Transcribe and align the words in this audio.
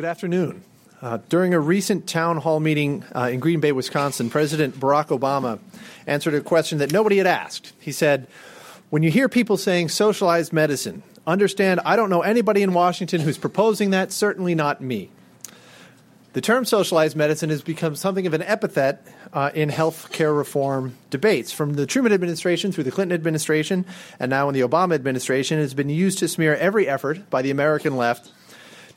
Good 0.00 0.08
afternoon. 0.08 0.64
Uh, 1.02 1.18
during 1.28 1.52
a 1.52 1.60
recent 1.60 2.06
town 2.06 2.38
hall 2.38 2.58
meeting 2.58 3.04
uh, 3.14 3.28
in 3.30 3.38
Green 3.38 3.60
Bay, 3.60 3.70
Wisconsin, 3.70 4.30
President 4.30 4.80
Barack 4.80 5.08
Obama 5.08 5.58
answered 6.06 6.32
a 6.32 6.40
question 6.40 6.78
that 6.78 6.90
nobody 6.90 7.18
had 7.18 7.26
asked. 7.26 7.74
He 7.78 7.92
said, 7.92 8.26
When 8.88 9.02
you 9.02 9.10
hear 9.10 9.28
people 9.28 9.58
saying 9.58 9.90
socialized 9.90 10.54
medicine, 10.54 11.02
understand 11.26 11.80
I 11.84 11.96
don't 11.96 12.08
know 12.08 12.22
anybody 12.22 12.62
in 12.62 12.72
Washington 12.72 13.20
who's 13.20 13.36
proposing 13.36 13.90
that, 13.90 14.10
certainly 14.10 14.54
not 14.54 14.80
me. 14.80 15.10
The 16.32 16.40
term 16.40 16.64
socialized 16.64 17.14
medicine 17.14 17.50
has 17.50 17.60
become 17.60 17.94
something 17.94 18.26
of 18.26 18.32
an 18.32 18.40
epithet 18.40 19.06
uh, 19.34 19.50
in 19.54 19.68
health 19.68 20.10
care 20.12 20.32
reform 20.32 20.96
debates. 21.10 21.52
From 21.52 21.74
the 21.74 21.84
Truman 21.84 22.14
administration 22.14 22.72
through 22.72 22.84
the 22.84 22.90
Clinton 22.90 23.14
administration, 23.14 23.84
and 24.18 24.30
now 24.30 24.48
in 24.48 24.54
the 24.54 24.62
Obama 24.62 24.94
administration, 24.94 25.58
it 25.58 25.62
has 25.62 25.74
been 25.74 25.90
used 25.90 26.20
to 26.20 26.28
smear 26.28 26.56
every 26.56 26.88
effort 26.88 27.28
by 27.28 27.42
the 27.42 27.50
American 27.50 27.98
left 27.98 28.32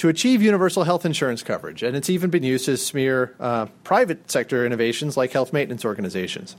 to 0.03 0.09
achieve 0.09 0.41
universal 0.41 0.83
health 0.83 1.05
insurance 1.05 1.43
coverage. 1.43 1.81
And 1.81 1.95
it's 1.95 2.09
even 2.09 2.29
been 2.29 2.43
used 2.43 2.65
to 2.65 2.75
smear 2.75 3.33
uh, 3.39 3.67
private 3.85 4.29
sector 4.29 4.65
innovations 4.65 5.15
like 5.15 5.31
health 5.31 5.53
maintenance 5.53 5.85
organizations. 5.85 6.57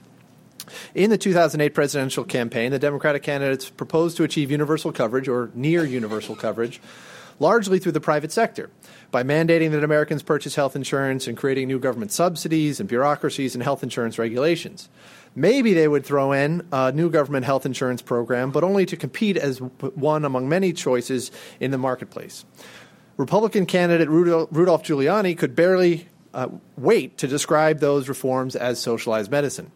In 0.95 1.11
the 1.11 1.19
2008 1.19 1.75
presidential 1.75 2.25
campaign, 2.25 2.71
the 2.71 2.79
Democratic 2.79 3.23
candidates 3.23 3.69
proposed 3.69 4.17
to 4.17 4.25
achieve 4.25 4.51
universal 4.51 4.93
coverage 4.93 5.29
or 5.29 5.51
near 5.53 5.85
universal 5.85 6.35
coverage 6.35 6.81
largely 7.39 7.79
through 7.79 7.93
the 7.93 8.01
private 8.01 8.33
sector 8.33 8.71
by 9.11 9.23
mandating 9.23 9.73
that 9.73 9.85
Americans 9.85 10.23
purchase 10.23 10.55
health 10.55 10.75
insurance 10.75 11.27
and 11.27 11.37
creating 11.37 11.69
new 11.69 11.79
government 11.79 12.13
subsidies 12.13 12.81
and 12.81 12.89
bureaucracies 12.89 13.55
and 13.55 13.63
health 13.63 13.83
insurance 13.83 14.19
regulations. 14.19 14.89
Maybe 15.37 15.75
they 15.75 15.89
would 15.89 16.07
throw 16.07 16.33
in 16.33 16.67
a 16.73 16.93
new 16.93 17.11
government 17.11 17.45
health 17.45 17.67
insurance 17.67 18.01
program, 18.01 18.53
but 18.53 18.65
only 18.65 18.87
to 18.87 18.97
compete 18.97 19.37
as 19.37 19.59
one 19.59 20.25
among 20.25 20.49
many 20.49 20.73
choices 20.73 21.31
in 21.61 21.73
the 21.73 21.79
marketplace. 21.79 22.45
Republican 23.17 23.67
candidate 23.67 24.09
Rudolph 24.09 24.83
Giuliani 24.83 25.37
could 25.39 25.55
barely 25.55 26.09
uh, 26.33 26.49
wait 26.77 27.17
to 27.19 27.29
describe 27.29 27.79
those 27.79 28.09
reforms 28.09 28.57
as 28.57 28.81
socialized 28.81 29.31
medicine. 29.31 29.71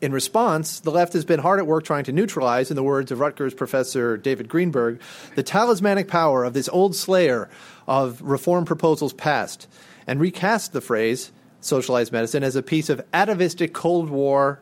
In 0.00 0.12
response, 0.12 0.80
the 0.80 0.90
left 0.90 1.14
has 1.14 1.24
been 1.24 1.40
hard 1.40 1.58
at 1.58 1.66
work 1.66 1.84
trying 1.84 2.04
to 2.04 2.12
neutralize, 2.12 2.70
in 2.70 2.76
the 2.76 2.82
words 2.82 3.10
of 3.10 3.20
Rutgers 3.20 3.54
professor 3.54 4.16
David 4.16 4.48
Greenberg, 4.48 5.00
the 5.34 5.42
talismanic 5.42 6.08
power 6.08 6.44
of 6.44 6.52
this 6.52 6.68
old 6.68 6.94
slayer 6.94 7.48
of 7.86 8.20
reform 8.20 8.64
proposals 8.64 9.12
past, 9.12 9.68
and 10.06 10.20
recast 10.20 10.72
the 10.72 10.80
phrase 10.80 11.32
socialized 11.60 12.12
medicine 12.12 12.42
as 12.42 12.56
a 12.56 12.62
piece 12.62 12.90
of 12.90 13.04
atavistic 13.12 13.72
Cold 13.72 14.10
War 14.10 14.60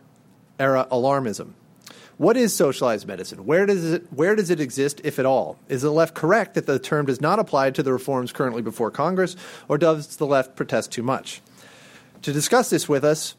era 0.58 0.86
alarmism. 0.90 1.52
What 2.16 2.36
is 2.36 2.54
socialized 2.54 3.08
medicine? 3.08 3.44
Where 3.44 3.66
does 3.66 3.92
it 3.92 4.12
where 4.12 4.36
does 4.36 4.50
it 4.50 4.60
exist, 4.60 5.00
if 5.02 5.18
at 5.18 5.26
all? 5.26 5.58
Is 5.68 5.82
the 5.82 5.90
left 5.90 6.14
correct 6.14 6.54
that 6.54 6.66
the 6.66 6.78
term 6.78 7.06
does 7.06 7.20
not 7.20 7.40
apply 7.40 7.72
to 7.72 7.82
the 7.82 7.92
reforms 7.92 8.32
currently 8.32 8.62
before 8.62 8.90
Congress, 8.92 9.34
or 9.68 9.78
does 9.78 10.16
the 10.16 10.26
left 10.26 10.54
protest 10.54 10.92
too 10.92 11.02
much? 11.02 11.42
To 12.22 12.32
discuss 12.32 12.70
this 12.70 12.88
with 12.88 13.04
us, 13.04 13.34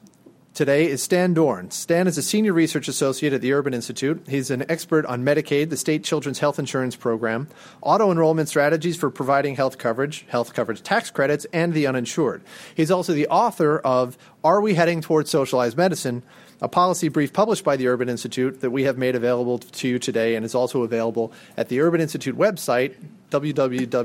today 0.54 0.88
is 0.88 1.02
Stan 1.02 1.34
Dorn. 1.34 1.72
Stan 1.72 2.06
is 2.06 2.18
a 2.18 2.22
senior 2.22 2.52
research 2.52 2.90
associate 2.90 3.32
at 3.32 3.40
the 3.40 3.54
Urban 3.54 3.74
Institute. 3.74 4.26
He's 4.28 4.52
an 4.52 4.70
expert 4.70 5.06
on 5.06 5.24
Medicaid, 5.24 5.70
the 5.70 5.78
state 5.78 6.04
children's 6.04 6.40
health 6.40 6.60
insurance 6.60 6.98
program, 6.98 7.48
auto 7.82 8.12
enrollment 8.12 8.50
strategies 8.50 8.98
for 8.98 9.10
providing 9.10 9.56
health 9.56 9.78
coverage, 9.78 10.26
health 10.28 10.54
coverage 10.54 10.84
tax 10.84 11.10
credits, 11.10 11.46
and 11.54 11.74
the 11.74 11.88
uninsured. 11.88 12.44
He's 12.76 12.92
also 12.92 13.14
the 13.14 13.28
author 13.28 13.80
of 13.80 14.18
Are 14.44 14.60
We 14.60 14.74
Heading 14.76 15.00
Towards 15.00 15.30
Socialized 15.30 15.78
Medicine? 15.78 16.24
A 16.62 16.68
policy 16.68 17.10
brief 17.10 17.34
published 17.34 17.64
by 17.64 17.76
the 17.76 17.88
Urban 17.88 18.10
Institute 18.10 18.62
that 18.62 18.72
we 18.72 18.84
have 18.84 18.98
made 18.98 19.16
available 19.16 19.58
to 19.60 19.88
you 19.88 20.00
today 20.00 20.36
and 20.36 20.46
is 20.46 20.56
also 20.56 20.84
available 20.84 21.32
at 21.58 21.70
the 21.70 21.82
Urban 21.82 22.02
Institute 22.02 22.38
website, 22.38 22.96
www.urban.org. 23.32 24.00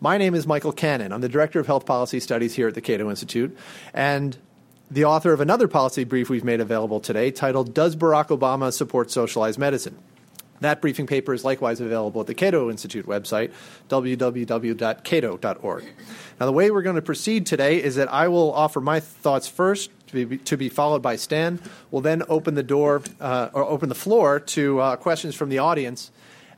My 0.00 0.18
name 0.18 0.34
is 0.34 0.46
Michael 0.46 0.72
Cannon. 0.72 1.12
I'm 1.12 1.20
the 1.20 1.28
Director 1.28 1.60
of 1.60 1.66
Health 1.66 1.86
Policy 1.86 2.20
Studies 2.20 2.54
here 2.54 2.68
at 2.68 2.74
the 2.74 2.80
Cato 2.80 3.10
Institute. 3.10 3.56
And 3.94 4.36
the 4.90 5.04
author 5.04 5.32
of 5.32 5.40
another 5.40 5.68
policy 5.68 6.04
brief 6.04 6.30
we've 6.30 6.44
made 6.44 6.60
available 6.60 7.00
today 7.00 7.30
titled 7.30 7.74
Does 7.74 7.94
Barack 7.94 8.28
Obama 8.28 8.72
Support 8.72 9.10
Socialized 9.10 9.58
Medicine? 9.58 9.98
That 10.60 10.80
briefing 10.80 11.06
paper 11.06 11.34
is 11.34 11.44
likewise 11.44 11.80
available 11.80 12.20
at 12.20 12.26
the 12.26 12.34
Cato 12.34 12.70
Institute 12.70 13.06
website, 13.06 13.52
www.cato.org. 13.88 15.84
Now, 16.40 16.46
the 16.46 16.52
way 16.52 16.70
we're 16.70 16.82
going 16.82 16.96
to 16.96 17.02
proceed 17.02 17.46
today 17.46 17.82
is 17.82 17.94
that 17.96 18.12
I 18.12 18.28
will 18.28 18.52
offer 18.52 18.80
my 18.80 18.98
thoughts 18.98 19.46
first, 19.46 19.90
to 20.08 20.26
be, 20.26 20.38
to 20.38 20.56
be 20.56 20.68
followed 20.68 21.02
by 21.02 21.16
Stan. 21.16 21.60
We'll 21.90 22.02
then 22.02 22.22
open 22.28 22.54
the 22.54 22.62
door 22.62 23.02
uh, 23.20 23.50
or 23.52 23.64
open 23.64 23.88
the 23.88 23.94
floor 23.94 24.40
to 24.40 24.80
uh, 24.80 24.96
questions 24.96 25.34
from 25.34 25.48
the 25.48 25.58
audience. 25.58 26.10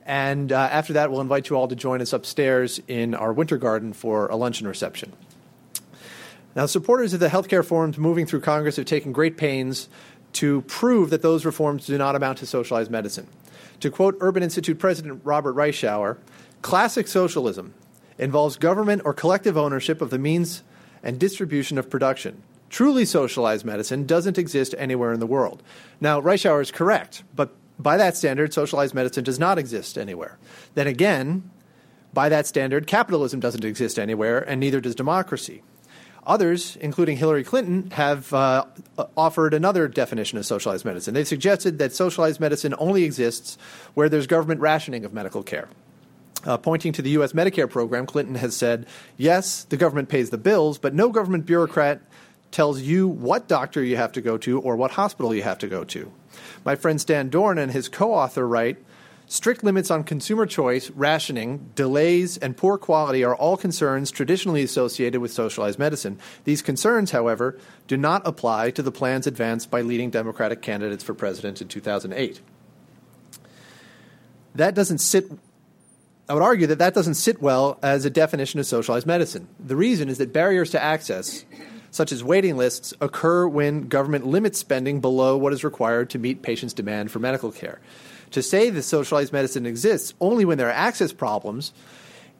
And 0.05 0.51
uh, 0.51 0.57
after 0.57 0.93
that, 0.93 1.11
we'll 1.11 1.21
invite 1.21 1.49
you 1.49 1.55
all 1.55 1.67
to 1.67 1.75
join 1.75 2.01
us 2.01 2.11
upstairs 2.11 2.81
in 2.87 3.13
our 3.13 3.31
winter 3.31 3.57
garden 3.57 3.93
for 3.93 4.27
a 4.27 4.35
luncheon 4.35 4.67
reception. 4.67 5.13
Now, 6.55 6.65
supporters 6.65 7.13
of 7.13 7.19
the 7.19 7.29
healthcare 7.29 7.59
reforms 7.59 7.97
moving 7.97 8.25
through 8.25 8.41
Congress 8.41 8.75
have 8.75 8.85
taken 8.85 9.13
great 9.13 9.37
pains 9.37 9.87
to 10.33 10.61
prove 10.63 11.09
that 11.09 11.21
those 11.21 11.45
reforms 11.45 11.85
do 11.85 11.97
not 11.97 12.15
amount 12.15 12.39
to 12.39 12.45
socialized 12.45 12.91
medicine. 12.91 13.27
To 13.81 13.89
quote 13.89 14.17
Urban 14.19 14.43
Institute 14.43 14.79
President 14.79 15.21
Robert 15.23 15.55
Reischauer, 15.55 16.17
classic 16.61 17.07
socialism 17.07 17.73
involves 18.17 18.57
government 18.57 19.01
or 19.05 19.13
collective 19.13 19.57
ownership 19.57 20.01
of 20.01 20.09
the 20.09 20.19
means 20.19 20.63
and 21.03 21.19
distribution 21.19 21.77
of 21.77 21.89
production. 21.89 22.43
Truly 22.71 23.03
socialized 23.03 23.65
medicine 23.65 24.05
doesn't 24.05 24.37
exist 24.37 24.73
anywhere 24.77 25.11
in 25.11 25.19
the 25.19 25.27
world. 25.27 25.61
Now, 25.99 26.21
Reischauer 26.21 26.61
is 26.61 26.71
correct, 26.71 27.21
but 27.35 27.53
by 27.77 27.97
that 27.97 28.15
standard, 28.15 28.53
socialized 28.53 28.95
medicine 28.95 29.25
does 29.25 29.37
not 29.37 29.59
exist 29.59 29.97
anywhere. 29.97 30.37
Then 30.73 30.87
again, 30.87 31.51
by 32.13 32.29
that 32.29 32.47
standard, 32.47 32.87
capitalism 32.87 33.41
doesn't 33.41 33.65
exist 33.65 33.99
anywhere, 33.99 34.39
and 34.39 34.61
neither 34.61 34.79
does 34.79 34.95
democracy. 34.95 35.63
Others, 36.25 36.77
including 36.77 37.17
Hillary 37.17 37.43
Clinton, 37.43 37.91
have 37.91 38.33
uh, 38.33 38.65
offered 39.17 39.53
another 39.53 39.89
definition 39.89 40.37
of 40.37 40.45
socialized 40.45 40.85
medicine. 40.85 41.13
They've 41.13 41.27
suggested 41.27 41.77
that 41.79 41.91
socialized 41.91 42.39
medicine 42.39 42.73
only 42.77 43.03
exists 43.03 43.57
where 43.95 44.07
there's 44.07 44.27
government 44.27 44.61
rationing 44.61 45.03
of 45.03 45.13
medical 45.13 45.43
care. 45.43 45.67
Uh, 46.45 46.57
pointing 46.57 46.93
to 46.93 47.01
the 47.01 47.11
U.S. 47.11 47.33
Medicare 47.33 47.69
program, 47.69 48.05
Clinton 48.05 48.35
has 48.35 48.55
said, 48.55 48.87
yes, 49.17 49.63
the 49.65 49.77
government 49.77 50.09
pays 50.09 50.29
the 50.29 50.37
bills, 50.37 50.77
but 50.77 50.93
no 50.93 51.09
government 51.09 51.45
bureaucrat 51.45 52.01
tells 52.51 52.81
you 52.81 53.07
what 53.07 53.47
doctor 53.47 53.83
you 53.83 53.97
have 53.97 54.11
to 54.13 54.21
go 54.21 54.37
to 54.37 54.59
or 54.59 54.75
what 54.75 54.91
hospital 54.91 55.33
you 55.33 55.43
have 55.43 55.57
to 55.59 55.67
go 55.67 55.83
to. 55.85 56.11
My 56.63 56.75
friend 56.75 56.99
Stan 56.99 57.29
Dorn 57.29 57.57
and 57.57 57.71
his 57.71 57.89
co 57.89 58.13
author 58.13 58.47
write 58.47 58.77
strict 59.25 59.63
limits 59.63 59.89
on 59.89 60.03
consumer 60.03 60.45
choice, 60.45 60.89
rationing, 60.91 61.71
delays, 61.75 62.37
and 62.37 62.57
poor 62.57 62.77
quality 62.77 63.23
are 63.23 63.35
all 63.35 63.55
concerns 63.55 64.11
traditionally 64.11 64.61
associated 64.61 65.21
with 65.21 65.31
socialized 65.31 65.79
medicine. 65.79 66.19
These 66.43 66.61
concerns, 66.61 67.11
however, 67.11 67.57
do 67.87 67.95
not 67.95 68.21
apply 68.27 68.71
to 68.71 68.83
the 68.83 68.91
plans 68.91 69.25
advanced 69.25 69.71
by 69.71 69.81
leading 69.81 70.09
Democratic 70.09 70.61
candidates 70.61 71.03
for 71.03 71.13
president 71.13 71.61
in 71.61 71.69
2008. 71.69 72.41
That 74.53 74.75
doesn't 74.75 74.97
sit 74.97 75.31
I 76.29 76.33
would 76.33 76.43
argue 76.43 76.67
that 76.67 76.79
that 76.79 76.93
doesn't 76.93 77.15
sit 77.15 77.41
well 77.41 77.77
as 77.83 78.05
a 78.05 78.09
definition 78.09 78.61
of 78.61 78.65
socialized 78.65 79.05
medicine. 79.05 79.49
The 79.59 79.75
reason 79.75 80.07
is 80.07 80.17
that 80.19 80.31
barriers 80.31 80.69
to 80.71 80.81
access 80.81 81.43
such 81.91 82.11
as 82.11 82.23
waiting 82.23 82.57
lists, 82.57 82.93
occur 83.01 83.47
when 83.47 83.87
government 83.87 84.25
limits 84.25 84.57
spending 84.57 85.01
below 85.01 85.37
what 85.37 85.53
is 85.53 85.63
required 85.63 86.09
to 86.09 86.19
meet 86.19 86.41
patients' 86.41 86.73
demand 86.73 87.11
for 87.11 87.19
medical 87.19 87.51
care. 87.51 87.79
To 88.31 88.41
say 88.41 88.69
that 88.69 88.83
socialized 88.83 89.33
medicine 89.33 89.65
exists 89.65 90.13
only 90.21 90.45
when 90.45 90.57
there 90.57 90.69
are 90.69 90.71
access 90.71 91.11
problems 91.11 91.73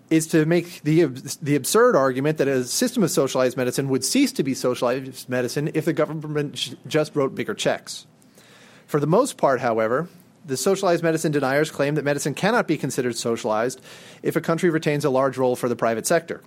is 0.10 0.28
to 0.28 0.46
make 0.46 0.82
the, 0.84 1.06
the 1.42 1.56
absurd 1.56 1.96
argument 1.96 2.38
that 2.38 2.48
a 2.48 2.64
system 2.66 3.04
of 3.04 3.12
socialized 3.12 3.58
medicine 3.58 3.90
would 3.90 4.04
cease 4.04 4.32
to 4.34 4.44
be 4.44 4.54
socialized 4.54 5.30
medicine 5.30 5.72
if 5.74 5.86
the 5.86 5.94
government 5.94 6.76
just 6.88 7.16
wrote 7.16 7.36
bigger 7.36 7.54
checks. 7.54 8.06
For 8.88 9.00
the 9.00 9.08
most 9.08 9.38
part, 9.38 9.62
however, 9.62 10.10
the 10.46 10.58
socialized 10.58 11.04
medicine 11.04 11.32
deniers 11.32 11.72
claim 11.72 11.96
that 11.96 12.04
medicine 12.04 12.34
cannot 12.34 12.68
be 12.68 12.78
considered 12.78 13.16
socialized 13.16 13.80
if 14.22 14.36
a 14.36 14.42
country 14.42 14.70
retains 14.70 15.06
a 15.06 15.10
large 15.10 15.38
role 15.38 15.56
for 15.56 15.70
the 15.70 15.76
private 15.76 16.08
sector. 16.08 16.42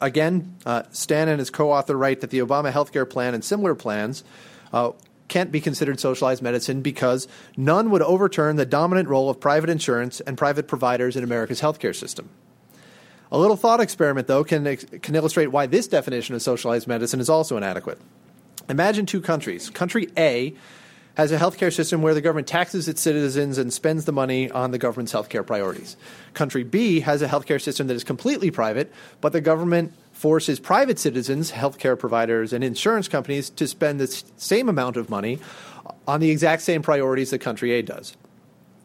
Again, 0.00 0.56
uh, 0.66 0.82
Stan 0.90 1.28
and 1.28 1.38
his 1.38 1.50
co 1.50 1.72
author 1.72 1.96
write 1.96 2.20
that 2.20 2.30
the 2.30 2.38
Obama 2.38 2.72
healthcare 2.72 3.08
plan 3.08 3.34
and 3.34 3.44
similar 3.44 3.74
plans 3.74 4.24
uh, 4.72 4.92
can't 5.28 5.50
be 5.50 5.60
considered 5.60 5.98
socialized 5.98 6.42
medicine 6.42 6.82
because 6.82 7.26
none 7.56 7.90
would 7.90 8.02
overturn 8.02 8.56
the 8.56 8.66
dominant 8.66 9.08
role 9.08 9.30
of 9.30 9.40
private 9.40 9.70
insurance 9.70 10.20
and 10.20 10.38
private 10.38 10.68
providers 10.68 11.16
in 11.16 11.24
America's 11.24 11.60
healthcare 11.60 11.94
system. 11.94 12.28
A 13.32 13.38
little 13.38 13.56
thought 13.56 13.80
experiment, 13.80 14.28
though, 14.28 14.44
can, 14.44 14.76
can 14.76 15.14
illustrate 15.14 15.48
why 15.48 15.66
this 15.66 15.88
definition 15.88 16.34
of 16.34 16.42
socialized 16.42 16.86
medicine 16.86 17.18
is 17.18 17.28
also 17.28 17.56
inadequate. 17.56 17.98
Imagine 18.68 19.06
two 19.06 19.20
countries. 19.20 19.70
Country 19.70 20.08
A 20.16 20.54
has 21.16 21.32
a 21.32 21.38
healthcare 21.38 21.72
system 21.72 22.02
where 22.02 22.12
the 22.12 22.20
government 22.20 22.46
taxes 22.46 22.88
its 22.88 23.00
citizens 23.00 23.56
and 23.56 23.72
spends 23.72 24.04
the 24.04 24.12
money 24.12 24.50
on 24.50 24.70
the 24.70 24.78
government's 24.78 25.12
healthcare 25.12 25.44
priorities. 25.44 25.96
Country 26.34 26.62
B 26.62 27.00
has 27.00 27.22
a 27.22 27.28
healthcare 27.28 27.60
system 27.60 27.86
that 27.86 27.94
is 27.94 28.04
completely 28.04 28.50
private, 28.50 28.92
but 29.22 29.32
the 29.32 29.40
government 29.40 29.94
forces 30.12 30.60
private 30.60 30.98
citizens, 30.98 31.50
healthcare 31.50 31.98
providers, 31.98 32.52
and 32.52 32.62
insurance 32.62 33.08
companies 33.08 33.48
to 33.50 33.66
spend 33.66 33.98
the 33.98 34.06
same 34.36 34.68
amount 34.68 34.98
of 34.98 35.08
money 35.08 35.38
on 36.06 36.20
the 36.20 36.30
exact 36.30 36.62
same 36.62 36.82
priorities 36.82 37.30
that 37.30 37.38
country 37.38 37.72
A 37.72 37.82
does. 37.82 38.14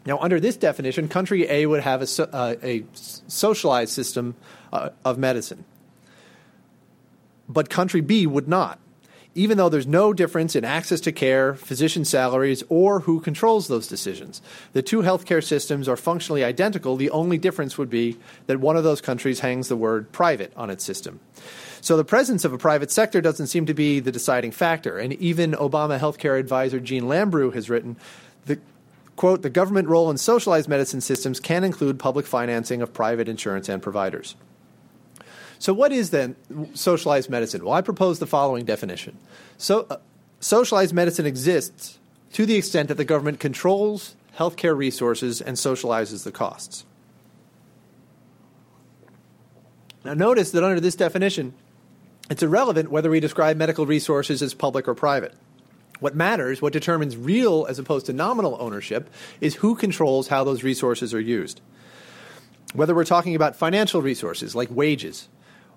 Now, 0.06 0.18
under 0.20 0.40
this 0.40 0.56
definition, 0.56 1.10
country 1.10 1.50
A 1.50 1.66
would 1.66 1.84
have 1.84 2.02
a, 2.02 2.34
uh, 2.34 2.56
a 2.64 2.84
socialized 2.94 3.92
system 3.92 4.36
uh, 4.72 4.90
of 5.04 5.18
medicine, 5.18 5.66
but 7.50 7.70
country 7.70 8.02
B 8.02 8.26
would 8.26 8.48
not, 8.48 8.80
even 9.34 9.58
though 9.58 9.70
there's 9.70 9.88
no 9.88 10.14
difference 10.14 10.56
in 10.56 10.66
access 10.66 11.00
to 11.02 11.12
care, 11.12 11.54
physician 11.56 12.04
salaries, 12.04 12.64
or 12.70 13.02
who 13.02 13.22
controls 13.22 13.68
those 13.68 13.88
decisions. 13.88 14.42
The 14.74 14.82
two 14.82 15.02
healthcare 15.02 15.44
systems 15.44 15.88
are 15.88 15.96
functionally 15.96 16.44
identical. 16.44 16.98
The 16.98 17.10
only 17.12 17.38
difference 17.38 17.78
would 17.78 17.90
be 17.90 18.18
that 18.48 18.60
one 18.60 18.76
of 18.76 18.84
those 18.84 19.00
countries 19.00 19.40
hangs 19.40 19.70
the 19.70 19.78
word 19.78 20.12
private 20.12 20.52
on 20.56 20.70
its 20.70 20.84
system. 20.84 21.20
So 21.80 21.98
the 21.98 22.06
presence 22.06 22.46
of 22.46 22.54
a 22.54 22.58
private 22.58 22.92
sector 22.92 23.22
doesn't 23.22 23.48
seem 23.48 23.66
to 23.66 23.74
be 23.74 24.00
the 24.00 24.12
deciding 24.12 24.52
factor. 24.52 25.00
And 25.00 25.14
even 25.14 25.54
Obama 25.54 25.98
healthcare 25.98 26.40
advisor 26.40 26.80
Jeanne 26.80 27.06
Lambrew 27.06 27.54
has 27.54 27.70
written 27.70 27.96
the 28.46 28.60
quote, 29.16 29.42
the 29.42 29.50
government 29.50 29.88
role 29.88 30.10
in 30.10 30.18
socialized 30.18 30.68
medicine 30.68 31.02
systems 31.02 31.40
can 31.40 31.64
include 31.64 32.00
public 32.00 32.26
financing 32.26 32.82
of 32.82 32.94
private 32.94 33.28
insurance 33.28 33.70
and 33.70 33.82
providers. 33.82 34.36
So, 35.62 35.76
what 35.76 35.92
is 35.92 36.10
then 36.10 36.36
socialized 36.74 37.30
medicine? 37.30 37.64
Well, 37.64 37.76
I 37.76 37.82
propose 37.82 38.18
the 38.18 38.26
following 38.26 38.66
definition. 38.66 39.20
So, 39.60 39.86
uh, 39.92 39.98
socialized 40.40 40.92
medicine 40.92 41.28
exists 41.28 42.00
to 42.34 42.48
the 42.48 42.56
extent 42.56 42.88
that 42.88 42.98
the 42.98 43.06
government 43.06 43.40
controls 43.40 44.16
healthcare 44.36 44.76
resources 44.76 45.40
and 45.40 45.58
socializes 45.58 46.24
the 46.24 46.32
costs. 46.32 46.84
Now, 50.04 50.16
notice 50.16 50.50
that 50.50 50.64
under 50.64 50.80
this 50.80 50.96
definition, 50.96 51.54
it's 52.28 52.42
irrelevant 52.42 52.90
whether 52.90 53.12
we 53.12 53.20
describe 53.20 53.56
medical 53.56 53.86
resources 53.86 54.42
as 54.42 54.56
public 54.56 54.88
or 54.88 54.96
private. 54.96 55.36
What 56.00 56.16
matters, 56.16 56.60
what 56.60 56.74
determines 56.74 57.16
real 57.16 57.68
as 57.70 57.78
opposed 57.78 58.08
to 58.08 58.14
nominal 58.14 58.58
ownership, 58.60 59.12
is 59.40 59.54
who 59.54 59.76
controls 59.76 60.30
how 60.30 60.44
those 60.44 60.64
resources 60.64 61.14
are 61.14 61.22
used. 61.22 61.62
Whether 62.74 62.96
we're 62.96 63.06
talking 63.06 63.36
about 63.36 63.56
financial 63.56 64.02
resources 64.02 64.56
like 64.56 64.72
wages, 64.72 65.30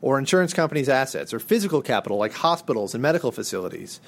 or 0.04 0.18
insurance 0.18 0.52
companies' 0.52 0.90
assets, 0.90 1.32
or 1.32 1.38
physical 1.38 1.80
capital 1.80 2.18
like 2.18 2.34
hospitals 2.34 2.92
and 2.92 3.00
medical 3.00 3.32
facilities, 3.32 4.02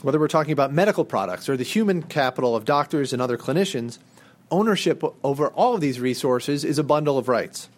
whether 0.00 0.20
we're 0.20 0.28
talking 0.28 0.52
about 0.52 0.72
medical 0.72 1.04
products 1.04 1.48
or 1.48 1.56
the 1.56 1.64
human 1.64 2.04
capital 2.04 2.54
of 2.54 2.64
doctors 2.64 3.12
and 3.12 3.20
other 3.20 3.36
clinicians, 3.36 3.98
ownership 4.52 5.02
over 5.24 5.48
all 5.48 5.74
of 5.74 5.80
these 5.80 5.98
resources 5.98 6.64
is 6.64 6.78
a 6.78 6.84
bundle 6.84 7.18
of 7.18 7.26
rights. 7.26 7.68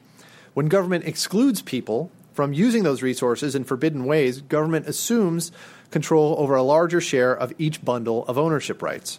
When 0.53 0.69
government 0.69 1.06
excludes 1.06 1.62
people 1.62 2.11
from 2.35 2.53
using 2.53 2.82
those 2.82 3.00
resources 3.00 3.55
in 3.55 3.64
forbidden 3.64 4.05
ways, 4.05 4.43
government 4.43 4.87
assumes 4.87 5.50
control 5.91 6.37
over 6.38 6.56
a 6.56 6.62
larger 6.62 7.00
share 7.00 7.35
of 7.35 7.55
each 7.56 7.82
bundle 7.82 8.26
of 8.26 8.37
ownership 8.37 8.82
rights. 8.82 9.19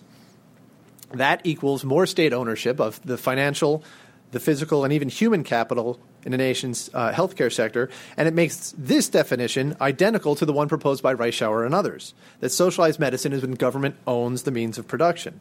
That 1.12 1.42
equals 1.44 1.84
more 1.84 2.06
state 2.06 2.34
ownership 2.34 2.80
of 2.80 3.02
the 3.04 3.18
financial, 3.18 3.84
the 4.30 4.40
physical, 4.40 4.84
and 4.84 4.94
even 4.94 5.10
human 5.10 5.44
capital 5.44 6.00
in 6.28 6.34
a 6.34 6.38
nation's 6.38 6.90
uh, 6.94 7.12
healthcare 7.14 7.52
sector, 7.52 7.90
and 8.18 8.28
it 8.28 8.34
makes 8.34 8.76
this 8.78 9.08
definition 9.08 9.78
identical 9.80 10.36
to 10.36 10.46
the 10.46 10.52
one 10.52 10.68
proposed 10.68 11.02
by 11.02 11.16
Reischauer 11.16 11.66
and 11.66 11.74
others 11.74 12.14
that 12.42 12.50
socialized 12.50 13.00
medicine 13.00 13.32
is 13.32 13.42
when 13.42 13.54
government 13.54 13.96
owns 14.06 14.44
the 14.44 14.52
means 14.52 14.78
of 14.78 14.90
production. 14.90 15.40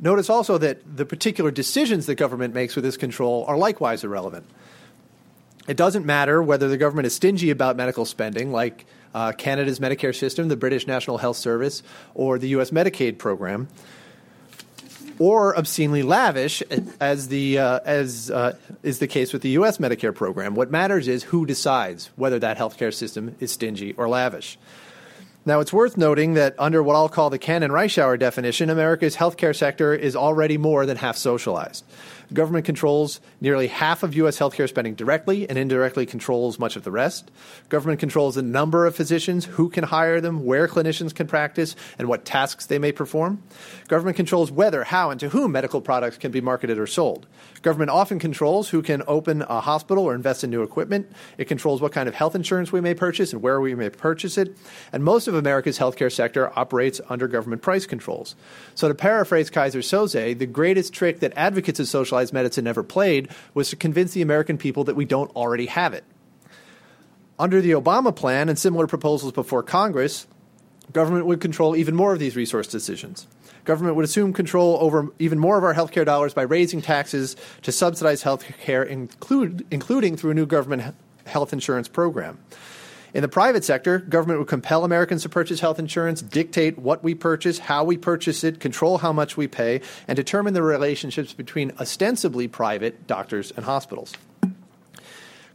Notice 0.00 0.28
also 0.28 0.58
that 0.58 0.96
the 0.96 1.06
particular 1.06 1.52
decisions 1.52 2.06
that 2.06 2.16
government 2.16 2.52
makes 2.52 2.74
with 2.74 2.84
this 2.84 2.96
control 2.96 3.44
are 3.46 3.56
likewise 3.56 4.02
irrelevant. 4.02 4.44
It 5.68 5.76
doesn't 5.76 6.04
matter 6.04 6.42
whether 6.42 6.68
the 6.68 6.76
government 6.76 7.06
is 7.06 7.14
stingy 7.14 7.50
about 7.50 7.76
medical 7.76 8.04
spending, 8.04 8.50
like 8.50 8.84
uh, 9.14 9.30
Canada's 9.30 9.78
Medicare 9.78 10.14
system, 10.14 10.48
the 10.48 10.56
British 10.56 10.88
National 10.88 11.18
Health 11.18 11.36
Service, 11.36 11.84
or 12.14 12.40
the 12.40 12.48
U.S. 12.48 12.72
Medicaid 12.72 13.18
program, 13.18 13.68
or 15.18 15.56
obscenely 15.56 16.02
lavish, 16.02 16.62
as 17.00 17.28
the 17.28 17.58
uh, 17.58 17.80
as 17.84 18.30
uh, 18.30 18.56
is 18.82 18.98
the 18.98 19.06
case 19.06 19.32
with 19.32 19.42
the 19.42 19.50
U.S. 19.50 19.78
Medicare 19.78 20.14
program. 20.14 20.54
What 20.54 20.70
matters 20.70 21.08
is 21.08 21.24
who 21.24 21.46
decides 21.46 22.10
whether 22.16 22.38
that 22.38 22.58
healthcare 22.58 22.92
system 22.92 23.34
is 23.40 23.52
stingy 23.52 23.92
or 23.92 24.08
lavish. 24.08 24.58
Now, 25.44 25.58
it's 25.58 25.72
worth 25.72 25.96
noting 25.96 26.34
that 26.34 26.54
under 26.56 26.84
what 26.84 26.94
I'll 26.94 27.08
call 27.08 27.28
the 27.28 27.38
Cannon 27.38 27.72
Reischauer 27.72 28.16
definition, 28.16 28.70
America's 28.70 29.16
healthcare 29.16 29.56
sector 29.56 29.92
is 29.92 30.14
already 30.14 30.56
more 30.56 30.86
than 30.86 30.96
half 30.96 31.16
socialized. 31.16 31.84
Government 32.32 32.64
controls 32.64 33.20
nearly 33.40 33.66
half 33.66 34.02
of 34.02 34.14
U.S. 34.14 34.38
healthcare 34.38 34.68
spending 34.68 34.94
directly 34.94 35.48
and 35.48 35.58
indirectly 35.58 36.06
controls 36.06 36.58
much 36.58 36.76
of 36.76 36.84
the 36.84 36.90
rest. 36.90 37.30
Government 37.68 38.00
controls 38.00 38.34
the 38.34 38.42
number 38.42 38.86
of 38.86 38.96
physicians, 38.96 39.44
who 39.44 39.68
can 39.68 39.84
hire 39.84 40.20
them, 40.20 40.44
where 40.44 40.68
clinicians 40.68 41.14
can 41.14 41.26
practice, 41.26 41.76
and 41.98 42.08
what 42.08 42.24
tasks 42.24 42.66
they 42.66 42.78
may 42.78 42.92
perform. 42.92 43.42
Government 43.88 44.16
controls 44.16 44.50
whether, 44.50 44.84
how, 44.84 45.10
and 45.10 45.20
to 45.20 45.28
whom 45.28 45.52
medical 45.52 45.80
products 45.80 46.16
can 46.16 46.32
be 46.32 46.40
marketed 46.40 46.78
or 46.78 46.86
sold. 46.86 47.26
Government 47.60 47.90
often 47.90 48.18
controls 48.18 48.68
who 48.68 48.82
can 48.82 49.02
open 49.06 49.42
a 49.42 49.60
hospital 49.60 50.04
or 50.04 50.14
invest 50.14 50.42
in 50.42 50.50
new 50.50 50.62
equipment. 50.62 51.10
It 51.38 51.46
controls 51.46 51.80
what 51.80 51.92
kind 51.92 52.08
of 52.08 52.14
health 52.14 52.34
insurance 52.34 52.72
we 52.72 52.80
may 52.80 52.94
purchase 52.94 53.32
and 53.32 53.42
where 53.42 53.60
we 53.60 53.74
may 53.74 53.90
purchase 53.90 54.38
it. 54.38 54.56
And 54.92 55.04
most 55.04 55.28
of 55.28 55.34
America's 55.34 55.78
healthcare 55.78 56.12
sector 56.12 56.50
operates 56.58 57.00
under 57.08 57.28
government 57.28 57.62
price 57.62 57.86
controls. 57.86 58.34
So, 58.74 58.88
to 58.88 58.94
paraphrase 58.94 59.50
Keyser 59.50 59.80
Söze, 59.80 60.38
the 60.38 60.46
greatest 60.46 60.92
trick 60.92 61.20
that 61.20 61.32
advocates 61.36 61.78
of 61.78 61.86
medicine 62.30 62.66
ever 62.66 62.82
played 62.82 63.30
was 63.54 63.70
to 63.70 63.76
convince 63.76 64.12
the 64.12 64.20
American 64.20 64.58
people 64.58 64.84
that 64.84 64.96
we 64.96 65.06
don't 65.06 65.34
already 65.34 65.64
have 65.64 65.94
it. 65.94 66.04
Under 67.38 67.62
the 67.62 67.70
Obama 67.70 68.14
plan 68.14 68.50
and 68.50 68.58
similar 68.58 68.86
proposals 68.86 69.32
before 69.32 69.62
Congress, 69.62 70.26
government 70.92 71.24
would 71.24 71.40
control 71.40 71.74
even 71.74 71.96
more 71.96 72.12
of 72.12 72.18
these 72.18 72.36
resource 72.36 72.66
decisions. 72.66 73.26
Government 73.64 73.96
would 73.96 74.04
assume 74.04 74.32
control 74.32 74.76
over 74.80 75.08
even 75.18 75.38
more 75.38 75.56
of 75.56 75.64
our 75.64 75.74
healthcare 75.74 76.04
dollars 76.04 76.34
by 76.34 76.42
raising 76.42 76.82
taxes 76.82 77.36
to 77.62 77.72
subsidize 77.72 78.22
healthcare, 78.22 78.86
include, 78.86 79.64
including 79.70 80.16
through 80.16 80.32
a 80.32 80.34
new 80.34 80.46
government 80.46 80.94
health 81.24 81.52
insurance 81.52 81.88
program. 81.88 82.38
In 83.14 83.20
the 83.20 83.28
private 83.28 83.62
sector, 83.62 83.98
government 83.98 84.38
would 84.38 84.48
compel 84.48 84.84
Americans 84.84 85.22
to 85.22 85.28
purchase 85.28 85.60
health 85.60 85.78
insurance, 85.78 86.22
dictate 86.22 86.78
what 86.78 87.04
we 87.04 87.14
purchase, 87.14 87.58
how 87.58 87.84
we 87.84 87.98
purchase 87.98 88.42
it, 88.42 88.58
control 88.58 88.98
how 88.98 89.12
much 89.12 89.36
we 89.36 89.46
pay, 89.46 89.82
and 90.08 90.16
determine 90.16 90.54
the 90.54 90.62
relationships 90.62 91.34
between 91.34 91.72
ostensibly 91.78 92.48
private 92.48 93.06
doctors 93.06 93.50
and 93.54 93.66
hospitals. 93.66 94.14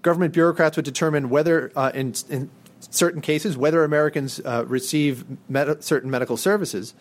Government 0.03 0.33
bureaucrats 0.33 0.75
would 0.75 0.85
determine 0.85 1.29
whether, 1.29 1.71
uh, 1.75 1.91
in, 1.95 2.13
in, 2.29 2.51
certain 2.79 3.21
cases, 3.21 3.57
whether 3.57 3.83
Americans 3.83 4.39
uh, 4.45 4.63
receive 4.67 5.25
med- 5.49 5.83
certain 5.83 6.11
medical 6.11 6.37
services. 6.37 6.93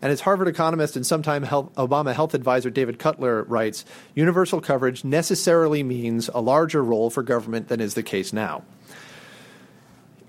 And 0.00 0.12
as 0.12 0.20
Harvard 0.20 0.46
economist 0.46 0.94
and 0.94 1.04
sometime 1.04 1.42
health, 1.42 1.74
Obama 1.74 2.14
health 2.14 2.34
advisor 2.34 2.70
David 2.70 3.00
Cutler 3.00 3.42
writes, 3.42 3.84
universal 4.14 4.60
coverage 4.60 5.02
necessarily 5.02 5.82
means 5.82 6.30
a 6.32 6.40
larger 6.40 6.84
role 6.84 7.10
for 7.10 7.24
government 7.24 7.66
than 7.66 7.80
is 7.80 7.94
the 7.94 8.02
case 8.04 8.32
now 8.32 8.62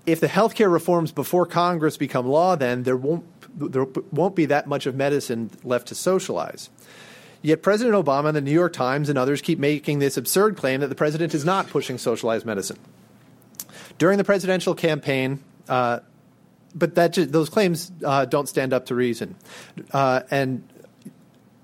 if 0.05 0.19
the 0.19 0.27
healthcare 0.27 0.71
reforms 0.71 1.11
before 1.11 1.45
Congress 1.45 1.97
become 1.97 2.27
law, 2.27 2.55
then 2.55 2.83
there 2.83 2.97
won't 2.97 3.25
there 3.57 3.85
won't 4.11 4.35
be 4.35 4.45
that 4.47 4.67
much 4.67 4.85
of 4.85 4.95
medicine 4.95 5.49
left 5.63 5.87
to 5.87 5.95
socialize. 5.95 6.69
Yet 7.41 7.61
President 7.61 7.95
Obama 7.95 8.27
and 8.27 8.35
the 8.35 8.41
New 8.41 8.51
York 8.51 8.73
Times 8.73 9.07
and 9.07 9.17
others 9.17 9.41
keep 9.41 9.59
making 9.59 9.99
this 9.99 10.17
absurd 10.17 10.57
claim 10.57 10.81
that 10.81 10.87
the 10.87 10.95
president 10.95 11.33
is 11.33 11.45
not 11.45 11.67
pushing 11.67 11.97
socialized 11.97 12.45
medicine. 12.45 12.77
During 13.97 14.17
the 14.17 14.23
presidential 14.23 14.75
campaign, 14.75 15.39
uh, 15.69 15.99
but 16.73 16.95
that 16.95 17.13
just, 17.13 17.31
those 17.31 17.49
claims 17.49 17.91
uh, 18.03 18.25
don't 18.25 18.49
stand 18.49 18.73
up 18.73 18.87
to 18.87 18.95
reason. 18.95 19.35
Uh, 19.91 20.21
and 20.31 20.67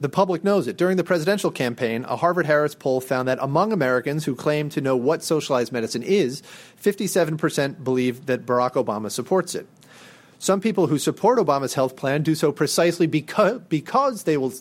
the 0.02 0.10
public 0.10 0.44
knows 0.44 0.68
it. 0.68 0.78
During 0.78 0.98
the 0.98 1.04
presidential 1.04 1.52
campaign, 1.52 2.06
a 2.06 2.16
Harvard 2.16 2.48
Harris 2.48 2.74
poll 2.74 3.00
found 3.00 3.28
that 3.28 3.38
among 3.40 3.72
Americans 3.72 4.26
who 4.26 4.36
claim 4.36 4.68
to 4.70 4.82
know 4.82 4.98
what 4.98 5.24
socialized 5.24 5.72
medicine 5.72 6.02
is, 6.02 6.42
57% 6.82 7.84
believe 7.84 8.26
that 8.26 8.48
Barack 8.48 8.74
Obama 8.74 9.12
supports 9.12 9.54
it. 9.54 9.68
Some 10.40 10.60
people 10.60 10.88
who 10.88 10.98
support 10.98 11.38
Obama's 11.38 11.76
health 11.76 11.96
plan 11.96 12.24
do 12.24 12.34
so 12.34 12.52
precisely 12.52 13.06
because, 13.06 13.62
because 13.70 14.24
they, 14.24 14.38
will, 14.38 14.54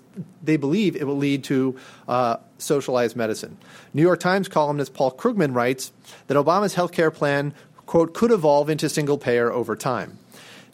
they 0.43 0.59
believe 0.59 0.95
it 0.95 1.05
will 1.05 1.17
lead 1.17 1.43
to 1.45 1.75
uh, 2.07 2.37
socialized 2.59 3.17
medicine. 3.17 3.57
New 3.95 4.03
York 4.03 4.21
Times 4.21 4.47
columnist 4.47 4.93
Paul 4.93 5.11
Krugman 5.13 5.55
writes 5.55 5.91
that 6.27 6.37
Obama's 6.37 6.75
health 6.75 6.93
care 6.93 7.11
plan, 7.11 7.55
quote, 7.87 8.13
could 8.13 8.31
evolve 8.31 8.69
into 8.69 8.91
single 8.91 9.17
payer 9.17 9.51
over 9.51 9.75
time. 9.75 10.19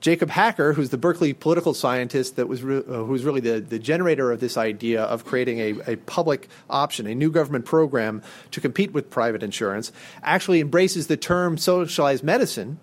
Jacob 0.01 0.31
Hacker, 0.31 0.73
who's 0.73 0.91
the 0.91 0.99
Berkeley 0.99 1.33
political 1.33 1.75
scientist 1.75 2.37
that 2.37 2.49
was 2.49 2.63
re- 2.63 2.79
uh, 2.79 3.05
who's 3.05 3.25
really 3.25 3.41
the, 3.41 3.61
the 3.61 3.79
generator 3.79 4.31
of 4.31 4.41
this 4.41 4.57
idea 4.57 5.03
of 5.03 5.25
creating 5.25 5.59
a, 5.59 5.93
a 5.93 5.97
public 5.97 6.49
option, 6.69 7.07
a 7.07 7.15
new 7.15 7.31
government 7.31 7.65
program 7.65 8.23
to 8.51 8.61
compete 8.61 8.93
with 8.93 9.11
private 9.11 9.43
insurance, 9.43 9.93
actually 10.23 10.61
embraces 10.61 11.07
the 11.07 11.17
term 11.17 11.57
socialized 11.57 12.23
medicine 12.23 12.79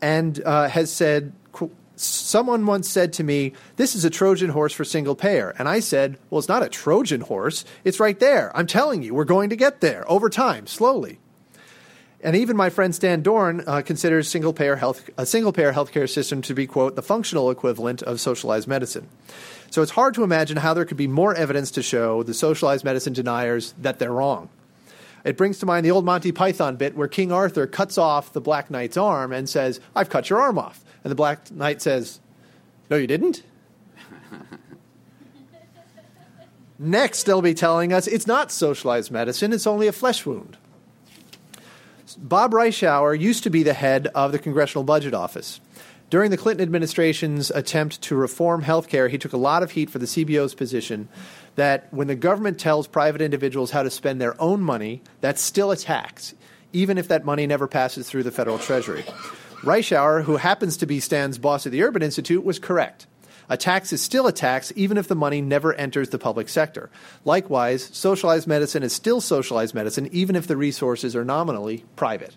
and 0.00 0.42
uh, 0.44 0.68
has 0.68 0.92
said, 0.92 1.32
Someone 1.96 2.64
once 2.64 2.88
said 2.88 3.12
to 3.14 3.24
me, 3.24 3.52
This 3.76 3.94
is 3.94 4.06
a 4.06 4.10
Trojan 4.10 4.50
horse 4.50 4.72
for 4.72 4.84
single 4.84 5.14
payer. 5.14 5.54
And 5.58 5.68
I 5.68 5.80
said, 5.80 6.18
Well, 6.30 6.38
it's 6.38 6.48
not 6.48 6.62
a 6.62 6.68
Trojan 6.70 7.20
horse. 7.20 7.66
It's 7.84 8.00
right 8.00 8.18
there. 8.18 8.56
I'm 8.56 8.66
telling 8.66 9.02
you, 9.02 9.12
we're 9.12 9.24
going 9.24 9.50
to 9.50 9.56
get 9.56 9.82
there 9.82 10.10
over 10.10 10.30
time, 10.30 10.66
slowly. 10.66 11.18
And 12.22 12.36
even 12.36 12.56
my 12.56 12.68
friend 12.68 12.94
Stan 12.94 13.22
Dorn 13.22 13.64
uh, 13.66 13.80
considers 13.80 14.28
single 14.28 14.52
payer 14.52 14.76
health, 14.76 15.08
a 15.16 15.24
single 15.24 15.52
payer 15.52 15.72
healthcare 15.72 16.08
system 16.08 16.42
to 16.42 16.54
be, 16.54 16.66
quote, 16.66 16.94
the 16.94 17.02
functional 17.02 17.50
equivalent 17.50 18.02
of 18.02 18.20
socialized 18.20 18.68
medicine. 18.68 19.08
So 19.70 19.80
it's 19.80 19.92
hard 19.92 20.14
to 20.14 20.24
imagine 20.24 20.58
how 20.58 20.74
there 20.74 20.84
could 20.84 20.98
be 20.98 21.06
more 21.06 21.34
evidence 21.34 21.70
to 21.72 21.82
show 21.82 22.22
the 22.22 22.34
socialized 22.34 22.84
medicine 22.84 23.14
deniers 23.14 23.72
that 23.78 23.98
they're 23.98 24.12
wrong. 24.12 24.50
It 25.24 25.36
brings 25.36 25.58
to 25.60 25.66
mind 25.66 25.86
the 25.86 25.90
old 25.90 26.04
Monty 26.04 26.32
Python 26.32 26.76
bit 26.76 26.96
where 26.96 27.08
King 27.08 27.32
Arthur 27.32 27.66
cuts 27.66 27.96
off 27.96 28.32
the 28.32 28.40
Black 28.40 28.70
Knight's 28.70 28.96
arm 28.96 29.32
and 29.32 29.48
says, 29.48 29.80
I've 29.94 30.10
cut 30.10 30.28
your 30.28 30.40
arm 30.40 30.58
off. 30.58 30.84
And 31.04 31.10
the 31.10 31.16
Black 31.16 31.50
Knight 31.50 31.80
says, 31.80 32.20
No, 32.90 32.96
you 32.96 33.06
didn't? 33.06 33.42
Next, 36.78 37.24
they'll 37.24 37.42
be 37.42 37.54
telling 37.54 37.92
us 37.92 38.06
it's 38.06 38.26
not 38.26 38.50
socialized 38.50 39.10
medicine, 39.10 39.52
it's 39.52 39.66
only 39.66 39.86
a 39.86 39.92
flesh 39.92 40.26
wound. 40.26 40.56
Bob 42.16 42.52
Reischauer 42.52 43.18
used 43.18 43.42
to 43.44 43.50
be 43.50 43.62
the 43.62 43.74
head 43.74 44.08
of 44.14 44.32
the 44.32 44.38
Congressional 44.38 44.84
Budget 44.84 45.14
Office. 45.14 45.60
During 46.10 46.32
the 46.32 46.36
Clinton 46.36 46.62
administration's 46.62 47.50
attempt 47.50 48.02
to 48.02 48.16
reform 48.16 48.62
health 48.62 48.88
care, 48.88 49.08
he 49.08 49.18
took 49.18 49.32
a 49.32 49.36
lot 49.36 49.62
of 49.62 49.70
heat 49.70 49.90
for 49.90 49.98
the 50.00 50.06
CBO's 50.06 50.54
position 50.54 51.08
that 51.54 51.86
when 51.92 52.08
the 52.08 52.16
government 52.16 52.58
tells 52.58 52.88
private 52.88 53.22
individuals 53.22 53.70
how 53.70 53.84
to 53.84 53.90
spend 53.90 54.20
their 54.20 54.40
own 54.40 54.60
money, 54.60 55.02
that's 55.20 55.40
still 55.40 55.70
a 55.70 55.76
tax, 55.76 56.34
even 56.72 56.98
if 56.98 57.06
that 57.08 57.24
money 57.24 57.46
never 57.46 57.68
passes 57.68 58.08
through 58.08 58.24
the 58.24 58.32
federal 58.32 58.58
treasury. 58.58 59.04
Reischauer, 59.62 60.24
who 60.24 60.36
happens 60.36 60.76
to 60.78 60.86
be 60.86 61.00
Stan's 61.00 61.38
boss 61.38 61.66
at 61.66 61.72
the 61.72 61.82
Urban 61.82 62.02
Institute, 62.02 62.44
was 62.44 62.58
correct. 62.58 63.06
A 63.50 63.56
tax 63.56 63.92
is 63.92 64.00
still 64.00 64.28
a 64.28 64.32
tax 64.32 64.72
even 64.76 64.96
if 64.96 65.08
the 65.08 65.16
money 65.16 65.42
never 65.42 65.74
enters 65.74 66.10
the 66.10 66.18
public 66.18 66.48
sector. 66.48 66.88
Likewise, 67.24 67.90
socialized 67.92 68.46
medicine 68.46 68.84
is 68.84 68.92
still 68.92 69.20
socialized 69.20 69.74
medicine 69.74 70.08
even 70.12 70.36
if 70.36 70.46
the 70.46 70.56
resources 70.56 71.16
are 71.16 71.24
nominally 71.24 71.84
private. 71.96 72.36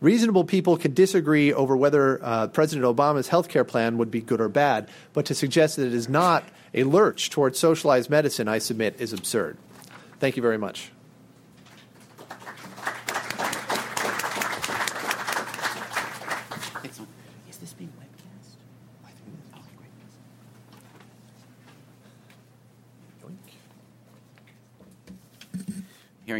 Reasonable 0.00 0.44
people 0.44 0.78
can 0.78 0.94
disagree 0.94 1.52
over 1.52 1.76
whether 1.76 2.24
uh, 2.24 2.46
President 2.46 2.86
Obama's 2.86 3.28
health 3.28 3.48
care 3.48 3.64
plan 3.64 3.98
would 3.98 4.10
be 4.10 4.20
good 4.20 4.40
or 4.40 4.48
bad, 4.48 4.88
but 5.12 5.26
to 5.26 5.34
suggest 5.34 5.76
that 5.76 5.86
it 5.86 5.92
is 5.92 6.08
not 6.08 6.44
a 6.72 6.84
lurch 6.84 7.28
towards 7.28 7.58
socialized 7.58 8.08
medicine, 8.08 8.48
I 8.48 8.58
submit, 8.58 9.00
is 9.00 9.12
absurd. 9.12 9.58
Thank 10.20 10.36
you 10.36 10.42
very 10.42 10.58
much. 10.58 10.92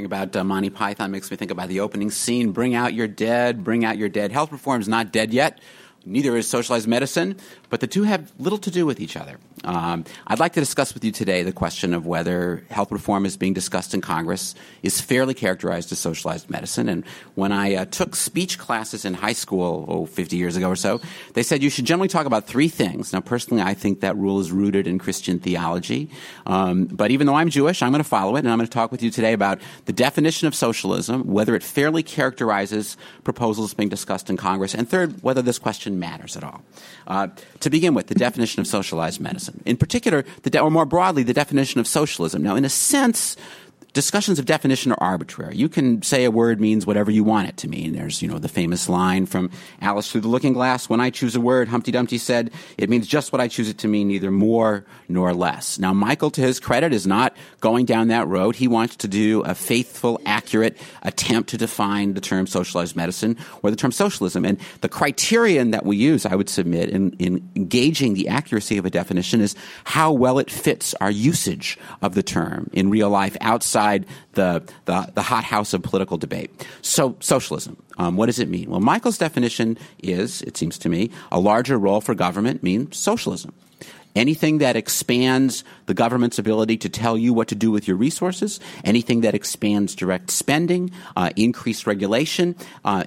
Hearing 0.00 0.07
about 0.07 0.35
uh, 0.35 0.45
Monty 0.45 0.71
Python 0.71 1.11
makes 1.11 1.30
me 1.30 1.37
think 1.37 1.50
about 1.50 1.69
the 1.69 1.80
opening 1.80 2.11
scene 2.11 2.52
Bring 2.52 2.75
out 2.75 2.95
your 2.95 3.07
dead, 3.07 3.62
bring 3.62 3.85
out 3.85 3.99
your 3.99 4.09
dead. 4.09 4.33
Health 4.33 4.50
reform 4.50 4.80
is 4.80 4.88
not 4.88 5.12
dead 5.12 5.35
yet. 5.35 5.59
Neither 6.07 6.37
is 6.37 6.49
socialized 6.49 6.88
medicine, 6.88 7.37
but 7.69 7.80
the 7.80 7.87
two 7.87 8.04
have 8.04 8.33
little 8.38 8.59
to 8.59 8.71
do 8.71 8.87
with 8.87 9.00
each 9.00 9.16
other. 9.16 9.38
Um, 9.64 10.04
I'd 10.26 10.38
like 10.38 10.54
to 10.54 10.61
discuss 10.61 10.95
with 10.95 11.04
you 11.04 11.12
today 11.12 11.42
the 11.42 11.52
question 11.52 11.92
of 11.92 12.07
whether 12.07 12.64
health 12.71 12.90
reform 12.90 13.26
is 13.26 13.37
being 13.37 13.52
discussed 13.52 13.92
in 13.92 14.00
Congress 14.00 14.54
is 14.83 15.00
fairly 15.00 15.35
characterized 15.35 15.92
as 15.92 15.99
socialized 15.99 16.49
medicine. 16.49 16.88
And 16.88 17.04
when 17.35 17.52
I 17.52 17.75
uh, 17.75 17.85
took 17.85 18.16
speech 18.16 18.59
classes 18.59 19.04
in 19.04 19.12
high 19.12 19.35
school, 19.35 19.85
oh, 19.88 20.07
50 20.07 20.37
years 20.37 20.57
ago 20.57 20.71
or 20.71 20.76
so, 20.76 21.00
they 21.35 21.42
said 21.42 21.62
you 21.62 21.69
should 21.69 21.85
generally 21.85 22.09
talk 22.09 22.25
about 22.25 22.47
three 22.47 22.69
things. 22.69 23.12
Now, 23.12 23.21
personally, 23.21 23.62
I 23.62 23.75
think 23.75 24.00
that 24.00 24.16
rule 24.16 24.40
is 24.40 24.50
rooted 24.50 24.87
in 24.87 24.99
Christian 24.99 25.38
theology. 25.38 26.11
Um, 26.47 26.87
but 26.87 27.11
even 27.11 27.26
though 27.26 27.35
I'm 27.35 27.50
Jewish, 27.50 27.83
I'm 27.83 27.90
going 27.90 28.02
to 28.02 28.09
follow 28.09 28.37
it, 28.37 28.40
and 28.40 28.49
I'm 28.49 28.57
going 28.57 28.66
to 28.66 28.73
talk 28.73 28.90
with 28.90 29.02
you 29.02 29.11
today 29.11 29.35
about 29.35 29.61
the 29.85 29.92
definition 29.92 30.49
of 30.49 30.54
socialism, 30.54 31.26
whether 31.26 31.54
it 31.54 31.62
fairly 31.62 32.02
characterizes 32.02 32.97
proposals 33.25 33.75
being 33.75 33.90
discussed 33.90 34.30
in 34.30 34.38
Congress, 34.38 34.75
and 34.75 34.88
third, 34.88 35.23
whether 35.23 35.42
this 35.42 35.59
question 35.59 35.89
matters 35.99 36.37
at 36.37 36.44
all. 36.44 36.62
Uh, 37.06 37.28
to 37.61 37.70
begin 37.70 37.94
with, 37.94 38.06
the 38.06 38.14
definition 38.14 38.61
of 38.61 38.66
socialized 38.66 39.20
medicine. 39.20 39.62
In 39.64 39.76
particular, 39.76 40.25
de- 40.42 40.61
or 40.61 40.70
more 40.70 40.87
broadly, 40.87 41.23
the 41.23 41.35
definition 41.35 41.80
of 41.80 41.87
socialism. 41.87 42.42
Now, 42.42 42.56
in 42.56 42.64
a 42.64 42.68
sense, 42.68 43.37
discussions 43.92 44.38
of 44.38 44.47
definition 44.47 44.92
are 44.92 45.02
arbitrary. 45.02 45.56
You 45.56 45.68
can 45.68 46.02
say 46.02 46.25
a 46.25 46.30
word 46.30 46.61
means 46.61 46.87
whatever 46.87 47.11
you 47.11 47.25
want 47.25 47.49
it 47.49 47.56
to 47.59 47.68
mean. 47.68 47.92
There's, 47.92 48.23
you 48.23 48.28
know, 48.28 48.38
the 48.38 48.49
famous 48.49 48.88
line 48.88 49.26
from 49.26 49.50
Alice 49.80 50.11
Through 50.11 50.20
the 50.23 50.28
Looking 50.28 50.52
Glass, 50.52 50.88
when 50.88 51.00
I 51.00 51.11
choose 51.11 51.35
a 51.35 51.40
word, 51.40 51.68
Humpty 51.68 51.90
Dumpty 51.90 52.18
said, 52.18 52.52
it 52.78 52.88
means 52.88 53.06
just 53.06 53.32
what 53.32 53.40
I 53.40 53.49
choose 53.49 53.68
it 53.68 53.78
to 53.78 53.88
mean, 53.88 54.09
neither 54.09 54.30
more 54.30 54.85
nor 55.09 55.35
less. 55.35 55.78
Now, 55.78 55.92
Michael, 55.92 56.30
to 56.32 56.40
his 56.40 56.61
credit, 56.61 56.92
is 56.92 57.06
not 57.06 57.37
going 57.61 57.85
down 57.85 58.09
that 58.09 58.28
road. 58.28 58.56
He 58.56 58.68
wants 58.68 58.97
to 58.97 59.09
do 59.09 59.42
a 59.42 59.54
faithful, 59.54 60.20
accurate 60.25 60.76
attempt 61.02 61.50
to 61.50 61.59
define 61.59 62.14
the 62.14 62.20
term 62.20 62.47
socialized 62.47 62.94
medicine 62.94 63.37
or 63.62 63.70
the 63.70 63.76
term 63.76 63.92
socialism. 63.92 64.44
And 64.44 64.59
the 64.82 64.88
criterion 64.88 65.73
that 65.73 65.85
we 65.85 65.97
use, 65.97 66.26
I 66.26 66.37
would 66.37 66.49
submit, 66.49 66.90
in, 66.90 67.12
in 67.18 67.49
engaging 67.56 68.14
the 68.14 68.28
accuracy 68.28 68.78
of 68.78 68.85
a 68.85 68.90
definition 68.90 69.40
is 69.40 69.56
how 69.85 70.12
well 70.12 70.38
it 70.38 70.50
fits 70.50 70.94
our 71.00 71.11
usage 71.11 71.78
of 72.02 72.14
the 72.14 72.23
term 72.23 72.70
in 72.73 72.90
real 72.90 73.11
life 73.11 73.37
outside 73.40 73.79
outside 73.80 74.06
the, 74.32 74.62
the, 74.84 75.10
the 75.14 75.22
hothouse 75.22 75.72
of 75.72 75.82
political 75.82 76.18
debate. 76.18 76.50
So, 76.82 77.16
socialism. 77.20 77.76
Um, 77.99 78.16
what 78.16 78.26
does 78.26 78.38
it 78.38 78.49
mean? 78.49 78.70
Well, 78.70 78.80
Michael's 78.80 79.18
definition 79.18 79.78
is, 80.02 80.42
it 80.42 80.56
seems 80.56 80.78
to 80.78 80.88
me, 80.88 81.10
a 81.32 81.40
larger 81.40 81.78
role 81.78 82.00
for 82.00 82.14
government 82.14 82.62
means 82.62 82.96
socialism. 82.96 83.52
Anything 84.16 84.58
that 84.58 84.75
expands 84.75 85.62
the 85.87 85.94
government's 85.94 86.38
ability 86.38 86.76
to 86.78 86.88
tell 86.88 87.16
you 87.16 87.32
what 87.32 87.49
to 87.49 87.54
do 87.54 87.70
with 87.70 87.87
your 87.87 87.96
resources, 87.96 88.58
anything 88.84 89.20
that 89.20 89.34
expands 89.34 89.94
direct 89.94 90.30
spending, 90.30 90.90
uh, 91.16 91.30
increased 91.37 91.87
regulation, 91.87 92.56
uh, 92.84 93.04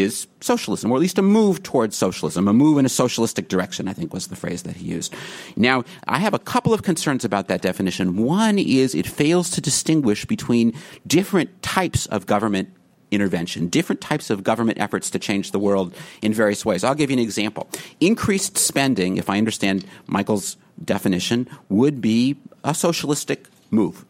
is 0.00 0.26
socialism, 0.40 0.90
or 0.90 0.96
at 0.96 1.00
least 1.00 1.18
a 1.18 1.22
move 1.22 1.62
towards 1.62 1.96
socialism, 1.96 2.48
a 2.48 2.52
move 2.52 2.78
in 2.78 2.86
a 2.86 2.88
socialistic 2.88 3.48
direction, 3.48 3.88
I 3.88 3.92
think 3.92 4.12
was 4.12 4.28
the 4.28 4.36
phrase 4.36 4.62
that 4.64 4.76
he 4.76 4.86
used. 4.86 5.14
Now, 5.56 5.84
I 6.06 6.18
have 6.18 6.34
a 6.34 6.38
couple 6.38 6.72
of 6.72 6.82
concerns 6.82 7.24
about 7.24 7.48
that 7.48 7.62
definition. 7.62 8.16
One 8.16 8.58
is 8.58 8.94
it 8.94 9.06
fails 9.06 9.50
to 9.50 9.60
distinguish 9.60 10.24
between 10.24 10.74
different 11.06 11.62
types 11.62 12.06
of 12.06 12.26
government 12.26 12.70
intervention, 13.10 13.68
different 13.68 14.00
types 14.00 14.30
of 14.30 14.42
government 14.42 14.78
efforts 14.80 15.10
to 15.10 15.18
change 15.18 15.52
the 15.52 15.58
world 15.58 15.94
in 16.20 16.32
various 16.32 16.64
ways. 16.64 16.84
I'll 16.84 16.94
give 16.94 17.10
you 17.10 17.16
an 17.16 17.22
example. 17.22 17.68
Increased 18.00 18.58
spending, 18.58 19.16
if 19.16 19.30
I 19.30 19.38
understand 19.38 19.86
Michael's 20.06 20.56
definition, 20.84 21.48
would 21.68 22.00
be 22.00 22.36
a 22.64 22.74
socialistic 22.74 23.46
move. 23.70 24.04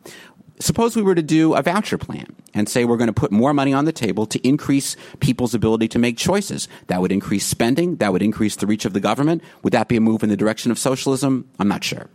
Suppose 0.64 0.96
we 0.96 1.02
were 1.02 1.14
to 1.14 1.20
do 1.20 1.52
a 1.52 1.60
voucher 1.60 1.98
plan 1.98 2.24
and 2.54 2.70
say 2.70 2.86
we're 2.86 2.96
going 2.96 3.08
to 3.08 3.12
put 3.12 3.30
more 3.30 3.52
money 3.52 3.74
on 3.74 3.84
the 3.84 3.92
table 3.92 4.24
to 4.24 4.38
increase 4.48 4.96
people's 5.20 5.54
ability 5.54 5.88
to 5.88 5.98
make 5.98 6.16
choices. 6.16 6.68
That 6.86 7.02
would 7.02 7.12
increase 7.12 7.44
spending. 7.44 7.96
That 7.96 8.12
would 8.12 8.22
increase 8.22 8.56
the 8.56 8.66
reach 8.66 8.86
of 8.86 8.94
the 8.94 9.00
government. 9.00 9.42
Would 9.62 9.74
that 9.74 9.88
be 9.88 9.96
a 9.96 10.00
move 10.00 10.22
in 10.22 10.30
the 10.30 10.38
direction 10.38 10.70
of 10.70 10.78
socialism? 10.78 11.46
I'm 11.58 11.68
not 11.68 11.84
sure. 11.84 12.08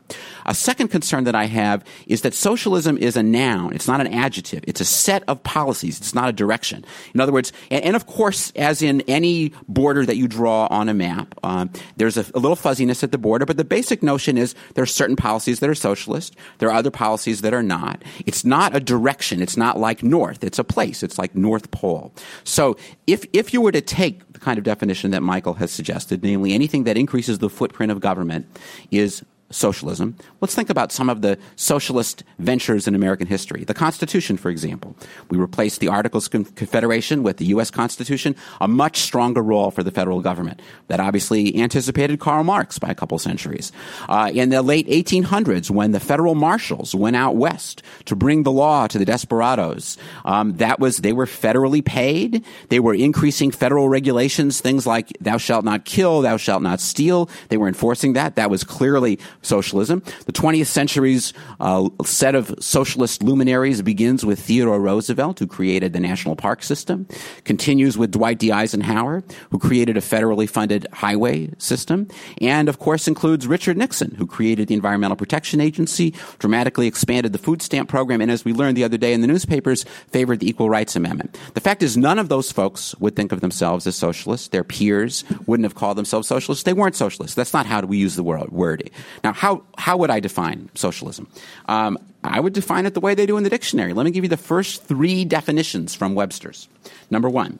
A 0.47 0.55
second 0.55 0.87
concern 0.87 1.25
that 1.25 1.35
I 1.35 1.45
have 1.45 1.83
is 2.07 2.21
that 2.21 2.33
socialism 2.33 2.97
is 2.97 3.15
a 3.15 3.21
noun. 3.21 3.75
It's 3.75 3.87
not 3.87 4.01
an 4.01 4.07
adjective. 4.07 4.63
It's 4.65 4.81
a 4.81 4.85
set 4.85 5.23
of 5.27 5.43
policies. 5.43 5.99
It's 5.99 6.15
not 6.15 6.27
a 6.27 6.33
direction. 6.33 6.83
In 7.13 7.19
other 7.19 7.31
words, 7.31 7.53
and, 7.69 7.85
and 7.85 7.95
of 7.95 8.07
course, 8.07 8.51
as 8.55 8.81
in 8.81 9.01
any 9.01 9.53
border 9.67 10.07
that 10.07 10.17
you 10.17 10.27
draw 10.27 10.65
on 10.71 10.89
a 10.89 10.95
map, 10.95 11.35
um, 11.43 11.69
there's 11.97 12.17
a, 12.17 12.25
a 12.33 12.39
little 12.39 12.55
fuzziness 12.55 13.03
at 13.03 13.11
the 13.11 13.19
border, 13.19 13.45
but 13.45 13.57
the 13.57 13.63
basic 13.63 14.01
notion 14.01 14.39
is 14.39 14.55
there 14.73 14.81
are 14.81 14.87
certain 14.87 15.15
policies 15.15 15.59
that 15.59 15.69
are 15.69 15.75
socialist. 15.75 16.35
There 16.57 16.69
are 16.69 16.75
other 16.75 16.89
policies 16.89 17.41
that 17.41 17.53
are 17.53 17.61
not. 17.61 18.03
It's 18.25 18.38
not 18.46 18.75
a 18.75 18.79
direction. 18.79 19.41
It's 19.41 19.58
not 19.58 19.79
like 19.79 20.03
north. 20.03 20.43
It's 20.43 20.60
a 20.60 20.63
place. 20.63 21.03
It's 21.03 21.17
like 21.17 21.36
North 21.36 21.72
Pole. 21.72 22.13
So 22.43 22.77
if, 23.08 23.25
if 23.34 23.53
you 23.53 23.62
were 23.62 23.72
to 23.72 23.81
take 23.81 24.34
the 24.34 24.39
kind 24.39 24.58
of 24.58 24.63
definition 24.63 25.12
that 25.12 25.22
Michael 25.22 25.53
has 25.55 25.72
suggested, 25.72 26.24
namely 26.24 26.53
anything 26.53 26.84
that 26.86 26.98
increases 26.98 27.39
the 27.39 27.50
footprint 27.50 27.91
of 27.91 28.00
government 28.00 28.48
is 28.91 29.24
socialism. 29.51 30.15
Let's 30.41 30.55
think 30.55 30.69
about 30.69 30.91
some 30.91 31.09
of 31.09 31.21
the 31.21 31.37
socialist 31.55 32.23
ventures 32.37 32.87
in 32.87 32.95
American 32.95 33.27
history. 33.27 33.63
The 33.63 33.73
Constitution, 33.73 34.37
for 34.37 34.49
example. 34.49 34.95
We 35.29 35.37
replaced 35.37 35.79
the 35.79 35.87
Articles 35.87 36.33
of 36.33 36.55
Confederation 36.55 37.23
with 37.23 37.37
the 37.37 37.45
U.S. 37.45 37.71
Constitution, 37.71 38.35
a 38.61 38.67
much 38.67 38.97
stronger 38.97 39.41
role 39.41 39.71
for 39.71 39.83
the 39.83 39.91
federal 39.91 40.21
government. 40.21 40.61
That 40.87 40.99
obviously 40.99 41.59
anticipated 41.61 42.19
Karl 42.19 42.43
Marx 42.43 42.79
by 42.79 42.89
a 42.89 42.95
couple 42.95 43.17
centuries. 43.19 43.71
Uh, 44.07 44.31
in 44.33 44.49
the 44.49 44.61
late 44.61 44.87
1800s, 44.87 45.69
when 45.69 45.91
the 45.91 45.99
federal 45.99 46.35
marshals 46.35 46.93
went 46.93 47.15
out 47.15 47.35
west 47.35 47.83
to 48.05 48.15
bring 48.15 48.43
the 48.43 48.51
law 48.51 48.87
to 48.87 48.97
the 48.97 49.05
desperados, 49.05 49.97
um, 50.25 50.55
that 50.57 50.79
was, 50.79 50.97
they 50.97 51.13
were 51.13 51.25
federally 51.25 51.83
paid. 51.83 52.43
They 52.69 52.79
were 52.79 52.93
increasing 52.93 53.51
federal 53.51 53.89
regulations, 53.89 54.61
things 54.61 54.85
like 54.85 55.11
thou 55.19 55.37
shalt 55.37 55.65
not 55.65 55.85
kill, 55.85 56.21
thou 56.21 56.37
shalt 56.37 56.61
not 56.61 56.79
steal. 56.79 57.29
They 57.49 57.57
were 57.57 57.67
enforcing 57.67 58.13
that. 58.13 58.35
That 58.35 58.49
was 58.49 58.63
clearly 58.63 59.19
socialism. 59.41 60.03
The 60.25 60.31
20th 60.31 60.67
century's 60.67 61.34
uh, 61.60 61.89
set 62.03 62.36
of 62.36 62.53
socialist 62.60 63.24
luminaries 63.24 63.81
begins 63.81 64.25
with 64.25 64.39
Theodore 64.39 64.79
Roosevelt, 64.79 65.39
who 65.39 65.48
created 65.48 65.93
the 65.93 66.00
national 66.00 66.36
park 66.36 66.63
system, 66.63 67.08
continues 67.46 67.98
with 67.98 68.12
Dwight 68.12 68.39
D. 68.39 68.51
Eisenhower, 68.51 69.24
who 69.51 69.60
created 69.60 69.98
a 69.98 70.01
federally 70.01 70.50
funded 70.50 70.88
highway 70.93 71.50
system, 71.58 72.08
and 72.41 72.69
of 72.69 72.79
course 72.79 73.08
includes 73.08 73.48
Richard 73.48 73.77
Nixon, 73.77 74.15
who 74.15 74.27
created 74.27 74.67
the 74.67 74.75
Environmental 74.75 75.15
Protection 75.17 75.62
Agency, 75.62 76.13
dramatically 76.39 76.88
expanded 76.88 77.34
the 77.34 77.39
food 77.39 77.62
stamp 77.62 77.89
program, 77.89 78.22
and 78.22 78.31
as 78.31 78.46
we 78.46 78.53
learned 78.53 78.77
the 78.77 78.84
other 78.84 78.98
day 78.98 79.13
in 79.13 79.22
the 79.22 79.27
newspapers, 79.27 79.84
favored 80.08 80.39
the 80.39 80.50
Equal 80.50 80.69
Rights 80.69 80.96
Amendment. 80.96 81.38
The 81.53 81.62
fact 81.62 81.84
is, 81.84 81.98
none 81.98 82.19
of 82.19 82.29
those 82.29 82.51
folks 82.51 82.96
would 82.96 83.15
think 83.15 83.31
of 83.31 83.41
themselves 83.41 83.88
as 83.88 83.96
socialists. 83.96 84.50
Their 84.50 84.63
peers 84.63 85.24
wouldn't 85.46 85.65
have 85.65 85.75
called 85.75 85.98
themselves 85.98 86.27
socialists. 86.27 86.63
They 86.63 86.74
weren't 86.74 86.96
socialists. 86.96 87.36
That's 87.36 87.53
not 87.53 87.65
how 87.65 87.81
we 87.81 87.98
use 87.98 88.15
the 88.15 88.24
word. 88.24 88.89
Now, 89.24 89.28
how, 89.33 89.63
how 89.77 89.98
would 89.98 90.09
I 90.09 90.19
define 90.19 90.69
socialism? 90.75 91.27
Um, 91.67 91.98
I 92.24 92.39
would 92.39 92.53
define 92.53 92.86
it 92.86 92.93
the 92.93 93.00
way 93.00 93.15
they 93.15 93.25
do 93.25 93.38
in 93.38 93.43
the 93.43 93.50
dictionary. 93.50 93.93
Let 93.93 94.05
me 94.05 94.12
give 94.12 94.24
you 94.24 94.29
the 94.29 94.38
first 94.38 94.83
three 94.83 95.25
definitions 95.25 95.95
from 95.95 96.15
Webster's. 96.15 96.67
Number 97.09 97.29
one, 97.29 97.59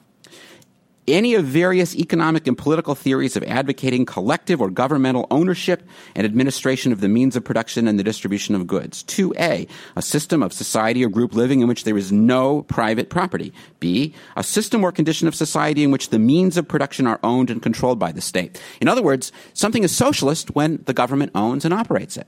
any 1.12 1.34
of 1.34 1.44
various 1.44 1.94
economic 1.96 2.46
and 2.46 2.56
political 2.56 2.94
theories 2.94 3.36
of 3.36 3.42
advocating 3.44 4.06
collective 4.06 4.60
or 4.60 4.70
governmental 4.70 5.26
ownership 5.30 5.82
and 6.14 6.24
administration 6.24 6.92
of 6.92 7.00
the 7.00 7.08
means 7.08 7.36
of 7.36 7.44
production 7.44 7.86
and 7.88 7.98
the 7.98 8.04
distribution 8.04 8.54
of 8.54 8.66
goods. 8.66 9.02
2a, 9.04 9.68
a 9.96 10.02
system 10.02 10.42
of 10.42 10.52
society 10.52 11.04
or 11.04 11.08
group 11.08 11.34
living 11.34 11.60
in 11.60 11.68
which 11.68 11.84
there 11.84 11.98
is 11.98 12.12
no 12.12 12.62
private 12.62 13.10
property. 13.10 13.52
B, 13.78 14.14
a 14.36 14.42
system 14.42 14.84
or 14.84 14.92
condition 14.92 15.28
of 15.28 15.34
society 15.34 15.84
in 15.84 15.90
which 15.90 16.10
the 16.10 16.18
means 16.18 16.56
of 16.56 16.68
production 16.68 17.06
are 17.06 17.20
owned 17.22 17.50
and 17.50 17.62
controlled 17.62 17.98
by 17.98 18.12
the 18.12 18.20
state. 18.20 18.60
In 18.80 18.88
other 18.88 19.02
words, 19.02 19.32
something 19.54 19.84
is 19.84 19.94
socialist 19.94 20.54
when 20.54 20.82
the 20.86 20.94
government 20.94 21.32
owns 21.34 21.64
and 21.64 21.74
operates 21.74 22.16
it. 22.16 22.26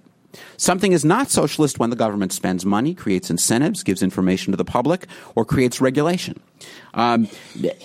Something 0.57 0.93
is 0.93 1.05
not 1.05 1.31
socialist 1.31 1.79
when 1.79 1.91
the 1.91 1.97
government 1.97 2.33
spends 2.33 2.65
money, 2.65 2.95
creates 2.95 3.31
incentives, 3.31 3.83
gives 3.83 4.03
information 4.03 4.53
to 4.53 4.57
the 4.57 4.65
public, 4.65 5.07
or 5.35 5.45
creates 5.45 5.81
regulation. 5.81 6.41
Um, 6.95 7.29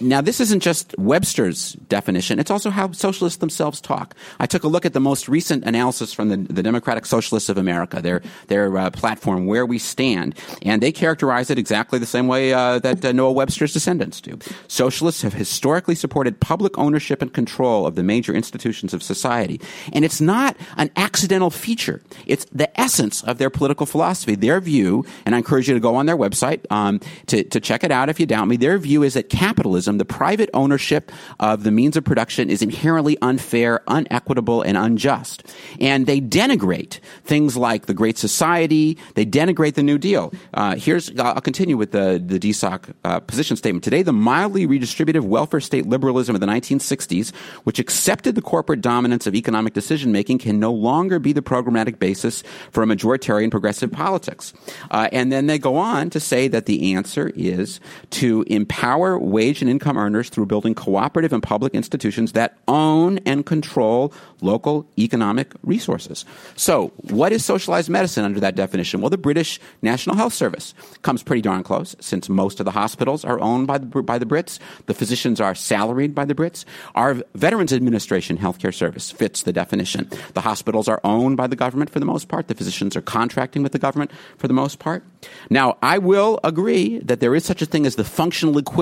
now, 0.02 0.22
this 0.22 0.40
isn't 0.40 0.62
just 0.62 0.96
Webster's 0.98 1.74
definition, 1.88 2.40
it's 2.40 2.52
also 2.52 2.70
how 2.70 2.92
socialists 2.92 3.40
themselves 3.40 3.80
talk. 3.80 4.16
I 4.40 4.46
took 4.46 4.64
a 4.64 4.68
look 4.68 4.86
at 4.86 4.94
the 4.94 5.00
most 5.00 5.30
recent 5.30 5.64
analysis 5.64 6.14
from 6.14 6.30
the, 6.30 6.38
the 6.38 6.64
Democratic 6.64 7.06
Socialists 7.06 7.50
of 7.50 7.58
America, 7.58 8.02
their, 8.02 8.22
their 8.48 8.76
uh, 8.78 8.90
platform, 8.90 9.46
Where 9.46 9.66
We 9.66 9.80
Stand, 9.80 10.36
and 10.62 10.82
they 10.82 10.92
characterize 10.92 11.50
it 11.50 11.58
exactly 11.58 12.00
the 12.00 12.06
same 12.06 12.28
way 12.28 12.54
uh, 12.54 12.80
that 12.80 13.04
uh, 13.04 13.12
Noah 13.12 13.32
Webster's 13.32 13.74
descendants 13.74 14.20
do. 14.22 14.38
Socialists 14.68 15.22
have 15.22 15.34
historically 15.34 15.96
supported 15.96 16.40
public 16.40 16.78
ownership 16.78 17.22
and 17.22 17.34
control 17.34 17.88
of 17.88 17.96
the 17.96 18.04
major 18.04 18.34
institutions 18.34 18.94
of 18.94 19.02
society, 19.02 19.62
and 19.94 20.04
it's 20.04 20.20
not 20.20 20.58
an 20.76 20.92
accidental 20.96 21.50
feature. 21.50 22.02
It's 22.26 22.46
the 22.52 22.78
essence 22.80 23.24
of 23.24 23.38
their 23.38 23.50
political 23.50 23.86
philosophy, 23.86 24.36
their 24.36 24.60
view, 24.60 25.06
and 25.26 25.34
I 25.34 25.38
encourage 25.40 25.68
you 25.68 25.74
to 25.74 25.80
go 25.80 25.96
on 25.96 26.06
their 26.06 26.18
website 26.18 26.70
um, 26.72 27.00
to, 27.28 27.44
to 27.44 27.60
check 27.60 27.84
it 27.84 27.92
out 27.92 28.10
if 28.10 28.20
you 28.20 28.26
doubt 28.26 28.48
me 28.48 28.58
their 28.58 28.78
view 28.78 28.97
is 29.04 29.14
that 29.14 29.30
capitalism, 29.30 29.98
the 29.98 30.06
private 30.06 30.50
ownership 30.54 31.12
of 31.40 31.64
the 31.64 31.72
means 31.72 31.98
of 31.98 32.04
production, 32.04 32.50
is 32.50 32.62
inherently 32.62 33.18
unfair, 33.22 33.82
unequitable, 33.88 34.62
and 34.62 34.78
unjust. 34.78 35.44
And 35.80 36.06
they 36.06 36.22
denigrate 36.22 37.00
things 37.24 37.58
like 37.58 37.86
the 37.86 37.94
Great 37.94 38.18
Society. 38.18 38.98
They 39.16 39.26
denigrate 39.26 39.76
the 39.76 39.84
New 39.84 39.98
Deal. 39.98 40.34
Uh, 40.54 40.76
here's 40.76 41.18
I'll 41.20 41.42
continue 41.42 41.78
with 41.78 41.92
the 41.92 42.22
the 42.24 42.40
DSOC 42.40 42.94
uh, 43.04 43.20
position 43.20 43.58
statement 43.58 43.84
today. 43.84 44.02
The 44.02 44.14
mildly 44.14 44.68
redistributive 44.68 45.22
welfare 45.22 45.60
state 45.60 45.86
liberalism 45.86 46.36
of 46.36 46.42
the 46.42 46.48
1960s, 46.48 47.34
which 47.64 47.80
accepted 47.80 48.36
the 48.36 48.42
corporate 48.42 48.82
dominance 48.82 49.28
of 49.28 49.36
economic 49.36 49.74
decision 49.74 50.12
making, 50.12 50.40
can 50.40 50.60
no 50.60 50.72
longer 50.72 51.20
be 51.20 51.34
the 51.34 51.42
programmatic 51.42 52.00
basis 52.00 52.44
for 52.72 52.84
a 52.84 52.86
majoritarian 52.86 53.52
progressive 53.52 53.92
politics. 53.92 54.54
Uh, 54.92 55.10
and 55.12 55.32
then 55.32 55.48
they 55.48 55.60
go 55.60 55.76
on 55.76 56.10
to 56.10 56.20
say 56.20 56.48
that 56.48 56.66
the 56.66 56.94
answer 56.94 57.32
is 57.36 57.80
to 58.10 58.44
empower 58.48 58.87
wage 58.96 59.62
and 59.62 59.70
income 59.70 59.98
earners 59.98 60.30
through 60.30 60.46
building 60.46 60.76
cooperative 60.76 61.34
and 61.34 61.42
public 61.42 61.74
institutions 61.74 62.34
that 62.34 62.58
own 62.68 63.18
and 63.26 63.46
control 63.46 64.14
local 64.42 64.88
economic 65.00 65.54
resources. 65.64 66.26
So, 66.56 66.92
what 67.10 67.32
is 67.32 67.44
socialized 67.44 67.90
medicine 67.90 68.24
under 68.24 68.40
that 68.40 68.56
definition? 68.56 69.02
Well, 69.02 69.10
the 69.10 69.18
British 69.18 69.60
National 69.82 70.16
Health 70.16 70.34
Service 70.34 70.74
comes 71.02 71.24
pretty 71.24 71.42
darn 71.42 71.64
close 71.64 71.96
since 72.00 72.30
most 72.30 72.60
of 72.60 72.66
the 72.66 72.72
hospitals 72.72 73.26
are 73.26 73.40
owned 73.40 73.68
by 73.68 73.80
the, 73.80 73.86
by 73.86 74.18
the 74.18 74.26
Brits. 74.26 74.60
The 74.86 74.94
physicians 74.94 75.42
are 75.42 75.56
salaried 75.56 76.14
by 76.14 76.26
the 76.26 76.36
Brits. 76.36 76.66
Our 76.96 77.16
Veterans 77.34 77.74
Administration 77.74 78.38
healthcare 78.38 78.74
service 78.74 79.12
fits 79.12 79.44
the 79.44 79.54
definition. 79.54 80.10
The 80.34 80.42
hospitals 80.42 80.88
are 80.88 81.02
owned 81.04 81.38
by 81.38 81.48
the 81.48 81.56
government 81.56 81.90
for 81.90 82.00
the 82.00 82.06
most 82.06 82.28
part. 82.28 82.48
The 82.48 82.56
physicians 82.56 82.96
are 82.96 83.02
contracting 83.02 83.64
with 83.64 83.72
the 83.72 83.80
government 83.80 84.12
for 84.38 84.48
the 84.48 84.54
most 84.54 84.80
part. 84.80 85.04
Now, 85.50 85.78
I 85.82 85.98
will 85.98 86.40
agree 86.44 87.00
that 87.00 87.20
there 87.20 87.36
is 87.36 87.44
such 87.44 87.62
a 87.62 87.66
thing 87.66 87.86
as 87.86 87.96
the 87.96 88.04
functional 88.04 88.58
equivalent 88.58 88.77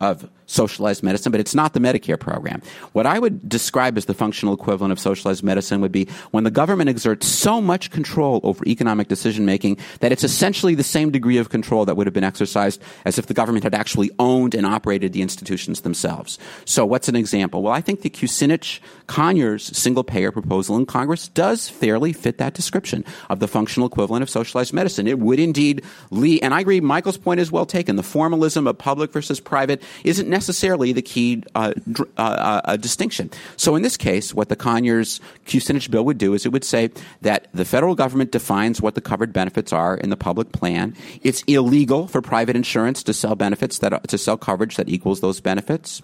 of 0.00 0.28
socialized 0.46 1.02
medicine, 1.02 1.30
but 1.30 1.40
it's 1.40 1.54
not 1.54 1.74
the 1.74 1.80
Medicare 1.80 2.18
program. 2.18 2.60
What 2.92 3.06
I 3.06 3.18
would 3.18 3.48
describe 3.48 3.96
as 3.96 4.06
the 4.06 4.14
functional 4.14 4.52
equivalent 4.52 4.90
of 4.90 4.98
socialized 4.98 5.44
medicine 5.44 5.80
would 5.80 5.92
be 5.92 6.08
when 6.32 6.42
the 6.42 6.50
government 6.50 6.90
exerts 6.90 7.26
so 7.26 7.60
much 7.60 7.90
control 7.90 8.40
over 8.42 8.64
economic 8.66 9.08
decision 9.08 9.44
making 9.44 9.78
that 10.00 10.10
it's 10.10 10.24
essentially 10.24 10.74
the 10.74 10.82
same 10.82 11.10
degree 11.10 11.36
of 11.36 11.50
control 11.50 11.84
that 11.84 11.96
would 11.96 12.06
have 12.06 12.14
been 12.14 12.24
exercised 12.24 12.82
as 13.04 13.18
if 13.18 13.26
the 13.26 13.34
government 13.34 13.62
had 13.62 13.74
actually 13.74 14.10
owned 14.18 14.54
and 14.54 14.66
operated 14.66 15.12
the 15.12 15.22
institutions 15.22 15.82
themselves. 15.82 16.38
So 16.64 16.84
what's 16.84 17.08
an 17.08 17.16
example? 17.16 17.62
Well, 17.62 17.72
I 17.72 17.80
think 17.80 18.00
the 18.00 18.10
Kucinich 18.10 18.80
Conyers 19.06 19.76
single 19.76 20.02
payer 20.02 20.32
proposal 20.32 20.76
in 20.76 20.86
Congress 20.86 21.28
does 21.28 21.68
fairly 21.68 22.12
fit 22.12 22.38
that 22.38 22.54
description 22.54 23.04
of 23.28 23.38
the 23.38 23.48
functional 23.48 23.86
equivalent 23.86 24.22
of 24.22 24.30
socialized 24.30 24.72
medicine. 24.72 25.06
It 25.06 25.20
would 25.20 25.38
indeed 25.38 25.84
lead, 26.10 26.42
and 26.42 26.54
I 26.54 26.60
agree, 26.60 26.80
Michael's 26.80 27.18
point 27.18 27.38
is 27.38 27.52
well 27.52 27.66
taken. 27.66 27.96
The 27.96 28.02
formalism 28.02 28.66
of 28.66 28.78
public 28.78 29.09
versus 29.12 29.40
private 29.40 29.82
isn't 30.04 30.28
necessarily 30.28 30.92
the 30.92 31.02
key 31.02 31.42
uh, 31.54 31.72
uh, 32.16 32.60
uh, 32.64 32.76
distinction. 32.76 33.30
So 33.56 33.76
in 33.76 33.82
this 33.82 33.96
case, 33.96 34.34
what 34.34 34.48
the 34.48 34.56
Conyers 34.56 35.20
Kucinich 35.46 35.90
bill 35.90 36.04
would 36.04 36.18
do 36.18 36.34
is 36.34 36.46
it 36.46 36.52
would 36.52 36.64
say 36.64 36.90
that 37.22 37.48
the 37.52 37.64
federal 37.64 37.94
government 37.94 38.32
defines 38.32 38.80
what 38.80 38.94
the 38.94 39.00
covered 39.00 39.32
benefits 39.32 39.72
are 39.72 39.96
in 39.96 40.10
the 40.10 40.16
public 40.16 40.52
plan. 40.52 40.94
It's 41.22 41.42
illegal 41.46 42.06
for 42.06 42.22
private 42.22 42.56
insurance 42.56 43.02
to 43.04 43.12
sell 43.12 43.34
benefits 43.34 43.78
that 43.78 44.08
to 44.08 44.18
sell 44.18 44.36
coverage 44.36 44.76
that 44.76 44.88
equals 44.88 45.20
those 45.20 45.40
benefits. 45.40 46.02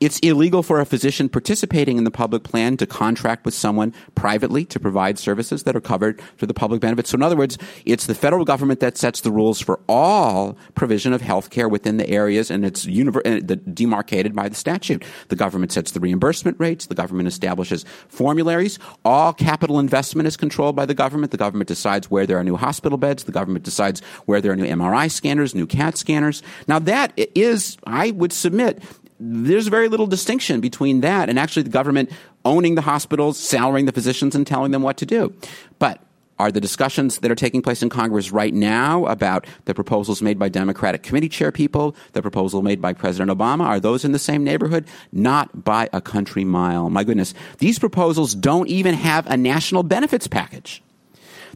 It's 0.00 0.18
illegal 0.20 0.62
for 0.62 0.80
a 0.80 0.86
physician 0.86 1.28
participating 1.28 1.98
in 1.98 2.04
the 2.04 2.10
public 2.10 2.42
plan 2.42 2.76
to 2.78 2.86
contract 2.86 3.44
with 3.44 3.54
someone 3.54 3.94
privately 4.14 4.64
to 4.66 4.80
provide 4.80 5.18
services 5.18 5.62
that 5.64 5.76
are 5.76 5.80
covered 5.80 6.20
for 6.36 6.46
the 6.46 6.54
public 6.54 6.80
benefits. 6.80 7.10
So 7.10 7.16
in 7.16 7.22
other 7.22 7.36
words, 7.36 7.58
it's 7.84 8.06
the 8.06 8.14
federal 8.14 8.44
government 8.44 8.80
that 8.80 8.96
sets 8.96 9.20
the 9.20 9.30
rules 9.30 9.60
for 9.60 9.80
all 9.88 10.56
provision 10.74 11.12
of 11.12 11.20
health 11.20 11.50
care 11.50 11.68
within 11.68 11.96
the 11.96 12.08
areas 12.08 12.47
and 12.50 12.64
it's 12.64 12.86
univer- 12.86 13.46
the 13.46 13.56
demarcated 13.56 14.34
by 14.34 14.48
the 14.48 14.54
statute. 14.54 15.04
The 15.28 15.36
government 15.36 15.72
sets 15.72 15.92
the 15.92 16.00
reimbursement 16.00 16.58
rates. 16.58 16.86
The 16.86 16.94
government 16.94 17.28
establishes 17.28 17.84
formularies. 18.08 18.78
All 19.04 19.32
capital 19.32 19.78
investment 19.78 20.26
is 20.26 20.36
controlled 20.36 20.76
by 20.76 20.86
the 20.86 20.94
government. 20.94 21.32
The 21.32 21.38
government 21.38 21.68
decides 21.68 22.10
where 22.10 22.26
there 22.26 22.38
are 22.38 22.44
new 22.44 22.56
hospital 22.56 22.98
beds. 22.98 23.24
The 23.24 23.32
government 23.32 23.64
decides 23.64 24.00
where 24.26 24.40
there 24.40 24.52
are 24.52 24.56
new 24.56 24.66
MRI 24.66 25.10
scanners, 25.10 25.54
new 25.54 25.66
CAT 25.66 25.96
scanners. 25.96 26.42
Now 26.66 26.78
that 26.80 27.12
is, 27.16 27.76
I 27.86 28.12
would 28.12 28.32
submit, 28.32 28.82
there's 29.20 29.66
very 29.68 29.88
little 29.88 30.06
distinction 30.06 30.60
between 30.60 31.00
that 31.00 31.28
and 31.28 31.38
actually 31.38 31.64
the 31.64 31.70
government 31.70 32.10
owning 32.44 32.76
the 32.76 32.82
hospitals, 32.82 33.38
salarying 33.38 33.86
the 33.86 33.92
physicians, 33.92 34.34
and 34.34 34.46
telling 34.46 34.70
them 34.70 34.82
what 34.82 34.96
to 34.98 35.06
do. 35.06 35.34
But 35.78 36.02
are 36.38 36.52
the 36.52 36.60
discussions 36.60 37.18
that 37.18 37.30
are 37.30 37.36
taking 37.36 37.62
place 37.62 37.82
in 37.82 37.88
Congress 37.88 38.30
right 38.30 38.54
now 38.54 39.06
about 39.06 39.46
the 39.64 39.74
proposals 39.74 40.22
made 40.22 40.38
by 40.38 40.48
Democratic 40.48 41.02
committee 41.02 41.28
chair 41.28 41.52
people, 41.52 41.96
the 42.12 42.22
proposal 42.22 42.62
made 42.62 42.80
by 42.80 42.92
President 42.92 43.30
Obama, 43.36 43.64
are 43.64 43.80
those 43.80 44.04
in 44.04 44.12
the 44.12 44.18
same 44.18 44.44
neighborhood? 44.44 44.86
Not 45.12 45.64
by 45.64 45.88
a 45.92 46.00
country 46.00 46.44
mile. 46.44 46.90
My 46.90 47.04
goodness. 47.04 47.34
These 47.58 47.78
proposals 47.78 48.34
don't 48.34 48.68
even 48.68 48.94
have 48.94 49.26
a 49.26 49.36
national 49.36 49.82
benefits 49.82 50.26
package. 50.26 50.82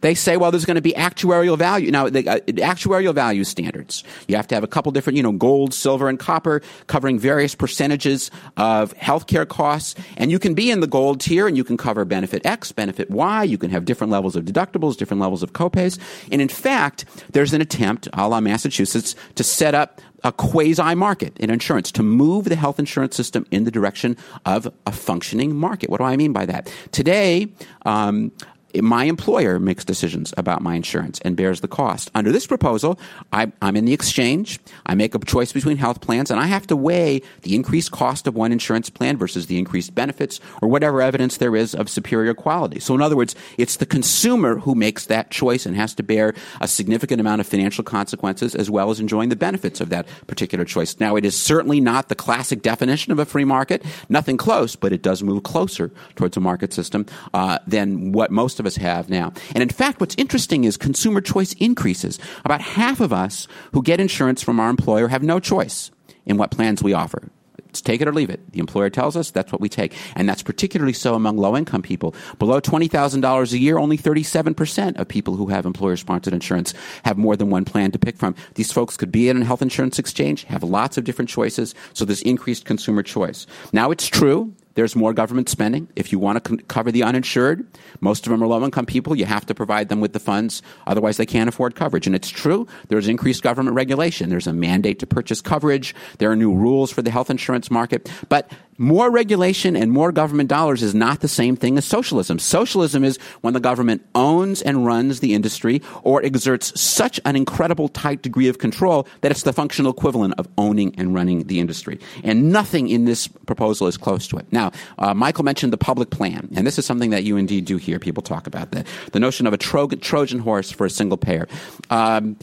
They 0.02 0.14
say, 0.14 0.36
well, 0.36 0.50
there's 0.50 0.64
going 0.64 0.76
to 0.76 0.82
be 0.82 0.92
actuarial 0.92 1.56
value. 1.56 1.90
Now, 1.90 2.08
the, 2.08 2.28
uh, 2.28 2.38
actuarial 2.40 3.14
value 3.14 3.44
standards. 3.44 4.04
You 4.28 4.36
have 4.36 4.46
to 4.48 4.54
have 4.54 4.64
a 4.64 4.68
couple 4.68 4.92
different, 4.92 5.16
you 5.16 5.22
know, 5.22 5.32
gold, 5.32 5.72
silver, 5.72 6.08
and 6.08 6.18
copper 6.18 6.60
covering 6.88 7.18
various 7.18 7.54
percentages 7.54 8.30
of 8.56 8.94
healthcare 8.98 9.48
costs. 9.48 9.94
And 10.16 10.30
you 10.30 10.38
can 10.38 10.54
be 10.54 10.70
in 10.70 10.80
the 10.80 10.86
gold 10.86 11.20
tier 11.20 11.46
and 11.46 11.56
you 11.56 11.64
can 11.64 11.76
cover 11.76 12.04
benefit 12.04 12.44
X, 12.44 12.72
benefit 12.72 13.10
Y. 13.10 13.44
You 13.44 13.58
can 13.58 13.70
have 13.70 13.84
different 13.84 14.10
levels 14.10 14.36
of 14.36 14.44
deductibles, 14.44 14.96
different 14.96 15.20
levels 15.20 15.42
of 15.42 15.52
copays. 15.52 15.98
And 16.30 16.42
in 16.42 16.48
fact, 16.48 17.04
there's 17.32 17.52
an 17.52 17.60
attempt, 17.60 18.08
a 18.12 18.28
la 18.28 18.40
Massachusetts, 18.40 19.14
to 19.36 19.44
set 19.44 19.74
up 19.74 20.00
a 20.24 20.32
quasi 20.32 20.94
market 20.94 21.36
in 21.38 21.50
insurance 21.50 21.90
to 21.92 22.02
move 22.02 22.44
the 22.44 22.56
health 22.56 22.78
insurance 22.78 23.16
system 23.16 23.46
in 23.50 23.64
the 23.64 23.70
direction 23.70 24.16
of 24.46 24.72
a 24.86 24.92
functioning 24.92 25.56
market. 25.56 25.90
What 25.90 25.98
do 25.98 26.04
I 26.04 26.16
mean 26.16 26.32
by 26.32 26.46
that? 26.46 26.72
Today, 26.92 27.52
um, 27.84 28.32
my 28.80 29.04
employer 29.04 29.58
makes 29.58 29.84
decisions 29.84 30.32
about 30.36 30.62
my 30.62 30.74
insurance 30.74 31.20
and 31.20 31.36
bears 31.36 31.60
the 31.60 31.68
cost. 31.68 32.10
Under 32.14 32.32
this 32.32 32.46
proposal, 32.46 32.98
I, 33.32 33.52
am 33.60 33.76
in 33.76 33.84
the 33.84 33.92
exchange. 33.92 34.58
I 34.86 34.94
make 34.94 35.14
a 35.14 35.18
choice 35.18 35.52
between 35.52 35.76
health 35.76 36.00
plans, 36.00 36.30
and 36.30 36.40
I 36.40 36.46
have 36.46 36.66
to 36.68 36.76
weigh 36.76 37.22
the 37.42 37.54
increased 37.54 37.90
cost 37.90 38.26
of 38.26 38.34
one 38.34 38.52
insurance 38.52 38.88
plan 38.88 39.16
versus 39.16 39.46
the 39.46 39.58
increased 39.58 39.94
benefits 39.94 40.40
or 40.62 40.68
whatever 40.68 41.02
evidence 41.02 41.36
there 41.36 41.56
is 41.56 41.74
of 41.74 41.88
superior 41.88 42.34
quality. 42.34 42.80
So, 42.80 42.94
in 42.94 43.02
other 43.02 43.16
words, 43.16 43.34
it's 43.58 43.76
the 43.76 43.86
consumer 43.86 44.58
who 44.58 44.74
makes 44.74 45.06
that 45.06 45.30
choice 45.30 45.66
and 45.66 45.76
has 45.76 45.94
to 45.96 46.02
bear 46.02 46.34
a 46.60 46.68
significant 46.68 47.20
amount 47.20 47.40
of 47.40 47.46
financial 47.46 47.84
consequences 47.84 48.54
as 48.54 48.70
well 48.70 48.90
as 48.90 49.00
enjoying 49.00 49.28
the 49.28 49.36
benefits 49.36 49.80
of 49.80 49.90
that 49.90 50.06
particular 50.26 50.64
choice. 50.64 50.98
Now, 50.98 51.16
it 51.16 51.24
is 51.24 51.36
certainly 51.36 51.80
not 51.80 52.08
the 52.08 52.14
classic 52.14 52.62
definition 52.62 53.12
of 53.12 53.18
a 53.18 53.24
free 53.24 53.44
market, 53.44 53.84
nothing 54.08 54.36
close, 54.36 54.76
but 54.76 54.92
it 54.92 55.02
does 55.02 55.22
move 55.22 55.42
closer 55.42 55.90
towards 56.16 56.36
a 56.36 56.40
market 56.40 56.72
system 56.72 57.06
uh, 57.34 57.58
than 57.66 58.12
what 58.12 58.30
most 58.30 58.61
of 58.62 58.66
us 58.66 58.76
have 58.76 59.10
now. 59.10 59.32
And 59.54 59.62
in 59.62 59.68
fact, 59.68 60.00
what's 60.00 60.14
interesting 60.16 60.64
is 60.64 60.76
consumer 60.76 61.20
choice 61.20 61.52
increases. 61.54 62.18
About 62.44 62.60
half 62.60 63.00
of 63.00 63.12
us 63.12 63.48
who 63.72 63.82
get 63.82 64.00
insurance 64.00 64.42
from 64.42 64.60
our 64.60 64.70
employer 64.70 65.08
have 65.08 65.22
no 65.22 65.40
choice 65.40 65.90
in 66.24 66.36
what 66.36 66.52
plans 66.52 66.82
we 66.82 66.92
offer. 66.92 67.28
It's 67.72 67.80
take 67.80 68.02
it 68.02 68.06
or 68.06 68.12
leave 68.12 68.28
it. 68.28 68.52
The 68.52 68.60
employer 68.60 68.90
tells 68.90 69.16
us 69.16 69.30
that's 69.30 69.50
what 69.50 69.60
we 69.60 69.70
take. 69.70 69.96
And 70.14 70.28
that's 70.28 70.42
particularly 70.42 70.92
so 70.92 71.14
among 71.14 71.38
low 71.38 71.56
income 71.56 71.80
people. 71.80 72.14
Below 72.38 72.60
$20,000 72.60 73.52
a 73.52 73.58
year, 73.58 73.78
only 73.78 73.96
37% 73.96 74.96
of 74.96 75.08
people 75.08 75.36
who 75.36 75.46
have 75.46 75.64
employer 75.64 75.96
sponsored 75.96 76.34
insurance 76.34 76.74
have 77.06 77.16
more 77.16 77.34
than 77.34 77.48
one 77.48 77.64
plan 77.64 77.90
to 77.92 77.98
pick 77.98 78.18
from. 78.18 78.34
These 78.54 78.72
folks 78.72 78.98
could 78.98 79.10
be 79.10 79.30
in 79.30 79.40
a 79.40 79.44
health 79.46 79.62
insurance 79.62 79.98
exchange, 79.98 80.44
have 80.44 80.62
lots 80.62 80.98
of 80.98 81.04
different 81.04 81.30
choices, 81.30 81.74
so 81.94 82.04
there's 82.04 82.20
increased 82.22 82.66
consumer 82.66 83.02
choice. 83.02 83.46
Now 83.72 83.90
it's 83.90 84.06
true 84.06 84.54
there's 84.74 84.96
more 84.96 85.12
government 85.12 85.48
spending. 85.48 85.88
If 85.96 86.12
you 86.12 86.18
want 86.18 86.44
to 86.44 86.56
cover 86.64 86.90
the 86.90 87.02
uninsured, 87.02 87.66
most 88.00 88.26
of 88.26 88.30
them 88.30 88.42
are 88.42 88.46
low 88.46 88.64
income 88.64 88.86
people. 88.86 89.16
You 89.16 89.26
have 89.26 89.46
to 89.46 89.54
provide 89.54 89.88
them 89.88 90.00
with 90.00 90.12
the 90.12 90.20
funds. 90.20 90.62
Otherwise, 90.86 91.16
they 91.16 91.26
can't 91.26 91.48
afford 91.48 91.74
coverage. 91.74 92.06
And 92.06 92.16
it's 92.16 92.30
true. 92.30 92.66
There's 92.88 93.08
increased 93.08 93.42
government 93.42 93.76
regulation. 93.76 94.30
There's 94.30 94.46
a 94.46 94.52
mandate 94.52 94.98
to 95.00 95.06
purchase 95.06 95.40
coverage. 95.40 95.94
There 96.18 96.30
are 96.30 96.36
new 96.36 96.54
rules 96.54 96.90
for 96.90 97.02
the 97.02 97.10
health 97.10 97.30
insurance 97.30 97.70
market. 97.70 98.10
But 98.28 98.50
more 98.82 99.10
regulation 99.10 99.76
and 99.76 99.92
more 99.92 100.10
government 100.10 100.48
dollars 100.48 100.82
is 100.82 100.94
not 100.94 101.20
the 101.20 101.28
same 101.28 101.54
thing 101.54 101.78
as 101.78 101.84
socialism. 101.84 102.38
Socialism 102.38 103.04
is 103.04 103.16
when 103.40 103.54
the 103.54 103.60
government 103.60 104.04
owns 104.14 104.60
and 104.60 104.84
runs 104.84 105.20
the 105.20 105.34
industry 105.34 105.80
or 106.02 106.22
exerts 106.24 106.78
such 106.78 107.20
an 107.24 107.36
incredible 107.36 107.88
tight 107.88 108.22
degree 108.22 108.48
of 108.48 108.58
control 108.58 109.06
that 109.20 109.30
it's 109.30 109.44
the 109.44 109.52
functional 109.52 109.92
equivalent 109.92 110.34
of 110.36 110.48
owning 110.58 110.92
and 110.98 111.14
running 111.14 111.46
the 111.46 111.60
industry. 111.60 112.00
And 112.24 112.52
nothing 112.52 112.88
in 112.88 113.04
this 113.04 113.28
proposal 113.28 113.86
is 113.86 113.96
close 113.96 114.26
to 114.28 114.36
it. 114.36 114.46
Now, 114.50 114.72
uh, 114.98 115.14
Michael 115.14 115.44
mentioned 115.44 115.72
the 115.72 115.78
public 115.78 116.10
plan, 116.10 116.48
and 116.56 116.66
this 116.66 116.76
is 116.76 116.84
something 116.84 117.10
that 117.10 117.22
you 117.22 117.36
indeed 117.36 117.64
do 117.64 117.76
hear 117.76 118.00
people 118.00 118.22
talk 118.22 118.48
about 118.48 118.72
the, 118.72 118.84
the 119.12 119.20
notion 119.20 119.46
of 119.46 119.52
a 119.52 119.56
Trojan, 119.56 120.00
Trojan 120.00 120.40
horse 120.40 120.72
for 120.72 120.86
a 120.86 120.90
single 120.90 121.16
payer. 121.16 121.46
Um, 121.90 122.36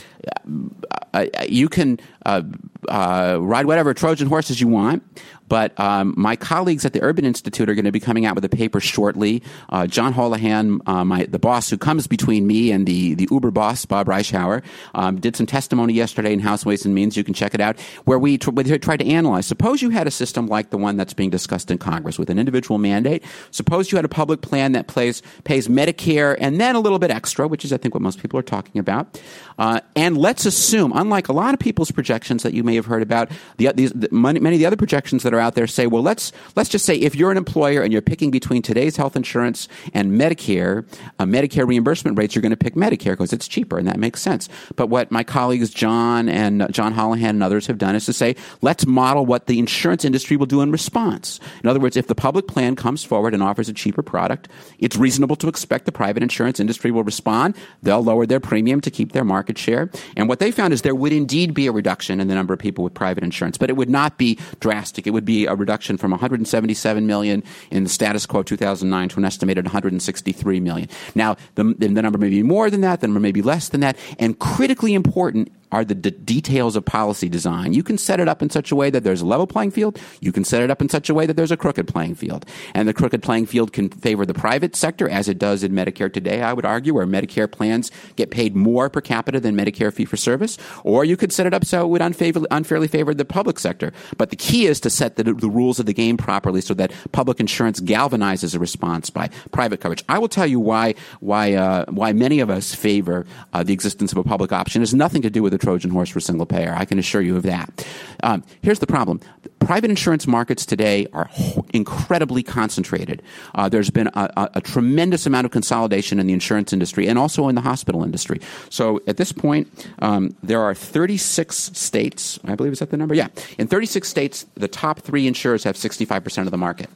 uh, 1.14 1.26
you 1.48 1.68
can 1.68 2.00
uh, 2.26 2.44
uh, 2.88 3.38
ride 3.42 3.66
whatever 3.66 3.94
Trojan 3.94 4.28
horses 4.28 4.62
you 4.62 4.68
want. 4.68 5.04
But 5.50 5.78
um, 5.80 6.14
my 6.16 6.36
colleagues 6.36 6.86
at 6.86 6.94
the 6.94 7.02
Urban 7.02 7.26
Institute 7.26 7.70
are 7.70 7.76
going 7.76 7.86
to 7.86 7.92
be 7.92 8.00
coming 8.00 8.26
out 8.26 8.36
with 8.36 8.46
a 8.46 8.50
paper 8.50 8.80
shortly. 8.80 9.44
Uh, 9.70 9.88
John 9.88 10.14
Holahan, 10.14 10.80
uh, 10.88 11.04
my, 11.04 11.26
the 11.26 11.40
boss 11.40 11.70
who 11.70 11.78
comes 11.78 12.08
between 12.08 12.48
me 12.48 12.72
and 12.72 12.86
the, 12.86 13.16
the 13.16 13.28
Uber 13.32 13.52
boss, 13.52 13.86
Bob 13.86 14.08
Reischauer, 14.08 14.64
um, 14.94 15.20
did 15.20 15.36
some 15.36 15.46
testimony 15.46 15.94
yesterday 15.94 16.32
in 16.32 16.40
House 16.40 16.66
Ways 16.66 16.86
and 16.86 16.94
Means. 16.96 17.18
You 17.18 17.24
can 17.24 17.34
check 17.34 17.54
it 17.54 17.62
out, 17.62 17.80
where 18.06 18.20
we 18.20 18.38
tr- 18.38 18.52
tried 18.78 19.00
to 19.00 19.08
analyze. 19.08 19.48
Suppose 19.48 19.82
you 19.82 19.90
had 19.90 20.08
a 20.08 20.12
system 20.12 20.48
like 20.48 20.70
the 20.70 20.78
one 20.78 20.96
that's 20.96 21.14
being 21.14 21.32
discussed 21.32 21.72
in 21.72 21.78
Congress 21.80 22.20
with 22.20 22.30
an 22.30 22.38
individual 22.38 22.78
mandate. 22.78 23.24
Suppose 23.52 23.92
you 23.92 23.96
had 23.96 24.06
a 24.06 24.10
public 24.10 24.42
plan 24.42 24.74
that 24.74 24.88
plays, 24.88 25.24
pays 25.44 25.68
Medicare 25.68 26.38
and 26.40 26.62
then 26.62 26.76
a 26.76 26.80
little 26.80 27.00
bit 27.00 27.10
extra, 27.10 27.48
which 27.48 27.66
is, 27.66 27.74
I 27.74 27.78
think, 27.78 27.96
what 27.96 28.04
most 28.04 28.22
people 28.22 28.40
are 28.40 28.44
talking 28.44 28.80
about. 28.80 29.20
Uh, 29.58 29.80
and 29.96 30.16
let's 30.18 30.46
assume, 30.46 30.92
unlike 30.96 31.28
a 31.28 31.34
lot 31.34 31.54
of 31.54 31.60
people's 31.60 31.92
projections 31.92 32.44
that 32.44 32.54
you 32.54 32.64
may 32.64 32.76
have 32.76 32.86
heard 32.86 33.02
about, 33.02 33.32
the, 33.58 33.72
these, 33.74 33.92
the, 33.94 34.08
many, 34.12 34.40
many 34.40 34.56
of 34.56 34.60
the 34.60 34.66
other 34.66 34.78
projections 34.78 35.24
that 35.24 35.34
are 35.34 35.39
out 35.40 35.56
there 35.56 35.68
say, 35.68 35.88
well, 35.88 36.04
let's 36.04 36.32
let's 36.56 36.70
just 36.70 36.86
say 36.86 36.96
if 36.96 37.16
you're 37.16 37.32
an 37.32 37.38
employer 37.38 37.82
and 37.82 37.92
you're 37.92 38.02
picking 38.02 38.32
between 38.32 38.62
today's 38.62 38.96
health 38.96 39.16
insurance 39.16 39.68
and 39.94 40.12
Medicare, 40.20 40.86
uh, 41.20 41.26
Medicare 41.26 41.68
reimbursement 41.68 42.18
rates, 42.18 42.36
you're 42.36 42.42
going 42.42 42.52
to 42.52 42.58
pick 42.58 42.76
Medicare 42.76 43.12
because 43.12 43.34
it's 43.34 43.48
cheaper, 43.48 43.78
and 43.78 43.88
that 43.88 43.98
makes 43.98 44.22
sense. 44.22 44.50
But 44.76 44.88
what 44.88 45.12
my 45.12 45.24
colleagues 45.24 45.70
John 45.70 46.30
and 46.30 46.62
uh, 46.64 46.68
John 46.70 46.94
Holahan 46.94 47.30
and 47.30 47.44
others 47.44 47.68
have 47.68 47.78
done 47.78 47.96
is 47.96 48.06
to 48.06 48.14
say, 48.14 48.36
let's 48.62 48.86
model 48.86 49.26
what 49.26 49.48
the 49.48 49.60
insurance 49.60 50.06
industry 50.06 50.38
will 50.38 50.46
do 50.46 50.62
in 50.62 50.72
response. 50.72 51.40
In 51.64 51.70
other 51.70 51.80
words, 51.80 51.98
if 51.98 52.08
the 52.08 52.16
public 52.16 52.48
plan 52.48 52.76
comes 52.76 53.04
forward 53.04 53.34
and 53.34 53.44
offers 53.44 53.70
a 53.70 53.74
cheaper 53.74 54.02
product, 54.02 54.48
it's 54.80 54.96
reasonable 54.96 55.36
to 55.38 55.48
expect 55.48 55.86
the 55.86 55.92
private 55.92 56.24
insurance 56.24 56.60
industry 56.60 56.92
will 56.92 57.04
respond. 57.04 57.56
They'll 57.84 58.04
lower 58.04 58.26
their 58.26 58.40
premium 58.40 58.82
to 58.82 58.92
keep 58.92 59.12
their 59.12 59.26
market 59.26 59.58
share. 59.58 59.90
And 60.16 60.28
what 60.28 60.40
they 60.40 60.52
found 60.52 60.74
is 60.74 60.82
there 60.82 60.96
would 60.96 61.14
indeed 61.14 61.54
be 61.54 61.68
a 61.68 61.72
reduction 61.72 62.20
in 62.20 62.28
the 62.28 62.36
number 62.36 62.54
of 62.54 62.60
people 62.60 62.84
with 62.84 62.94
private 62.94 63.24
insurance, 63.24 63.58
but 63.58 63.70
it 63.70 63.74
would 63.74 63.90
not 63.90 64.18
be 64.18 64.38
drastic. 64.60 65.08
It 65.08 65.12
would 65.12 65.26
be 65.30 65.46
a 65.46 65.54
reduction 65.54 65.96
from 65.96 66.10
177 66.10 67.06
million 67.06 67.44
in 67.70 67.84
the 67.84 67.90
status 67.90 68.26
quo 68.26 68.42
2009 68.42 69.10
to 69.10 69.18
an 69.20 69.26
estimated 69.26 69.66
163 69.66 70.60
million. 70.60 70.90
Now, 71.14 71.38
the, 71.54 71.76
the 71.78 71.88
number 71.90 72.18
may 72.18 72.30
be 72.30 72.42
more 72.42 72.72
than 72.72 72.82
that, 72.82 73.02
the 73.02 73.08
number 73.08 73.20
may 73.20 73.32
be 73.32 73.44
less 73.44 73.70
than 73.70 73.82
that, 73.82 73.96
and 74.18 74.40
critically 74.40 74.96
important 74.96 75.52
are 75.72 75.86
the 75.86 75.96
d- 75.96 76.10
details 76.12 76.76
of 76.76 76.86
policy 76.86 77.30
design. 77.30 77.74
You 77.74 77.84
can 77.84 77.98
set 77.98 78.20
it 78.20 78.28
up 78.28 78.42
in 78.42 78.50
such 78.50 78.72
a 78.72 78.76
way 78.76 78.90
that 78.90 79.04
there's 79.04 79.22
a 79.22 79.26
level 79.26 79.48
playing 79.48 79.72
field. 79.72 80.00
You 80.20 80.32
can 80.32 80.44
set 80.44 80.62
it 80.62 80.72
up 80.72 80.82
in 80.82 80.90
such 80.90 81.10
a 81.10 81.14
way 81.14 81.26
that 81.26 81.36
there's 81.36 81.52
a 81.52 81.58
crooked 81.58 81.88
playing 81.88 82.16
field. 82.16 82.46
And 82.74 82.88
the 82.88 82.94
crooked 82.94 83.22
playing 83.22 83.46
field 83.46 83.74
can 83.74 83.90
favor 83.90 84.26
the 84.26 84.34
private 84.34 84.76
sector, 84.76 85.08
as 85.08 85.30
it 85.30 85.38
does 85.38 85.64
in 85.64 85.72
Medicare 85.74 86.12
today, 86.12 86.42
I 86.42 86.54
would 86.54 86.66
argue, 86.66 86.94
where 86.94 87.06
Medicare 87.06 87.52
plans 87.52 87.92
get 88.16 88.32
paid 88.32 88.56
more 88.56 88.90
per 88.90 89.02
capita 89.02 89.40
than 89.40 89.56
Medicare 89.56 89.94
fee 89.94 90.06
for 90.06 90.18
service. 90.18 90.58
Or 90.84 91.06
you 91.06 91.18
could 91.18 91.32
set 91.32 91.46
it 91.46 91.54
up 91.54 91.66
so 91.66 91.84
it 91.84 91.90
would 91.90 92.02
unfairly 92.02 92.88
favor 92.88 93.14
the 93.14 93.26
public 93.26 93.60
sector. 93.60 93.94
But 94.18 94.32
the 94.32 94.36
key 94.36 94.66
is 94.66 94.80
to 94.82 94.90
set 94.90 95.18
the, 95.18 95.24
the 95.24 95.50
rules 95.50 95.80
of 95.80 95.86
the 95.86 95.94
game 95.94 96.18
properly 96.18 96.62
so 96.62 96.74
that 96.76 96.92
public 97.12 97.40
insurance 97.40 97.80
galvanizes 97.80 98.56
a 98.56 98.60
response 98.60 99.10
by 99.10 99.30
private 99.52 99.80
coverage. 99.82 100.04
I 100.10 100.18
will 100.18 100.30
tell 100.30 100.48
you 100.48 100.60
why, 100.60 100.96
why, 101.20 101.54
uh, 101.54 101.86
why 101.90 102.14
many 102.14 102.40
of 102.40 102.50
us 102.50 102.74
favor 102.74 103.26
uh, 103.54 103.64
the 103.64 103.74
existence 103.74 104.12
of 104.12 104.18
a 104.18 104.24
public 104.24 104.52
option. 104.52 104.82
It 104.82 104.84
has 104.84 104.94
nothing 104.94 105.22
to 105.22 105.30
do 105.30 105.44
with 105.44 105.54
Trojan 105.60 105.92
horse 105.92 106.10
for 106.10 106.20
single 106.20 106.46
payer. 106.46 106.74
I 106.76 106.86
can 106.86 107.00
assure 107.00 107.22
you 107.22 107.36
of 107.38 107.44
that. 107.44 107.88
Um, 108.24 108.44
here's 108.62 108.80
the 108.80 108.88
problem 108.88 109.22
private 109.60 109.90
insurance 109.90 110.26
markets 110.26 110.66
today 110.66 111.06
are 111.14 111.30
incredibly 111.74 112.42
concentrated. 112.42 113.22
Uh, 113.54 113.70
there's 113.70 113.90
been 113.90 114.08
a, 114.08 114.32
a, 114.36 114.50
a, 114.56 114.62
tremendous 114.62 115.26
amount 115.26 115.46
of 115.46 115.52
consolidation 115.52 116.20
in 116.20 116.28
the 116.28 116.34
insurance 116.34 116.74
industry 116.74 117.08
and 117.08 117.20
also 117.20 117.48
in 117.50 117.56
the 117.56 117.62
hospital 117.62 118.04
industry. 118.04 118.40
So 118.70 119.02
at 119.06 119.18
this 119.18 119.32
point, 119.32 119.68
um, 120.00 120.36
there 120.42 120.62
are 120.62 120.74
36 120.74 121.56
states, 121.56 122.40
I 122.46 122.56
believe 122.56 122.74
is 122.74 122.80
that 122.80 122.90
the 122.90 122.98
number? 122.98 123.14
Yeah. 123.14 123.28
In 123.58 123.68
36 123.68 124.08
states, 124.08 124.46
the 124.56 124.68
top 124.68 125.00
three 125.00 125.28
insurers 125.28 125.64
have 125.66 125.76
65% 125.76 126.46
of 126.46 126.52
the 126.52 126.58
market. 126.58 126.90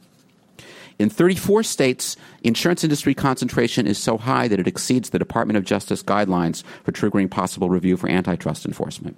In 0.98 1.10
34 1.10 1.64
states, 1.64 2.16
insurance 2.42 2.84
industry 2.84 3.14
concentration 3.14 3.86
is 3.86 3.98
so 3.98 4.16
high 4.16 4.46
that 4.46 4.60
it 4.60 4.68
exceeds 4.68 5.10
the 5.10 5.18
Department 5.18 5.56
of 5.56 5.64
Justice 5.64 6.02
guidelines 6.02 6.62
for 6.84 6.92
triggering 6.92 7.28
possible 7.28 7.68
review 7.68 7.96
for 7.96 8.08
antitrust 8.08 8.64
enforcement. 8.64 9.16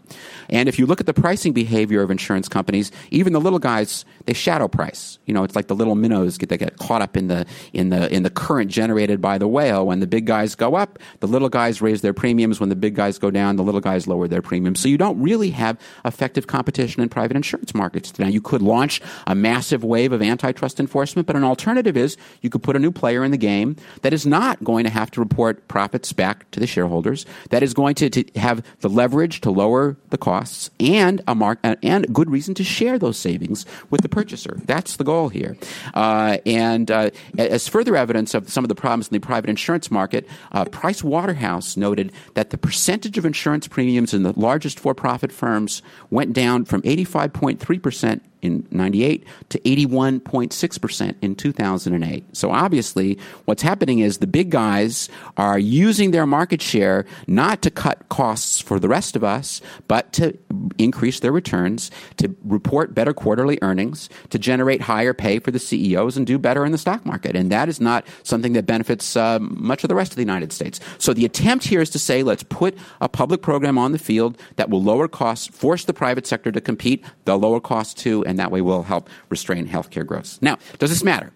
And 0.49 0.69
if 0.69 0.79
you 0.79 0.87
look 0.87 1.01
at 1.01 1.07
the 1.07 1.15
pricing 1.15 1.53
behavior 1.53 2.01
of 2.01 2.11
insurance 2.11 2.49
companies, 2.49 2.91
even 3.11 3.35
the 3.35 3.41
little 3.41 3.59
guys, 3.59 4.05
they 4.25 4.33
shadow 4.33 4.69
price. 4.69 5.19
You 5.27 5.35
know, 5.35 5.45
it's 5.45 5.55
like 5.55 5.67
the 5.67 5.75
little 5.75 5.97
minnows 5.97 6.39
get, 6.39 6.49
they 6.49 6.57
get 6.57 6.79
caught 6.79 7.03
up 7.03 7.17
in 7.17 7.29
the, 7.29 7.45
in, 7.75 7.91
the, 7.91 8.13
in 8.13 8.23
the 8.23 8.31
current 8.31 8.71
generated 8.71 9.21
by 9.21 9.37
the 9.37 9.49
whale. 9.49 9.87
When 9.87 10.01
the 10.01 10.07
big 10.07 10.25
guys 10.25 10.55
go 10.55 10.77
up, 10.77 10.99
the 11.21 11.29
little 11.29 11.51
guys 11.51 11.83
raise 11.83 12.01
their 12.01 12.15
premiums. 12.15 12.59
When 12.59 12.71
the 12.71 12.77
big 12.77 12.95
guys 12.95 13.19
go 13.19 13.31
down, 13.31 13.57
the 13.57 13.63
little 13.63 13.83
guys 13.83 14.07
lower 14.07 14.29
their 14.29 14.43
premiums. 14.43 14.81
So 14.81 14.89
you 14.89 14.99
don't 14.99 15.21
really 15.21 15.51
have 15.51 15.79
effective 16.07 16.47
competition 16.47 17.03
in 17.03 17.11
private 17.11 17.37
insurance 17.37 17.75
markets. 17.75 18.19
Now, 18.19 18.29
you 18.29 18.41
could 18.41 18.63
launch 18.63 19.03
a 19.27 19.35
massive 19.35 19.85
wave 19.85 20.13
of 20.13 20.23
antitrust 20.23 20.81
enforcement, 20.81 21.27
but 21.27 21.37
an 21.37 21.45
alternative 21.45 21.66
is 21.67 22.17
you 22.43 22.51
could 22.51 22.63
put 22.63 22.77
a 22.77 22.79
new 22.79 22.91
player 22.91 23.25
in 23.25 23.31
the 23.31 23.37
game 23.37 23.77
that 24.03 24.13
is 24.13 24.27
not 24.27 24.63
going 24.63 24.85
to 24.85 24.91
have 24.91 25.11
to 25.11 25.21
report 25.21 25.67
profits 25.69 26.13
back 26.13 26.51
to 26.53 26.61
the 26.61 26.67
shareholders, 26.67 27.27
that 27.51 27.63
is 27.63 27.75
going 27.75 27.95
to, 27.97 28.09
to 28.11 28.25
have 28.39 28.65
the 28.81 28.89
leverage 28.89 29.41
to 29.41 29.51
lower 29.51 29.97
the 30.11 30.19
costs 30.19 30.71
and 30.81 31.21
a 31.27 31.35
mark 31.35 31.59
and 31.63 32.13
good 32.15 32.31
reason 32.31 32.55
to 32.55 32.65
share 32.65 32.99
those 32.99 33.17
savings 33.17 33.67
with 33.91 34.03
the 34.03 34.09
purchaser. 34.09 34.59
That's 34.65 34.97
the 34.97 35.05
goal 35.05 35.29
here. 35.29 35.57
Uh, 35.95 36.39
and 36.47 36.91
uh, 36.91 37.11
as 37.39 37.69
further 37.69 37.97
evidence 37.97 38.35
of 38.35 38.49
some 38.49 38.65
of 38.65 38.69
the 38.69 38.75
problems 38.75 39.09
in 39.09 39.15
the 39.15 39.21
private 39.21 39.51
insurance 39.51 39.91
market, 39.91 40.27
uh, 40.53 40.65
Price 40.67 41.03
Waterhouse 41.03 41.77
noted 41.77 42.13
that 42.35 42.51
the 42.51 42.59
percentage 42.59 43.19
of 43.19 43.25
insurance 43.25 43.67
premiums 43.67 44.15
in 44.15 44.23
the 44.23 44.39
largest 44.39 44.79
for-profit 44.79 45.33
firms 45.33 45.83
went 46.11 46.33
down 46.33 46.65
from 46.65 46.83
85.3 46.83 47.83
percent 47.83 48.23
in 48.43 48.67
98 48.71 49.25
to 49.51 49.59
81.6% 49.61 51.15
in 51.23 51.35
2008. 51.35 52.25
So 52.37 52.51
obviously, 52.51 53.19
what's 53.45 53.63
happening 53.63 54.01
is 54.01 54.19
the 54.19 54.27
big 54.27 54.51
guys 54.51 55.09
are 55.37 55.59
using 55.59 56.11
their 56.11 56.27
market 56.27 56.63
share 56.63 57.07
not 57.27 57.63
to 57.63 57.71
cut 57.71 58.09
costs 58.09 58.61
for 58.61 58.79
the 58.79 58.89
rest 58.89 59.17
of 59.17 59.25
us, 59.25 59.61
but 59.89 60.13
to 60.15 60.37
increase 60.79 61.21
their 61.21 61.33
returns, 61.33 61.91
to 62.19 62.35
report 62.45 62.95
better 62.95 63.13
quarterly 63.13 63.59
earnings, 63.63 64.09
to 64.31 64.39
generate 64.39 64.81
higher 64.81 65.15
pay 65.15 65.39
for 65.39 65.51
the 65.51 65.59
CEOs 65.59 66.17
and 66.17 66.27
do 66.27 66.39
better 66.39 66.65
in 66.65 66.73
the 66.73 66.79
stock 66.79 67.05
market. 67.05 67.37
And 67.37 67.51
that 67.51 67.69
is 67.69 67.81
not 67.81 68.07
something 68.23 68.53
that 68.53 68.67
benefits 68.67 69.17
uh, 69.17 69.39
much 69.41 69.85
of 69.85 69.89
the 69.89 69.95
rest 69.95 70.13
of 70.13 70.17
the 70.17 70.23
United 70.23 70.53
States. 70.53 70.81
So 70.99 71.13
the 71.13 71.25
attempt 71.25 71.65
here 71.65 71.81
is 71.81 71.91
to 71.91 71.99
say, 71.99 72.23
let's 72.23 72.43
put 72.43 72.77
a 73.01 73.09
public 73.09 73.43
program 73.43 73.79
on 73.79 73.93
the 73.93 73.99
field 73.99 74.39
that 74.57 74.71
will 74.71 74.83
lower 74.83 75.09
costs, 75.09 75.47
force 75.47 75.85
the 75.85 75.95
private 75.95 76.27
sector 76.27 76.53
to 76.53 76.61
compete, 76.61 77.05
they'll 77.25 77.39
lower 77.39 77.61
costs 77.61 77.95
too, 77.95 78.25
and 78.27 78.39
that 78.39 78.51
way 78.51 78.61
we 78.61 78.71
will 78.71 78.83
help 78.83 79.09
restrain 79.31 79.67
healthcare 79.67 80.05
growth. 80.07 80.39
Now, 80.43 80.59
does 80.79 80.91
this 80.91 81.05
matter? 81.05 81.33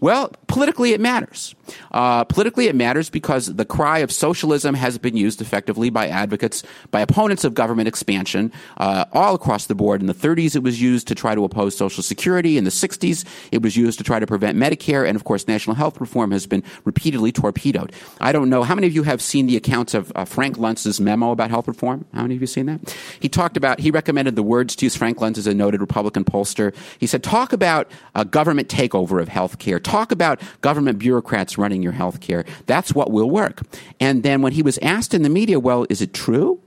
Well, 0.00 0.32
politically 0.46 0.92
it 0.92 1.00
matters. 1.00 1.54
Uh, 1.92 2.24
politically 2.24 2.68
it 2.68 2.74
matters 2.74 3.10
because 3.10 3.46
the 3.54 3.66
cry 3.66 3.98
of 3.98 4.10
socialism 4.10 4.74
has 4.74 4.96
been 4.96 5.16
used 5.16 5.42
effectively 5.42 5.90
by 5.90 6.08
advocates, 6.08 6.62
by 6.90 7.00
opponents 7.00 7.44
of 7.44 7.52
government 7.52 7.86
expansion 7.86 8.50
uh, 8.78 9.04
all 9.12 9.34
across 9.34 9.66
the 9.66 9.74
board. 9.74 10.00
In 10.00 10.06
the 10.06 10.14
30s, 10.14 10.56
it 10.56 10.62
was 10.62 10.80
used 10.80 11.06
to 11.08 11.14
try 11.14 11.34
to 11.34 11.44
oppose 11.44 11.76
Social 11.76 12.02
Security. 12.02 12.56
In 12.56 12.64
the 12.64 12.70
60s, 12.70 13.24
it 13.52 13.62
was 13.62 13.76
used 13.76 13.98
to 13.98 14.04
try 14.04 14.18
to 14.18 14.26
prevent 14.26 14.58
Medicare. 14.58 15.06
And 15.06 15.16
of 15.16 15.24
course, 15.24 15.46
national 15.46 15.76
health 15.76 16.00
reform 16.00 16.30
has 16.30 16.46
been 16.46 16.62
repeatedly 16.84 17.30
torpedoed. 17.30 17.92
I 18.20 18.32
don't 18.32 18.48
know 18.48 18.62
how 18.62 18.74
many 18.74 18.86
of 18.86 18.94
you 18.94 19.02
have 19.02 19.20
seen 19.20 19.46
the 19.46 19.56
accounts 19.56 19.92
of 19.92 20.10
uh, 20.14 20.24
Frank 20.24 20.56
Luntz's 20.56 20.98
memo 21.00 21.30
about 21.30 21.50
health 21.50 21.68
reform. 21.68 22.06
How 22.14 22.22
many 22.22 22.36
of 22.36 22.40
you 22.40 22.46
have 22.46 22.50
seen 22.50 22.66
that? 22.66 22.96
He 23.20 23.28
talked 23.28 23.58
about, 23.58 23.80
he 23.80 23.90
recommended 23.90 24.34
the 24.34 24.42
words 24.42 24.74
to 24.76 24.86
use. 24.86 24.96
Frank 24.96 25.18
Luntz 25.18 25.36
is 25.36 25.46
a 25.46 25.54
noted 25.54 25.80
Republican 25.80 26.24
pollster. 26.24 26.74
He 26.98 27.06
said, 27.06 27.22
talk 27.22 27.52
about 27.52 27.90
a 28.14 28.24
government 28.24 28.68
takeover 28.68 29.20
of 29.20 29.28
health 29.28 29.58
care 29.58 29.78
talk 29.90 30.12
about 30.12 30.40
government 30.60 30.98
bureaucrats 30.98 31.58
running 31.58 31.82
your 31.82 31.92
health 31.92 32.20
care. 32.20 32.44
That's 32.66 32.94
what 32.94 33.10
will 33.10 33.30
work. 33.30 33.62
And 33.98 34.22
then 34.22 34.42
when 34.42 34.52
he 34.52 34.62
was 34.62 34.78
asked 34.78 35.14
in 35.14 35.22
the 35.22 35.28
media, 35.28 35.58
well, 35.58 35.86
is 35.90 36.00
it 36.00 36.14
true? 36.14 36.60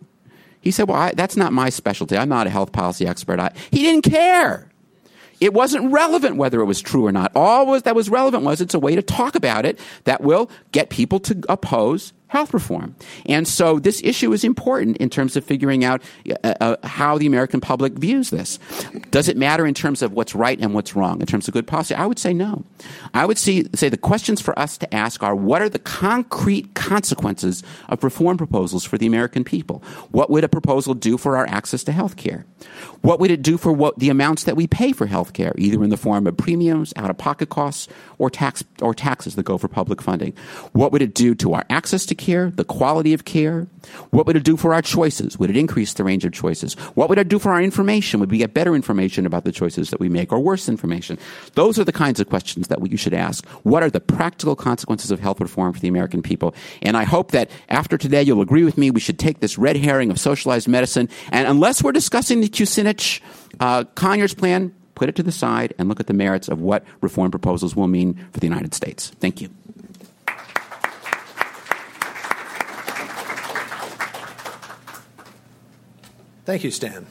He 0.61 0.71
said, 0.71 0.87
well, 0.87 0.97
I, 0.97 1.11
that's 1.11 1.35
not 1.35 1.51
my 1.53 1.69
specialty. 1.69 2.17
I'm 2.17 2.29
not 2.29 2.47
a 2.47 2.49
health 2.49 2.71
policy 2.71 3.05
expert. 3.05 3.39
I, 3.39 3.51
he 3.71 3.83
didn't 3.83 4.03
care. 4.03 4.69
It 5.39 5.53
wasn't 5.53 5.91
relevant 5.91 6.37
whether 6.37 6.61
it 6.61 6.65
was 6.65 6.81
true 6.81 7.05
or 7.05 7.11
not. 7.11 7.31
All 7.35 7.65
was, 7.65 7.83
that 7.83 7.95
was 7.95 8.09
relevant 8.09 8.43
was 8.43 8.61
it's 8.61 8.73
a 8.73 8.79
way 8.79 8.95
to 8.95 9.01
talk 9.01 9.35
about 9.35 9.65
it 9.65 9.77
that 10.05 10.21
will 10.21 10.49
get 10.71 10.89
people 10.89 11.19
to 11.21 11.43
oppose 11.49 12.13
health 12.33 12.51
reform. 12.51 12.95
And 13.27 13.47
so 13.47 13.77
this 13.77 14.01
issue 14.03 14.33
is 14.33 14.43
important 14.43 14.97
in 14.97 15.07
terms 15.07 15.37
of 15.37 15.45
figuring 15.45 15.85
out 15.85 16.01
uh, 16.43 16.53
uh, 16.59 16.75
how 16.83 17.19
the 17.19 17.27
American 17.27 17.61
public 17.61 17.93
views 17.93 18.31
this. 18.31 18.57
Does 19.11 19.29
it 19.29 19.37
matter 19.37 19.67
in 19.67 19.75
terms 19.75 20.01
of 20.01 20.13
what's 20.13 20.33
right 20.33 20.59
and 20.59 20.73
what's 20.73 20.95
wrong, 20.95 21.21
in 21.21 21.27
terms 21.27 21.47
of 21.47 21.53
good 21.53 21.67
policy? 21.67 21.93
I 21.93 22.07
would 22.07 22.17
say 22.17 22.33
no. 22.33 22.65
I 23.13 23.27
would 23.27 23.37
see, 23.37 23.67
say 23.75 23.87
the 23.87 23.97
questions 23.97 24.41
for 24.41 24.57
us 24.57 24.79
to 24.79 24.91
ask 24.91 25.21
are 25.21 25.35
what 25.35 25.61
are 25.61 25.69
the 25.69 25.77
concrete 25.77 26.73
consequences 26.73 27.61
of 27.87 28.03
reform 28.03 28.37
proposals 28.37 28.83
for 28.83 28.97
the 28.97 29.05
American 29.05 29.43
people? 29.43 29.83
What 30.09 30.31
would 30.31 30.43
a 30.43 30.49
proposal 30.49 30.95
do 30.95 31.19
for 31.19 31.37
our 31.37 31.45
access 31.45 31.83
to 31.83 31.91
health 31.91 32.15
care? 32.15 32.47
What 33.01 33.19
would 33.19 33.29
it 33.29 33.43
do 33.43 33.57
for 33.57 33.71
what 33.71 33.99
the 33.99 34.09
amounts 34.09 34.45
that 34.45 34.55
we 34.55 34.65
pay 34.65 34.91
for 34.91 35.05
health 35.05 35.33
care, 35.33 35.53
either 35.57 35.83
in 35.83 35.91
the 35.91 35.97
form 35.97 36.25
of 36.25 36.35
premiums, 36.35 36.93
out 36.95 37.11
of 37.11 37.17
pocket 37.17 37.49
costs, 37.49 37.87
or 38.17 38.31
tax 38.31 38.63
or 38.81 38.95
taxes 38.95 39.35
that 39.35 39.43
go 39.43 39.59
for 39.59 39.67
public 39.67 40.01
funding? 40.01 40.33
What 40.71 40.91
would 40.91 41.03
it 41.03 41.13
do 41.13 41.35
to 41.35 41.53
our 41.53 41.65
access 41.69 42.07
to 42.07 42.15
the 42.25 42.65
quality 42.67 43.13
of 43.13 43.25
care? 43.25 43.67
What 44.11 44.25
would 44.25 44.35
it 44.35 44.43
do 44.43 44.57
for 44.57 44.73
our 44.73 44.81
choices? 44.81 45.37
Would 45.37 45.49
it 45.49 45.57
increase 45.57 45.93
the 45.93 46.03
range 46.03 46.25
of 46.25 46.31
choices? 46.31 46.73
What 46.95 47.09
would 47.09 47.17
it 47.17 47.27
do 47.27 47.39
for 47.39 47.51
our 47.51 47.61
information? 47.61 48.19
Would 48.19 48.31
we 48.31 48.37
get 48.37 48.53
better 48.53 48.75
information 48.75 49.25
about 49.25 49.43
the 49.43 49.51
choices 49.51 49.89
that 49.89 49.99
we 49.99 50.09
make 50.09 50.31
or 50.31 50.39
worse 50.39 50.69
information? 50.69 51.17
Those 51.55 51.77
are 51.77 51.83
the 51.83 51.91
kinds 51.91 52.19
of 52.19 52.29
questions 52.29 52.67
that 52.69 52.79
you 52.89 52.97
should 52.97 53.13
ask. 53.13 53.45
What 53.63 53.83
are 53.83 53.89
the 53.89 53.99
practical 53.99 54.55
consequences 54.55 55.11
of 55.11 55.19
health 55.19 55.41
reform 55.41 55.73
for 55.73 55.79
the 55.79 55.87
American 55.87 56.21
people? 56.21 56.55
And 56.81 56.95
I 56.95 57.03
hope 57.03 57.31
that 57.31 57.51
after 57.69 57.97
today 57.97 58.23
you'll 58.23 58.41
agree 58.41 58.63
with 58.63 58.77
me 58.77 58.91
we 58.91 58.99
should 58.99 59.19
take 59.19 59.39
this 59.39 59.57
red 59.57 59.77
herring 59.77 60.09
of 60.11 60.19
socialized 60.19 60.67
medicine 60.67 61.09
and 61.31 61.47
unless 61.47 61.83
we're 61.83 61.91
discussing 61.91 62.41
the 62.41 62.49
Kucinich 62.49 63.21
uh, 63.59 63.83
Conyers 63.95 64.33
plan, 64.33 64.73
put 64.95 65.09
it 65.09 65.15
to 65.15 65.23
the 65.23 65.31
side 65.31 65.73
and 65.77 65.89
look 65.89 65.99
at 65.99 66.07
the 66.07 66.13
merits 66.13 66.47
of 66.47 66.61
what 66.61 66.85
reform 67.01 67.31
proposals 67.31 67.75
will 67.75 67.87
mean 67.87 68.13
for 68.31 68.39
the 68.39 68.47
United 68.47 68.73
States. 68.73 69.11
Thank 69.19 69.41
you. 69.41 69.49
Thank 76.45 76.63
you, 76.63 76.71
Stan. 76.71 77.07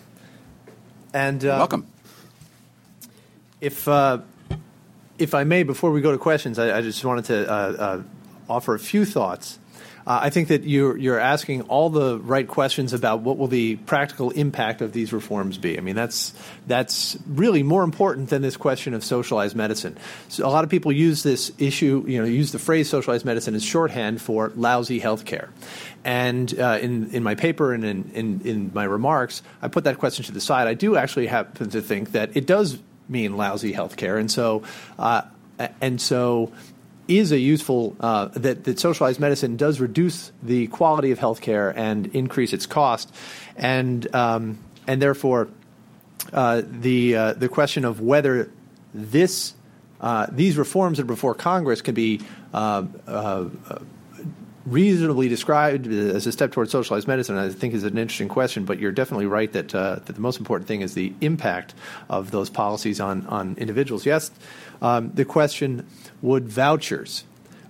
And 1.14 1.44
uh, 1.44 1.56
welcome. 1.58 1.86
If 3.60 3.86
uh, 3.88 4.18
if 5.18 5.34
I 5.34 5.44
may, 5.44 5.62
before 5.62 5.90
we 5.90 6.00
go 6.00 6.12
to 6.12 6.18
questions, 6.18 6.58
I, 6.58 6.78
I 6.78 6.82
just 6.82 7.04
wanted 7.04 7.24
to 7.26 7.50
uh, 7.50 7.54
uh 7.54 8.02
offer 8.48 8.74
a 8.74 8.78
few 8.78 9.04
thoughts 9.04 9.58
uh, 10.06 10.20
I 10.22 10.30
think 10.30 10.48
that 10.48 10.64
you're, 10.64 10.96
you're 10.96 11.18
asking 11.18 11.62
all 11.62 11.90
the 11.90 12.18
right 12.18 12.46
questions 12.46 12.92
about 12.92 13.20
what 13.20 13.38
will 13.38 13.46
the 13.46 13.76
practical 13.76 14.30
impact 14.30 14.80
of 14.80 14.92
these 14.92 15.12
reforms 15.12 15.58
be. 15.58 15.78
I 15.78 15.80
mean, 15.80 15.94
that's, 15.94 16.32
that's 16.66 17.16
really 17.26 17.62
more 17.62 17.84
important 17.84 18.30
than 18.30 18.42
this 18.42 18.56
question 18.56 18.94
of 18.94 19.04
socialized 19.04 19.54
medicine. 19.54 19.96
So 20.28 20.46
a 20.46 20.50
lot 20.50 20.64
of 20.64 20.70
people 20.70 20.92
use 20.92 21.22
this 21.22 21.52
issue, 21.58 22.04
you 22.06 22.18
know, 22.18 22.24
use 22.24 22.52
the 22.52 22.58
phrase 22.58 22.88
socialized 22.88 23.24
medicine 23.24 23.54
as 23.54 23.64
shorthand 23.64 24.20
for 24.20 24.52
lousy 24.56 24.98
health 24.98 25.24
care. 25.24 25.50
And 26.04 26.58
uh, 26.58 26.78
in, 26.80 27.10
in 27.10 27.22
my 27.22 27.34
paper 27.34 27.72
and 27.72 27.84
in, 27.84 28.10
in, 28.12 28.40
in 28.44 28.70
my 28.74 28.84
remarks, 28.84 29.42
I 29.60 29.68
put 29.68 29.84
that 29.84 29.98
question 29.98 30.24
to 30.24 30.32
the 30.32 30.40
side. 30.40 30.66
I 30.66 30.74
do 30.74 30.96
actually 30.96 31.28
happen 31.28 31.70
to 31.70 31.80
think 31.80 32.12
that 32.12 32.36
it 32.36 32.46
does 32.46 32.78
mean 33.08 33.36
lousy 33.36 33.72
health 33.72 33.96
care. 33.96 34.18
And 34.18 34.30
so, 34.30 34.62
uh, 34.98 35.22
and 35.80 36.00
so 36.00 36.52
is 37.18 37.32
a 37.32 37.38
useful 37.38 37.96
uh, 38.00 38.26
that, 38.34 38.64
that 38.64 38.78
socialized 38.78 39.20
medicine 39.20 39.56
does 39.56 39.80
reduce 39.80 40.32
the 40.42 40.66
quality 40.68 41.10
of 41.10 41.18
healthcare 41.18 41.72
and 41.76 42.06
increase 42.14 42.52
its 42.52 42.66
cost, 42.66 43.14
and 43.56 44.12
um, 44.14 44.58
and 44.86 45.00
therefore 45.00 45.48
uh, 46.32 46.62
the 46.64 47.16
uh, 47.16 47.32
the 47.34 47.48
question 47.48 47.84
of 47.84 48.00
whether 48.00 48.50
this 48.94 49.54
uh, 50.00 50.26
these 50.30 50.56
reforms 50.56 50.98
that 50.98 51.04
are 51.04 51.06
before 51.06 51.34
Congress 51.34 51.80
can 51.80 51.94
be 51.94 52.20
uh, 52.52 52.84
uh, 53.06 53.48
reasonably 54.66 55.28
described 55.28 55.86
as 55.86 56.26
a 56.26 56.32
step 56.32 56.52
towards 56.52 56.70
socialized 56.70 57.08
medicine, 57.08 57.36
I 57.36 57.48
think 57.48 57.74
is 57.74 57.84
an 57.84 57.98
interesting 57.98 58.28
question. 58.28 58.64
But 58.64 58.78
you're 58.78 58.92
definitely 58.92 59.26
right 59.26 59.52
that 59.52 59.68
that 59.70 60.06
the 60.06 60.20
most 60.20 60.38
important 60.38 60.68
thing 60.68 60.82
is 60.82 60.94
the 60.94 61.12
impact 61.20 61.74
of 62.08 62.30
those 62.30 62.50
policies 62.50 63.00
on 63.00 63.26
on 63.26 63.56
individuals. 63.56 64.06
Yes, 64.06 64.30
um, 64.82 65.12
the 65.14 65.24
question 65.24 65.86
would 66.20 66.48
vouchers, 66.48 67.24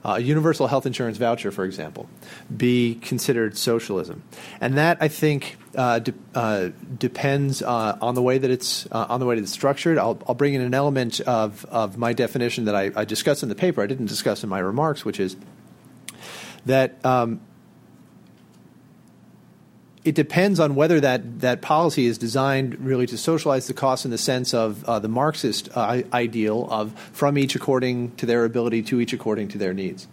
uh, 0.05 0.15
a 0.17 0.21
universal 0.21 0.67
health 0.67 0.87
insurance 0.87 1.19
voucher, 1.19 1.51
for 1.51 1.65
example, 1.65 2.09
be 2.55 2.97
considered 2.97 3.57
socialism? 3.57 4.23
And 4.61 4.79
that, 4.79 4.97
I 5.01 5.09
think, 5.09 5.59
uh, 5.77 5.99
de- 5.99 6.15
uh, 6.35 6.71
depends 6.99 7.63
uh, 7.63 7.99
on 8.01 8.15
the 8.15 8.23
way 8.23 8.39
that 8.39 8.51
it's 8.51 8.87
uh, 8.91 9.07
on 9.11 9.21
the 9.21 9.27
way 9.27 9.35
that 9.37 9.43
it's 9.43 9.53
structured. 9.53 9.99
I'll, 9.99 10.19
I'll, 10.27 10.35
bring 10.35 10.55
in 10.55 10.63
an 10.63 10.75
element 10.75 11.21
of, 11.21 11.67
of 11.67 11.99
my 11.99 12.15
definition 12.15 12.65
that 12.65 12.75
I, 12.75 12.91
I 12.97 13.05
discussed 13.05 13.43
in 13.43 13.51
the 13.51 13.55
paper. 13.55 13.83
I 13.83 13.87
didn't 13.87 14.07
discuss 14.07 14.43
in 14.43 14.49
my 14.49 14.59
remarks, 14.59 15.05
which 15.05 15.21
is 15.21 15.37
that 16.67 17.05
um, 17.05 17.41
it 20.05 20.15
depends 20.15 20.59
on 20.59 20.75
whether 20.75 21.01
that, 21.01 21.41
that 21.41 21.63
policy 21.63 22.07
is 22.07 22.19
designed 22.19 22.79
really 22.81 23.07
to 23.07 23.17
socialize 23.17 23.67
the 23.67 23.75
costs 23.75 24.05
in 24.05 24.11
the 24.11 24.19
sense 24.19 24.53
of 24.53 24.85
uh, 24.85 24.99
the 24.99 25.09
Marxist 25.09 25.69
uh, 25.75 26.03
ideal 26.13 26.67
of 26.71 26.93
from 27.13 27.39
each 27.39 27.55
according 27.55 28.15
to 28.17 28.27
their 28.27 28.45
ability 28.45 28.83
to 28.83 29.01
each 29.01 29.13
according 29.13 29.49
to 29.49 29.59
their 29.59 29.73
needs. 29.73 30.09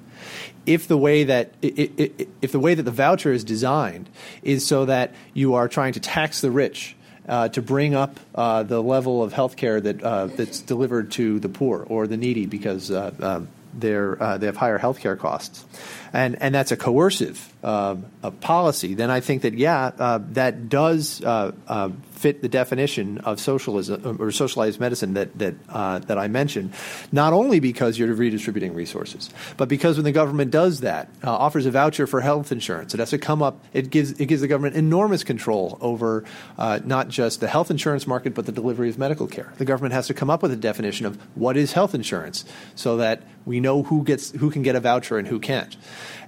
If 0.66 0.88
the 0.88 0.98
way 0.98 1.24
that 1.24 1.54
if 1.62 2.52
the 2.52 2.60
way 2.60 2.76
that 2.76 2.84
the 2.84 2.92
voucher 2.92 3.32
is 3.32 3.44
designed 3.44 4.10
is 4.44 4.68
so 4.68 4.86
that 4.86 5.14
you 5.34 5.56
are 5.56 5.68
trying 5.68 5.94
to 5.94 6.00
tax 6.00 6.42
the 6.42 6.52
rich 6.52 6.96
uh, 7.28 7.48
to 7.50 7.62
bring 7.62 7.96
up 7.96 8.20
uh, 8.36 8.64
the 8.64 8.84
level 8.84 9.24
of 9.24 9.32
health 9.32 9.56
care 9.56 9.80
that 9.80 10.04
uh, 10.04 10.28
that's 10.28 10.60
delivered 10.60 11.12
to 11.12 11.40
the 11.40 11.48
poor 11.48 11.86
or 11.88 12.06
the 12.06 12.18
needy 12.18 12.46
because 12.46 12.92
uh, 12.92 13.12
um, 13.22 13.48
they're, 13.80 14.22
uh, 14.22 14.38
they 14.38 14.46
have 14.46 14.58
higher 14.58 14.80
healthcare 14.80 15.18
costs, 15.18 15.66
and 16.14 16.42
and 16.42 16.54
that's 16.54 16.72
a 16.72 16.78
coercive 16.78 17.54
uh, 17.64 17.96
a 18.24 18.32
policy, 18.32 18.94
then 18.94 19.12
I 19.12 19.20
think 19.20 19.42
that 19.42 19.54
yeah, 19.54 19.92
uh, 20.00 20.20
that 20.32 20.70
does 20.70 21.24
uh, 21.24 21.52
uh, 21.68 21.90
fit 22.20 22.42
the 22.42 22.50
definition 22.50 23.18
of 23.20 23.40
socialism 23.40 24.18
or 24.20 24.32
socialized 24.32 24.80
medicine 24.80 25.14
that 25.14 25.38
that 25.40 25.56
uh, 25.70 26.00
that 26.00 26.18
I 26.18 26.28
mentioned. 26.28 26.74
Not 27.12 27.32
only 27.32 27.60
because 27.60 27.98
you're 27.98 28.14
redistributing 28.14 28.74
resources, 28.74 29.30
but 29.56 29.70
because 29.70 29.96
when 29.96 30.04
the 30.04 30.12
government 30.12 30.52
does 30.52 30.82
that, 30.82 31.10
offers 31.24 31.66
a 31.66 31.72
voucher 31.72 32.06
for 32.08 32.20
health 32.22 32.52
insurance, 32.52 32.94
it 32.94 33.00
has 33.00 33.12
to 33.12 33.18
come 33.18 33.42
up. 33.42 33.64
It 33.74 33.90
gives 33.90 34.12
it 34.20 34.26
gives 34.26 34.42
the 34.42 34.48
government 34.48 34.76
enormous 34.76 35.24
control 35.24 35.78
over 35.80 36.26
not 36.58 37.08
just 37.08 37.40
the 37.40 37.48
health 37.48 37.72
insurance 37.72 38.06
market, 38.06 38.34
but 38.36 38.46
the 38.46 38.52
delivery 38.52 38.90
of 38.90 38.98
medical 38.98 39.28
care. 39.28 39.54
The 39.58 39.66
government 39.66 39.94
has 39.94 40.08
to 40.08 40.14
come 40.14 40.30
up 40.30 40.42
with 40.42 40.52
a 40.52 40.58
definition 40.58 41.06
of 41.06 41.18
what 41.36 41.56
is 41.56 41.72
health 41.74 41.96
insurance, 41.96 42.44
so 42.76 42.98
that 42.98 43.24
we 43.46 43.60
know 43.60 43.84
who 43.84 44.04
gets 44.04 44.32
who 44.32 44.52
can 44.52 44.62
get 44.62 44.76
a 44.76 44.80
voucher 44.80 45.18
and 45.18 45.28
who 45.28 45.40
can't. 45.40 45.78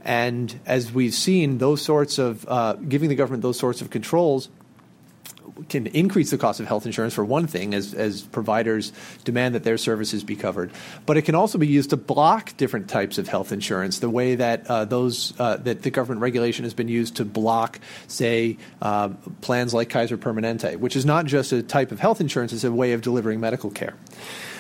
And 0.04 0.60
as 0.66 0.92
we've 0.92 1.14
seen, 1.14 1.60
those 1.60 1.82
sorts 1.82 2.18
of 2.18 2.48
uh, 2.48 2.74
giving 2.74 3.10
the 3.10 3.16
government 3.16 3.44
those 3.44 3.60
sorts 3.60 3.82
of 3.82 3.90
controls 3.90 4.50
can 5.70 5.88
increase 5.88 6.32
the 6.32 6.38
cost 6.38 6.60
of 6.60 6.68
health 6.68 6.86
insurance 6.86 7.14
for 7.14 7.24
one 7.24 7.48
thing, 7.48 7.74
as, 7.74 7.94
as 7.94 8.22
providers 8.22 8.92
demand 9.24 9.56
that 9.56 9.64
their 9.64 9.78
services 9.78 10.24
be 10.24 10.36
covered. 10.36 10.72
But 11.06 11.18
it 11.18 11.24
can 11.24 11.36
also 11.36 11.58
be 11.58 11.68
used 11.68 11.92
to 11.92 11.98
block 11.98 12.56
different 12.58 12.90
types 12.90 13.18
of 13.18 13.28
health 13.28 13.52
insurance, 13.52 14.00
the 14.00 14.10
way 14.10 14.36
that 14.36 14.68
uh, 14.68 14.86
those 14.86 15.34
uh, 15.40 15.58
that 15.58 15.84
the 15.84 15.92
government 15.92 16.22
regulation 16.22 16.64
has 16.64 16.74
been 16.74 16.88
used 16.88 17.16
to 17.18 17.26
block, 17.26 17.80
say, 18.08 18.58
uh, 18.82 19.10
plans 19.42 19.74
like 19.74 19.90
Kaiser 19.90 20.18
Permanente, 20.18 20.78
which 20.78 20.96
is 20.96 21.06
not 21.06 21.26
just 21.26 21.52
a 21.52 21.64
type 21.64 21.92
of 21.92 22.00
health 22.00 22.22
insurance; 22.22 22.54
it's 22.54 22.64
a 22.64 22.72
way 22.72 22.94
of 22.94 23.02
delivering 23.02 23.40
medical 23.40 23.70
care. 23.70 23.96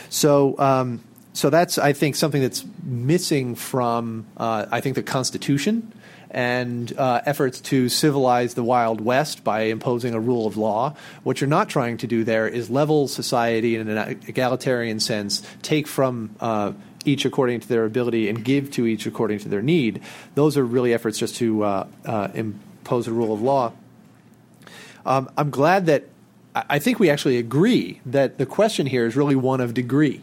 So. 0.10 0.58
Um, 0.60 1.04
so 1.34 1.50
that's, 1.50 1.78
I 1.78 1.94
think, 1.94 2.17
something 2.17 2.41
that's 2.41 2.65
missing 2.84 3.56
from, 3.56 4.26
uh, 4.36 4.65
I 4.70 4.82
think, 4.82 4.96
the 4.96 5.04
Constitution 5.04 5.94
and 6.32 6.98
uh, 6.98 7.22
efforts 7.26 7.60
to 7.60 7.89
civilize 7.89 8.54
the 8.54 8.63
Wild 8.63 9.02
West 9.02 9.44
by 9.44 9.63
imposing 9.63 10.13
a 10.13 10.20
rule 10.20 10.48
of 10.48 10.58
law. 10.58 10.96
What 11.24 11.41
you're 11.41 11.50
not 11.50 11.70
trying 11.70 11.98
to 11.98 12.08
do 12.08 12.24
there 12.24 12.48
is 12.48 12.70
level 12.70 13.08
society 13.08 13.76
in 13.76 13.89
an 13.89 14.20
egalitarian 14.28 15.00
sense, 15.00 15.44
take 15.62 15.88
from 15.88 16.36
uh, 16.39 16.72
each 17.04 17.26
according 17.26 17.60
to 17.60 17.67
their 17.67 17.86
ability 17.86 18.30
and 18.30 18.44
give 18.44 18.72
to 18.72 18.86
each 18.86 19.06
according 19.06 19.39
to 19.39 19.50
their 19.50 19.62
need. 19.62 20.02
Those 20.36 20.58
are 20.58 20.65
really 20.65 20.94
efforts 20.94 21.20
just 21.20 21.36
to 21.38 21.63
uh, 21.63 21.88
uh 22.06 22.30
impose 22.34 23.08
a 23.08 23.12
rule 23.12 23.34
of 23.34 23.41
law. 23.41 23.74
Um, 25.06 25.30
I'm 25.38 25.50
glad 25.50 25.88
that 25.88 26.06
I 26.54 26.80
think 26.80 27.00
we 27.00 27.10
actually 27.10 27.38
agree 27.38 28.02
that 28.06 28.38
the 28.38 28.46
question 28.46 28.86
here 28.86 29.06
is 29.06 29.15
really 29.15 29.36
one 29.36 29.62
of 29.62 29.74
degree 29.74 30.22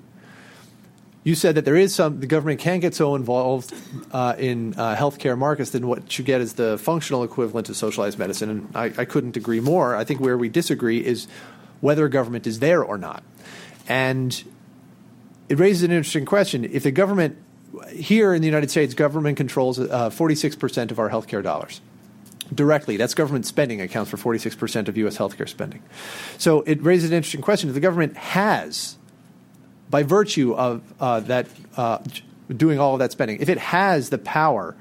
you 1.28 1.34
said 1.34 1.56
that 1.56 1.66
there 1.66 1.76
is 1.76 1.94
some 1.94 2.20
the 2.20 2.26
government 2.26 2.58
can 2.58 2.80
get 2.80 2.94
so 2.94 3.14
involved 3.14 3.74
uh, 4.12 4.34
in 4.38 4.72
uh, 4.78 4.96
healthcare 4.96 5.36
markets 5.36 5.70
than 5.70 5.86
what 5.86 6.18
you 6.18 6.24
get 6.24 6.40
is 6.40 6.54
the 6.54 6.78
functional 6.78 7.22
equivalent 7.22 7.68
of 7.68 7.76
socialized 7.76 8.18
medicine, 8.18 8.48
and 8.48 8.70
I, 8.74 8.84
I, 8.96 9.04
couldn't 9.04 9.36
agree 9.36 9.60
more. 9.60 9.94
I 9.94 10.04
think 10.04 10.20
where 10.20 10.38
we 10.38 10.48
disagree 10.48 11.04
is 11.04 11.28
whether 11.82 12.08
government 12.08 12.46
is 12.46 12.60
there 12.60 12.82
or 12.82 12.96
not, 12.96 13.22
and 13.86 14.42
it 15.50 15.58
raises 15.58 15.82
an 15.82 15.90
interesting 15.90 16.24
question. 16.24 16.64
If 16.64 16.82
the 16.82 16.92
government 16.92 17.36
here 17.92 18.32
in 18.32 18.40
the 18.40 18.48
United 18.48 18.70
States, 18.70 18.94
government 18.94 19.36
controls 19.36 19.78
uh, 19.78 20.08
forty 20.08 20.34
six 20.34 20.56
percent 20.56 20.90
of 20.90 20.98
our 20.98 21.10
healthcare 21.10 21.42
dollars 21.42 21.82
directly. 22.54 22.96
That's 22.96 23.12
government 23.12 23.44
spending 23.44 23.82
accounts 23.82 24.10
for 24.10 24.16
46% 24.16 24.88
of 24.88 24.96
U.S. 24.96 25.18
healthcare 25.18 25.46
spending. 25.46 25.82
So 26.38 26.62
it 26.62 26.82
raises 26.82 27.10
an 27.10 27.16
interesting 27.16 27.42
question. 27.42 27.68
If 27.68 27.74
the 27.74 27.80
government 27.80 28.16
has 28.16 28.97
by 29.90 30.02
virtue 30.02 30.54
of 30.54 30.82
uh, 31.00 31.20
that 31.20 31.46
uh, 31.76 31.98
doing 32.54 32.78
all 32.78 32.94
of 32.94 32.98
that 33.00 33.12
spending, 33.12 33.40
if 33.40 33.48
it 33.48 33.58
has 33.58 34.10
the 34.10 34.18
power 34.18 34.74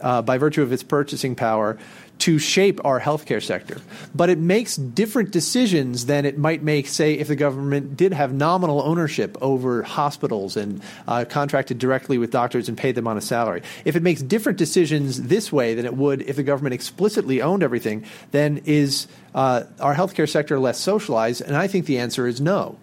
uh, 0.00 0.22
by 0.22 0.38
virtue 0.38 0.62
of 0.62 0.72
its 0.72 0.82
purchasing 0.82 1.34
power 1.34 1.78
to 2.18 2.38
shape 2.38 2.84
our 2.84 3.00
healthcare 3.00 3.42
sector, 3.42 3.80
but 4.14 4.28
it 4.28 4.38
makes 4.38 4.76
different 4.76 5.30
decisions 5.30 6.04
than 6.04 6.26
it 6.26 6.36
might 6.36 6.62
make, 6.62 6.86
say, 6.86 7.14
if 7.14 7.28
the 7.28 7.36
government 7.36 7.96
did 7.96 8.12
have 8.12 8.30
nominal 8.30 8.82
ownership 8.82 9.38
over 9.40 9.82
hospitals 9.82 10.54
and 10.54 10.82
uh, 11.08 11.24
contracted 11.26 11.78
directly 11.78 12.18
with 12.18 12.30
doctors 12.30 12.68
and 12.68 12.76
paid 12.76 12.94
them 12.94 13.06
on 13.06 13.16
a 13.16 13.22
salary. 13.22 13.62
If 13.86 13.96
it 13.96 14.02
makes 14.02 14.20
different 14.20 14.58
decisions 14.58 15.22
this 15.22 15.50
way 15.50 15.74
than 15.74 15.86
it 15.86 15.96
would 15.96 16.20
if 16.22 16.36
the 16.36 16.42
government 16.42 16.74
explicitly 16.74 17.40
owned 17.40 17.62
everything, 17.62 18.04
then 18.32 18.60
is 18.66 19.06
uh, 19.34 19.64
our 19.80 19.94
healthcare 19.94 20.28
sector 20.28 20.58
less 20.58 20.78
socialized? 20.78 21.40
And 21.40 21.56
I 21.56 21.68
think 21.68 21.86
the 21.86 21.98
answer 21.98 22.26
is 22.26 22.38
no. 22.38 22.76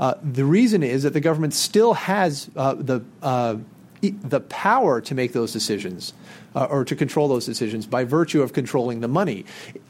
Uh, 0.00 0.14
the 0.22 0.44
reason 0.44 0.82
is 0.82 1.02
that 1.04 1.12
the 1.12 1.20
government 1.20 1.54
still 1.54 1.94
has 1.94 2.50
uh, 2.56 2.74
the 2.74 3.02
uh, 3.22 3.56
the 4.10 4.40
power 4.40 5.00
to 5.00 5.14
make 5.14 5.32
those 5.32 5.52
decisions 5.52 6.12
uh, 6.54 6.64
or 6.64 6.84
to 6.84 6.94
control 6.94 7.28
those 7.28 7.46
decisions 7.46 7.86
by 7.86 8.04
virtue 8.04 8.42
of 8.42 8.52
controlling 8.52 9.00
the 9.00 9.08
money. 9.08 9.44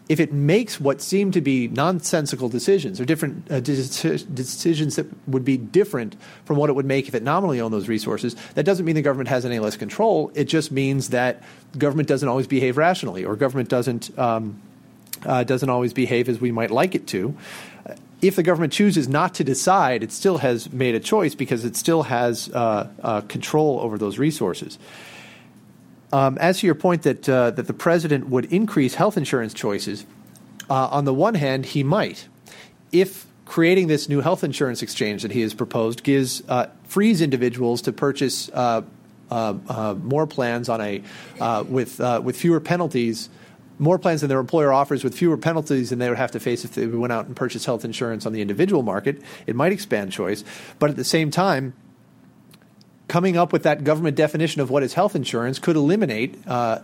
If 0.09 0.21
it 0.21 0.33
makes 0.33 0.81
what 0.81 1.01
seem 1.01 1.31
to 1.33 1.41
be 1.41 1.69
nonsensical 1.69 2.49
decisions 2.49 3.01
or 3.01 3.05
different 3.05 3.51
uh, 3.51 3.61
decisions 3.61 4.97
that 4.97 5.07
would 5.29 5.45
be 5.45 5.57
different 5.57 6.17
from 6.45 6.57
what 6.57 6.71
it 6.71 6.75
would 6.75 6.87
make 6.87 7.09
if 7.09 7.15
it 7.15 7.23
nominally 7.23 7.61
owned 7.61 7.75
those 7.75 7.89
resources, 7.89 8.37
that 8.55 8.65
doesn't 8.65 8.85
mean 8.85 8.95
the 8.95 9.03
government 9.03 9.29
has 9.29 9.45
any 9.45 9.59
less 9.59 9.77
control. 9.77 10.31
It 10.35 10.45
just 10.45 10.71
means 10.71 11.11
that 11.11 11.43
government 11.77 12.09
doesn't 12.09 12.29
always 12.29 12.47
behave 12.47 12.77
rationally 12.77 13.25
or 13.25 13.37
government 13.37 13.69
doesn't. 13.69 14.17
Um, 14.19 14.61
uh, 15.27 15.43
doesn't 15.43 15.71
always 15.71 15.95
behave 15.95 16.29
as 16.29 16.39
we 16.39 16.53
might 16.53 16.71
like 16.71 16.95
it 16.95 17.07
to 17.07 17.35
if 18.27 18.37
the 18.37 18.43
government 18.43 18.73
chooses 18.73 19.07
not 19.07 19.35
to 19.35 19.45
decide, 19.45 20.03
it 20.03 20.11
still 20.11 20.39
has 20.39 20.73
made 20.73 20.95
a 20.95 21.01
choice 21.01 21.35
because 21.35 21.65
it 21.65 21.77
still 21.77 22.05
has 22.05 22.49
uh, 22.51 22.89
uh, 23.03 23.21
control 23.23 23.81
over 23.81 23.99
those 23.99 24.19
resources. 24.19 24.79
Um, 26.11 26.39
as 26.39 26.61
to 26.61 26.67
your 26.67 26.75
point 26.75 27.03
that 27.03 27.29
uh, 27.29 27.51
that 27.51 27.67
the 27.67 27.75
president 27.75 28.29
would 28.29 28.47
increase 28.53 28.95
health 28.95 29.19
insurance 29.19 29.53
choices, 29.53 30.07
uh, 30.71 30.87
on 30.87 31.05
the 31.05 31.13
one 31.13 31.35
hand, 31.35 31.67
he 31.67 31.83
might, 31.83 32.29
if 32.93 33.27
creating 33.45 33.89
this 33.89 34.09
new 34.09 34.21
health 34.21 34.43
insurance 34.43 34.81
exchange 34.81 35.23
that 35.23 35.33
he 35.33 35.43
has 35.43 35.53
proposed 35.53 36.03
gives 36.03 36.43
uh, 36.49 36.71
frees 36.85 37.21
individuals 37.21 37.83
to 37.83 37.93
purchase 37.93 38.49
uh, 38.55 38.83
more 40.03 40.27
plans 40.27 40.69
on 40.69 40.81
a 40.81 41.03
with 41.69 41.99
with 42.23 42.37
fewer 42.37 42.61
penalties 42.61 43.29
more 43.79 43.99
plans 43.99 44.21
than 44.21 44.29
their 44.29 44.41
employer 44.41 44.73
offers 44.73 45.03
with 45.03 45.17
fewer 45.17 45.37
penalties 45.37 45.91
than 45.91 45.99
they 45.99 46.09
would 46.09 46.19
have 46.19 46.31
to 46.33 46.41
face 46.41 46.65
if 46.65 46.75
they 46.75 46.87
went 46.87 47.13
out 47.13 47.27
and 47.27 47.35
purchased 47.35 47.67
health 47.67 47.85
insurance 47.85 48.27
on 48.27 48.33
the 48.33 48.41
individual 48.41 48.83
market. 48.83 49.21
It 49.47 49.57
might 49.57 49.73
expand 49.73 50.13
choice. 50.13 50.45
But 50.79 50.91
at 50.91 50.97
the 50.97 51.05
same 51.05 51.31
time, 51.31 51.75
coming 53.09 53.37
up 53.37 53.53
with 53.53 53.65
that 53.65 53.85
government 53.85 54.17
definition 54.17 54.61
of 54.61 54.71
what 54.71 54.83
is 54.83 54.95
health 54.95 55.15
insurance 55.15 55.59
could 55.59 55.77
eliminate 55.77 56.37
uh, 56.47 56.81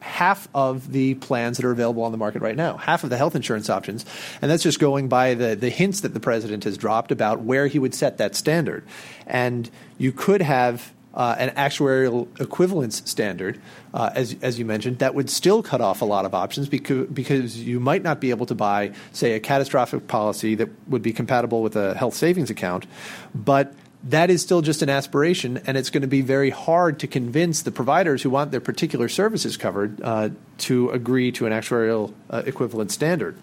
half 0.00 0.48
of 0.54 0.92
the 0.92 1.14
plans 1.14 1.56
that 1.56 1.66
are 1.66 1.72
available 1.72 2.02
on 2.04 2.12
the 2.12 2.18
market 2.18 2.40
right 2.40 2.56
now, 2.56 2.76
half 2.76 3.02
of 3.02 3.10
the 3.10 3.16
health 3.16 3.34
insurance 3.34 3.68
options. 3.68 4.04
And 4.40 4.50
that's 4.50 4.62
just 4.62 4.78
going 4.78 5.08
by 5.08 5.34
the, 5.34 5.56
the 5.56 5.70
hints 5.70 6.00
that 6.02 6.14
the 6.14 6.20
president 6.20 6.64
has 6.64 6.78
dropped 6.78 7.10
about 7.10 7.40
where 7.40 7.66
he 7.66 7.78
would 7.78 7.94
set 7.94 8.18
that 8.18 8.36
standard. 8.36 8.84
And 9.26 9.68
you 9.98 10.12
could 10.12 10.42
have 10.42 10.92
uh, 11.16 11.34
an 11.38 11.48
actuarial 11.50 12.28
equivalence 12.40 13.02
standard, 13.06 13.58
uh, 13.94 14.10
as, 14.14 14.36
as 14.42 14.58
you 14.58 14.66
mentioned, 14.66 14.98
that 14.98 15.14
would 15.14 15.30
still 15.30 15.62
cut 15.62 15.80
off 15.80 16.02
a 16.02 16.04
lot 16.04 16.26
of 16.26 16.34
options 16.34 16.68
because, 16.68 17.06
because 17.08 17.58
you 17.58 17.80
might 17.80 18.02
not 18.02 18.20
be 18.20 18.30
able 18.30 18.44
to 18.46 18.54
buy, 18.54 18.92
say, 19.12 19.32
a 19.32 19.40
catastrophic 19.40 20.06
policy 20.06 20.54
that 20.54 20.68
would 20.88 21.02
be 21.02 21.12
compatible 21.12 21.62
with 21.62 21.74
a 21.74 21.94
health 21.94 22.14
savings 22.14 22.50
account. 22.50 22.86
But 23.34 23.72
that 24.04 24.30
is 24.30 24.42
still 24.42 24.60
just 24.60 24.82
an 24.82 24.90
aspiration, 24.90 25.58
and 25.66 25.78
it's 25.78 25.88
going 25.88 26.02
to 26.02 26.06
be 26.08 26.20
very 26.20 26.50
hard 26.50 26.98
to 27.00 27.06
convince 27.06 27.62
the 27.62 27.72
providers 27.72 28.22
who 28.22 28.30
want 28.30 28.50
their 28.50 28.60
particular 28.60 29.08
services 29.08 29.56
covered 29.56 30.00
uh, 30.02 30.28
to 30.58 30.90
agree 30.90 31.32
to 31.32 31.46
an 31.46 31.52
actuarial 31.52 32.12
uh, 32.28 32.42
equivalent 32.44 32.92
standard. 32.92 33.36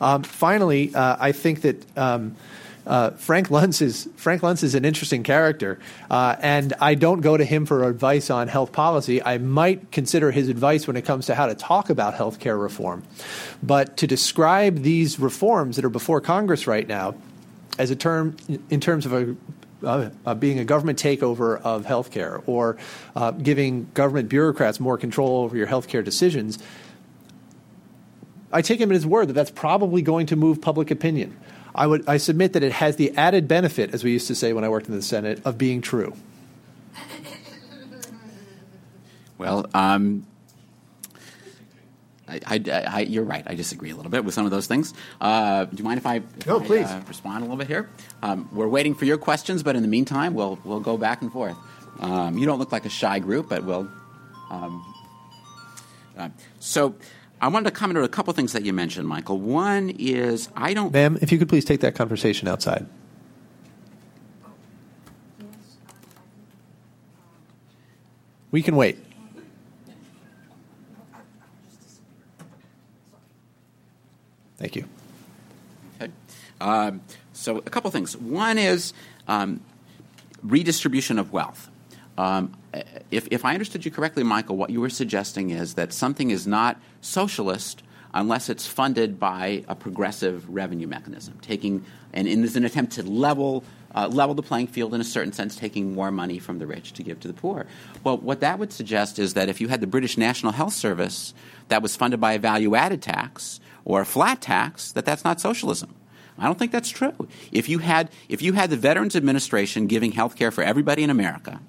Um, 0.00 0.22
finally, 0.22 0.94
uh, 0.94 1.16
I 1.18 1.32
think 1.32 1.62
that. 1.62 1.98
Um, 1.98 2.36
uh, 2.86 3.10
Frank 3.10 3.48
Luntz 3.48 3.82
is 3.82 4.08
Frank 4.16 4.42
Luntz 4.42 4.62
is 4.62 4.74
an 4.74 4.84
interesting 4.84 5.22
character, 5.22 5.78
uh, 6.10 6.36
and 6.40 6.72
I 6.80 6.94
don't 6.94 7.20
go 7.20 7.36
to 7.36 7.44
him 7.44 7.66
for 7.66 7.88
advice 7.88 8.30
on 8.30 8.48
health 8.48 8.72
policy. 8.72 9.22
I 9.22 9.38
might 9.38 9.92
consider 9.92 10.30
his 10.30 10.48
advice 10.48 10.86
when 10.86 10.96
it 10.96 11.04
comes 11.04 11.26
to 11.26 11.34
how 11.34 11.46
to 11.46 11.54
talk 11.54 11.90
about 11.90 12.14
health 12.14 12.40
care 12.40 12.56
reform, 12.56 13.02
but 13.62 13.96
to 13.98 14.06
describe 14.06 14.82
these 14.82 15.20
reforms 15.20 15.76
that 15.76 15.84
are 15.84 15.90
before 15.90 16.20
Congress 16.20 16.66
right 16.66 16.86
now 16.86 17.14
as 17.78 17.90
a 17.90 17.96
term 17.96 18.36
in 18.70 18.80
terms 18.80 19.06
of 19.06 19.12
a 19.12 19.36
uh, 19.82 20.10
uh, 20.26 20.34
being 20.34 20.58
a 20.58 20.64
government 20.64 21.02
takeover 21.02 21.58
of 21.62 21.86
healthcare 21.86 22.42
or 22.46 22.76
uh, 23.16 23.30
giving 23.30 23.90
government 23.94 24.28
bureaucrats 24.28 24.78
more 24.78 24.98
control 24.98 25.38
over 25.38 25.56
your 25.56 25.66
healthcare 25.66 26.04
decisions, 26.04 26.58
I 28.52 28.60
take 28.60 28.80
him 28.80 28.90
at 28.90 28.94
his 28.94 29.06
word 29.06 29.28
that 29.28 29.32
that's 29.32 29.50
probably 29.50 30.02
going 30.02 30.26
to 30.26 30.36
move 30.36 30.60
public 30.60 30.90
opinion. 30.90 31.34
I 31.74 31.86
would 31.86 32.08
I 32.08 32.16
submit 32.16 32.52
that 32.54 32.62
it 32.62 32.72
has 32.72 32.96
the 32.96 33.16
added 33.16 33.48
benefit, 33.48 33.94
as 33.94 34.04
we 34.04 34.12
used 34.12 34.28
to 34.28 34.34
say 34.34 34.52
when 34.52 34.64
I 34.64 34.68
worked 34.68 34.88
in 34.88 34.94
the 34.94 35.02
Senate, 35.02 35.40
of 35.44 35.58
being 35.58 35.80
true. 35.80 36.14
Well, 39.38 39.66
um, 39.72 40.26
I, 42.28 42.40
I, 42.46 42.60
I, 42.70 43.00
you're 43.00 43.24
right. 43.24 43.42
I 43.46 43.54
disagree 43.54 43.90
a 43.90 43.96
little 43.96 44.10
bit 44.10 44.22
with 44.22 44.34
some 44.34 44.44
of 44.44 44.50
those 44.50 44.66
things. 44.66 44.92
Uh, 45.18 45.64
do 45.64 45.76
you 45.78 45.84
mind 45.84 45.96
if 45.96 46.06
I, 46.06 46.16
if 46.16 46.46
no, 46.46 46.60
please. 46.60 46.86
Uh, 46.86 47.00
respond 47.08 47.38
a 47.38 47.40
little 47.40 47.56
bit 47.56 47.66
here? 47.66 47.88
Um, 48.22 48.50
we're 48.52 48.68
waiting 48.68 48.94
for 48.94 49.06
your 49.06 49.16
questions, 49.16 49.62
but 49.62 49.76
in 49.76 49.82
the 49.82 49.88
meantime, 49.88 50.34
we'll 50.34 50.58
we'll 50.62 50.80
go 50.80 50.98
back 50.98 51.22
and 51.22 51.32
forth. 51.32 51.56
Um, 52.00 52.36
you 52.36 52.44
don't 52.44 52.58
look 52.58 52.70
like 52.70 52.84
a 52.84 52.90
shy 52.90 53.18
group, 53.18 53.48
but 53.48 53.64
we'll. 53.64 53.88
Um, 54.50 54.94
uh, 56.18 56.28
so. 56.58 56.94
I 57.40 57.48
wanted 57.48 57.64
to 57.64 57.70
comment 57.70 57.96
on 57.98 58.04
a 58.04 58.08
couple 58.08 58.32
things 58.34 58.52
that 58.52 58.64
you 58.64 58.72
mentioned, 58.72 59.08
Michael. 59.08 59.38
One 59.38 59.90
is 59.98 60.50
I 60.54 60.74
don't. 60.74 60.92
Ma'am, 60.92 61.18
if 61.22 61.32
you 61.32 61.38
could 61.38 61.48
please 61.48 61.64
take 61.64 61.80
that 61.80 61.94
conversation 61.94 62.48
outside. 62.48 62.86
We 68.50 68.62
can 68.62 68.76
wait. 68.76 68.98
Thank 74.58 74.76
you. 74.76 74.84
Okay. 76.00 76.12
Um, 76.60 77.00
so, 77.32 77.58
a 77.58 77.62
couple 77.62 77.90
things. 77.90 78.16
One 78.16 78.58
is 78.58 78.92
um, 79.26 79.60
redistribution 80.42 81.18
of 81.18 81.32
wealth. 81.32 81.69
Um, 82.20 82.52
if, 83.10 83.26
if 83.30 83.44
I 83.46 83.54
understood 83.54 83.84
you 83.84 83.90
correctly, 83.90 84.22
Michael, 84.24 84.56
what 84.58 84.68
you 84.68 84.80
were 84.80 84.90
suggesting 84.90 85.50
is 85.50 85.74
that 85.74 85.92
something 85.92 86.30
is 86.30 86.46
not 86.46 86.78
socialist 87.00 87.82
unless 88.12 88.50
it's 88.50 88.66
funded 88.66 89.18
by 89.18 89.64
a 89.68 89.74
progressive 89.74 90.48
revenue 90.48 90.86
mechanism, 90.86 91.38
taking 91.40 91.84
and 92.12 92.28
in 92.28 92.44
an 92.44 92.64
attempt 92.64 92.92
to 92.92 93.02
level 93.02 93.64
uh, 93.94 94.06
level 94.06 94.34
the 94.34 94.42
playing 94.42 94.66
field 94.66 94.94
in 94.94 95.00
a 95.00 95.04
certain 95.04 95.32
sense, 95.32 95.56
taking 95.56 95.94
more 95.94 96.10
money 96.10 96.38
from 96.38 96.58
the 96.58 96.66
rich 96.66 96.92
to 96.92 97.02
give 97.02 97.18
to 97.20 97.28
the 97.28 97.34
poor. 97.34 97.66
Well, 98.04 98.18
what 98.18 98.40
that 98.40 98.58
would 98.58 98.72
suggest 98.72 99.18
is 99.18 99.34
that 99.34 99.48
if 99.48 99.60
you 99.60 99.68
had 99.68 99.80
the 99.80 99.86
British 99.86 100.18
National 100.18 100.52
Health 100.52 100.74
Service 100.74 101.32
that 101.68 101.82
was 101.82 101.96
funded 101.96 102.20
by 102.20 102.34
a 102.34 102.38
value 102.38 102.74
added 102.74 103.00
tax 103.02 103.60
or 103.84 104.02
a 104.02 104.06
flat 104.06 104.42
tax, 104.42 104.92
that 104.92 105.04
that's 105.06 105.24
not 105.24 105.40
socialism. 105.40 105.94
I 106.38 106.44
don't 106.44 106.58
think 106.58 106.72
that's 106.72 106.90
true. 106.90 107.28
If 107.50 107.68
you 107.68 107.78
had, 107.78 108.10
if 108.28 108.42
you 108.42 108.52
had 108.52 108.70
the 108.70 108.76
Veterans 108.76 109.16
Administration 109.16 109.86
giving 109.86 110.12
health 110.12 110.36
care 110.36 110.50
for 110.50 110.62
everybody 110.62 111.02
in 111.02 111.10
America, 111.10 111.60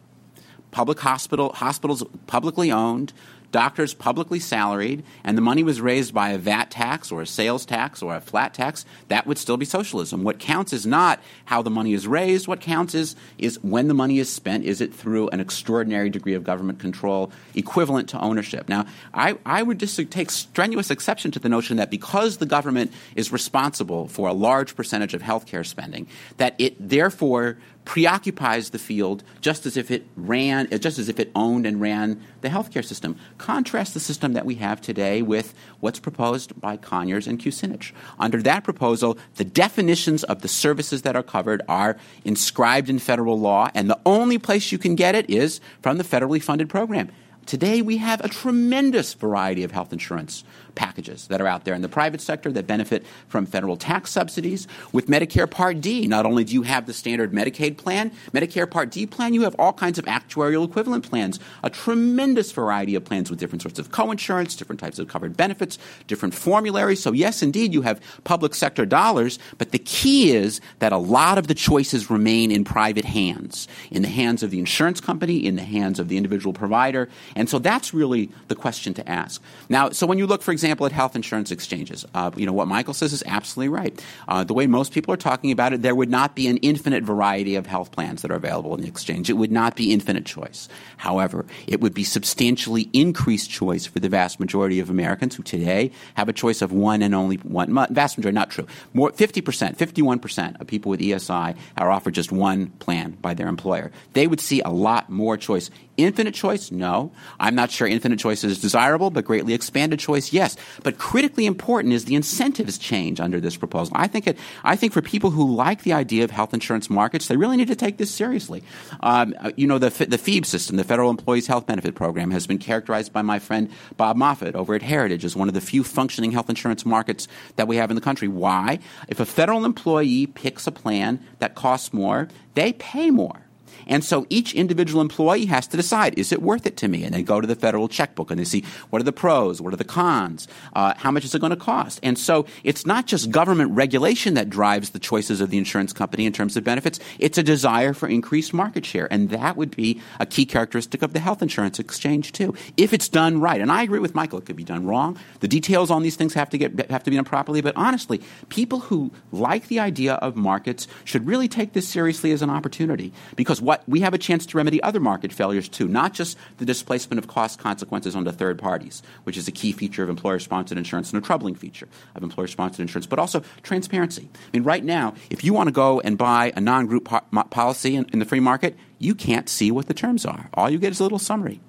public 0.71 0.99
hospital, 0.99 1.53
hospitals 1.53 2.03
publicly 2.27 2.71
owned, 2.71 3.13
doctors 3.51 3.93
publicly 3.93 4.39
salaried, 4.39 5.03
and 5.23 5.37
the 5.37 5.41
money 5.41 5.63
was 5.63 5.81
raised 5.81 6.13
by 6.13 6.29
a 6.29 6.37
VAT 6.37 6.71
tax 6.71 7.11
or 7.11 7.21
a 7.21 7.27
sales 7.27 7.65
tax 7.65 8.01
or 8.01 8.15
a 8.15 8.21
flat 8.21 8.53
tax, 8.53 8.85
that 9.09 9.27
would 9.27 9.37
still 9.37 9.57
be 9.57 9.65
socialism. 9.65 10.23
What 10.23 10.39
counts 10.39 10.73
is 10.73 10.85
not 10.85 11.19
how 11.45 11.61
the 11.61 11.69
money 11.69 11.93
is 11.93 12.07
raised. 12.07 12.47
What 12.47 12.61
counts 12.61 12.95
is, 12.95 13.15
is 13.37 13.61
when 13.63 13.87
the 13.87 13.93
money 13.93 14.19
is 14.19 14.31
spent, 14.31 14.63
is 14.63 14.81
it 14.81 14.93
through 14.93 15.29
an 15.29 15.39
extraordinary 15.39 16.09
degree 16.09 16.33
of 16.33 16.43
government 16.43 16.79
control 16.79 17.31
equivalent 17.53 18.09
to 18.09 18.19
ownership? 18.19 18.69
Now, 18.69 18.85
I, 19.13 19.37
I 19.45 19.63
would 19.63 19.79
just 19.79 19.99
take 20.09 20.31
strenuous 20.31 20.89
exception 20.89 21.31
to 21.31 21.39
the 21.39 21.49
notion 21.49 21.77
that 21.77 21.91
because 21.91 22.37
the 22.37 22.45
government 22.45 22.91
is 23.15 23.31
responsible 23.31 24.07
for 24.07 24.27
a 24.29 24.33
large 24.33 24.75
percentage 24.75 25.13
of 25.13 25.21
healthcare 25.21 25.65
spending, 25.65 26.07
that 26.37 26.55
it 26.57 26.75
therefore 26.79 27.57
preoccupies 27.85 28.69
the 28.69 28.79
field 28.79 29.23
just 29.41 29.65
as 29.65 29.77
if 29.77 29.91
it 29.91 30.05
ran, 30.15 30.67
uh, 30.71 30.77
just 30.77 30.99
as 30.99 31.09
if 31.09 31.19
it 31.19 31.31
owned 31.35 31.65
and 31.65 31.81
ran 31.81 32.21
the 32.41 32.49
healthcare 32.49 32.85
system. 32.85 33.15
Contrast 33.37 33.93
the 33.93 33.99
system 33.99 34.33
that 34.33 34.45
we 34.45 34.55
have 34.55 34.81
today 34.81 35.21
with 35.21 35.53
what's 35.79 35.99
proposed 35.99 36.59
by 36.59 36.77
Conyers 36.77 37.27
and 37.27 37.39
Kucinich. 37.39 37.91
Under 38.19 38.41
that 38.43 38.63
proposal, 38.63 39.17
the 39.35 39.43
definitions 39.43 40.23
of 40.23 40.41
the 40.41 40.47
services 40.47 41.01
that 41.01 41.15
are 41.15 41.23
covered 41.23 41.61
are 41.67 41.97
inscribed 42.23 42.89
in 42.89 42.99
federal 42.99 43.39
law, 43.39 43.69
and 43.73 43.89
the 43.89 43.99
only 44.05 44.37
place 44.37 44.71
you 44.71 44.77
can 44.77 44.95
get 44.95 45.15
it 45.15 45.29
is 45.29 45.59
from 45.81 45.97
the 45.97 46.03
federally 46.03 46.41
funded 46.41 46.69
program. 46.69 47.09
Today, 47.47 47.81
we 47.81 47.97
have 47.97 48.21
a 48.21 48.29
tremendous 48.29 49.15
variety 49.15 49.63
of 49.63 49.71
health 49.71 49.91
insurance 49.91 50.43
packages 50.75 51.27
that 51.27 51.41
are 51.41 51.47
out 51.47 51.65
there 51.65 51.73
in 51.73 51.81
the 51.81 51.89
private 51.89 52.21
sector 52.21 52.51
that 52.51 52.67
benefit 52.67 53.05
from 53.27 53.45
federal 53.45 53.77
tax 53.77 54.11
subsidies. 54.11 54.67
With 54.91 55.07
Medicare 55.07 55.49
Part 55.49 55.81
D, 55.81 56.07
not 56.07 56.25
only 56.25 56.43
do 56.43 56.53
you 56.53 56.63
have 56.63 56.85
the 56.85 56.93
standard 56.93 57.31
Medicaid 57.31 57.77
plan, 57.77 58.11
Medicare 58.33 58.69
Part 58.69 58.91
D 58.91 59.05
plan, 59.05 59.33
you 59.33 59.41
have 59.43 59.55
all 59.59 59.73
kinds 59.73 59.99
of 59.99 60.05
actuarial 60.05 60.67
equivalent 60.67 61.09
plans, 61.09 61.39
a 61.63 61.69
tremendous 61.69 62.51
variety 62.51 62.95
of 62.95 63.03
plans 63.03 63.29
with 63.29 63.39
different 63.39 63.61
sorts 63.61 63.79
of 63.79 63.91
coinsurance, 63.91 64.57
different 64.57 64.79
types 64.79 64.99
of 64.99 65.07
covered 65.07 65.35
benefits, 65.35 65.77
different 66.07 66.33
formularies. 66.33 67.01
So, 67.01 67.11
yes, 67.11 67.41
indeed, 67.41 67.73
you 67.73 67.81
have 67.81 68.01
public 68.23 68.55
sector 68.55 68.85
dollars, 68.85 69.39
but 69.57 69.71
the 69.71 69.79
key 69.79 70.31
is 70.31 70.61
that 70.79 70.91
a 70.91 70.97
lot 70.97 71.37
of 71.37 71.47
the 71.47 71.53
choices 71.53 72.09
remain 72.09 72.51
in 72.51 72.63
private 72.63 73.05
hands, 73.05 73.67
in 73.89 74.01
the 74.01 74.07
hands 74.07 74.43
of 74.43 74.51
the 74.51 74.59
insurance 74.59 75.01
company, 75.01 75.45
in 75.45 75.55
the 75.55 75.63
hands 75.63 75.99
of 75.99 76.07
the 76.07 76.17
individual 76.17 76.53
provider. 76.53 77.09
And 77.35 77.49
so 77.49 77.59
that's 77.59 77.93
really 77.93 78.29
the 78.47 78.55
question 78.55 78.93
to 78.95 79.09
ask. 79.09 79.41
Now, 79.69 79.89
so 79.89 80.05
when 80.07 80.17
you 80.17 80.27
look, 80.27 80.41
for 80.41 80.51
example, 80.51 80.60
example, 80.61 80.85
at 80.85 80.91
health 80.91 81.15
insurance 81.15 81.51
exchanges. 81.51 82.05
Uh, 82.13 82.29
you 82.35 82.45
know, 82.45 82.53
what 82.53 82.67
Michael 82.67 82.93
says 82.93 83.13
is 83.13 83.23
absolutely 83.25 83.69
right. 83.69 84.05
Uh, 84.27 84.43
the 84.43 84.53
way 84.53 84.67
most 84.67 84.93
people 84.93 85.11
are 85.11 85.17
talking 85.17 85.51
about 85.51 85.73
it, 85.73 85.81
there 85.81 85.95
would 85.95 86.09
not 86.09 86.35
be 86.35 86.47
an 86.47 86.57
infinite 86.57 87.03
variety 87.03 87.55
of 87.55 87.65
health 87.65 87.91
plans 87.91 88.21
that 88.21 88.29
are 88.29 88.35
available 88.35 88.75
in 88.75 88.81
the 88.81 88.87
exchange. 88.87 89.29
It 89.29 89.33
would 89.33 89.51
not 89.51 89.75
be 89.75 89.91
infinite 89.91 90.25
choice. 90.25 90.69
However, 90.97 91.45
it 91.65 91.81
would 91.81 91.95
be 91.95 92.03
substantially 92.03 92.89
increased 92.93 93.49
choice 93.49 93.87
for 93.87 93.99
the 93.99 94.09
vast 94.09 94.39
majority 94.39 94.79
of 94.79 94.91
Americans 94.91 95.35
who 95.35 95.41
today 95.41 95.91
have 96.13 96.29
a 96.29 96.33
choice 96.33 96.61
of 96.61 96.71
one 96.71 97.01
and 97.01 97.15
only 97.15 97.37
one. 97.37 97.73
Vast 97.89 98.19
majority, 98.19 98.35
not 98.35 98.51
true. 98.51 98.67
More, 98.93 99.11
50%, 99.11 99.77
51% 99.77 100.61
of 100.61 100.67
people 100.67 100.91
with 100.91 100.99
ESI 100.99 101.55
are 101.77 101.89
offered 101.89 102.13
just 102.13 102.31
one 102.31 102.67
plan 102.67 103.17
by 103.21 103.33
their 103.33 103.47
employer. 103.47 103.91
They 104.13 104.27
would 104.27 104.39
see 104.39 104.61
a 104.61 104.69
lot 104.69 105.09
more 105.09 105.37
choice 105.37 105.71
Infinite 106.05 106.33
choice? 106.33 106.71
No. 106.71 107.11
I'm 107.39 107.55
not 107.55 107.71
sure 107.71 107.87
infinite 107.87 108.19
choice 108.19 108.43
is 108.43 108.59
desirable, 108.59 109.09
but 109.09 109.25
greatly 109.25 109.53
expanded 109.53 109.99
choice, 109.99 110.33
yes. 110.33 110.57
But 110.83 110.97
critically 110.97 111.45
important 111.45 111.93
is 111.93 112.05
the 112.05 112.15
incentives 112.15 112.77
change 112.77 113.19
under 113.19 113.39
this 113.39 113.57
proposal. 113.57 113.95
I 113.97 114.07
think, 114.07 114.27
it, 114.27 114.37
I 114.63 114.75
think 114.75 114.93
for 114.93 115.01
people 115.01 115.31
who 115.31 115.55
like 115.55 115.83
the 115.83 115.93
idea 115.93 116.23
of 116.23 116.31
health 116.31 116.53
insurance 116.53 116.89
markets, 116.89 117.27
they 117.27 117.37
really 117.37 117.57
need 117.57 117.67
to 117.67 117.75
take 117.75 117.97
this 117.97 118.11
seriously. 118.11 118.63
Um, 119.01 119.35
you 119.55 119.67
know, 119.67 119.77
the, 119.77 119.89
the 120.05 120.17
FEB 120.17 120.45
system, 120.45 120.77
the 120.77 120.83
Federal 120.83 121.09
Employees 121.09 121.47
Health 121.47 121.67
Benefit 121.67 121.95
Program, 121.95 122.31
has 122.31 122.47
been 122.47 122.57
characterized 122.57 123.13
by 123.13 123.21
my 123.21 123.39
friend 123.39 123.69
Bob 123.97 124.17
Moffit 124.17 124.55
over 124.55 124.75
at 124.75 124.81
Heritage 124.81 125.25
as 125.25 125.35
one 125.35 125.47
of 125.47 125.53
the 125.53 125.61
few 125.61 125.83
functioning 125.83 126.31
health 126.31 126.49
insurance 126.49 126.85
markets 126.85 127.27
that 127.55 127.67
we 127.67 127.77
have 127.77 127.91
in 127.91 127.95
the 127.95 128.01
country. 128.01 128.27
Why? 128.27 128.79
If 129.07 129.19
a 129.19 129.25
federal 129.25 129.65
employee 129.65 130.27
picks 130.27 130.67
a 130.67 130.71
plan 130.71 131.19
that 131.39 131.55
costs 131.55 131.93
more, 131.93 132.27
they 132.53 132.73
pay 132.73 133.11
more. 133.11 133.41
And 133.87 134.03
so 134.03 134.25
each 134.29 134.53
individual 134.53 135.01
employee 135.01 135.45
has 135.45 135.67
to 135.67 135.77
decide, 135.77 136.17
is 136.17 136.31
it 136.31 136.41
worth 136.41 136.65
it 136.65 136.77
to 136.77 136.87
me? 136.87 137.03
And 137.03 137.13
they 137.13 137.23
go 137.23 137.41
to 137.41 137.47
the 137.47 137.55
federal 137.55 137.87
checkbook 137.87 138.31
and 138.31 138.39
they 138.39 138.45
see 138.45 138.63
what 138.89 139.01
are 139.01 139.05
the 139.05 139.11
pros, 139.11 139.61
what 139.61 139.73
are 139.73 139.77
the 139.77 139.83
cons, 139.83 140.47
uh, 140.73 140.93
how 140.97 141.11
much 141.11 141.25
is 141.25 141.35
it 141.35 141.39
going 141.39 141.51
to 141.51 141.55
cost? 141.55 141.99
And 142.03 142.17
so 142.17 142.45
it's 142.63 142.85
not 142.85 143.07
just 143.07 143.31
government 143.31 143.71
regulation 143.71 144.33
that 144.35 144.49
drives 144.49 144.91
the 144.91 144.99
choices 144.99 145.41
of 145.41 145.49
the 145.49 145.57
insurance 145.57 145.93
company 145.93 146.25
in 146.25 146.33
terms 146.33 146.57
of 146.57 146.63
benefits, 146.63 146.99
it's 147.19 147.37
a 147.37 147.43
desire 147.43 147.93
for 147.93 148.07
increased 148.07 148.53
market 148.53 148.85
share. 148.85 149.11
And 149.11 149.29
that 149.29 149.57
would 149.57 149.75
be 149.75 150.01
a 150.19 150.25
key 150.25 150.45
characteristic 150.45 151.01
of 151.01 151.13
the 151.13 151.19
health 151.19 151.41
insurance 151.41 151.79
exchange 151.79 152.31
too, 152.31 152.55
if 152.77 152.93
it's 152.93 153.09
done 153.09 153.39
right. 153.39 153.61
And 153.61 153.71
I 153.71 153.83
agree 153.83 153.99
with 153.99 154.15
Michael, 154.15 154.39
it 154.39 154.45
could 154.45 154.55
be 154.55 154.63
done 154.63 154.85
wrong. 154.85 155.17
The 155.39 155.47
details 155.47 155.91
on 155.91 156.03
these 156.03 156.15
things 156.15 156.33
have 156.33 156.49
to 156.49 156.57
get 156.57 156.89
have 156.89 157.03
to 157.03 157.11
be 157.11 157.15
done 157.15 157.25
properly. 157.25 157.61
But 157.61 157.75
honestly, 157.75 158.21
people 158.49 158.79
who 158.79 159.11
like 159.31 159.67
the 159.67 159.79
idea 159.79 160.15
of 160.15 160.35
markets 160.35 160.87
should 161.03 161.27
really 161.27 161.47
take 161.47 161.73
this 161.73 161.87
seriously 161.87 162.31
as 162.31 162.41
an 162.41 162.49
opportunity 162.49 163.13
because 163.35 163.60
what 163.61 163.87
we 163.87 164.01
have 164.01 164.13
a 164.13 164.17
chance 164.17 164.45
to 164.47 164.57
remedy 164.57 164.81
other 164.83 164.99
market 164.99 165.31
failures 165.31 165.69
too, 165.69 165.87
not 165.87 166.13
just 166.13 166.37
the 166.57 166.65
displacement 166.65 167.19
of 167.19 167.27
cost 167.27 167.59
consequences 167.59 168.15
onto 168.15 168.31
third 168.31 168.59
parties, 168.59 169.01
which 169.23 169.37
is 169.37 169.47
a 169.47 169.51
key 169.51 169.71
feature 169.71 170.03
of 170.03 170.09
employer 170.09 170.39
sponsored 170.39 170.77
insurance 170.77 171.13
and 171.13 171.23
a 171.23 171.25
troubling 171.25 171.55
feature 171.55 171.87
of 172.15 172.23
employer 172.23 172.47
sponsored 172.47 172.81
insurance, 172.81 173.05
but 173.05 173.19
also 173.19 173.43
transparency. 173.63 174.29
I 174.33 174.49
mean, 174.57 174.63
right 174.63 174.83
now, 174.83 175.13
if 175.29 175.43
you 175.43 175.53
want 175.53 175.67
to 175.67 175.71
go 175.71 175.99
and 176.01 176.17
buy 176.17 176.51
a 176.55 176.61
non 176.61 176.87
group 176.87 177.05
po- 177.05 177.21
policy 177.49 177.95
in, 177.95 178.05
in 178.11 178.19
the 178.19 178.25
free 178.25 178.39
market, 178.39 178.77
you 178.99 179.15
can't 179.15 179.47
see 179.47 179.71
what 179.71 179.87
the 179.87 179.93
terms 179.93 180.25
are. 180.25 180.49
All 180.53 180.69
you 180.69 180.77
get 180.77 180.91
is 180.91 180.99
a 180.99 181.03
little 181.03 181.19
summary. 181.19 181.61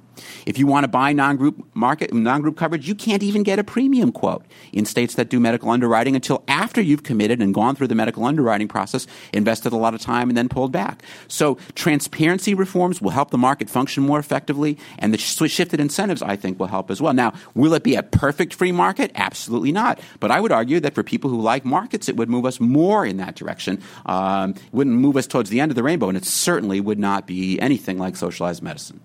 If 0.46 0.58
you 0.58 0.66
want 0.66 0.84
to 0.84 0.88
buy 0.88 1.12
non-group 1.12 1.64
market 1.74 2.12
non-group 2.12 2.56
coverage, 2.56 2.88
you 2.88 2.94
can't 2.94 3.22
even 3.22 3.42
get 3.42 3.58
a 3.58 3.64
premium 3.64 4.12
quote 4.12 4.44
in 4.72 4.84
states 4.84 5.14
that 5.14 5.28
do 5.28 5.40
medical 5.40 5.70
underwriting 5.70 6.14
until 6.14 6.42
after 6.48 6.80
you've 6.80 7.02
committed 7.02 7.40
and 7.40 7.54
gone 7.54 7.74
through 7.74 7.88
the 7.88 7.94
medical 7.94 8.24
underwriting 8.24 8.68
process, 8.68 9.06
invested 9.32 9.72
a 9.72 9.76
lot 9.76 9.94
of 9.94 10.00
time 10.00 10.28
and 10.28 10.36
then 10.36 10.48
pulled 10.48 10.72
back. 10.72 11.02
So 11.28 11.58
transparency 11.74 12.54
reforms 12.54 13.00
will 13.00 13.10
help 13.10 13.30
the 13.30 13.38
market 13.38 13.68
function 13.68 14.02
more 14.02 14.18
effectively 14.18 14.78
and 14.98 15.12
the 15.12 15.18
shifted 15.18 15.80
incentives 15.80 16.22
I 16.22 16.36
think 16.36 16.58
will 16.58 16.66
help 16.66 16.90
as 16.90 17.00
well. 17.00 17.12
Now, 17.12 17.32
will 17.54 17.74
it 17.74 17.82
be 17.82 17.94
a 17.94 18.02
perfect 18.02 18.54
free 18.54 18.72
market? 18.72 19.10
Absolutely 19.14 19.72
not. 19.72 20.00
But 20.20 20.30
I 20.30 20.40
would 20.40 20.52
argue 20.52 20.80
that 20.80 20.94
for 20.94 21.02
people 21.02 21.30
who 21.30 21.40
like 21.40 21.64
markets, 21.64 22.08
it 22.08 22.16
would 22.16 22.28
move 22.28 22.46
us 22.46 22.60
more 22.60 23.04
in 23.04 23.16
that 23.18 23.36
direction. 23.36 23.82
Um, 24.06 24.54
wouldn't 24.72 24.96
move 24.96 25.16
us 25.16 25.26
towards 25.26 25.50
the 25.50 25.60
end 25.60 25.70
of 25.70 25.76
the 25.76 25.82
rainbow, 25.82 26.08
and 26.08 26.16
it 26.16 26.24
certainly 26.24 26.80
would 26.80 26.98
not 26.98 27.26
be 27.26 27.60
anything 27.60 27.98
like 27.98 28.16
socialized 28.16 28.62
medicine. 28.62 29.00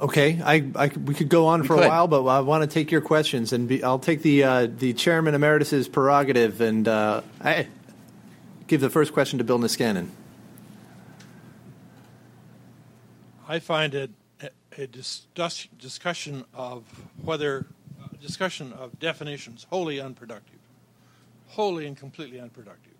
Okay, 0.00 0.40
I, 0.44 0.64
I, 0.76 0.88
we 0.88 1.12
could 1.12 1.28
go 1.28 1.46
on 1.46 1.62
we 1.62 1.66
for 1.66 1.74
could. 1.74 1.86
a 1.86 1.88
while, 1.88 2.06
but 2.06 2.24
I 2.24 2.40
want 2.40 2.62
to 2.62 2.72
take 2.72 2.92
your 2.92 3.00
questions, 3.00 3.52
and 3.52 3.66
be, 3.66 3.82
I'll 3.82 3.98
take 3.98 4.22
the 4.22 4.44
uh, 4.44 4.66
the 4.66 4.92
chairman 4.92 5.34
emeritus's 5.34 5.88
prerogative, 5.88 6.60
and 6.60 6.86
uh, 6.86 7.22
I 7.40 7.66
give 8.68 8.80
the 8.80 8.90
first 8.90 9.12
question 9.12 9.38
to 9.38 9.44
Bill 9.44 9.58
Niskanen. 9.58 10.08
I 13.48 13.58
find 13.58 13.94
it 13.94 14.10
a, 14.40 14.50
a 14.76 14.86
discuss, 14.86 15.66
discussion 15.78 16.44
of 16.54 16.84
whether 17.20 17.66
uh, 18.00 18.06
discussion 18.20 18.72
of 18.74 19.00
definitions 19.00 19.66
wholly 19.68 20.00
unproductive, 20.00 20.60
wholly 21.48 21.86
and 21.86 21.96
completely 21.96 22.38
unproductive. 22.38 22.92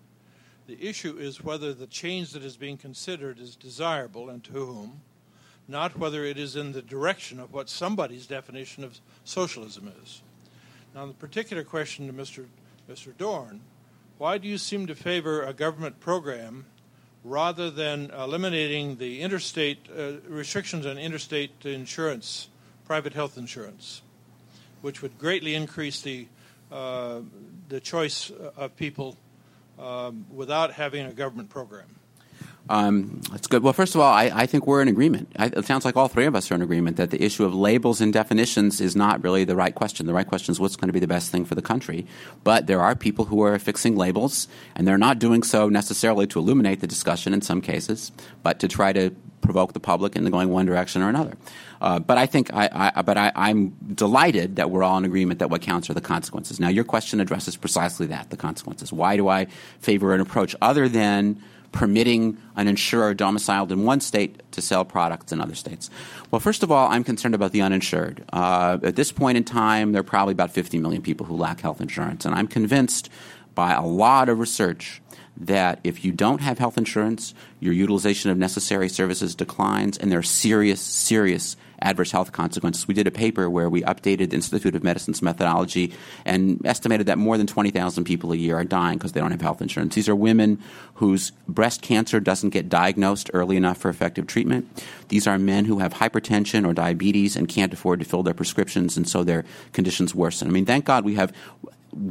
The 0.67 0.85
issue 0.85 1.17
is 1.17 1.41
whether 1.41 1.73
the 1.73 1.87
change 1.87 2.31
that 2.33 2.43
is 2.43 2.57
being 2.57 2.77
considered 2.77 3.39
is 3.39 3.55
desirable 3.55 4.29
and 4.29 4.43
to 4.43 4.51
whom 4.51 5.01
not 5.69 5.97
whether 5.97 6.25
it 6.25 6.37
is 6.37 6.55
in 6.55 6.71
the 6.71 6.81
direction 6.81 7.39
of 7.39 7.53
what 7.53 7.69
somebody's 7.69 8.25
definition 8.25 8.83
of 8.83 8.99
socialism 9.23 9.91
is. 10.03 10.21
Now, 10.95 11.05
the 11.05 11.13
particular 11.13 11.63
question 11.63 12.07
to 12.07 12.13
Mr. 12.13 12.45
Mr. 12.89 13.15
Dorn, 13.15 13.61
why 14.17 14.39
do 14.39 14.47
you 14.47 14.57
seem 14.57 14.87
to 14.87 14.95
favor 14.95 15.43
a 15.43 15.53
government 15.53 15.99
program 15.99 16.65
rather 17.23 17.69
than 17.69 18.09
eliminating 18.09 18.95
the 18.95 19.21
interstate 19.21 19.87
uh, 19.95 20.13
restrictions 20.27 20.87
on 20.87 20.97
interstate 20.97 21.51
insurance, 21.63 22.47
private 22.85 23.13
health 23.13 23.37
insurance, 23.37 24.01
which 24.81 25.03
would 25.03 25.19
greatly 25.19 25.53
increase 25.53 26.01
the 26.01 26.27
uh, 26.71 27.19
the 27.67 27.79
choice 27.79 28.31
of 28.57 28.75
people 28.75 29.17
um, 29.77 30.25
without 30.31 30.73
having 30.73 31.05
a 31.05 31.11
government 31.11 31.49
program? 31.49 31.98
Um, 32.69 33.21
that's 33.31 33.47
good. 33.47 33.63
Well, 33.63 33.73
first 33.73 33.95
of 33.95 34.01
all, 34.01 34.13
I, 34.13 34.31
I 34.31 34.45
think 34.45 34.67
we're 34.67 34.83
in 34.83 34.87
agreement. 34.87 35.31
I, 35.37 35.47
it 35.47 35.65
sounds 35.65 35.85
like 35.85 35.97
all 35.97 36.07
three 36.07 36.27
of 36.27 36.35
us 36.35 36.51
are 36.51 36.55
in 36.55 36.61
agreement 36.61 36.97
that 36.97 37.09
the 37.09 37.21
issue 37.21 37.43
of 37.43 37.53
labels 37.53 37.99
and 37.99 38.13
definitions 38.13 38.79
is 38.79 38.95
not 38.95 39.23
really 39.23 39.43
the 39.43 39.55
right 39.55 39.73
question. 39.73 40.05
The 40.05 40.13
right 40.13 40.27
question 40.27 40.51
is 40.51 40.59
what's 40.59 40.75
going 40.75 40.87
to 40.87 40.93
be 40.93 40.99
the 40.99 41.07
best 41.07 41.31
thing 41.31 41.45
for 41.45 41.55
the 41.55 41.63
country. 41.63 42.05
But 42.43 42.67
there 42.67 42.79
are 42.79 42.95
people 42.95 43.25
who 43.25 43.41
are 43.41 43.57
fixing 43.57 43.95
labels, 43.95 44.47
and 44.75 44.87
they're 44.87 44.99
not 44.99 45.17
doing 45.17 45.41
so 45.41 45.67
necessarily 45.67 46.27
to 46.27 46.37
illuminate 46.37 46.79
the 46.79 46.87
discussion 46.87 47.33
in 47.33 47.41
some 47.41 47.59
cases, 47.59 48.11
but 48.43 48.59
to 48.59 48.67
try 48.67 48.93
to 48.93 49.15
provoke 49.41 49.73
the 49.73 49.79
public 49.79 50.15
into 50.15 50.29
going 50.29 50.49
one 50.49 50.67
direction 50.67 51.01
or 51.01 51.09
another. 51.09 51.33
Uh, 51.81 51.97
but 51.97 52.19
I 52.19 52.27
think, 52.27 52.53
I, 52.53 52.91
I 52.95 53.01
but 53.01 53.17
I, 53.17 53.31
I'm 53.35 53.69
delighted 53.95 54.57
that 54.57 54.69
we're 54.69 54.83
all 54.83 54.97
in 54.97 55.05
agreement 55.05 55.39
that 55.39 55.49
what 55.49 55.61
counts 55.61 55.89
are 55.89 55.95
the 55.95 56.01
consequences. 56.01 56.59
Now, 56.59 56.67
your 56.67 56.83
question 56.83 57.19
addresses 57.19 57.57
precisely 57.57 58.05
that: 58.07 58.29
the 58.29 58.37
consequences. 58.37 58.93
Why 58.93 59.17
do 59.17 59.27
I 59.27 59.45
favor 59.79 60.13
an 60.13 60.21
approach 60.21 60.55
other 60.61 60.87
than 60.87 61.41
permitting 61.71 62.37
an 62.55 62.67
insurer 62.67 63.13
domiciled 63.13 63.71
in 63.71 63.83
one 63.83 64.01
state 64.01 64.41
to 64.51 64.61
sell 64.61 64.85
products 64.85 65.31
in 65.31 65.41
other 65.41 65.55
states? 65.55 65.89
Well, 66.31 66.39
first 66.39 66.63
of 66.63 66.71
all, 66.71 66.87
I'm 66.87 67.03
concerned 67.03 67.35
about 67.35 67.51
the 67.51 67.61
uninsured. 67.61 68.23
Uh, 68.31 68.77
at 68.83 68.95
this 68.95 69.11
point 69.11 69.37
in 69.37 69.43
time, 69.43 69.91
there 69.91 70.01
are 70.01 70.03
probably 70.03 70.31
about 70.31 70.51
50 70.51 70.77
million 70.79 71.01
people 71.01 71.25
who 71.25 71.35
lack 71.35 71.61
health 71.61 71.81
insurance, 71.81 72.25
and 72.25 72.35
I'm 72.35 72.47
convinced 72.47 73.09
by 73.55 73.73
a 73.73 73.85
lot 73.85 74.29
of 74.29 74.39
research 74.39 75.01
that 75.39 75.79
if 75.83 76.03
you 76.03 76.11
don't 76.11 76.41
have 76.41 76.59
health 76.59 76.77
insurance, 76.77 77.33
your 77.59 77.73
utilization 77.73 78.29
of 78.29 78.37
necessary 78.37 78.89
services 78.89 79.35
declines, 79.35 79.97
and 79.97 80.11
there 80.11 80.19
are 80.19 80.23
serious, 80.23 80.81
serious 80.81 81.55
adverse 81.81 82.11
health 82.11 82.31
consequences. 82.31 82.87
We 82.87 82.93
did 82.93 83.07
a 83.07 83.11
paper 83.11 83.49
where 83.49 83.69
we 83.69 83.81
updated 83.83 84.29
the 84.29 84.35
Institute 84.35 84.75
of 84.75 84.83
Medicine's 84.83 85.21
methodology 85.21 85.93
and 86.25 86.61
estimated 86.65 87.07
that 87.07 87.17
more 87.17 87.37
than 87.37 87.47
20,000 87.47 88.03
people 88.03 88.31
a 88.31 88.35
year 88.35 88.57
are 88.57 88.63
dying 88.63 88.97
because 88.97 89.13
they 89.13 89.19
don't 89.19 89.31
have 89.31 89.41
health 89.41 89.61
insurance. 89.61 89.95
These 89.95 90.09
are 90.09 90.15
women 90.15 90.61
whose 90.95 91.31
breast 91.47 91.81
cancer 91.81 92.19
doesn't 92.19 92.49
get 92.49 92.69
diagnosed 92.69 93.29
early 93.33 93.57
enough 93.57 93.77
for 93.77 93.89
effective 93.89 94.27
treatment. 94.27 94.67
These 95.09 95.27
are 95.27 95.39
men 95.39 95.65
who 95.65 95.79
have 95.79 95.95
hypertension 95.95 96.67
or 96.67 96.73
diabetes 96.73 97.35
and 97.35 97.47
can't 97.47 97.73
afford 97.73 97.99
to 97.99 98.05
fill 98.05 98.23
their 98.23 98.33
prescriptions, 98.33 98.97
and 98.97 99.07
so 99.07 99.23
their 99.23 99.45
conditions 99.73 100.13
worsen. 100.13 100.47
I 100.47 100.51
mean, 100.51 100.65
thank 100.65 100.85
God 100.85 101.05
we 101.05 101.15
have 101.15 101.33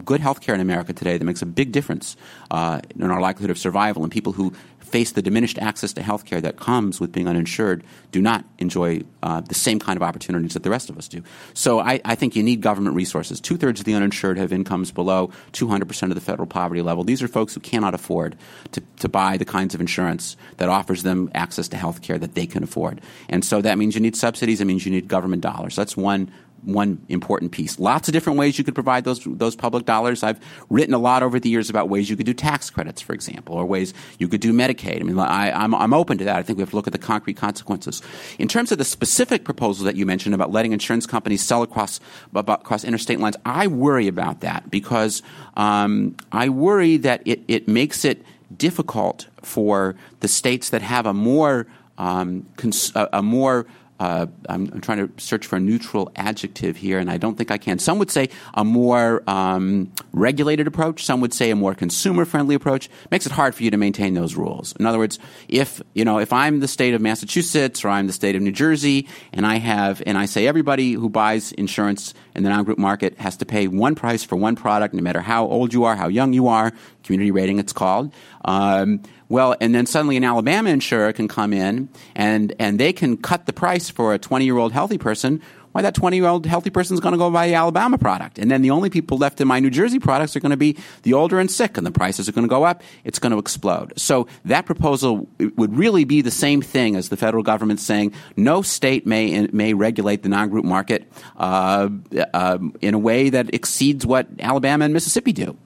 good 0.05 0.21
health 0.21 0.41
care 0.41 0.55
in 0.55 0.61
America 0.61 0.93
today 0.93 1.17
that 1.19 1.25
makes 1.25 1.43
a 1.43 1.47
big 1.47 1.73
difference 1.73 2.17
uh, 2.51 2.81
in 2.97 3.11
our 3.11 3.21
likelihood 3.21 3.51
of 3.51 3.59
survival. 3.59 4.03
And 4.03 4.13
people 4.13 4.33
who 4.33 4.53
face 4.89 5.13
the 5.13 5.23
diminished 5.23 5.59
access 5.59 5.93
to 5.93 6.03
health 6.03 6.25
care 6.25 6.41
that 6.41 6.57
comes 6.57 7.01
with 7.01 7.13
being 7.13 7.29
uninsured 7.29 7.85
do 8.11 8.21
not 8.21 8.45
enjoy 8.59 9.01
uh, 9.23 9.41
the 9.41 9.55
same 9.55 9.79
kind 9.79 9.97
of 9.97 10.03
opportunities 10.03 10.55
that 10.55 10.63
the 10.63 10.71
rest 10.71 10.91
of 10.91 10.99
us 10.99 11.09
do. 11.09 11.23
So 11.55 11.81
I, 11.81 12.01
I 12.05 12.15
think 12.15 12.35
you 12.35 12.43
need 12.43 12.61
government 12.61 12.97
resources. 12.97 13.41
Two 13.41 13.57
thirds 13.57 13.81
of 13.81 13.87
the 13.87 13.95
uninsured 13.95 14.39
have 14.39 14.53
incomes 14.53 14.91
below 14.91 15.31
200% 15.53 16.03
of 16.05 16.15
the 16.15 16.21
federal 16.21 16.47
poverty 16.47 16.83
level. 16.83 17.05
These 17.05 17.23
are 17.23 17.29
folks 17.29 17.55
who 17.55 17.61
cannot 17.61 17.95
afford 17.95 18.37
to, 18.73 18.83
to 19.01 19.09
buy 19.09 19.37
the 19.37 19.45
kinds 19.45 19.75
of 19.75 19.81
insurance 19.81 20.37
that 20.57 20.69
offers 20.69 21.03
them 21.03 21.31
access 21.35 21.69
to 21.69 21.77
health 21.77 22.03
care 22.03 22.19
that 22.19 22.35
they 22.35 22.47
can 22.47 22.63
afford. 22.63 23.01
And 23.29 23.45
so 23.45 23.61
that 23.61 23.79
means 23.79 23.95
you 23.95 24.01
need 24.01 24.17
subsidies, 24.17 24.61
it 24.61 24.65
means 24.65 24.85
you 24.85 24.93
need 24.93 25.09
government 25.09 25.43
dollars. 25.43 25.77
That's 25.77 25.97
one 25.97 26.31
one 26.63 27.05
important 27.09 27.53
piece. 27.53 27.79
Lots 27.79 28.09
of 28.09 28.13
different 28.13 28.39
ways 28.39 28.59
you 28.59 28.65
could 28.65 28.75
provide 28.75 29.05
those 29.05 29.21
those 29.25 29.57
public 29.57 29.85
dollars. 29.85 30.23
I've 30.23 30.41
written 30.69 30.95
a 30.95 30.99
lot 30.99 31.23
over 31.23 31.39
the 31.39 31.49
years 31.49 31.71
about 31.71 31.89
ways 31.89 32.11
you 32.11 32.17
could 32.17 32.27
do 32.27 32.35
tax 32.35 32.71
credits, 32.71 33.01
for 33.01 33.13
example, 33.13 33.55
or 33.55 33.65
ways 33.67 33.95
you 34.19 34.29
could 34.29 34.41
do 34.41 34.53
Medicaid. 34.53 35.01
I 35.01 35.05
mean, 35.05 35.19
I, 35.19 35.49
am 35.49 35.75
I'm, 35.75 35.83
I'm 35.83 35.95
open 35.95 36.19
to 36.19 36.25
that. 36.25 36.37
I 36.37 36.43
think 36.43 36.59
we 36.59 36.63
have 36.63 36.71
to 36.71 36.77
look 36.77 36.87
at 36.87 36.93
the 36.93 36.99
concrete 36.99 37.37
consequences. 37.37 38.03
In 38.39 38.49
terms 38.49 38.73
of 38.73 38.79
the 38.79 38.85
specific 38.85 39.45
proposal 39.45 39.85
that 39.87 39.97
you 39.97 40.07
mentioned 40.07 40.35
about 40.35 40.51
letting 40.51 40.73
insurance 40.73 41.07
companies 41.07 41.43
sell 41.43 41.63
across 41.63 42.01
across 42.35 42.85
interstate 42.85 43.21
lines, 43.21 43.37
I 43.45 43.67
worry 43.67 44.09
about 44.09 44.41
that 44.41 44.71
because 44.71 45.23
um, 45.57 46.17
I 46.33 46.49
worry 46.49 46.97
that 46.99 47.23
it, 47.25 47.41
it 47.49 47.69
makes 47.69 48.05
it 48.05 48.23
difficult 48.57 49.27
for 49.43 49.97
the 50.21 50.29
states 50.29 50.71
that 50.71 50.83
have 50.83 51.07
a 51.07 51.15
more 51.15 51.67
um, 51.99 52.47
cons- 52.57 52.93
a, 52.95 53.09
a 53.15 53.23
more 53.23 53.67
uh, 54.01 54.27
I'm, 54.49 54.71
I'm, 54.73 54.81
trying 54.81 55.09
to 55.09 55.23
search 55.23 55.47
for 55.47 55.57
a 55.57 55.61
neutral 55.61 56.13
adjective 56.15 56.77
here, 56.77 56.99
and 56.99 57.11
I 57.11 57.17
don't 57.17 57.37
think 57.37 57.51
I 57.51 57.59
can. 57.59 57.79
Some 57.79 57.99
would 57.99 58.11
say 58.11 58.29
a 58.55 58.65
more 58.65 59.23
um, 59.29 59.93
regulated 60.13 60.67
approach. 60.67 61.05
Some 61.05 61.21
would 61.21 61.35
say 61.35 61.51
a 61.51 61.57
more 61.57 61.75
consumer-friendly 61.75 62.55
approach. 62.55 62.89
Makes 63.11 63.27
it 63.27 63.33
hard 63.33 63.55
for 63.55 63.65
you 63.65 63.71
to 63.73 63.77
maintain 63.77 64.15
those 64.15 64.37
rules. 64.37 64.75
In 64.77 64.87
other 64.87 64.99
words, 64.99 65.19
if 65.49 65.83
you 65.95 66.05
know, 66.05 66.19
if 66.19 66.33
I'm 66.33 66.61
the 66.61 66.69
state 66.69 66.95
of 66.95 67.01
Massachusetts 67.01 67.85
or 67.85 67.89
I'm 67.89 68.07
the 68.07 68.13
state 68.13 68.37
of 68.37 68.43
New 68.43 68.53
Jersey, 68.53 69.09
and 69.33 69.45
I 69.45 69.57
have, 69.57 70.01
and 70.07 70.17
I 70.17 70.27
say 70.27 70.47
everybody 70.47 70.93
who 70.93 71.09
buys 71.09 71.51
insurance 71.53 72.15
in 72.37 72.45
the 72.45 72.51
non-group 72.51 72.79
market 72.79 73.19
has 73.19 73.37
to 73.39 73.47
pay 73.47 73.67
one 73.67 73.97
price 73.97 74.23
for 74.23 74.37
one 74.37 74.55
product, 74.55 74.95
no 74.95 75.03
matter 75.03 75.21
how 75.21 75.47
old 75.47 75.75
you 75.75 75.85
are, 75.85 75.97
how 75.97 76.07
young 76.07 76.33
you 76.33 76.47
are, 76.47 76.73
community 77.09 77.31
rating 77.31 77.59
it's 77.59 77.73
called. 77.73 78.13
Um, 78.45 79.01
well, 79.31 79.57
and 79.61 79.75
then 79.75 79.87
suddenly 79.87 80.17
an 80.19 80.25
Alabama 80.25 80.69
insurer 80.71 81.13
can 81.15 81.27
come 81.27 81.53
in 81.55 81.89
and, 82.15 82.55
and 82.59 82.79
they 82.79 82.93
can 82.93 83.17
cut 83.17 83.47
the 83.47 83.53
price 83.53 83.89
for 83.89 84.13
a 84.13 84.19
20 84.19 84.45
year 84.45 84.59
old 84.59 84.73
healthy 84.73 84.99
person. 84.99 85.41
Why, 85.73 85.83
that 85.83 85.95
20 85.95 86.17
year 86.17 86.27
old 86.27 86.45
healthy 86.45 86.71
person 86.71 86.95
is 86.95 87.01
going 87.01 87.13
to 87.13 87.19
go 87.19 87.31
buy 87.31 87.47
the 87.47 87.55
Alabama 87.55 87.99
product. 87.99 88.39
And 88.39 88.51
then 88.51 88.63
the 88.63 88.71
only 88.71 88.91
people 88.91 89.19
left 89.19 89.41
in 89.41 89.49
my 89.49 89.61
New 89.61 89.71
Jersey 89.71 89.99
products 89.99 90.35
are 90.35 90.41
going 90.41 90.51
to 90.51 90.57
be 90.57 90.77
the 91.03 91.13
older 91.13 91.39
and 91.39 91.51
sick, 91.51 91.77
and 91.77 91.87
the 91.87 91.91
prices 91.91 92.29
are 92.29 92.33
going 92.33 92.47
to 92.47 92.49
go 92.49 92.65
up. 92.65 92.83
It's 93.05 93.19
going 93.19 93.33
to 93.33 93.39
explode. 93.39 93.93
So 93.97 94.27
that 94.47 94.67
proposal 94.67 95.29
would 95.39 95.77
really 95.77 96.05
be 96.05 96.23
the 96.23 96.31
same 96.31 96.63
thing 96.63 96.97
as 96.97 97.11
the 97.11 97.17
federal 97.17 97.43
government 97.43 97.81
saying 97.81 98.13
no 98.37 98.63
state 98.63 99.07
may, 99.07 99.47
may 99.53 99.75
regulate 99.75 100.23
the 100.23 100.31
non 100.31 100.49
group 100.49 100.65
market 100.65 101.13
uh, 101.37 101.91
uh, 102.35 102.59
in 102.81 102.95
a 102.95 102.99
way 102.99 103.31
that 103.31 103.55
exceeds 103.55 104.07
what 104.07 104.27
Alabama 104.41 104.87
and 104.87 104.95
Mississippi 104.95 105.33
do. 105.33 105.57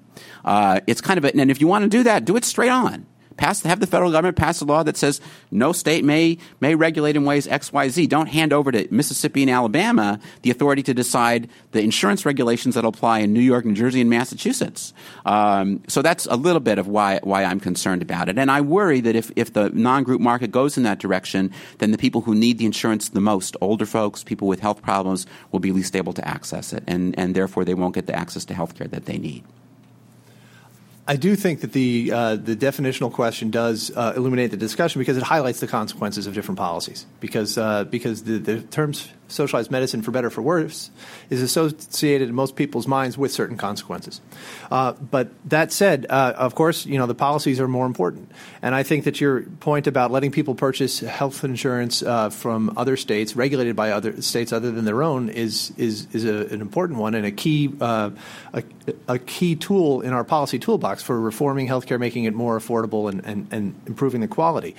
Uh, 0.45 0.81
it's 0.87 1.01
kind 1.01 1.19
of 1.19 1.25
a, 1.25 1.37
and 1.37 1.51
if 1.51 1.61
you 1.61 1.67
want 1.67 1.83
to 1.85 1.89
do 1.89 2.03
that, 2.05 2.25
do 2.25 2.37
it 2.37 2.45
straight 2.45 2.71
on. 2.71 3.07
Pass, 3.37 3.63
have 3.63 3.81
the 3.81 3.87
federal 3.87 4.11
government 4.11 4.37
pass 4.37 4.61
a 4.61 4.65
law 4.65 4.83
that 4.83 4.97
says 4.97 5.21
no 5.51 5.73
state 5.73 6.05
may 6.05 6.39
may 6.61 6.75
regulate 6.75 7.17
in 7.17 7.25
ways 7.25 7.47
X, 7.47 7.73
Y, 7.73 7.89
Z. 7.89 8.07
Don't 8.07 8.27
hand 8.27 8.53
over 8.53 8.71
to 8.71 8.87
Mississippi 8.91 9.43
and 9.43 9.51
Alabama 9.51 10.21
the 10.43 10.51
authority 10.51 10.83
to 10.85 10.95
decide 10.95 11.49
the 11.73 11.81
insurance 11.81 12.27
regulations 12.27 12.75
that 12.75 12.85
apply 12.85 13.21
in 13.21 13.33
New 13.33 13.41
York, 13.41 13.65
New 13.65 13.75
Jersey, 13.75 14.01
and 14.01 14.11
Massachusetts. 14.11 14.93
Um, 15.25 15.83
so 15.89 16.03
that's 16.03 16.27
a 16.27 16.37
little 16.37 16.61
bit 16.61 16.79
of 16.79 16.89
why 16.89 17.21
why 17.23 17.45
I'm 17.45 17.61
concerned 17.61 18.03
about 18.03 18.29
it. 18.29 18.39
And 18.39 18.51
I 18.51 18.61
worry 18.61 19.01
that 19.01 19.17
if 19.17 19.31
if 19.37 19.53
the 19.53 19.71
non-group 19.71 20.21
market 20.21 20.51
goes 20.51 20.77
in 20.77 20.83
that 20.83 20.99
direction, 20.99 21.53
then 21.79 21.91
the 21.91 21.99
people 21.99 22.21
who 22.21 22.35
need 22.35 22.59
the 22.59 22.67
insurance 22.67 23.09
the 23.09 23.21
most, 23.21 23.57
older 23.61 23.87
folks, 23.87 24.23
people 24.23 24.47
with 24.47 24.61
health 24.61 24.83
problems, 24.83 25.27
will 25.51 25.61
be 25.61 25.73
least 25.73 25.97
able 25.97 26.13
to 26.13 26.29
access 26.29 26.73
it, 26.73 26.85
and 26.87 27.19
and 27.19 27.35
therefore 27.35 27.65
they 27.65 27.75
won't 27.75 27.95
get 27.95 28.07
the 28.07 28.15
access 28.15 28.45
to 28.45 28.55
health 28.55 28.75
care 28.75 28.89
that 28.89 29.07
they 29.07 29.19
need. 29.19 29.43
I 31.07 31.17
do 31.17 31.35
think 31.35 31.63
that 31.63 31.73
the 31.73 32.13
uh, 32.13 32.37
the 32.37 32.55
definitional 32.55 33.13
question 33.13 33.51
does 33.51 33.91
uh, 33.97 34.13
illuminate 34.17 34.53
the 34.53 34.57
discussion 34.57 35.01
because 35.01 35.17
it 35.17 35.25
highlights 35.25 35.59
the 35.59 35.67
consequences 35.67 36.29
of 36.29 36.35
different 36.35 36.59
policies. 36.59 37.07
Because 37.19 37.59
uh, 37.59 37.85
because 37.85 38.23
the, 38.23 38.39
the 38.39 38.61
terms 38.61 39.09
socialized 39.33 39.71
medicine, 39.71 40.03
for 40.03 40.11
better 40.11 40.29
or 40.29 40.31
for 40.31 40.43
worse, 40.43 40.91
is 41.31 41.43
associated 41.43 42.29
in 42.29 42.35
most 42.35 42.57
people's 42.57 42.87
minds 42.87 43.19
with 43.19 43.33
certain 43.33 43.57
consequences. 43.57 44.21
Uh, 44.71 44.93
but 44.93 45.31
that 45.49 45.73
said, 45.73 46.07
uh, 46.09 46.35
of 46.37 46.55
course, 46.55 46.87
you 46.87 46.99
know 46.99 47.07
the 47.07 47.15
policies 47.15 47.61
are 47.61 47.69
more 47.69 47.87
important, 47.87 48.31
and 48.61 48.75
I 48.75 48.83
think 48.83 49.05
that 49.05 49.21
your 49.21 49.43
point 49.43 49.87
about 49.87 50.11
letting 50.11 50.31
people 50.31 50.55
purchase 50.55 51.01
health 51.01 51.45
insurance 51.45 52.03
uh, 52.03 52.31
from 52.31 52.73
other 52.77 52.97
states, 52.97 53.35
regulated 53.35 53.75
by 53.77 53.91
other 53.91 54.21
states 54.23 54.53
other 54.53 54.71
than 54.71 54.85
their 54.85 55.03
own, 55.03 55.29
is 55.29 55.73
is 55.77 56.07
is 56.13 56.25
a, 56.25 56.47
an 56.55 56.61
important 56.61 56.99
one 56.99 57.15
and 57.15 57.27
a 57.27 57.33
key 57.33 57.73
uh, 57.81 58.11
a, 58.53 58.63
a, 59.09 59.19
key 59.19 59.57
tool 59.57 60.01
in 60.01 60.13
our 60.13 60.25
policy 60.25 60.59
toolbox 60.59 61.03
for 61.03 61.21
reforming 61.21 61.69
healthcare, 61.69 61.99
making 61.99 62.25
it 62.25 62.35
more 62.35 62.59
affordable 62.59 63.11
and 63.11 63.25
and, 63.25 63.47
and 63.51 63.75
improving 63.87 64.21
the 64.21 64.29
quality. 64.29 64.75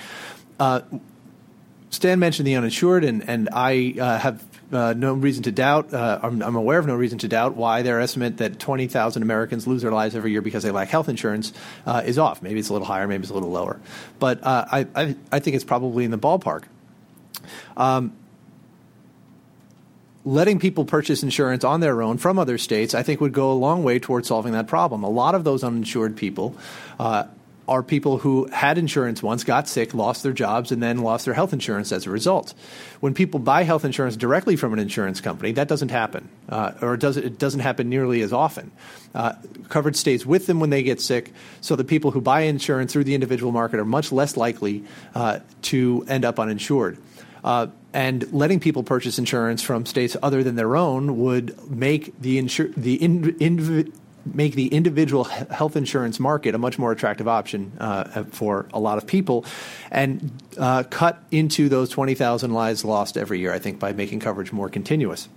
Stan 1.93 2.17
mentioned 2.17 2.47
the 2.47 2.55
uninsured, 2.55 3.03
and, 3.03 3.29
and 3.29 3.49
I 3.53 3.93
uh, 3.99 4.17
have 4.17 4.43
uh, 4.71 4.95
no 4.97 5.13
reason 5.13 5.43
to 5.43 5.51
doubt, 5.51 5.93
uh, 5.93 6.19
I'm, 6.23 6.41
I'm, 6.41 6.55
aware 6.55 6.79
of 6.79 6.87
no 6.87 6.95
reason 6.95 7.19
to 7.19 7.27
doubt 7.27 7.55
why 7.55 7.83
their 7.83 7.99
estimate 7.99 8.37
that 8.37 8.57
20,000 8.57 9.21
Americans 9.21 9.67
lose 9.67 9.83
their 9.83 9.91
lives 9.91 10.15
every 10.15 10.31
year 10.31 10.41
because 10.41 10.63
they 10.63 10.71
lack 10.71 10.87
health 10.87 11.07
insurance 11.07 11.53
uh, 11.85 12.01
is 12.03 12.17
off. 12.17 12.41
Maybe 12.41 12.59
it's 12.59 12.69
a 12.69 12.73
little 12.73 12.87
higher, 12.87 13.07
maybe 13.07 13.21
it's 13.21 13.29
a 13.29 13.35
little 13.35 13.51
lower. 13.51 13.79
But 14.17 14.43
uh, 14.43 14.65
I, 14.71 14.87
I, 14.95 15.15
I, 15.31 15.39
think 15.39 15.55
it's 15.55 15.63
probably 15.63 16.03
in 16.03 16.09
the 16.09 16.17
ballpark. 16.17 16.63
Um, 17.77 18.17
letting 20.25 20.57
people 20.57 20.85
purchase 20.85 21.21
insurance 21.21 21.63
on 21.63 21.79
their 21.79 22.01
own 22.01 22.17
from 22.17 22.39
other 22.39 22.57
states, 22.57 22.95
I 22.95 23.03
think, 23.03 23.21
would 23.21 23.33
go 23.33 23.51
a 23.51 23.53
long 23.53 23.83
way 23.83 23.99
towards 23.99 24.29
solving 24.29 24.53
that 24.53 24.65
problem. 24.65 25.03
A 25.03 25.09
lot 25.09 25.35
of 25.35 25.43
those 25.43 25.63
uninsured 25.63 26.17
people 26.17 26.57
uh, 26.99 27.25
are 27.67 27.81
people 27.81 28.17
who 28.17 28.45
had 28.51 28.77
insurance 28.77 29.23
once, 29.23 29.43
got 29.43 29.67
sick, 29.67 29.93
lost 29.93 30.23
their 30.23 30.33
jobs, 30.33 30.71
and 30.71 30.83
then 30.83 30.99
lost 30.99 31.25
their 31.25 31.33
health 31.33 31.53
insurance 31.53 31.91
as 31.91 32.05
a 32.05 32.09
result. 32.09 32.53
When 32.99 33.13
people 33.13 33.39
buy 33.39 33.63
health 33.63 33.85
insurance 33.85 34.17
directly 34.17 34.55
from 34.55 34.73
an 34.73 34.79
insurance 34.79 35.21
company, 35.21 35.53
that 35.53 35.67
doesn't 35.67 35.89
happen, 35.89 36.29
uh, 36.49 36.73
or 36.81 36.95
it, 36.95 36.99
does, 36.99 37.17
it 37.17 37.39
doesn't 37.39 37.61
happen 37.61 37.89
nearly 37.89 38.21
as 38.21 38.33
often. 38.33 38.71
Uh, 39.15 39.33
coverage 39.69 39.95
stays 39.95 40.25
with 40.25 40.45
them 40.47 40.59
when 40.59 40.69
they 40.69 40.83
get 40.83 40.99
sick, 40.99 41.31
so 41.61 41.75
the 41.75 41.83
people 41.83 42.11
who 42.11 42.21
buy 42.21 42.41
insurance 42.41 42.91
through 42.91 43.05
the 43.05 43.15
individual 43.15 43.51
market 43.51 43.79
are 43.79 43.85
much 43.85 44.11
less 44.11 44.35
likely 44.35 44.83
uh, 45.15 45.39
to 45.61 46.05
end 46.07 46.25
up 46.25 46.39
uninsured. 46.39 46.97
Uh, 47.43 47.67
and 47.93 48.31
letting 48.33 48.59
people 48.59 48.83
purchase 48.83 49.19
insurance 49.19 49.61
from 49.61 49.85
states 49.85 50.17
other 50.23 50.43
than 50.43 50.55
their 50.55 50.75
own 50.75 51.19
would 51.19 51.69
make 51.69 52.19
the 52.19 52.41
insur- 52.41 52.73
the 52.75 52.95
in, 52.95 53.37
in, 53.37 53.93
make 54.25 54.55
the 54.55 54.67
individual 54.67 55.25
health 55.25 55.75
insurance 55.75 56.19
market 56.19 56.55
a 56.55 56.57
much 56.57 56.79
more 56.79 56.91
attractive 56.91 57.27
option 57.27 57.71
uh, 57.79 58.23
for 58.25 58.67
a 58.73 58.79
lot 58.79 58.97
of 58.97 59.05
people, 59.05 59.45
and 59.91 60.31
uh, 60.57 60.83
cut 60.83 61.21
into 61.31 61.69
those 61.69 61.89
20,000 61.89 62.51
lives 62.51 62.85
lost 62.85 63.17
every 63.17 63.39
year. 63.39 63.53
I 63.53 63.59
think 63.59 63.79
by 63.79 63.93
making 63.93 64.19
coverage 64.19 64.51
more 64.51 64.69
continuous 64.69 65.27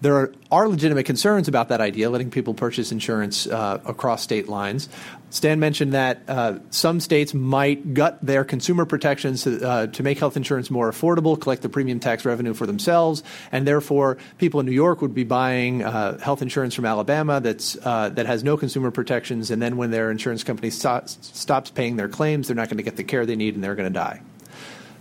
there 0.00 0.16
are, 0.16 0.32
are, 0.50 0.68
legitimate 0.68 1.04
concerns 1.04 1.48
about 1.48 1.68
that 1.68 1.80
idea, 1.80 2.08
letting 2.08 2.30
people 2.30 2.54
purchase 2.54 2.90
insurance 2.90 3.46
uh, 3.46 3.80
across 3.84 4.22
state 4.22 4.48
lines. 4.48 4.88
Stan 5.28 5.60
mentioned 5.60 5.92
that 5.92 6.22
uh, 6.26 6.58
some 6.70 7.00
states 7.00 7.34
might 7.34 7.94
gut 7.94 8.18
their 8.20 8.42
consumer 8.42 8.84
protections 8.84 9.44
to, 9.44 9.66
uh, 9.66 9.86
to, 9.88 10.02
make 10.02 10.18
health 10.18 10.36
insurance 10.36 10.70
more 10.70 10.90
affordable, 10.90 11.40
collect 11.40 11.62
the 11.62 11.68
premium 11.68 12.00
tax 12.00 12.24
revenue 12.24 12.54
for 12.54 12.66
themselves, 12.66 13.22
and 13.52 13.66
therefore 13.66 14.18
people 14.38 14.58
in 14.58 14.66
New 14.66 14.72
York 14.72 15.02
would 15.02 15.14
be 15.14 15.24
buying 15.24 15.84
uh, 15.84 16.18
health 16.18 16.42
insurance 16.42 16.74
from 16.74 16.84
Alabama 16.84 17.40
that's 17.40 17.76
uh, 17.84 18.08
that 18.08 18.26
has 18.26 18.42
no 18.42 18.56
consumer 18.56 18.90
protections, 18.90 19.50
and 19.50 19.60
then 19.62 19.76
when 19.76 19.90
their 19.90 20.10
insurance 20.10 20.42
company 20.42 20.70
sto- 20.70 21.02
stops 21.06 21.70
paying 21.70 21.96
their 21.96 22.08
claims, 22.08 22.48
they're 22.48 22.56
not 22.56 22.68
going 22.68 22.78
to 22.78 22.82
get 22.82 22.96
the 22.96 23.04
care 23.04 23.24
they 23.24 23.36
need, 23.36 23.54
and 23.54 23.62
they're 23.62 23.76
going 23.76 23.92
to 23.92 23.98
die. 23.98 24.20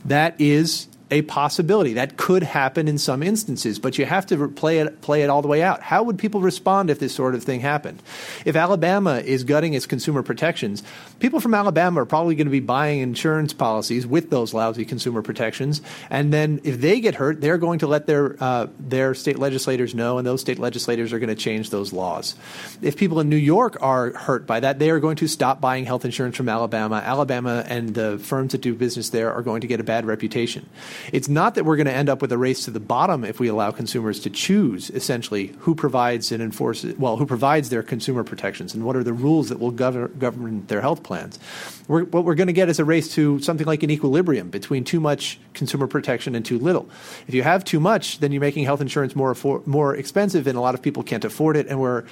That 0.05 0.39
is 0.39 0.87
a 1.11 1.21
possibility 1.23 1.93
that 1.93 2.17
could 2.17 2.43
happen 2.43 2.87
in 2.87 2.97
some 2.97 3.23
instances, 3.23 3.79
but 3.79 3.97
you 3.97 4.05
have 4.05 4.25
to 4.27 4.47
play 4.49 4.79
it 4.79 5.01
play 5.01 5.23
it 5.23 5.29
all 5.29 5.41
the 5.41 5.47
way 5.47 5.63
out. 5.63 5.81
How 5.81 6.03
would 6.03 6.17
people 6.17 6.41
respond 6.41 6.89
if 6.89 6.99
this 6.99 7.13
sort 7.13 7.35
of 7.35 7.43
thing 7.43 7.61
happened? 7.61 8.01
If 8.45 8.55
Alabama 8.55 9.15
is 9.17 9.43
gutting 9.43 9.73
its 9.73 9.85
consumer 9.85 10.23
protections, 10.23 10.83
people 11.19 11.39
from 11.39 11.53
Alabama 11.53 12.01
are 12.01 12.05
probably 12.05 12.35
going 12.35 12.47
to 12.47 12.51
be 12.51 12.59
buying 12.59 12.99
insurance 12.99 13.53
policies 13.53 14.05
with 14.05 14.29
those 14.29 14.53
lousy 14.53 14.85
consumer 14.85 15.21
protections, 15.21 15.81
and 16.09 16.31
then 16.31 16.61
if 16.63 16.79
they 16.79 16.99
get 16.99 17.15
hurt, 17.15 17.41
they're 17.41 17.57
going 17.57 17.79
to 17.79 17.87
let 17.87 18.05
their 18.05 18.35
uh, 18.41 18.67
their 18.79 19.13
state 19.13 19.39
legislators 19.39 19.95
know, 19.95 20.17
and 20.17 20.27
those 20.27 20.41
state 20.41 20.59
legislators 20.59 21.11
are 21.11 21.19
going 21.19 21.29
to 21.29 21.35
change 21.35 21.71
those 21.71 21.91
laws. 21.91 22.35
If 22.81 22.97
people 22.97 23.19
in 23.19 23.29
New 23.29 23.35
York 23.35 23.77
are 23.81 24.11
hurt 24.11 24.45
by 24.45 24.59
that, 24.59 24.79
they 24.79 24.89
are 24.91 24.99
going 24.99 25.15
to 25.17 25.27
stop 25.27 25.59
buying 25.59 25.85
health 25.85 26.05
insurance 26.05 26.37
from 26.37 26.49
Alabama. 26.49 26.97
Alabama 26.97 27.65
and 27.67 27.95
the 27.95 28.19
firms 28.19 28.51
that 28.51 28.61
do 28.61 28.75
business 28.75 29.09
there 29.09 29.33
are 29.33 29.41
going 29.41 29.61
to 29.61 29.67
get 29.67 29.79
a 29.79 29.83
bad 29.83 30.05
reputation. 30.05 30.69
It's 31.11 31.29
not 31.29 31.55
that 31.55 31.65
we're 31.65 31.75
going 31.75 31.87
to 31.87 31.93
end 31.93 32.09
up 32.09 32.21
with 32.21 32.31
a 32.31 32.37
race 32.37 32.65
to 32.65 32.71
the 32.71 32.79
bottom 32.79 33.23
if 33.23 33.39
we 33.39 33.47
allow 33.47 33.71
consumers 33.71 34.19
to 34.21 34.29
choose 34.29 34.89
essentially 34.91 35.53
who 35.59 35.75
provides 35.75 36.31
and 36.31 36.41
enforces 36.41 36.97
well 36.97 37.17
who 37.17 37.25
provides 37.25 37.69
their 37.69 37.83
consumer 37.83 38.23
protections 38.23 38.73
and 38.73 38.85
what 38.85 38.95
are 38.95 39.03
the 39.03 39.13
rules 39.13 39.49
that 39.49 39.59
will 39.59 39.71
govern, 39.71 40.15
govern 40.19 40.65
their 40.67 40.81
health 40.81 41.03
plans. 41.03 41.39
We're, 41.87 42.03
what 42.05 42.23
we're 42.23 42.35
going 42.35 42.47
to 42.47 42.53
get 42.53 42.69
is 42.69 42.79
a 42.79 42.85
race 42.85 43.13
to 43.15 43.39
something 43.39 43.65
like 43.65 43.83
an 43.83 43.89
equilibrium 43.89 44.49
between 44.49 44.83
too 44.83 44.99
much 44.99 45.39
consumer 45.53 45.87
protection 45.87 46.35
and 46.35 46.45
too 46.45 46.59
little. 46.59 46.87
If 47.27 47.33
you 47.33 47.43
have 47.43 47.63
too 47.63 47.79
much, 47.79 48.19
then 48.19 48.31
you're 48.31 48.41
making 48.41 48.65
health 48.65 48.81
insurance 48.81 49.15
more 49.15 49.35
more 49.65 49.95
expensive, 49.95 50.47
and 50.47 50.57
a 50.57 50.61
lot 50.61 50.75
of 50.75 50.81
people 50.81 51.03
can't 51.03 51.25
afford 51.25 51.57
it, 51.57 51.67
and 51.67 51.79
we're 51.79 52.03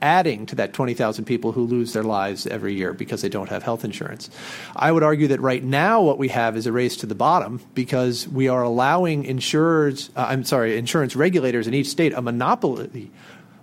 adding 0.00 0.46
to 0.46 0.54
that 0.56 0.72
20,000 0.72 1.24
people 1.24 1.52
who 1.52 1.64
lose 1.64 1.92
their 1.92 2.02
lives 2.02 2.46
every 2.46 2.74
year 2.74 2.92
because 2.92 3.22
they 3.22 3.28
don't 3.28 3.48
have 3.48 3.62
health 3.62 3.84
insurance. 3.84 4.30
I 4.74 4.92
would 4.92 5.02
argue 5.02 5.28
that 5.28 5.40
right 5.40 5.62
now 5.62 6.02
what 6.02 6.18
we 6.18 6.28
have 6.28 6.56
is 6.56 6.66
a 6.66 6.72
race 6.72 6.96
to 6.98 7.06
the 7.06 7.14
bottom 7.14 7.60
because 7.74 8.28
we 8.28 8.48
are 8.48 8.62
allowing 8.62 9.24
insurers, 9.24 10.10
uh, 10.16 10.26
I'm 10.28 10.44
sorry, 10.44 10.76
insurance 10.76 11.16
regulators 11.16 11.66
in 11.66 11.74
each 11.74 11.88
state 11.88 12.12
a 12.12 12.22
monopoly 12.22 13.10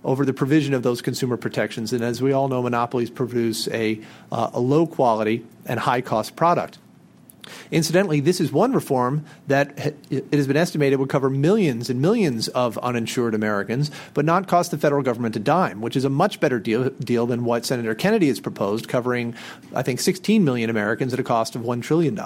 over 0.04 0.24
the 0.24 0.32
provision 0.32 0.74
of 0.74 0.82
those 0.82 1.00
consumer 1.00 1.36
protections. 1.36 1.92
And 1.92 2.02
as 2.02 2.20
we 2.20 2.32
all 2.32 2.48
know, 2.48 2.62
monopolies 2.62 3.10
produce 3.10 3.68
a, 3.68 4.00
uh, 4.30 4.50
a 4.52 4.60
low 4.60 4.86
quality 4.86 5.44
and 5.66 5.78
high 5.78 6.00
cost 6.00 6.34
product. 6.36 6.78
Incidentally, 7.70 8.20
this 8.20 8.40
is 8.40 8.52
one 8.52 8.72
reform 8.72 9.24
that 9.48 9.94
it 10.10 10.32
has 10.32 10.46
been 10.46 10.56
estimated 10.56 10.98
would 10.98 11.08
cover 11.08 11.28
millions 11.28 11.90
and 11.90 12.00
millions 12.00 12.48
of 12.48 12.78
uninsured 12.78 13.34
Americans, 13.34 13.90
but 14.14 14.24
not 14.24 14.46
cost 14.46 14.70
the 14.70 14.78
federal 14.78 15.02
government 15.02 15.36
a 15.36 15.40
dime, 15.40 15.80
which 15.80 15.96
is 15.96 16.04
a 16.04 16.10
much 16.10 16.40
better 16.40 16.58
deal, 16.58 16.90
deal 16.90 17.26
than 17.26 17.44
what 17.44 17.64
Senator 17.66 17.94
Kennedy 17.94 18.28
has 18.28 18.40
proposed, 18.40 18.88
covering, 18.88 19.34
I 19.74 19.82
think, 19.82 20.00
16 20.00 20.44
million 20.44 20.70
Americans 20.70 21.12
at 21.12 21.20
a 21.20 21.24
cost 21.24 21.56
of 21.56 21.62
$1 21.62 21.82
trillion. 21.82 22.18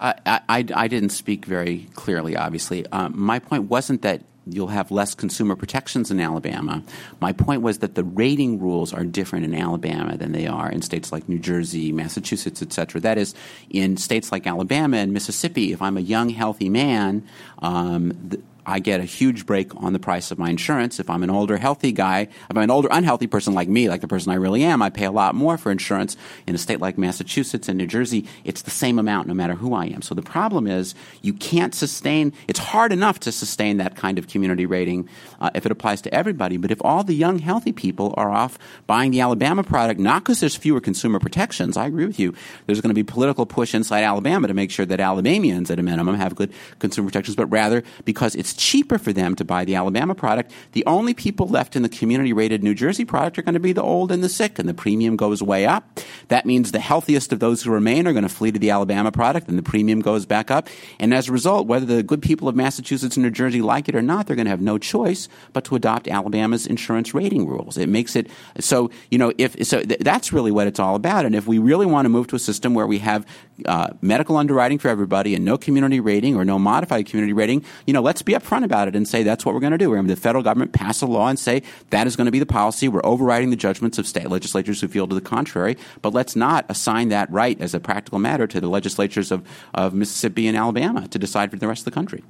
I, 0.00 0.14
I, 0.26 0.66
I, 0.74 0.88
didn't 0.88 1.10
speak 1.10 1.44
very 1.44 1.86
clearly, 1.94 2.36
obviously. 2.36 2.84
Um, 2.88 3.12
my 3.16 3.38
point 3.38 3.70
wasn't 3.70 4.02
that 4.02 4.22
you'll 4.46 4.68
have 4.68 4.90
less 4.90 5.14
consumer 5.14 5.54
protections 5.54 6.10
in 6.10 6.18
Alabama. 6.20 6.82
My 7.20 7.32
point 7.32 7.62
was 7.62 7.78
that 7.78 7.94
the 7.94 8.04
rating 8.04 8.60
rules 8.60 8.92
are 8.92 9.04
different 9.04 9.44
in 9.44 9.54
Alabama 9.54 10.16
than 10.16 10.32
they 10.32 10.46
are 10.46 10.70
in 10.70 10.82
states 10.82 11.12
like 11.12 11.28
New 11.28 11.38
Jersey, 11.38 11.92
Massachusetts, 11.92 12.60
et 12.60 12.72
cetera. 12.72 13.00
That 13.00 13.18
is, 13.18 13.34
in 13.70 13.96
states 13.96 14.32
like 14.32 14.46
Alabama 14.46 14.96
and 14.96 15.12
Mississippi, 15.12 15.72
if 15.72 15.80
I'm 15.80 15.96
a 15.96 16.00
young, 16.00 16.30
healthy 16.30 16.68
man, 16.68 17.24
um, 17.60 18.12
the, 18.28 18.42
I 18.64 18.78
get 18.78 19.00
a 19.00 19.04
huge 19.04 19.44
break 19.44 19.74
on 19.76 19.92
the 19.92 19.98
price 19.98 20.30
of 20.30 20.38
my 20.38 20.50
insurance. 20.50 21.00
If 21.00 21.10
I'm 21.10 21.22
an 21.22 21.30
older, 21.30 21.56
healthy 21.56 21.92
guy, 21.92 22.20
if 22.22 22.50
I'm 22.50 22.58
an 22.58 22.70
older, 22.70 22.88
unhealthy 22.90 23.26
person 23.26 23.54
like 23.54 23.68
me, 23.68 23.88
like 23.88 24.00
the 24.00 24.08
person 24.08 24.30
I 24.30 24.36
really 24.36 24.62
am, 24.62 24.82
I 24.82 24.90
pay 24.90 25.04
a 25.04 25.10
lot 25.10 25.34
more 25.34 25.58
for 25.58 25.72
insurance. 25.72 26.16
In 26.46 26.54
a 26.54 26.58
state 26.58 26.80
like 26.80 26.96
Massachusetts 26.96 27.68
and 27.68 27.76
New 27.76 27.86
Jersey, 27.86 28.26
it's 28.44 28.62
the 28.62 28.70
same 28.70 28.98
amount 28.98 29.26
no 29.26 29.34
matter 29.34 29.54
who 29.54 29.74
I 29.74 29.86
am. 29.86 30.02
So 30.02 30.14
the 30.14 30.22
problem 30.22 30.66
is 30.66 30.94
you 31.22 31.32
can't 31.32 31.74
sustain, 31.74 32.32
it's 32.46 32.60
hard 32.60 32.92
enough 32.92 33.18
to 33.20 33.32
sustain 33.32 33.78
that 33.78 33.96
kind 33.96 34.18
of 34.18 34.28
community 34.28 34.66
rating 34.66 35.08
uh, 35.40 35.50
if 35.54 35.66
it 35.66 35.72
applies 35.72 36.00
to 36.02 36.14
everybody. 36.14 36.56
But 36.56 36.70
if 36.70 36.78
all 36.84 37.02
the 37.02 37.14
young, 37.14 37.40
healthy 37.40 37.72
people 37.72 38.14
are 38.16 38.30
off 38.30 38.58
buying 38.86 39.10
the 39.10 39.20
Alabama 39.20 39.64
product, 39.64 39.98
not 39.98 40.22
because 40.22 40.40
there's 40.40 40.56
fewer 40.56 40.80
consumer 40.80 41.18
protections, 41.18 41.76
I 41.76 41.86
agree 41.86 42.06
with 42.06 42.20
you, 42.20 42.34
there's 42.66 42.80
going 42.80 42.90
to 42.90 42.94
be 42.94 43.02
political 43.02 43.44
push 43.44 43.74
inside 43.74 44.04
Alabama 44.04 44.46
to 44.46 44.54
make 44.54 44.70
sure 44.70 44.86
that 44.86 45.00
Alabamians 45.00 45.70
at 45.70 45.78
a 45.78 45.82
minimum 45.82 46.14
have 46.14 46.36
good 46.36 46.52
consumer 46.78 47.08
protections, 47.08 47.34
but 47.34 47.46
rather 47.46 47.82
because 48.04 48.34
it's 48.34 48.51
it's 48.52 48.62
cheaper 48.62 48.98
for 48.98 49.12
them 49.12 49.34
to 49.36 49.44
buy 49.44 49.64
the 49.64 49.74
Alabama 49.74 50.14
product. 50.14 50.52
The 50.72 50.84
only 50.86 51.14
people 51.14 51.48
left 51.48 51.74
in 51.74 51.82
the 51.82 51.88
community 51.88 52.32
rated 52.32 52.62
New 52.62 52.74
Jersey 52.74 53.04
product 53.04 53.38
are 53.38 53.42
going 53.42 53.54
to 53.54 53.60
be 53.60 53.72
the 53.72 53.82
old 53.82 54.12
and 54.12 54.22
the 54.22 54.28
sick, 54.28 54.58
and 54.58 54.68
the 54.68 54.74
premium 54.74 55.16
goes 55.16 55.42
way 55.42 55.64
up. 55.64 56.00
That 56.28 56.44
means 56.44 56.72
the 56.72 56.80
healthiest 56.80 57.32
of 57.32 57.40
those 57.40 57.62
who 57.62 57.70
remain 57.70 58.06
are 58.06 58.12
going 58.12 58.24
to 58.24 58.28
flee 58.28 58.52
to 58.52 58.58
the 58.58 58.70
Alabama 58.70 59.10
product, 59.10 59.48
and 59.48 59.56
the 59.56 59.62
premium 59.62 60.00
goes 60.00 60.26
back 60.26 60.50
up. 60.50 60.68
And 61.00 61.14
as 61.14 61.28
a 61.28 61.32
result, 61.32 61.66
whether 61.66 61.86
the 61.86 62.02
good 62.02 62.20
people 62.20 62.46
of 62.46 62.54
Massachusetts 62.54 63.16
and 63.16 63.24
New 63.24 63.30
Jersey 63.30 63.62
like 63.62 63.88
it 63.88 63.94
or 63.94 64.02
not, 64.02 64.26
they're 64.26 64.36
going 64.36 64.46
to 64.46 64.50
have 64.50 64.60
no 64.60 64.76
choice 64.76 65.28
but 65.54 65.64
to 65.64 65.74
adopt 65.74 66.08
Alabama's 66.08 66.66
insurance 66.66 67.14
rating 67.14 67.46
rules. 67.46 67.78
It 67.78 67.88
makes 67.88 68.16
it 68.16 68.28
so, 68.60 68.90
you 69.10 69.16
know, 69.16 69.32
if 69.38 69.66
so 69.66 69.80
th- 69.82 70.00
that's 70.00 70.32
really 70.32 70.50
what 70.50 70.66
it's 70.66 70.78
all 70.78 70.94
about. 70.94 71.24
And 71.24 71.34
if 71.34 71.46
we 71.46 71.58
really 71.58 71.86
want 71.86 72.04
to 72.04 72.10
move 72.10 72.26
to 72.28 72.36
a 72.36 72.38
system 72.38 72.74
where 72.74 72.86
we 72.86 72.98
have 72.98 73.26
uh, 73.64 73.88
medical 74.02 74.36
underwriting 74.36 74.78
for 74.78 74.88
everybody 74.88 75.34
and 75.34 75.44
no 75.44 75.56
community 75.56 76.00
rating 76.00 76.36
or 76.36 76.44
no 76.44 76.58
modified 76.58 77.06
community 77.06 77.32
rating, 77.32 77.64
you 77.86 77.94
know, 77.94 78.02
let's 78.02 78.20
be 78.20 78.34
upfront 78.42 78.64
about 78.64 78.88
it 78.88 78.96
and 78.96 79.06
say 79.06 79.22
that's 79.22 79.44
what 79.44 79.54
we're 79.54 79.60
going 79.60 79.72
to 79.72 79.78
do. 79.78 79.90
We're 79.90 79.96
going 79.96 80.08
to 80.08 80.14
the 80.14 80.20
federal 80.20 80.42
government 80.42 80.72
pass 80.72 81.02
a 81.02 81.06
law 81.06 81.28
and 81.28 81.38
say 81.38 81.62
that 81.90 82.06
is 82.06 82.16
going 82.16 82.26
to 82.26 82.32
be 82.32 82.38
the 82.38 82.46
policy. 82.46 82.88
We're 82.88 83.04
overriding 83.04 83.50
the 83.50 83.56
judgments 83.56 83.98
of 83.98 84.06
state 84.06 84.28
legislatures 84.28 84.80
who 84.80 84.88
feel 84.88 85.06
to 85.06 85.14
the 85.14 85.20
contrary. 85.20 85.76
But 86.00 86.14
let's 86.14 86.36
not 86.36 86.66
assign 86.68 87.08
that 87.10 87.30
right 87.30 87.60
as 87.60 87.74
a 87.74 87.80
practical 87.80 88.18
matter 88.18 88.46
to 88.46 88.60
the 88.60 88.68
legislatures 88.68 89.30
of, 89.30 89.46
of 89.74 89.94
Mississippi 89.94 90.46
and 90.48 90.56
Alabama 90.56 91.08
to 91.08 91.18
decide 91.18 91.50
for 91.50 91.56
the 91.56 91.68
rest 91.68 91.80
of 91.80 91.84
the 91.86 91.90
country. 91.92 92.22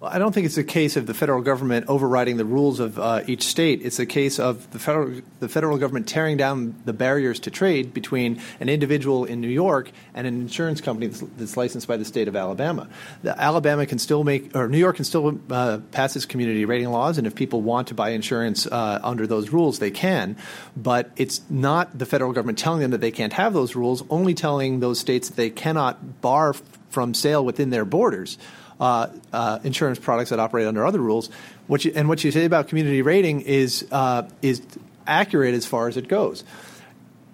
Well, 0.00 0.12
I 0.12 0.18
don't 0.18 0.32
think 0.32 0.46
it's 0.46 0.56
a 0.56 0.62
case 0.62 0.96
of 0.96 1.06
the 1.06 1.14
federal 1.14 1.42
government 1.42 1.86
overriding 1.88 2.36
the 2.36 2.44
rules 2.44 2.78
of 2.78 3.00
uh, 3.00 3.22
each 3.26 3.42
state. 3.42 3.80
It's 3.82 3.98
a 3.98 4.06
case 4.06 4.38
of 4.38 4.70
the 4.70 4.78
federal 4.78 5.22
the 5.40 5.48
federal 5.48 5.76
government 5.76 6.06
tearing 6.06 6.36
down 6.36 6.80
the 6.84 6.92
barriers 6.92 7.40
to 7.40 7.50
trade 7.50 7.92
between 7.92 8.40
an 8.60 8.68
individual 8.68 9.24
in 9.24 9.40
New 9.40 9.48
York 9.48 9.90
and 10.14 10.24
an 10.24 10.40
insurance 10.40 10.80
company 10.80 11.08
that's, 11.08 11.24
that's 11.36 11.56
licensed 11.56 11.88
by 11.88 11.96
the 11.96 12.04
state 12.04 12.28
of 12.28 12.36
Alabama. 12.36 12.88
The 13.24 13.36
Alabama 13.36 13.86
can 13.86 13.98
still 13.98 14.22
make, 14.22 14.54
or 14.54 14.68
New 14.68 14.78
York 14.78 14.96
can 14.96 15.04
still 15.04 15.40
uh, 15.50 15.78
pass 15.90 16.14
its 16.14 16.26
community 16.26 16.64
rating 16.64 16.90
laws, 16.90 17.18
and 17.18 17.26
if 17.26 17.34
people 17.34 17.60
want 17.60 17.88
to 17.88 17.94
buy 17.94 18.10
insurance 18.10 18.68
uh, 18.68 19.00
under 19.02 19.26
those 19.26 19.50
rules, 19.50 19.80
they 19.80 19.90
can. 19.90 20.36
But 20.76 21.10
it's 21.16 21.40
not 21.50 21.98
the 21.98 22.06
federal 22.06 22.32
government 22.32 22.58
telling 22.58 22.82
them 22.82 22.92
that 22.92 23.00
they 23.00 23.10
can't 23.10 23.32
have 23.32 23.52
those 23.52 23.74
rules, 23.74 24.04
only 24.10 24.34
telling 24.34 24.78
those 24.78 25.00
states 25.00 25.28
that 25.28 25.36
they 25.36 25.50
cannot 25.50 26.20
bar 26.20 26.54
from 26.88 27.14
sale 27.14 27.44
within 27.44 27.70
their 27.70 27.84
borders 27.84 28.38
uh, 28.80 29.08
uh, 29.32 29.58
insurance 29.64 29.98
products 29.98 30.30
that 30.30 30.38
operate 30.38 30.66
under 30.66 30.86
other 30.86 31.00
rules. 31.00 31.30
What 31.66 31.84
you, 31.84 31.92
and 31.94 32.08
what 32.08 32.22
you 32.24 32.30
say 32.30 32.44
about 32.44 32.68
community 32.68 33.02
rating 33.02 33.42
is 33.42 33.86
uh, 33.90 34.28
is 34.42 34.62
accurate 35.06 35.54
as 35.54 35.66
far 35.66 35.88
as 35.88 35.96
it 35.96 36.08
goes. 36.08 36.44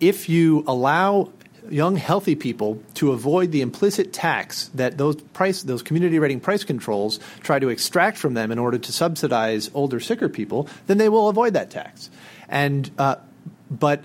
If 0.00 0.28
you 0.28 0.64
allow 0.66 1.30
young 1.70 1.96
healthy 1.96 2.34
people 2.34 2.82
to 2.94 3.12
avoid 3.12 3.50
the 3.50 3.62
implicit 3.62 4.12
tax 4.12 4.68
that 4.74 4.98
those 4.98 5.16
price 5.16 5.62
those 5.62 5.82
community 5.82 6.18
rating 6.18 6.40
price 6.40 6.62
controls 6.62 7.18
try 7.40 7.58
to 7.58 7.68
extract 7.70 8.18
from 8.18 8.34
them 8.34 8.52
in 8.52 8.58
order 8.58 8.78
to 8.78 8.92
subsidize 8.92 9.70
older 9.72 9.98
sicker 9.98 10.28
people 10.28 10.68
then 10.88 10.98
they 10.98 11.08
will 11.08 11.28
avoid 11.28 11.54
that 11.54 11.70
tax 11.70 12.10
and 12.50 12.90
uh, 12.98 13.16
but 13.70 14.04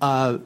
uh, 0.00 0.38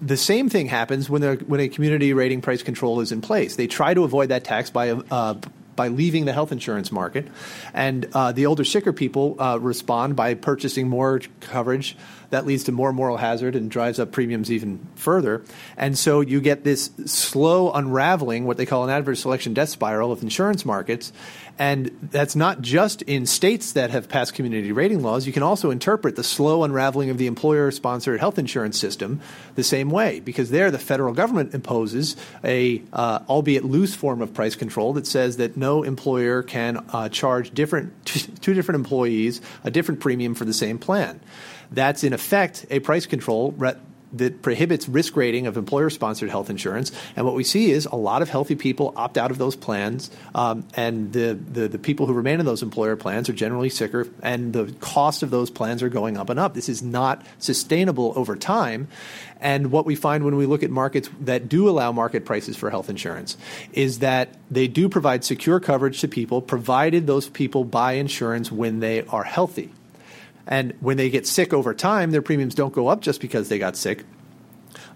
the 0.00 0.16
same 0.16 0.48
thing 0.48 0.66
happens 0.66 1.08
when, 1.08 1.22
when 1.22 1.60
a 1.60 1.68
community 1.68 2.12
rating 2.12 2.42
price 2.42 2.62
control 2.62 3.00
is 3.00 3.12
in 3.12 3.20
place. 3.20 3.56
They 3.56 3.66
try 3.66 3.94
to 3.94 4.04
avoid 4.04 4.28
that 4.28 4.44
tax 4.44 4.70
by 4.70 4.90
uh, 4.90 5.34
by 5.74 5.88
leaving 5.88 6.24
the 6.24 6.32
health 6.32 6.52
insurance 6.52 6.90
market, 6.90 7.28
and 7.74 8.08
uh, 8.14 8.32
the 8.32 8.46
older, 8.46 8.64
sicker 8.64 8.94
people 8.94 9.36
uh, 9.38 9.58
respond 9.60 10.16
by 10.16 10.32
purchasing 10.32 10.88
more 10.88 11.20
coverage. 11.40 11.96
That 12.30 12.46
leads 12.46 12.64
to 12.64 12.72
more 12.72 12.92
moral 12.92 13.16
hazard 13.16 13.56
and 13.56 13.70
drives 13.70 13.98
up 13.98 14.12
premiums 14.12 14.50
even 14.50 14.86
further. 14.94 15.44
And 15.76 15.96
so 15.98 16.20
you 16.20 16.40
get 16.40 16.64
this 16.64 16.90
slow 17.06 17.72
unraveling, 17.72 18.44
what 18.44 18.56
they 18.56 18.66
call 18.66 18.84
an 18.84 18.90
adverse 18.90 19.20
selection 19.20 19.54
death 19.54 19.68
spiral 19.68 20.12
of 20.12 20.22
insurance 20.22 20.64
markets. 20.64 21.12
And 21.58 21.90
that's 22.02 22.36
not 22.36 22.60
just 22.60 23.00
in 23.02 23.24
states 23.24 23.72
that 23.72 23.90
have 23.90 24.08
passed 24.08 24.34
community 24.34 24.72
rating 24.72 25.02
laws. 25.02 25.26
You 25.26 25.32
can 25.32 25.42
also 25.42 25.70
interpret 25.70 26.14
the 26.14 26.24
slow 26.24 26.64
unraveling 26.64 27.08
of 27.08 27.16
the 27.16 27.26
employer 27.26 27.70
sponsored 27.70 28.20
health 28.20 28.38
insurance 28.38 28.78
system 28.78 29.20
the 29.54 29.64
same 29.64 29.88
way, 29.88 30.20
because 30.20 30.50
there 30.50 30.70
the 30.70 30.78
federal 30.78 31.14
government 31.14 31.54
imposes 31.54 32.16
a, 32.44 32.82
uh, 32.92 33.20
albeit 33.28 33.64
loose 33.64 33.94
form 33.94 34.20
of 34.20 34.34
price 34.34 34.54
control 34.54 34.92
that 34.94 35.06
says 35.06 35.38
that 35.38 35.56
no 35.56 35.82
employer 35.82 36.42
can 36.42 36.84
uh, 36.92 37.08
charge 37.08 37.52
different, 37.52 37.92
two 38.04 38.52
different 38.52 38.76
employees 38.76 39.40
a 39.64 39.70
different 39.70 40.00
premium 40.00 40.34
for 40.34 40.44
the 40.44 40.54
same 40.54 40.78
plan. 40.78 41.20
That's 41.70 42.04
in 42.04 42.12
effect 42.12 42.66
a 42.70 42.80
price 42.80 43.06
control 43.06 43.54
that 44.12 44.42
prohibits 44.42 44.88
risk 44.88 45.16
rating 45.16 45.46
of 45.46 45.56
employer 45.56 45.90
sponsored 45.90 46.30
health 46.30 46.50
insurance. 46.50 46.92
And 47.16 47.26
what 47.26 47.34
we 47.34 47.44
see 47.44 47.70
is 47.70 47.86
a 47.86 47.96
lot 47.96 48.22
of 48.22 48.28
healthy 48.28 48.54
people 48.54 48.92
opt 48.96 49.18
out 49.18 49.30
of 49.30 49.38
those 49.38 49.56
plans, 49.56 50.10
um, 50.34 50.66
and 50.74 51.12
the, 51.12 51.34
the, 51.34 51.68
the, 51.68 51.78
people 51.78 52.06
who 52.06 52.12
remain 52.12 52.40
in 52.40 52.46
those 52.46 52.62
employer 52.62 52.96
plans 52.96 53.28
are 53.28 53.32
generally 53.32 53.68
sicker, 53.68 54.08
and 54.22 54.52
the 54.52 54.72
cost 54.80 55.22
of 55.22 55.30
those 55.30 55.50
plans 55.50 55.82
are 55.82 55.88
going 55.88 56.16
up 56.16 56.30
and 56.30 56.38
up. 56.38 56.54
This 56.54 56.68
is 56.68 56.82
not 56.82 57.24
sustainable 57.38 58.12
over 58.16 58.36
time. 58.36 58.88
And 59.40 59.70
what 59.70 59.84
we 59.84 59.94
find 59.94 60.24
when 60.24 60.36
we 60.36 60.46
look 60.46 60.62
at 60.62 60.70
markets 60.70 61.10
that 61.20 61.48
do 61.48 61.68
allow 61.68 61.92
market 61.92 62.24
prices 62.24 62.56
for 62.56 62.70
health 62.70 62.88
insurance 62.88 63.36
is 63.72 63.98
that 63.98 64.34
they 64.50 64.66
do 64.66 64.88
provide 64.88 65.24
secure 65.24 65.60
coverage 65.60 66.00
to 66.00 66.08
people, 66.08 66.40
provided 66.40 67.06
those 67.06 67.28
people 67.28 67.64
buy 67.64 67.92
insurance 67.92 68.50
when 68.50 68.80
they 68.80 69.02
are 69.02 69.24
healthy. 69.24 69.70
And 70.46 70.74
when 70.80 70.96
they 70.96 71.10
get 71.10 71.26
sick 71.26 71.52
over 71.52 71.74
time, 71.74 72.10
their 72.12 72.22
premiums 72.22 72.54
don't 72.54 72.72
go 72.72 72.88
up 72.88 73.00
just 73.00 73.20
because 73.20 73.48
they 73.48 73.58
got 73.58 73.76
sick. 73.76 74.04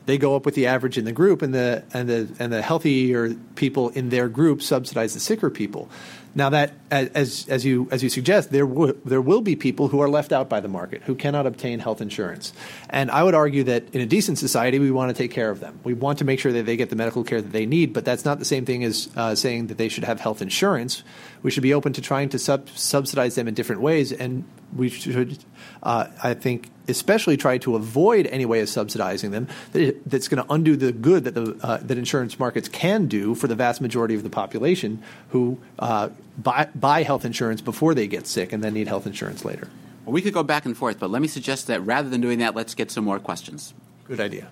They 0.06 0.16
go 0.16 0.34
up 0.34 0.46
with 0.46 0.54
the 0.54 0.66
average 0.66 0.96
in 0.96 1.04
the 1.04 1.12
group, 1.12 1.42
and 1.42 1.54
the 1.54 1.84
and 1.92 2.08
the 2.08 2.28
and 2.38 2.52
the 2.52 2.62
healthier 2.62 3.34
people 3.54 3.90
in 3.90 4.08
their 4.08 4.28
group 4.28 4.62
subsidize 4.62 5.14
the 5.14 5.20
sicker 5.20 5.50
people. 5.50 5.90
Now 6.34 6.50
that 6.50 6.74
as 6.90 7.46
as 7.48 7.64
you 7.64 7.88
as 7.90 8.02
you 8.04 8.08
suggest, 8.08 8.52
there 8.52 8.66
w- 8.66 8.96
there 9.04 9.20
will 9.20 9.40
be 9.40 9.56
people 9.56 9.88
who 9.88 10.00
are 10.00 10.08
left 10.08 10.30
out 10.32 10.48
by 10.48 10.60
the 10.60 10.68
market 10.68 11.02
who 11.02 11.16
cannot 11.16 11.44
obtain 11.44 11.80
health 11.80 12.00
insurance, 12.00 12.52
and 12.88 13.10
I 13.10 13.24
would 13.24 13.34
argue 13.34 13.64
that 13.64 13.92
in 13.92 14.00
a 14.00 14.06
decent 14.06 14.38
society 14.38 14.78
we 14.78 14.92
want 14.92 15.14
to 15.14 15.22
take 15.22 15.32
care 15.32 15.50
of 15.50 15.58
them. 15.58 15.80
We 15.82 15.94
want 15.94 16.18
to 16.18 16.24
make 16.24 16.38
sure 16.38 16.52
that 16.52 16.66
they 16.66 16.76
get 16.76 16.88
the 16.88 16.96
medical 16.96 17.24
care 17.24 17.42
that 17.42 17.50
they 17.52 17.66
need, 17.66 17.92
but 17.92 18.04
that's 18.04 18.24
not 18.24 18.38
the 18.38 18.44
same 18.44 18.64
thing 18.64 18.84
as 18.84 19.08
uh, 19.16 19.34
saying 19.34 19.66
that 19.68 19.78
they 19.78 19.88
should 19.88 20.04
have 20.04 20.20
health 20.20 20.40
insurance. 20.40 21.02
We 21.42 21.50
should 21.50 21.64
be 21.64 21.74
open 21.74 21.94
to 21.94 22.00
trying 22.00 22.28
to 22.28 22.38
sub- 22.38 22.68
subsidize 22.68 23.34
them 23.34 23.48
in 23.48 23.54
different 23.54 23.82
ways, 23.82 24.12
and 24.12 24.44
we 24.76 24.88
should, 24.88 25.38
uh, 25.82 26.06
I 26.22 26.34
think, 26.34 26.70
especially 26.90 27.36
try 27.36 27.58
to 27.58 27.76
avoid 27.76 28.26
any 28.26 28.44
way 28.44 28.60
of 28.60 28.68
subsidizing 28.68 29.30
them 29.30 29.48
that, 29.72 30.00
that's 30.04 30.28
going 30.28 30.42
to 30.42 30.52
undo 30.52 30.76
the 30.76 30.92
good 30.92 31.24
that 31.24 31.34
the 31.34 31.56
uh, 31.62 31.78
that 31.78 31.96
insurance 31.96 32.38
markets 32.38 32.68
can 32.68 33.06
do 33.06 33.34
for 33.34 33.46
the 33.46 33.54
vast 33.54 33.80
majority 33.80 34.14
of 34.14 34.22
the 34.22 34.30
population 34.30 35.02
who 35.30 35.58
uh, 35.78 36.08
buy, 36.36 36.68
buy 36.74 37.02
health 37.02 37.24
insurance 37.24 37.60
before 37.60 37.94
they 37.94 38.06
get 38.06 38.26
sick 38.26 38.52
and 38.52 38.62
then 38.62 38.74
need 38.74 38.88
health 38.88 39.06
insurance 39.06 39.44
later. 39.44 39.68
Well, 40.04 40.12
we 40.12 40.22
could 40.22 40.34
go 40.34 40.42
back 40.42 40.64
and 40.64 40.76
forth, 40.76 40.98
but 40.98 41.10
let 41.10 41.22
me 41.22 41.28
suggest 41.28 41.66
that 41.68 41.80
rather 41.82 42.08
than 42.08 42.20
doing 42.20 42.38
that, 42.40 42.54
let's 42.54 42.74
get 42.74 42.90
some 42.90 43.04
more 43.04 43.18
questions. 43.18 43.74
Good 44.04 44.20
idea. 44.20 44.48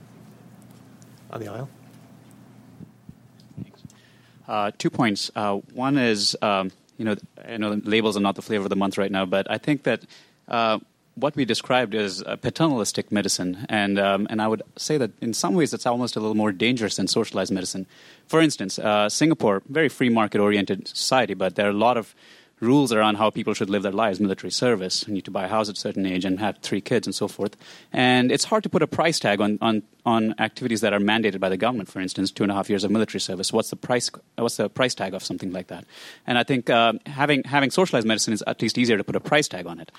On 1.30 1.40
the 1.40 1.48
aisle. 1.48 1.68
Uh, 4.46 4.70
two 4.78 4.88
points. 4.88 5.30
Uh, 5.36 5.56
one 5.74 5.98
is, 5.98 6.36
um, 6.40 6.70
you 6.96 7.04
know, 7.04 7.16
I 7.46 7.58
know 7.58 7.80
labels 7.84 8.16
are 8.16 8.20
not 8.20 8.34
the 8.34 8.42
flavor 8.42 8.64
of 8.64 8.70
the 8.70 8.76
month 8.76 8.96
right 8.96 9.10
now, 9.10 9.26
but 9.26 9.50
I 9.50 9.58
think 9.58 9.82
that 9.82 10.04
uh, 10.48 10.78
what 11.20 11.36
we 11.36 11.44
described 11.44 11.94
is 11.94 12.22
paternalistic 12.40 13.10
medicine, 13.12 13.66
and 13.68 13.98
um, 13.98 14.26
and 14.30 14.40
I 14.40 14.48
would 14.48 14.62
say 14.76 14.98
that 14.98 15.10
in 15.20 15.34
some 15.34 15.54
ways 15.54 15.74
it's 15.74 15.86
almost 15.86 16.16
a 16.16 16.20
little 16.20 16.36
more 16.36 16.52
dangerous 16.52 16.96
than 16.96 17.08
socialized 17.08 17.52
medicine. 17.52 17.86
For 18.26 18.40
instance, 18.40 18.78
uh, 18.78 19.08
Singapore, 19.08 19.62
very 19.68 19.88
free 19.88 20.08
market 20.08 20.40
oriented 20.40 20.88
society, 20.88 21.34
but 21.34 21.54
there 21.54 21.66
are 21.66 21.70
a 21.70 21.84
lot 21.88 21.96
of 21.96 22.14
rules 22.60 22.92
around 22.92 23.16
how 23.16 23.30
people 23.30 23.54
should 23.54 23.70
live 23.70 23.82
their 23.82 23.92
lives, 23.92 24.20
military 24.20 24.50
service, 24.50 25.06
you 25.06 25.14
need 25.14 25.24
to 25.24 25.30
buy 25.30 25.44
a 25.44 25.48
house 25.48 25.68
at 25.68 25.76
a 25.76 25.80
certain 25.80 26.04
age 26.06 26.24
and 26.24 26.40
have 26.40 26.58
three 26.58 26.80
kids 26.80 27.06
and 27.06 27.14
so 27.14 27.28
forth. 27.28 27.56
And 27.92 28.32
it's 28.32 28.44
hard 28.44 28.62
to 28.64 28.68
put 28.68 28.82
a 28.82 28.86
price 28.86 29.20
tag 29.20 29.40
on, 29.40 29.58
on, 29.60 29.82
on 30.04 30.34
activities 30.38 30.80
that 30.80 30.92
are 30.92 30.98
mandated 30.98 31.40
by 31.40 31.48
the 31.48 31.56
government, 31.56 31.88
for 31.88 32.00
instance, 32.00 32.30
two 32.30 32.42
and 32.42 32.50
a 32.50 32.54
half 32.54 32.68
years 32.68 32.84
of 32.84 32.90
military 32.90 33.20
service. 33.20 33.52
What's 33.52 33.70
the 33.70 33.76
price, 33.76 34.10
what's 34.36 34.56
the 34.56 34.68
price 34.68 34.94
tag 34.94 35.14
of 35.14 35.22
something 35.22 35.52
like 35.52 35.68
that? 35.68 35.84
And 36.26 36.36
I 36.36 36.42
think 36.42 36.68
uh, 36.68 36.94
having, 37.06 37.44
having 37.44 37.70
socialized 37.70 38.06
medicine 38.06 38.32
is 38.32 38.42
at 38.46 38.60
least 38.60 38.76
easier 38.76 38.96
to 38.96 39.04
put 39.04 39.16
a 39.16 39.20
price 39.20 39.48
tag 39.48 39.66
on 39.66 39.80
it. 39.80 39.92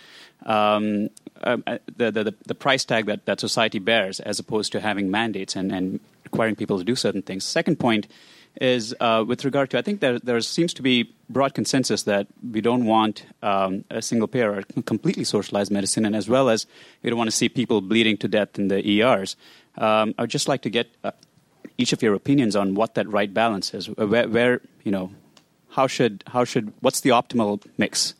Um, 0.45 1.09
uh, 1.41 1.57
the, 1.95 2.11
the, 2.11 2.35
the 2.45 2.55
price 2.55 2.83
tag 2.83 3.05
that, 3.05 3.25
that 3.25 3.39
society 3.39 3.79
bears 3.79 4.19
as 4.19 4.39
opposed 4.39 4.73
to 4.73 4.81
having 4.81 5.09
mandates 5.09 5.55
and, 5.55 5.71
and 5.71 5.99
requiring 6.25 6.55
people 6.55 6.77
to 6.77 6.83
do 6.83 6.95
certain 6.95 7.21
things. 7.21 7.45
Second 7.45 7.79
point 7.79 8.07
is 8.59 8.93
uh, 8.99 9.23
with 9.25 9.45
regard 9.45 9.69
to 9.69 9.77
I 9.77 9.81
think 9.81 10.01
there, 10.01 10.19
there 10.19 10.41
seems 10.41 10.73
to 10.73 10.81
be 10.81 11.13
broad 11.29 11.53
consensus 11.53 12.03
that 12.03 12.27
we 12.51 12.59
don't 12.59 12.85
want 12.85 13.25
um, 13.43 13.85
a 13.89 14.01
single 14.01 14.27
payer 14.27 14.51
or 14.51 14.63
completely 14.83 15.23
socialized 15.23 15.71
medicine, 15.71 16.05
and 16.05 16.15
as 16.15 16.27
well 16.27 16.49
as 16.49 16.65
we 17.03 17.09
don't 17.09 17.17
want 17.17 17.29
to 17.29 17.35
see 17.35 17.47
people 17.47 17.81
bleeding 17.81 18.17
to 18.17 18.27
death 18.27 18.57
in 18.57 18.67
the 18.67 19.01
ERs. 19.01 19.35
Um, 19.77 20.15
I 20.17 20.23
would 20.23 20.29
just 20.29 20.47
like 20.47 20.63
to 20.63 20.69
get 20.69 20.87
uh, 21.03 21.11
each 21.77 21.93
of 21.93 22.01
your 22.01 22.13
opinions 22.15 22.55
on 22.55 22.75
what 22.75 22.95
that 22.95 23.07
right 23.07 23.33
balance 23.33 23.73
is. 23.73 23.87
Where, 23.89 24.27
where 24.27 24.61
you 24.83 24.91
know, 24.91 25.11
how 25.69 25.87
should 25.87 26.23
how 26.27 26.43
should 26.43 26.73
what's 26.81 27.01
the 27.01 27.11
optimal 27.11 27.65
mix 27.77 28.15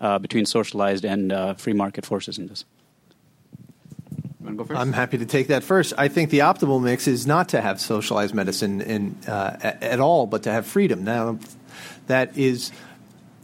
uh, 0.00 0.18
between 0.18 0.46
socialized 0.46 1.04
and 1.04 1.32
uh, 1.32 1.54
free 1.54 1.72
market 1.72 2.04
forces 2.04 2.38
in 2.38 2.48
this? 2.48 2.64
I'm 4.46 4.92
happy 4.92 5.18
to 5.18 5.26
take 5.26 5.48
that 5.48 5.64
first. 5.64 5.92
I 5.98 6.06
think 6.06 6.30
the 6.30 6.40
optimal 6.40 6.80
mix 6.80 7.08
is 7.08 7.26
not 7.26 7.48
to 7.48 7.60
have 7.60 7.80
socialized 7.80 8.32
medicine 8.32 8.80
in, 8.80 9.16
uh, 9.26 9.56
at 9.62 9.98
all, 9.98 10.26
but 10.26 10.44
to 10.44 10.52
have 10.52 10.66
freedom. 10.66 11.02
Now, 11.02 11.38
that 12.06 12.36
is 12.36 12.72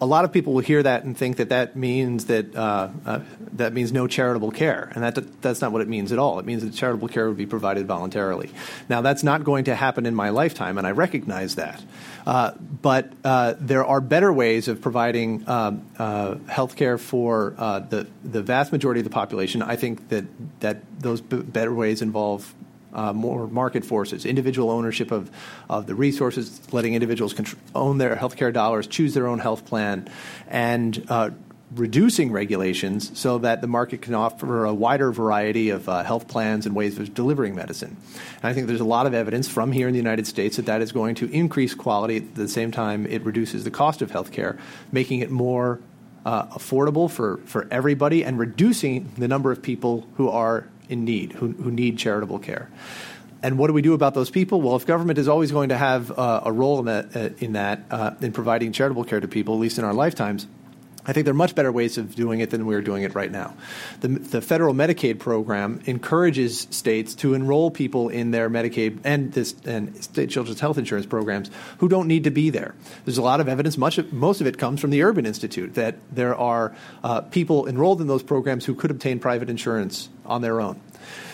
a 0.03 0.07
lot 0.07 0.25
of 0.25 0.33
people 0.33 0.53
will 0.53 0.63
hear 0.63 0.83
that 0.83 1.05
and 1.05 1.17
think 1.17 1.37
that 1.37 1.51
that 1.51 1.77
means 1.77 2.25
that 2.25 2.57
uh, 2.57 2.89
uh, 3.07 3.21
that 3.53 3.73
means 3.73 3.93
no 3.93 4.09
charitable 4.09 4.51
care, 4.51 4.91
and 4.97 5.05
that 5.05 5.41
that's 5.41 5.61
not 5.61 5.71
what 5.71 5.81
it 5.81 5.87
means 5.87 6.11
at 6.11 6.19
all. 6.19 6.41
It 6.41 6.45
means 6.45 6.65
that 6.65 6.75
charitable 6.75 7.07
care 7.07 7.29
would 7.29 7.37
be 7.37 7.47
provided 7.47 7.87
voluntarily. 7.87 8.51
Now, 8.89 9.01
that's 9.01 9.23
not 9.23 9.45
going 9.45 9.67
to 9.67 9.77
happen 9.77 10.05
in 10.05 10.17
my 10.17 10.31
lifetime, 10.31 10.77
and 10.77 10.89
I 10.89 10.91
recognize 10.91 11.55
that. 11.55 11.81
Uh, 12.27 12.51
but 12.59 13.13
uh, 13.23 13.55
there 13.61 13.85
are 13.85 14.01
better 14.01 14.33
ways 14.33 14.67
of 14.67 14.81
providing 14.81 15.49
um, 15.49 15.87
health 16.49 16.75
care 16.75 16.99
for 16.99 17.55
the 17.91 18.09
the 18.25 18.43
vast 18.43 18.73
majority 18.73 18.99
of 18.99 19.05
the 19.05 19.11
population. 19.11 19.63
I 19.63 19.77
think 19.77 20.09
that 20.09 20.25
that 20.59 20.83
those 20.99 21.21
b- 21.21 21.43
better 21.43 21.73
ways 21.73 22.03
involve 22.03 22.53
uh, 22.93 23.13
more 23.13 23.47
market 23.47 23.85
forces, 23.85 24.25
individual 24.25 24.71
ownership 24.71 25.11
of, 25.11 25.31
of 25.69 25.87
the 25.87 25.95
resources, 25.95 26.61
letting 26.73 26.95
individuals 26.95 27.35
contr- 27.35 27.57
own 27.75 27.99
their 27.99 28.17
healthcare 28.17 28.53
dollars, 28.53 28.87
choose 28.87 29.15
their 29.15 29.27
own 29.27 29.39
health 29.39 29.65
plan, 29.65 30.09
and 30.49 31.05
uh, 31.09 31.31
reducing 31.75 32.33
regulations 32.33 33.19
so 33.19 33.39
that 33.39 33.61
the 33.61 33.67
market 33.67 34.03
can 34.03 34.15
offer 34.15 34.65
a 34.65 34.75
wider 34.75 35.11
variety 35.11 35.71
of 35.71 35.89
uh, 35.89 36.03
health 36.03 36.29
plans 36.29 36.67
and 36.67 36.75
ways 36.75 36.99
of 36.99 37.15
delivering 37.15 37.55
medicine. 37.55 37.97
And 38.37 38.45
I 38.45 38.53
think 38.53 38.67
there's 38.67 38.81
a 38.81 38.85
lot 38.85 39.07
of 39.07 39.15
evidence 39.15 39.49
from 39.49 39.73
here 39.73 39.89
in 39.89 39.93
the 39.93 39.99
United 39.99 40.27
States 40.27 40.57
that 40.57 40.67
that 40.67 40.83
is 40.83 40.93
going 40.93 41.15
to 41.17 41.31
increase 41.31 41.75
quality 41.75 42.19
at 42.19 42.35
the 42.35 42.49
same 42.49 42.71
time 42.71 43.07
it 43.07 43.25
reduces 43.25 43.65
the 43.65 43.71
cost 43.71 44.03
of 44.03 44.11
healthcare, 44.11 44.59
making 44.91 45.21
it 45.21 45.31
more 45.31 45.81
uh, 46.25 46.47
affordable 46.49 47.11
for, 47.11 47.39
for 47.47 47.67
everybody 47.71 48.25
and 48.25 48.39
reducing 48.39 49.11
the 49.17 49.27
number 49.27 49.51
of 49.51 49.63
people 49.63 50.07
who 50.17 50.29
are 50.29 50.69
in 50.89 51.05
need, 51.05 51.33
who, 51.33 51.49
who 51.49 51.71
need 51.71 51.99
charitable 51.99 52.39
care. 52.39 52.71
And 53.43 53.59
what 53.59 53.67
do 53.67 53.73
we 53.73 53.83
do 53.83 53.93
about 53.93 54.15
those 54.15 54.31
people? 54.31 54.61
Well, 54.61 54.77
if 54.77 54.87
government 54.87 55.19
is 55.19 55.27
always 55.27 55.51
going 55.51 55.71
to 55.71 55.77
have 55.77 56.17
uh, 56.17 56.43
a 56.45 56.53
role 56.53 56.79
in 56.79 56.85
that, 56.87 57.17
uh, 57.17 57.31
in, 57.39 57.55
that 57.55 57.85
uh, 57.91 58.13
in 58.21 58.33
providing 58.33 58.73
charitable 58.73 59.05
care 59.05 59.19
to 59.19 59.27
people, 59.27 59.55
at 59.55 59.61
least 59.61 59.79
in 59.79 59.85
our 59.85 59.95
lifetimes, 59.95 60.47
I 61.05 61.13
think 61.13 61.25
there 61.25 61.33
are 61.33 61.35
much 61.35 61.55
better 61.55 61.73
ways 61.73 61.99
of 61.99 62.15
doing 62.15 62.41
it 62.41 62.51
than 62.51 62.65
we're 62.65 62.81
doing 62.83 63.03
it 63.03 63.15
right 63.15 63.31
now. 63.31 63.55
The, 64.01 64.09
the, 64.09 64.41
federal 64.41 64.73
Medicaid 64.73 65.19
program 65.19 65.81
encourages 65.87 66.69
states 66.71 67.15
to 67.17 67.35
enroll 67.35 67.71
people 67.71 68.09
in 68.09 68.31
their 68.31 68.49
Medicaid 68.49 69.01
and, 69.03 69.33
this, 69.33 69.55
and 69.65 70.03
state 70.03 70.31
children's 70.31 70.61
health 70.61 70.79
insurance 70.79 71.07
programs 71.07 71.51
who 71.79 71.89
don't 71.89 72.07
need 72.07 72.25
to 72.25 72.31
be 72.31 72.51
there. 72.51 72.75
There's 73.05 73.19
a 73.19 73.23
lot 73.23 73.41
of 73.41 73.49
evidence, 73.49 73.77
much 73.77 73.99
of, 73.99 74.13
most 74.13 74.41
of 74.41 74.47
it 74.47 74.59
comes 74.59 74.81
from 74.81 74.91
the 74.91 75.03
Urban 75.03 75.27
Institute, 75.27 75.75
that 75.75 75.97
there 76.13 76.37
are 76.37 76.75
uh, 77.03 77.23
people 77.23 77.67
enrolled 77.67 78.01
in 78.01 78.07
those 78.07 78.23
programs 78.23 78.65
who 78.65 78.75
could 78.75 78.91
obtain 78.91 79.19
private 79.19 79.51
insurance 79.51 80.09
on 80.25 80.41
their 80.41 80.61
own. 80.61 80.81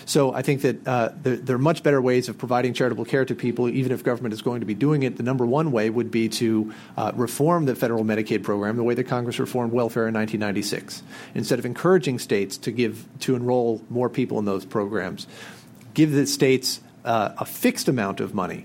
So 0.09 0.33
I 0.33 0.41
think 0.41 0.63
that 0.63 0.89
uh, 0.89 1.11
there, 1.23 1.37
there, 1.37 1.57
are 1.57 1.59
much 1.59 1.83
better 1.83 2.01
ways 2.01 2.31
of 2.31 2.39
providing 2.39 2.73
charitable 2.73 3.05
care 3.05 3.27
to 3.27 3.35
people, 3.35 3.69
even 3.69 3.93
if 3.93 4.03
government 4.03 4.33
is 4.33 4.41
going 4.41 4.61
to 4.61 4.67
be 4.67 4.73
doing 4.73 5.03
it. 5.03 5.19
The 5.19 5.23
number 5.23 5.45
one 5.45 5.71
way 5.71 5.91
would 5.91 6.11
be 6.11 6.31
to 6.31 6.73
uh, 6.97 7.13
reform 7.15 7.67
the 7.67 7.75
federal 7.75 8.05
Medicaid 8.05 8.43
program 8.43 8.79
the 8.79 8.83
way 8.83 8.95
that 8.95 9.05
Congress 9.05 9.39
reformed 9.39 9.71
welfare 9.71 10.09
in 10.09 10.15
1996. 10.15 11.03
Instead 11.35 11.59
of 11.59 11.67
encouraging 11.67 12.19
states 12.19 12.57
to 12.57 12.71
give 12.71 13.07
to 13.21 13.37
enroll 13.37 13.83
more 13.91 14.09
people 14.09 14.39
in 14.39 14.47
those 14.47 14.65
programs, 14.65 15.27
give 15.93 16.13
the 16.13 16.27
states 16.27 16.81
uh, 17.05 17.35
a 17.37 17.45
fixed 17.45 17.87
amount 17.87 18.21
of 18.21 18.33
money 18.33 18.65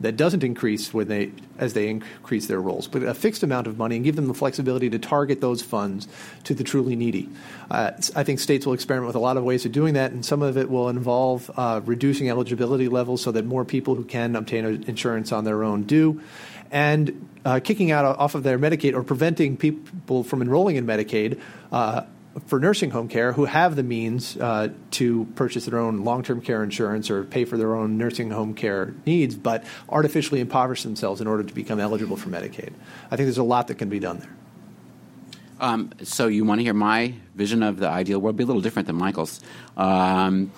that 0.00 0.16
doesn't 0.16 0.44
increase 0.44 0.94
when 0.94 1.08
they 1.08 1.32
as 1.58 1.72
they 1.74 1.88
increase 1.88 2.46
their 2.46 2.60
rolls, 2.60 2.86
but 2.86 3.02
a 3.02 3.14
fixed 3.14 3.42
amount 3.42 3.66
of 3.66 3.78
money 3.78 3.96
and 3.96 4.04
give 4.04 4.16
them 4.16 4.28
the 4.28 4.34
flexibility 4.34 4.88
to 4.88 4.98
target 4.98 5.40
those 5.40 5.60
funds 5.60 6.06
to 6.44 6.54
the 6.54 6.62
truly 6.62 6.94
needy. 6.94 7.28
Uh, 7.70 7.90
I 8.14 8.22
think 8.22 8.38
states 8.38 8.64
will 8.64 8.74
experiment 8.74 9.08
with 9.08 9.16
a 9.16 9.20
lot 9.20 9.36
of 9.36 9.44
ways 9.44 9.66
of 9.66 9.72
doing 9.72 9.94
that, 9.94 10.12
and 10.12 10.24
some 10.24 10.42
of 10.42 10.56
it 10.56 10.70
will 10.70 10.88
involve 10.88 11.50
uh, 11.56 11.80
reducing 11.84 12.30
eligibility 12.30 12.88
levels 12.88 13.22
so 13.22 13.32
that 13.32 13.44
more 13.44 13.64
people 13.64 13.96
who 13.96 14.04
can 14.04 14.36
obtain 14.36 14.64
insurance 14.86 15.32
on 15.32 15.44
their 15.44 15.64
own 15.64 15.82
do, 15.82 16.22
and 16.70 17.28
uh, 17.44 17.60
kicking 17.60 17.90
out 17.90 18.04
off 18.04 18.34
of 18.34 18.42
their 18.42 18.58
Medicaid 18.58 18.94
or 18.94 19.02
preventing 19.02 19.56
people 19.56 20.22
from 20.22 20.42
enrolling 20.42 20.76
in 20.76 20.86
Medicaid 20.86 21.40
uh, 21.72 22.02
for 22.46 22.60
nursing 22.60 22.90
home 22.90 23.08
care 23.08 23.32
who 23.32 23.44
have 23.44 23.76
the 23.76 23.82
means 23.82 24.36
uh, 24.36 24.68
to 24.92 25.24
purchase 25.34 25.66
their 25.66 25.78
own 25.78 26.04
long 26.04 26.22
term 26.22 26.40
care 26.40 26.62
insurance 26.62 27.10
or 27.10 27.24
pay 27.24 27.44
for 27.44 27.56
their 27.56 27.74
own 27.74 27.98
nursing 27.98 28.30
home 28.30 28.54
care 28.54 28.94
needs, 29.06 29.34
but 29.34 29.64
artificially 29.88 30.40
impoverish 30.40 30.82
themselves 30.82 31.20
in 31.20 31.26
order 31.26 31.42
to 31.42 31.54
become 31.54 31.80
eligible 31.80 32.16
for 32.16 32.28
Medicaid. 32.28 32.72
I 33.06 33.16
think 33.16 33.26
there's 33.26 33.38
a 33.38 33.42
lot 33.42 33.68
that 33.68 33.76
can 33.76 33.88
be 33.88 33.98
done 33.98 34.18
there. 34.18 34.30
Um, 35.60 35.90
so, 36.02 36.28
you 36.28 36.44
want 36.44 36.60
to 36.60 36.62
hear 36.62 36.74
my 36.74 37.14
vision 37.34 37.64
of 37.64 37.78
the 37.78 37.88
ideal 37.88 38.20
world? 38.20 38.36
Be 38.36 38.44
a 38.44 38.46
little 38.46 38.62
different 38.62 38.86
than 38.86 38.96
Michael's. 38.96 39.40
Um, 39.76 40.52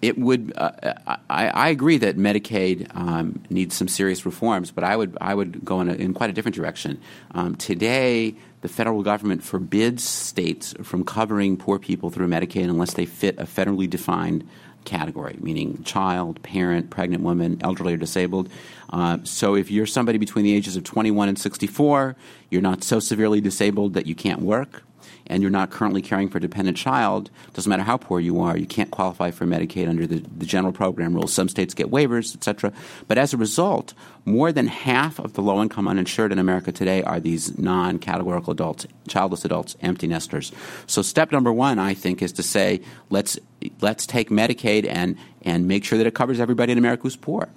it 0.00 0.18
would. 0.18 0.52
Uh, 0.56 0.94
I, 1.28 1.48
I, 1.48 1.68
agree 1.70 1.98
that 1.98 2.16
Medicaid 2.16 2.94
um, 2.96 3.42
needs 3.50 3.74
some 3.74 3.88
serious 3.88 4.24
reforms, 4.24 4.70
but 4.70 4.84
I 4.84 4.96
would 4.96 5.18
I 5.20 5.34
would 5.34 5.64
go 5.64 5.80
in, 5.80 5.88
a, 5.88 5.94
in 5.94 6.14
quite 6.14 6.30
a 6.30 6.32
different 6.32 6.54
direction. 6.54 7.00
Um, 7.32 7.56
today, 7.56 8.36
the 8.60 8.68
federal 8.68 9.02
government 9.02 9.42
forbids 9.42 10.02
states 10.04 10.74
from 10.82 11.04
covering 11.04 11.56
poor 11.56 11.78
people 11.78 12.10
through 12.10 12.28
Medicaid 12.28 12.64
unless 12.64 12.94
they 12.94 13.06
fit 13.06 13.38
a 13.38 13.44
federally 13.44 13.88
defined 13.88 14.48
category, 14.84 15.36
meaning 15.40 15.82
child, 15.84 16.42
parent, 16.42 16.90
pregnant 16.90 17.22
woman, 17.22 17.58
elderly 17.62 17.94
or 17.94 17.96
disabled. 17.96 18.48
Uh, 18.90 19.18
so 19.22 19.54
if 19.54 19.70
you're 19.70 19.86
somebody 19.86 20.18
between 20.18 20.44
the 20.44 20.54
ages 20.54 20.76
of 20.76 20.84
21 20.84 21.28
and 21.28 21.38
64, 21.38 22.16
you're 22.50 22.62
not 22.62 22.82
so 22.82 22.98
severely 22.98 23.40
disabled 23.40 23.94
that 23.94 24.06
you 24.06 24.14
can't 24.14 24.40
work, 24.40 24.82
and 25.28 25.42
you're 25.42 25.50
not 25.50 25.70
currently 25.70 26.00
caring 26.00 26.28
for 26.28 26.38
a 26.38 26.40
dependent 26.40 26.76
child, 26.76 27.30
doesn't 27.52 27.68
matter 27.68 27.82
how 27.82 27.96
poor 27.96 28.18
you 28.18 28.40
are, 28.40 28.56
you 28.56 28.66
can't 28.66 28.90
qualify 28.90 29.30
for 29.30 29.44
Medicaid 29.44 29.88
under 29.88 30.06
the, 30.06 30.18
the 30.36 30.46
general 30.46 30.72
program 30.72 31.14
rules. 31.14 31.32
Some 31.32 31.48
states 31.48 31.74
get 31.74 31.90
waivers, 31.90 32.34
et 32.34 32.42
cetera. 32.42 32.72
But 33.06 33.18
as 33.18 33.34
a 33.34 33.36
result, 33.36 33.94
more 34.24 34.52
than 34.52 34.66
half 34.66 35.18
of 35.18 35.34
the 35.34 35.42
low 35.42 35.62
income 35.62 35.86
uninsured 35.86 36.32
in 36.32 36.38
America 36.38 36.72
today 36.72 37.02
are 37.02 37.20
these 37.20 37.58
non 37.58 37.98
categorical 37.98 38.52
adults, 38.52 38.86
childless 39.06 39.44
adults, 39.44 39.76
empty 39.82 40.06
nesters. 40.06 40.52
So 40.86 41.02
step 41.02 41.30
number 41.30 41.52
one, 41.52 41.78
I 41.78 41.94
think, 41.94 42.22
is 42.22 42.32
to 42.32 42.42
say 42.42 42.80
let's 43.10 43.38
let's 43.80 44.06
take 44.06 44.30
Medicaid 44.30 44.86
and 44.88 45.16
and 45.42 45.68
make 45.68 45.84
sure 45.84 45.98
that 45.98 46.06
it 46.06 46.14
covers 46.14 46.40
everybody 46.40 46.72
in 46.72 46.78
America 46.78 47.02
who's 47.02 47.16
poor. 47.16 47.48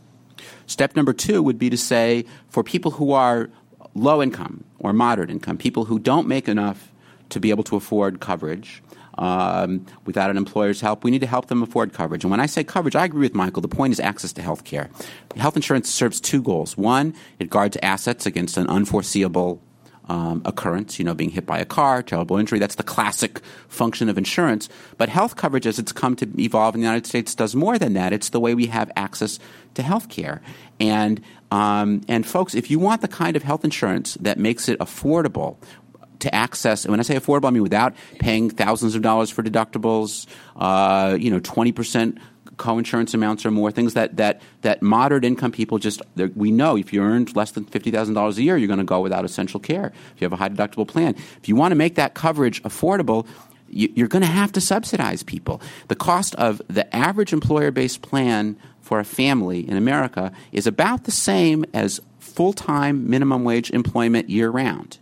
Step 0.65 0.95
number 0.95 1.13
two 1.13 1.43
would 1.43 1.59
be 1.59 1.69
to 1.69 1.77
say 1.77 2.25
for 2.49 2.63
people 2.63 2.91
who 2.91 3.11
are 3.11 3.49
low 3.93 4.21
income 4.21 4.63
or 4.79 4.93
moderate 4.93 5.29
income, 5.29 5.57
people 5.57 5.85
who 5.85 5.99
don't 5.99 6.27
make 6.27 6.47
enough 6.47 6.90
to 7.31 7.39
be 7.39 7.49
able 7.49 7.63
to 7.65 7.75
afford 7.75 8.19
coverage. 8.19 8.83
Um, 9.17 9.85
without 10.05 10.29
an 10.29 10.37
employer's 10.37 10.79
help, 10.79 11.03
we 11.03 11.11
need 11.11 11.19
to 11.19 11.27
help 11.27 11.47
them 11.47 11.61
afford 11.61 11.93
coverage. 11.93 12.23
And 12.23 12.31
when 12.31 12.39
I 12.39 12.45
say 12.45 12.63
coverage, 12.63 12.95
I 12.95 13.05
agree 13.05 13.21
with 13.21 13.35
Michael. 13.35 13.61
The 13.61 13.67
point 13.67 13.91
is 13.91 13.99
access 13.99 14.31
to 14.33 14.41
health 14.41 14.63
care. 14.63 14.89
Health 15.35 15.57
insurance 15.57 15.89
serves 15.89 16.21
two 16.21 16.41
goals. 16.41 16.77
One, 16.77 17.13
it 17.37 17.49
guards 17.49 17.77
assets 17.83 18.25
against 18.25 18.57
an 18.57 18.67
unforeseeable 18.67 19.61
um, 20.11 20.41
occurrence, 20.43 20.99
you 20.99 21.05
know, 21.05 21.13
being 21.13 21.29
hit 21.29 21.45
by 21.45 21.59
a 21.59 21.65
car, 21.65 22.03
terrible 22.03 22.37
injury. 22.37 22.59
That's 22.59 22.75
the 22.75 22.83
classic 22.83 23.39
function 23.67 24.09
of 24.09 24.17
insurance. 24.17 24.67
But 24.97 25.09
health 25.09 25.35
coverage, 25.35 25.67
as 25.67 25.79
it's 25.79 25.91
come 25.91 26.15
to 26.17 26.27
evolve 26.37 26.75
in 26.75 26.81
the 26.81 26.85
United 26.85 27.07
States, 27.07 27.35
does 27.35 27.55
more 27.55 27.77
than 27.77 27.93
that. 27.93 28.11
It's 28.11 28.29
the 28.29 28.39
way 28.39 28.53
we 28.53 28.65
have 28.67 28.91
access 28.95 29.39
to 29.75 29.83
health 29.83 30.09
care. 30.09 30.41
And, 30.79 31.21
um, 31.51 32.01
and 32.07 32.25
folks, 32.25 32.55
if 32.55 32.69
you 32.69 32.79
want 32.79 33.01
the 33.01 33.07
kind 33.07 33.37
of 33.37 33.43
health 33.43 33.63
insurance 33.63 34.15
that 34.15 34.37
makes 34.37 34.67
it 34.67 34.79
affordable, 34.79 35.57
to 36.21 36.33
access. 36.33 36.85
And 36.85 36.91
when 36.91 36.99
I 36.99 37.03
say 37.03 37.15
affordable, 37.15 37.47
I 37.47 37.51
mean 37.51 37.63
without 37.63 37.93
paying 38.19 38.49
thousands 38.49 38.95
of 38.95 39.01
dollars 39.01 39.29
for 39.29 39.43
deductibles, 39.43 40.27
uh, 40.55 41.17
you 41.19 41.29
know, 41.29 41.39
twenty 41.39 41.71
percent 41.71 42.17
co-insurance 42.57 43.13
amounts 43.13 43.45
or 43.45 43.51
more, 43.51 43.71
things 43.71 43.93
that 43.95 44.17
that 44.17 44.41
that 44.61 44.81
moderate 44.81 45.25
income 45.25 45.51
people 45.51 45.79
just 45.79 46.01
we 46.35 46.51
know 46.51 46.77
if 46.77 46.93
you 46.93 47.01
earned 47.01 47.35
less 47.35 47.51
than 47.51 47.65
fifty 47.65 47.91
thousand 47.91 48.13
dollars 48.13 48.37
a 48.37 48.43
year, 48.43 48.57
you're 48.57 48.67
going 48.67 48.79
to 48.79 48.85
go 48.85 49.01
without 49.01 49.25
essential 49.25 49.59
care. 49.59 49.91
If 50.15 50.21
you 50.21 50.25
have 50.25 50.33
a 50.33 50.37
high 50.37 50.49
deductible 50.49 50.87
plan, 50.87 51.15
if 51.37 51.49
you 51.49 51.55
want 51.55 51.71
to 51.71 51.75
make 51.75 51.95
that 51.95 52.13
coverage 52.13 52.61
affordable. 52.63 53.27
You're 53.73 54.09
going 54.09 54.21
to 54.21 54.27
have 54.27 54.51
to 54.51 54.59
subsidize 54.59 55.23
people. 55.23 55.61
The 55.87 55.95
cost 55.95 56.35
of 56.35 56.61
the 56.67 56.93
average 56.93 57.31
employer 57.31 57.71
based 57.71 58.01
plan 58.01 58.57
for 58.81 58.99
a 58.99 59.05
family 59.05 59.65
in 59.65 59.77
America 59.77 60.33
is 60.51 60.67
about 60.67 61.05
the 61.05 61.11
same 61.11 61.63
as 61.73 62.01
full 62.19 62.51
time 62.51 63.09
minimum 63.09 63.45
wage 63.45 63.71
employment 63.71 64.29
year 64.29 64.49
round. 64.49 64.97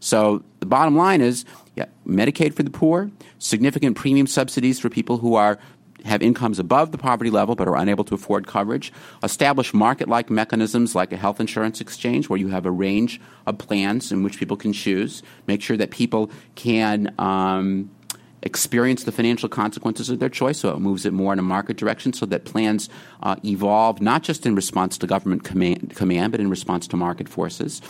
So 0.00 0.42
the 0.58 0.66
bottom 0.66 0.96
line 0.96 1.20
is 1.20 1.44
yeah, 1.76 1.86
Medicaid 2.06 2.54
for 2.54 2.62
the 2.62 2.70
poor, 2.70 3.10
significant 3.38 3.96
premium 3.96 4.26
subsidies 4.26 4.80
for 4.80 4.88
people 4.88 5.18
who 5.18 5.34
are 5.34 5.58
have 6.04 6.22
incomes 6.22 6.58
above 6.58 6.92
the 6.92 6.98
poverty 6.98 7.30
level 7.30 7.54
but 7.54 7.68
are 7.68 7.76
unable 7.76 8.04
to 8.04 8.14
afford 8.14 8.46
coverage, 8.46 8.92
establish 9.22 9.74
market 9.74 10.08
like 10.08 10.30
mechanisms 10.30 10.94
like 10.94 11.12
a 11.12 11.16
health 11.16 11.40
insurance 11.40 11.80
exchange 11.80 12.28
where 12.28 12.38
you 12.38 12.48
have 12.48 12.66
a 12.66 12.70
range 12.70 13.20
of 13.46 13.58
plans 13.58 14.10
in 14.10 14.22
which 14.22 14.38
people 14.38 14.56
can 14.56 14.72
choose, 14.72 15.22
make 15.46 15.62
sure 15.62 15.76
that 15.76 15.90
people 15.90 16.30
can. 16.54 17.14
Um, 17.18 17.90
experience 18.42 19.04
the 19.04 19.12
financial 19.12 19.48
consequences 19.48 20.08
of 20.08 20.18
their 20.18 20.28
choice, 20.28 20.58
so 20.58 20.70
it 20.70 20.78
moves 20.78 21.04
it 21.04 21.12
more 21.12 21.32
in 21.32 21.38
a 21.38 21.42
market 21.42 21.76
direction 21.76 22.12
so 22.12 22.26
that 22.26 22.44
plans 22.44 22.88
uh, 23.22 23.36
evolve 23.44 24.00
not 24.00 24.22
just 24.22 24.46
in 24.46 24.54
response 24.54 24.96
to 24.98 25.06
government 25.06 25.44
command, 25.44 25.94
command, 25.94 26.32
but 26.32 26.40
in 26.40 26.48
response 26.48 26.86
to 26.86 26.96
market 26.96 27.28
forces. 27.28 27.82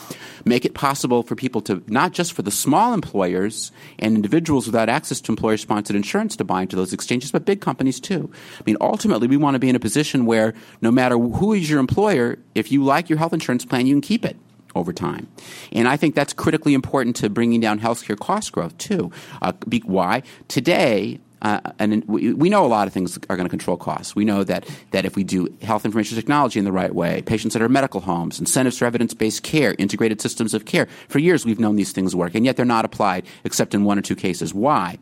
Make 0.44 0.64
it 0.64 0.74
possible 0.74 1.22
for 1.22 1.36
people 1.36 1.60
to, 1.62 1.82
not 1.86 2.12
just 2.12 2.32
for 2.32 2.42
the 2.42 2.50
small 2.50 2.92
employers 2.92 3.70
and 3.98 4.14
individuals 4.14 4.66
without 4.66 4.88
access 4.88 5.20
to 5.22 5.32
employer 5.32 5.56
sponsored 5.56 5.96
insurance 5.96 6.36
to 6.36 6.44
buy 6.44 6.62
into 6.62 6.76
those 6.76 6.92
exchanges, 6.92 7.30
but 7.30 7.44
big 7.44 7.60
companies 7.60 8.00
too. 8.00 8.30
I 8.58 8.62
mean, 8.66 8.76
ultimately, 8.80 9.28
we 9.28 9.36
want 9.36 9.54
to 9.54 9.60
be 9.60 9.68
in 9.68 9.76
a 9.76 9.80
position 9.80 10.26
where 10.26 10.54
no 10.80 10.90
matter 10.90 11.16
who 11.16 11.52
is 11.52 11.70
your 11.70 11.78
employer, 11.78 12.38
if 12.54 12.72
you 12.72 12.82
like 12.82 13.08
your 13.08 13.18
health 13.18 13.32
insurance 13.32 13.64
plan, 13.64 13.86
you 13.86 13.94
can 13.94 14.00
keep 14.00 14.24
it 14.24 14.36
over 14.74 14.92
time. 14.92 15.28
And 15.72 15.88
I 15.88 15.96
think 15.96 16.14
that's 16.14 16.32
critically 16.32 16.74
important 16.74 17.16
to 17.16 17.30
bringing 17.30 17.60
down 17.60 17.80
healthcare 17.80 18.18
cost 18.18 18.52
growth, 18.52 18.76
too. 18.78 19.10
Uh, 19.42 19.52
be, 19.68 19.80
why? 19.80 20.22
Today, 20.48 21.20
uh, 21.42 21.60
and 21.78 22.04
we, 22.06 22.34
we, 22.34 22.50
know 22.50 22.66
a 22.66 22.68
lot 22.68 22.86
of 22.86 22.92
things 22.92 23.18
are 23.30 23.36
going 23.36 23.46
to 23.46 23.50
control 23.50 23.76
costs. 23.76 24.14
We 24.14 24.24
know 24.24 24.44
that, 24.44 24.68
that 24.90 25.06
if 25.06 25.16
we 25.16 25.24
do 25.24 25.48
health 25.62 25.84
information 25.84 26.16
technology 26.16 26.58
in 26.58 26.66
the 26.66 26.72
right 26.72 26.94
way, 26.94 27.22
patients 27.22 27.54
that 27.54 27.62
are 27.62 27.68
medical 27.68 28.00
homes, 28.00 28.38
incentives 28.38 28.78
for 28.78 28.84
evidence 28.84 29.14
based 29.14 29.42
care, 29.42 29.74
integrated 29.78 30.20
systems 30.20 30.52
of 30.52 30.66
care, 30.66 30.86
for 31.08 31.18
years 31.18 31.46
we've 31.46 31.60
known 31.60 31.76
these 31.76 31.92
things 31.92 32.14
work, 32.14 32.34
and 32.34 32.44
yet 32.44 32.56
they're 32.56 32.66
not 32.66 32.84
applied 32.84 33.24
except 33.44 33.74
in 33.74 33.84
one 33.84 33.98
or 33.98 34.02
two 34.02 34.16
cases. 34.16 34.52
Why? 34.52 34.98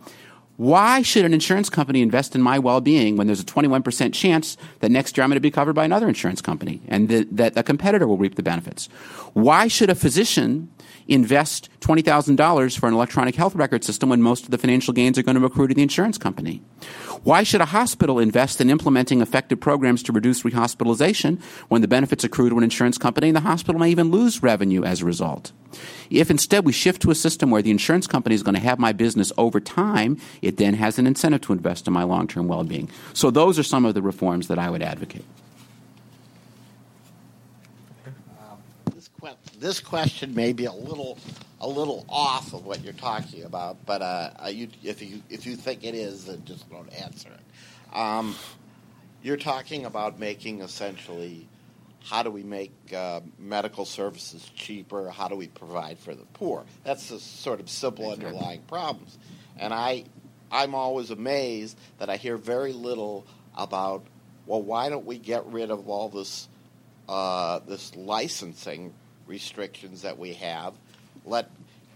Why 0.58 1.02
should 1.02 1.24
an 1.24 1.32
insurance 1.32 1.70
company 1.70 2.02
invest 2.02 2.34
in 2.34 2.42
my 2.42 2.58
well 2.58 2.80
being 2.80 3.16
when 3.16 3.28
there's 3.28 3.38
a 3.38 3.44
21% 3.44 4.12
chance 4.12 4.56
that 4.80 4.90
next 4.90 5.16
year 5.16 5.22
I'm 5.22 5.30
going 5.30 5.36
to 5.36 5.40
be 5.40 5.52
covered 5.52 5.74
by 5.74 5.84
another 5.84 6.08
insurance 6.08 6.42
company 6.42 6.82
and 6.88 7.08
that, 7.10 7.36
that 7.36 7.56
a 7.56 7.62
competitor 7.62 8.08
will 8.08 8.18
reap 8.18 8.34
the 8.34 8.42
benefits? 8.42 8.86
Why 9.34 9.68
should 9.68 9.88
a 9.88 9.94
physician 9.94 10.68
invest 11.08 11.68
$20,000 11.80 12.78
for 12.78 12.86
an 12.86 12.94
electronic 12.94 13.34
health 13.34 13.54
record 13.54 13.82
system 13.82 14.10
when 14.10 14.22
most 14.22 14.44
of 14.44 14.50
the 14.50 14.58
financial 14.58 14.92
gains 14.92 15.18
are 15.18 15.22
going 15.22 15.38
to 15.38 15.44
accrue 15.44 15.66
to 15.66 15.74
the 15.74 15.82
insurance 15.82 16.18
company? 16.18 16.62
Why 17.24 17.42
should 17.42 17.60
a 17.60 17.66
hospital 17.66 18.18
invest 18.18 18.60
in 18.60 18.70
implementing 18.70 19.20
effective 19.20 19.58
programs 19.58 20.02
to 20.04 20.12
reduce 20.12 20.42
rehospitalization 20.42 21.42
when 21.68 21.82
the 21.82 21.88
benefits 21.88 22.24
accrue 22.24 22.50
to 22.50 22.58
an 22.58 22.64
insurance 22.64 22.98
company 22.98 23.28
and 23.28 23.36
the 23.36 23.40
hospital 23.40 23.80
may 23.80 23.90
even 23.90 24.10
lose 24.10 24.42
revenue 24.42 24.84
as 24.84 25.02
a 25.02 25.06
result? 25.06 25.52
If 26.10 26.30
instead 26.30 26.64
we 26.64 26.72
shift 26.72 27.02
to 27.02 27.10
a 27.10 27.14
system 27.14 27.50
where 27.50 27.62
the 27.62 27.70
insurance 27.70 28.06
company 28.06 28.34
is 28.34 28.42
going 28.42 28.54
to 28.54 28.60
have 28.60 28.78
my 28.78 28.92
business 28.92 29.32
over 29.36 29.60
time, 29.60 30.18
it 30.42 30.56
then 30.56 30.74
has 30.74 30.98
an 30.98 31.06
incentive 31.06 31.42
to 31.42 31.52
invest 31.52 31.86
in 31.86 31.92
my 31.92 32.04
long 32.04 32.26
term 32.26 32.48
well 32.48 32.64
being. 32.64 32.88
So, 33.12 33.30
those 33.30 33.58
are 33.58 33.62
some 33.62 33.84
of 33.84 33.94
the 33.94 34.02
reforms 34.02 34.48
that 34.48 34.58
I 34.58 34.70
would 34.70 34.82
advocate. 34.82 35.24
This 39.58 39.80
question 39.80 40.34
may 40.34 40.52
be 40.52 40.64
a 40.66 40.72
little 40.72 41.18
a 41.60 41.68
little 41.68 42.04
off 42.08 42.52
of 42.52 42.64
what 42.64 42.84
you're 42.84 42.92
talking 42.92 43.42
about, 43.42 43.84
but 43.84 44.00
uh, 44.00 44.30
uh, 44.44 44.48
you, 44.48 44.68
if 44.84 45.02
you 45.02 45.22
if 45.28 45.46
you 45.46 45.56
think 45.56 45.84
it 45.84 45.94
is, 45.94 46.26
then 46.26 46.44
just 46.44 46.70
don't 46.70 46.92
answer 46.94 47.30
it. 47.30 47.96
Um, 47.96 48.36
you're 49.22 49.36
talking 49.36 49.84
about 49.84 50.18
making 50.20 50.60
essentially 50.60 51.48
how 52.04 52.22
do 52.22 52.30
we 52.30 52.44
make 52.44 52.72
uh, 52.94 53.20
medical 53.38 53.84
services 53.84 54.48
cheaper? 54.54 55.10
How 55.10 55.26
do 55.28 55.34
we 55.34 55.48
provide 55.48 55.98
for 55.98 56.14
the 56.14 56.24
poor? 56.34 56.64
That's 56.84 57.08
the 57.08 57.18
sort 57.18 57.58
of 57.60 57.68
simple 57.68 58.10
underlying 58.12 58.62
problems, 58.62 59.18
and 59.58 59.74
I 59.74 60.04
I'm 60.50 60.74
always 60.74 61.10
amazed 61.10 61.76
that 61.98 62.08
I 62.08 62.16
hear 62.16 62.36
very 62.36 62.72
little 62.72 63.26
about 63.56 64.04
well, 64.46 64.62
why 64.62 64.88
don't 64.88 65.04
we 65.04 65.18
get 65.18 65.44
rid 65.46 65.70
of 65.70 65.88
all 65.88 66.08
this 66.08 66.48
uh, 67.08 67.58
this 67.66 67.96
licensing 67.96 68.94
restrictions 69.28 70.02
that 70.02 70.18
we 70.18 70.32
have. 70.34 70.74
Let 71.24 71.50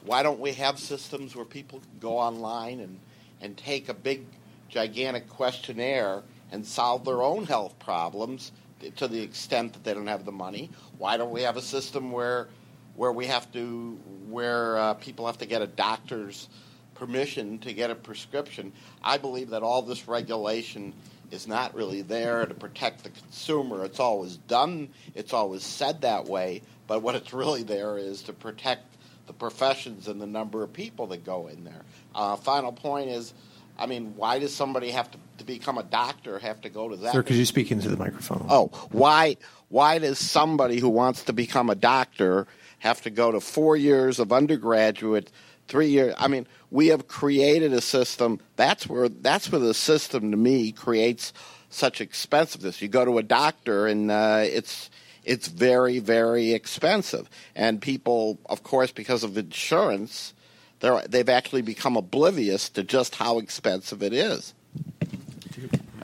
why 0.04 0.22
don't 0.22 0.40
we 0.40 0.52
have 0.52 0.78
systems 0.78 1.36
where 1.36 1.44
people 1.44 1.80
go 2.00 2.18
online 2.18 2.80
and, 2.80 2.98
and 3.40 3.56
take 3.56 3.88
a 3.88 3.94
big 3.94 4.24
gigantic 4.68 5.28
questionnaire 5.28 6.22
and 6.50 6.66
solve 6.66 7.04
their 7.04 7.22
own 7.22 7.44
health 7.44 7.78
problems 7.78 8.52
to 8.96 9.06
the 9.06 9.20
extent 9.20 9.72
that 9.72 9.84
they 9.84 9.94
don't 9.94 10.08
have 10.08 10.24
the 10.24 10.32
money. 10.32 10.70
Why 10.98 11.16
don't 11.16 11.30
we 11.30 11.42
have 11.42 11.56
a 11.56 11.62
system 11.62 12.10
where 12.10 12.48
where 12.96 13.12
we 13.12 13.26
have 13.26 13.50
to 13.52 13.98
where 14.28 14.76
uh, 14.76 14.94
people 14.94 15.26
have 15.26 15.38
to 15.38 15.46
get 15.46 15.62
a 15.62 15.66
doctor's 15.66 16.48
permission 16.94 17.58
to 17.60 17.72
get 17.72 17.90
a 17.90 17.94
prescription? 17.94 18.72
I 19.02 19.18
believe 19.18 19.50
that 19.50 19.62
all 19.62 19.82
this 19.82 20.08
regulation 20.08 20.92
is 21.30 21.46
not 21.46 21.74
really 21.74 22.02
there 22.02 22.44
to 22.44 22.54
protect 22.54 23.04
the 23.04 23.10
consumer. 23.10 23.84
It's 23.84 24.00
always 24.00 24.36
done. 24.36 24.88
It's 25.14 25.32
always 25.32 25.62
said 25.62 26.02
that 26.02 26.26
way. 26.26 26.60
But 26.86 27.02
what 27.02 27.14
it's 27.14 27.32
really 27.32 27.62
there 27.62 27.96
is 27.98 28.22
to 28.22 28.32
protect 28.32 28.96
the 29.26 29.32
professions 29.32 30.08
and 30.08 30.20
the 30.20 30.26
number 30.26 30.62
of 30.62 30.72
people 30.72 31.06
that 31.08 31.24
go 31.24 31.46
in 31.48 31.64
there. 31.64 31.82
Uh, 32.14 32.36
final 32.36 32.72
point 32.72 33.08
is, 33.08 33.32
I 33.78 33.86
mean, 33.86 34.14
why 34.16 34.38
does 34.38 34.54
somebody 34.54 34.90
have 34.90 35.10
to, 35.10 35.18
to 35.38 35.44
become 35.44 35.78
a 35.78 35.82
doctor 35.82 36.38
have 36.38 36.60
to 36.62 36.68
go 36.68 36.88
to 36.88 36.96
that? 36.96 37.12
Sir, 37.12 37.22
could 37.22 37.36
you 37.36 37.46
speak 37.46 37.70
into 37.70 37.88
the 37.88 37.96
microphone? 37.96 38.46
Oh, 38.48 38.68
why 38.90 39.36
why 39.68 39.98
does 39.98 40.18
somebody 40.18 40.78
who 40.78 40.90
wants 40.90 41.24
to 41.24 41.32
become 41.32 41.70
a 41.70 41.74
doctor 41.74 42.46
have 42.80 43.00
to 43.02 43.10
go 43.10 43.32
to 43.32 43.40
four 43.40 43.76
years 43.76 44.18
of 44.18 44.32
undergraduate, 44.32 45.32
three 45.68 45.88
years? 45.88 46.14
I 46.18 46.28
mean, 46.28 46.46
we 46.70 46.88
have 46.88 47.08
created 47.08 47.72
a 47.72 47.80
system. 47.80 48.40
That's 48.56 48.86
where 48.86 49.08
that's 49.08 49.50
where 49.50 49.60
the 49.60 49.74
system 49.74 50.30
to 50.30 50.36
me 50.36 50.72
creates 50.72 51.32
such 51.70 52.02
expensiveness. 52.02 52.82
You 52.82 52.88
go 52.88 53.04
to 53.04 53.16
a 53.16 53.22
doctor 53.22 53.86
and 53.86 54.10
uh, 54.10 54.42
it's 54.44 54.90
it's 55.24 55.48
very 55.48 55.98
very 55.98 56.52
expensive, 56.52 57.28
and 57.54 57.80
people, 57.80 58.38
of 58.46 58.62
course, 58.62 58.92
because 58.92 59.24
of 59.24 59.36
insurance, 59.36 60.34
they're, 60.80 61.02
they've 61.08 61.28
actually 61.28 61.62
become 61.62 61.96
oblivious 61.96 62.68
to 62.70 62.82
just 62.82 63.14
how 63.14 63.38
expensive 63.38 64.02
it 64.02 64.12
is. 64.12 64.54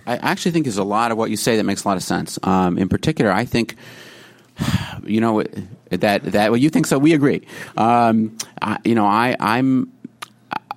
I 0.07 0.17
actually 0.17 0.53
think 0.53 0.65
there's 0.65 0.79
a 0.79 0.85
lot 0.85 1.13
of 1.13 1.19
what 1.19 1.31
you 1.31 1.37
say 1.37 1.57
that 1.57 1.65
makes 1.65 1.85
a 1.85 1.89
lot 1.89 1.97
of 1.99 2.03
sense. 2.03 2.39
Um, 2.43 2.79
in 2.79 2.89
particular, 2.89 3.31
I 3.31 3.45
think, 3.45 3.77
you 5.05 5.21
know, 5.21 5.43
that 5.91 6.23
that 6.23 6.51
well, 6.51 6.57
you 6.57 6.71
think 6.71 6.87
so. 6.87 6.99
We 6.99 7.13
agree. 7.13 7.47
Um, 7.77 8.39
I, 8.63 8.79
you 8.85 8.95
know, 8.95 9.05
I 9.05 9.37
I'm 9.39 9.93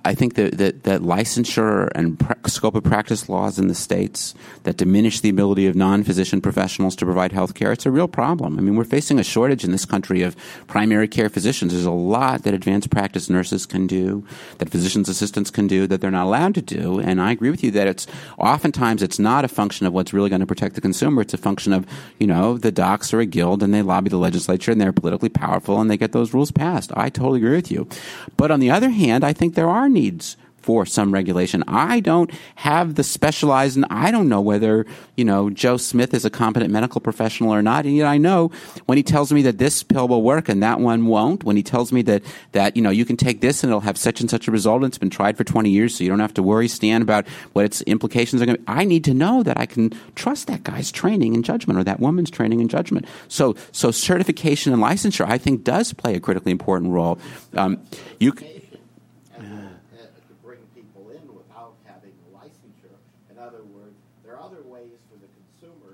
I 0.04 0.14
think 0.14 0.34
that, 0.34 0.58
that, 0.58 0.82
that 0.82 1.00
licensure 1.02 1.90
and 1.94 2.18
pr- 2.18 2.32
scope 2.46 2.74
of 2.74 2.82
practice 2.84 3.28
laws 3.28 3.58
in 3.58 3.68
the 3.68 3.74
states 3.74 4.34
that 4.64 4.76
diminish 4.76 5.20
the 5.20 5.28
ability 5.28 5.66
of 5.66 5.76
non-physician 5.76 6.40
professionals 6.40 6.96
to 6.96 7.04
provide 7.04 7.32
health 7.32 7.54
care, 7.54 7.72
it's 7.72 7.86
a 7.86 7.90
real 7.90 8.08
problem. 8.08 8.58
I 8.58 8.62
mean, 8.62 8.76
we're 8.76 8.84
facing 8.84 9.18
a 9.18 9.24
shortage 9.24 9.64
in 9.64 9.70
this 9.70 9.84
country 9.84 10.22
of 10.22 10.36
primary 10.66 11.06
care 11.06 11.28
physicians. 11.28 11.72
There's 11.72 11.84
a 11.84 11.90
lot 11.90 12.42
that 12.42 12.54
advanced 12.54 12.90
practice 12.90 13.30
nurses 13.30 13.64
can 13.64 13.86
do, 13.86 14.26
that 14.58 14.70
physician's 14.70 15.08
assistants 15.08 15.50
can 15.50 15.66
do, 15.66 15.86
that 15.86 16.00
they're 16.00 16.10
not 16.10 16.26
allowed 16.26 16.54
to 16.56 16.62
do. 16.62 16.98
And 16.98 17.20
I 17.20 17.32
agree 17.32 17.50
with 17.50 17.62
you 17.62 17.70
that 17.72 17.86
it's 17.86 18.06
oftentimes 18.38 19.02
it's 19.02 19.18
not 19.18 19.44
a 19.44 19.48
function 19.48 19.86
of 19.86 19.92
what's 19.92 20.12
really 20.12 20.30
going 20.30 20.40
to 20.40 20.46
protect 20.46 20.74
the 20.74 20.80
consumer. 20.80 21.22
It's 21.22 21.34
a 21.34 21.38
function 21.38 21.72
of, 21.72 21.86
you 22.18 22.26
know, 22.26 22.58
the 22.58 22.72
docs 22.72 23.14
are 23.14 23.20
a 23.20 23.26
guild 23.26 23.62
and 23.62 23.72
they 23.72 23.82
lobby 23.82 24.10
the 24.10 24.16
legislature 24.16 24.72
and 24.72 24.80
they're 24.80 24.92
politically 24.92 25.28
powerful 25.28 25.80
and 25.80 25.90
they 25.90 25.96
get 25.96 26.12
those 26.12 26.34
rules 26.34 26.50
passed. 26.50 26.90
I 26.96 27.08
totally 27.08 27.38
agree 27.38 27.56
with 27.56 27.70
you. 27.70 27.88
But 28.36 28.50
on 28.50 28.60
the 28.60 28.70
other 28.70 28.90
hand, 28.90 29.24
I 29.24 29.32
think 29.32 29.54
there 29.54 29.68
are 29.68 29.88
needs 29.92 30.36
for 30.62 30.86
some 30.86 31.12
regulation. 31.12 31.64
I 31.66 32.00
don't 32.00 32.30
have 32.54 32.94
the 32.94 33.02
specialized, 33.02 33.76
and 33.76 33.84
I 33.90 34.10
don't 34.10 34.28
know 34.28 34.40
whether, 34.40 34.86
you 35.16 35.24
know, 35.24 35.50
Joe 35.50 35.76
Smith 35.76 36.14
is 36.14 36.24
a 36.24 36.30
competent 36.30 36.70
medical 36.70 37.00
professional 37.00 37.52
or 37.52 37.62
not. 37.62 37.84
And 37.84 37.96
yet 37.96 38.06
I 38.06 38.16
know 38.16 38.50
when 38.86 38.96
he 38.96 39.02
tells 39.02 39.32
me 39.32 39.42
that 39.42 39.58
this 39.58 39.82
pill 39.82 40.08
will 40.08 40.22
work 40.22 40.48
and 40.48 40.62
that 40.62 40.80
one 40.80 41.06
won't, 41.06 41.44
when 41.44 41.56
he 41.56 41.62
tells 41.62 41.92
me 41.92 42.02
that, 42.02 42.22
that, 42.52 42.76
you 42.76 42.82
know, 42.82 42.90
you 42.90 43.04
can 43.04 43.16
take 43.16 43.40
this 43.40 43.62
and 43.62 43.70
it'll 43.70 43.80
have 43.80 43.98
such 43.98 44.20
and 44.20 44.30
such 44.30 44.46
a 44.46 44.50
result 44.50 44.82
and 44.82 44.86
it's 44.86 44.98
been 44.98 45.10
tried 45.10 45.36
for 45.36 45.44
20 45.44 45.68
years 45.68 45.94
so 45.94 46.04
you 46.04 46.10
don't 46.10 46.20
have 46.20 46.34
to 46.34 46.42
worry, 46.42 46.68
Stan, 46.68 47.02
about 47.02 47.26
what 47.52 47.64
its 47.64 47.82
implications 47.82 48.40
are 48.40 48.46
going 48.46 48.56
to 48.56 48.62
be. 48.62 48.68
I 48.68 48.84
need 48.84 49.04
to 49.04 49.14
know 49.14 49.42
that 49.42 49.58
I 49.58 49.66
can 49.66 49.92
trust 50.14 50.46
that 50.46 50.62
guy's 50.62 50.92
training 50.92 51.34
and 51.34 51.44
judgment 51.44 51.78
or 51.78 51.84
that 51.84 51.98
woman's 51.98 52.30
training 52.30 52.60
and 52.60 52.70
judgment. 52.70 53.06
So, 53.28 53.56
so 53.72 53.90
certification 53.90 54.72
and 54.72 54.80
licensure, 54.80 55.26
I 55.26 55.38
think, 55.38 55.64
does 55.64 55.92
play 55.92 56.14
a 56.14 56.20
critically 56.20 56.52
important 56.52 56.92
role. 56.92 57.18
Um, 57.54 57.80
you, 58.20 58.32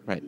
Right. 0.08 0.22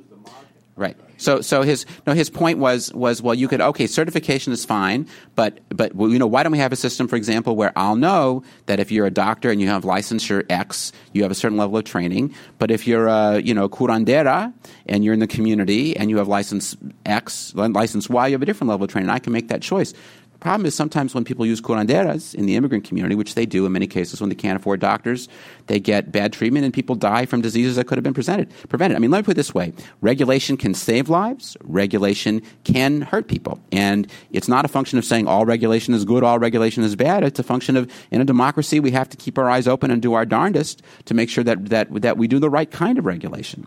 Right. 0.77 1.10
So, 1.21 1.43
so 1.43 1.61
his 1.61 1.85
no, 2.07 2.15
his 2.15 2.31
point 2.31 2.59
was 2.59 2.93
was 2.95 3.21
well, 3.21 3.35
you 3.35 3.47
could 3.47 3.61
okay, 3.61 3.87
certification 3.87 4.55
is 4.55 4.65
fine, 4.65 5.07
but 5.35 5.61
but 5.69 5.95
you 5.95 6.19
know, 6.19 6.27
why 6.27 6.43
don't 6.43 6.53
we 6.53 6.59
have 6.59 6.73
a 6.73 6.77
system, 6.77 7.09
for 7.09 7.17
example, 7.17 7.57
where 7.57 7.73
I'll 7.77 7.97
know 7.97 8.43
that 8.67 8.81
if 8.81 8.91
you're 8.91 9.07
a 9.07 9.11
doctor 9.11 9.51
and 9.51 9.61
you 9.61 9.69
have 9.69 9.85
licensure 9.85 10.47
X, 10.49 10.93
you 11.13 11.23
have 11.23 11.31
a 11.31 11.35
certain 11.35 11.59
level 11.59 11.77
of 11.77 11.85
training, 11.85 12.35
but 12.59 12.71
if 12.71 12.87
you're 12.87 13.07
a 13.07 13.39
you 13.39 13.53
know 13.53 13.69
curandera 13.69 14.53
and 14.87 15.05
you're 15.05 15.13
in 15.13 15.21
the 15.21 15.27
community 15.27 15.95
and 15.95 16.09
you 16.09 16.17
have 16.17 16.27
license 16.27 16.75
X, 17.05 17.55
license 17.55 18.09
Y, 18.09 18.29
you 18.29 18.33
have 18.33 18.43
a 18.43 18.47
different 18.47 18.71
level 18.71 18.85
of 18.85 18.91
training. 18.91 19.11
I 19.11 19.19
can 19.19 19.35
make 19.35 19.49
that 19.49 19.61
choice. 19.61 19.93
Problem 20.41 20.65
is 20.65 20.75
sometimes 20.75 21.15
when 21.15 21.25
people 21.25 21.45
use 21.45 21.61
curanderas 21.61 22.35
in 22.35 22.47
the 22.47 22.57
immigrant 22.57 22.85
community, 22.85 23.15
which 23.15 23.35
they 23.35 23.45
do 23.45 23.67
in 23.67 23.73
many 23.73 23.87
cases 23.87 24.21
when 24.21 24.31
they 24.31 24.35
can't 24.35 24.57
afford 24.57 24.81
doctors, 24.81 25.29
they 25.67 25.79
get 25.79 26.11
bad 26.11 26.33
treatment 26.33 26.65
and 26.65 26.73
people 26.73 26.95
die 26.95 27.27
from 27.27 27.43
diseases 27.43 27.77
that 27.77 27.87
could 27.87 27.99
have 27.99 28.03
been 28.03 28.15
presented, 28.15 28.51
prevented. 28.71 28.97
I 28.97 29.01
mean, 29.01 29.11
let 29.11 29.19
me 29.19 29.23
put 29.25 29.33
it 29.33 29.35
this 29.35 29.55
way. 29.55 29.75
Regulation 30.01 30.57
can 30.57 30.73
save 30.73 31.11
lives. 31.11 31.59
Regulation 31.63 32.41
can 32.65 33.03
hurt 33.03 33.29
people. 33.29 33.61
And 33.71 34.11
it's 34.31 34.49
not 34.49 34.65
a 34.65 34.69
function 34.69 34.99
of 34.99 35.05
saying 35.05 35.29
all 35.29 35.45
regulation 35.45 35.93
is 35.93 36.07
good, 36.07 36.25
all 36.25 36.39
regulation 36.39 36.83
is 36.85 36.97
bad. 36.97 37.23
It's 37.23 37.39
a 37.39 37.45
function 37.45 37.77
of, 37.77 37.91
in 38.11 38.23
a 38.23 38.25
democracy, 38.25 38.81
we 38.81 38.93
have 38.93 39.11
to 39.11 39.19
keep 39.19 39.37
our 39.37 39.51
eyes 39.51 39.69
open 39.69 39.91
and 39.91 40.01
do 40.01 40.15
our 40.15 40.25
darndest 40.25 40.83
to 41.05 41.15
make 41.15 41.29
sure 41.29 41.45
that, 41.45 41.67
that, 41.67 41.93
that 42.01 42.17
we 42.17 42.27
do 42.29 42.39
the 42.39 42.51
right 42.51 42.71
kind 42.71 42.99
of 42.99 43.05
regulation. 43.05 43.67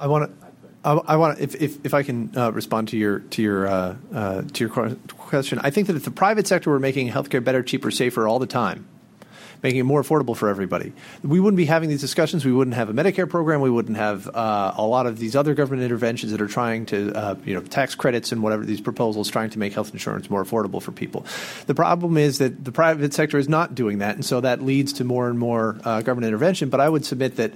I 0.00 0.06
want 0.06 0.30
to 0.30 0.46
I, 0.86 1.16
want 1.16 1.40
if, 1.40 1.60
if, 1.60 1.84
if 1.84 1.94
I 1.94 2.04
can 2.04 2.30
uh, 2.36 2.52
respond 2.52 2.88
to 2.88 2.96
your 2.96 3.18
to 3.18 3.42
your 3.42 3.66
uh, 3.66 3.96
uh, 4.14 4.42
to 4.42 4.64
your 4.64 4.96
question. 5.26 5.58
I 5.62 5.70
think 5.70 5.86
that 5.88 5.96
if 5.96 6.04
the 6.04 6.10
private 6.10 6.46
sector 6.46 6.70
were 6.70 6.78
making 6.78 7.10
healthcare 7.10 7.42
better, 7.42 7.62
cheaper, 7.62 7.90
safer 7.90 8.26
all 8.26 8.38
the 8.38 8.46
time, 8.46 8.86
making 9.62 9.80
it 9.80 9.84
more 9.84 10.02
affordable 10.02 10.36
for 10.36 10.48
everybody, 10.48 10.92
we 11.22 11.40
wouldn't 11.40 11.56
be 11.56 11.64
having 11.64 11.88
these 11.88 12.00
discussions. 12.00 12.44
We 12.44 12.52
wouldn't 12.52 12.76
have 12.76 12.88
a 12.88 12.92
Medicare 12.92 13.28
program. 13.28 13.60
We 13.60 13.70
wouldn't 13.70 13.96
have 13.96 14.28
uh, 14.28 14.74
a 14.76 14.84
lot 14.84 15.06
of 15.06 15.18
these 15.18 15.34
other 15.34 15.54
government 15.54 15.82
interventions 15.82 16.32
that 16.32 16.40
are 16.40 16.46
trying 16.46 16.86
to 16.86 17.12
uh, 17.14 17.34
you 17.44 17.54
know 17.54 17.60
tax 17.60 17.94
credits 17.94 18.32
and 18.32 18.42
whatever 18.42 18.64
these 18.64 18.80
proposals 18.80 19.30
trying 19.30 19.50
to 19.50 19.58
make 19.58 19.72
health 19.72 19.92
insurance 19.92 20.30
more 20.30 20.44
affordable 20.44 20.80
for 20.80 20.92
people. 20.92 21.26
The 21.66 21.74
problem 21.74 22.16
is 22.16 22.38
that 22.38 22.64
the 22.64 22.72
private 22.72 23.12
sector 23.14 23.38
is 23.38 23.48
not 23.48 23.74
doing 23.74 23.98
that, 23.98 24.14
and 24.14 24.24
so 24.24 24.40
that 24.40 24.62
leads 24.62 24.92
to 24.94 25.04
more 25.04 25.28
and 25.28 25.38
more 25.38 25.76
uh, 25.84 26.02
government 26.02 26.28
intervention. 26.28 26.68
But 26.68 26.80
I 26.80 26.88
would 26.88 27.04
submit 27.04 27.36
that 27.36 27.52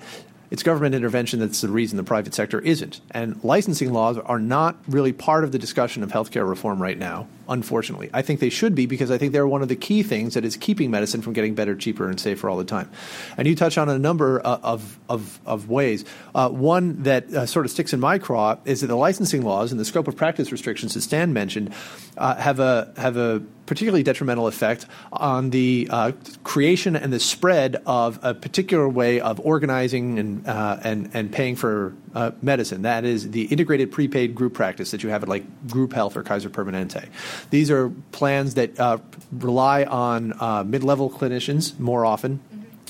it's 0.50 0.64
government 0.64 0.94
intervention 0.94 1.38
that's 1.38 1.60
the 1.60 1.68
reason 1.68 1.96
the 1.96 2.04
private 2.04 2.34
sector 2.34 2.58
isn't. 2.58 3.00
And 3.12 3.42
licensing 3.44 3.92
laws 3.92 4.18
are 4.18 4.40
not 4.40 4.76
really 4.88 5.12
part 5.12 5.44
of 5.44 5.52
the 5.52 5.58
discussion 5.58 6.02
of 6.02 6.10
healthcare 6.10 6.48
reform 6.48 6.82
right 6.82 6.98
now, 6.98 7.28
unfortunately. 7.50 8.08
I 8.14 8.22
think 8.22 8.40
they 8.40 8.48
should 8.48 8.74
be 8.74 8.86
because 8.86 9.10
I 9.10 9.18
think 9.18 9.32
they're 9.32 9.46
one 9.46 9.60
of 9.60 9.68
the 9.68 9.76
key 9.76 10.02
things 10.02 10.34
that 10.34 10.44
is 10.44 10.56
keeping 10.56 10.90
medicine 10.90 11.20
from 11.20 11.34
getting 11.34 11.54
better, 11.54 11.74
cheaper, 11.74 12.08
and 12.08 12.18
safer 12.18 12.48
all 12.48 12.56
the 12.56 12.64
time. 12.64 12.90
And 13.36 13.46
you 13.46 13.54
touch 13.54 13.76
on 13.76 13.88
a 13.88 13.98
number 13.98 14.40
uh, 14.46 14.60
of, 14.62 14.98
of, 15.08 15.40
of 15.44 15.68
ways. 15.68 16.04
Uh, 16.34 16.48
one 16.48 17.02
that 17.02 17.32
uh, 17.34 17.46
sort 17.46 17.66
of 17.66 17.72
sticks 17.72 17.92
in 17.92 18.00
my 18.00 18.18
craw 18.18 18.56
is 18.64 18.80
that 18.80 18.86
the 18.86 18.96
licensing 18.96 19.42
laws 19.42 19.72
and 19.72 19.80
the 19.80 19.84
scope 19.84 20.08
of 20.08 20.16
practice 20.16 20.52
restrictions 20.52 20.94
that 20.94 21.02
Stan 21.02 21.32
mentioned 21.32 21.74
uh, 22.16 22.36
have 22.36 22.60
a 22.60 22.92
have 22.96 23.16
a 23.16 23.42
particularly 23.66 24.02
detrimental 24.02 24.48
effect 24.48 24.84
on 25.12 25.50
the 25.50 25.86
uh, 25.90 26.10
creation 26.42 26.96
and 26.96 27.12
the 27.12 27.20
spread 27.20 27.80
of 27.86 28.18
a 28.22 28.34
particular 28.34 28.88
way 28.88 29.20
of 29.20 29.38
organizing 29.40 30.18
and 30.18 30.46
uh, 30.46 30.78
and 30.82 31.10
and 31.14 31.32
paying 31.32 31.54
for 31.54 31.94
uh, 32.14 32.32
medicine. 32.42 32.82
That 32.82 33.04
is 33.04 33.30
the 33.30 33.44
integrated 33.44 33.92
prepaid 33.92 34.34
group 34.34 34.54
practice 34.54 34.90
that 34.90 35.02
you 35.02 35.10
have 35.10 35.22
at 35.22 35.28
like 35.28 35.68
Group 35.68 35.92
Health 35.92 36.16
or 36.16 36.22
Kaiser 36.22 36.50
Permanente. 36.50 37.08
These 37.50 37.70
are 37.70 37.90
plans 38.12 38.54
that 38.54 38.78
uh, 38.78 38.98
rely 39.32 39.84
on 39.84 40.34
uh, 40.40 40.64
mid-level 40.64 41.10
clinicians 41.10 41.78
more 41.78 42.04
often 42.04 42.40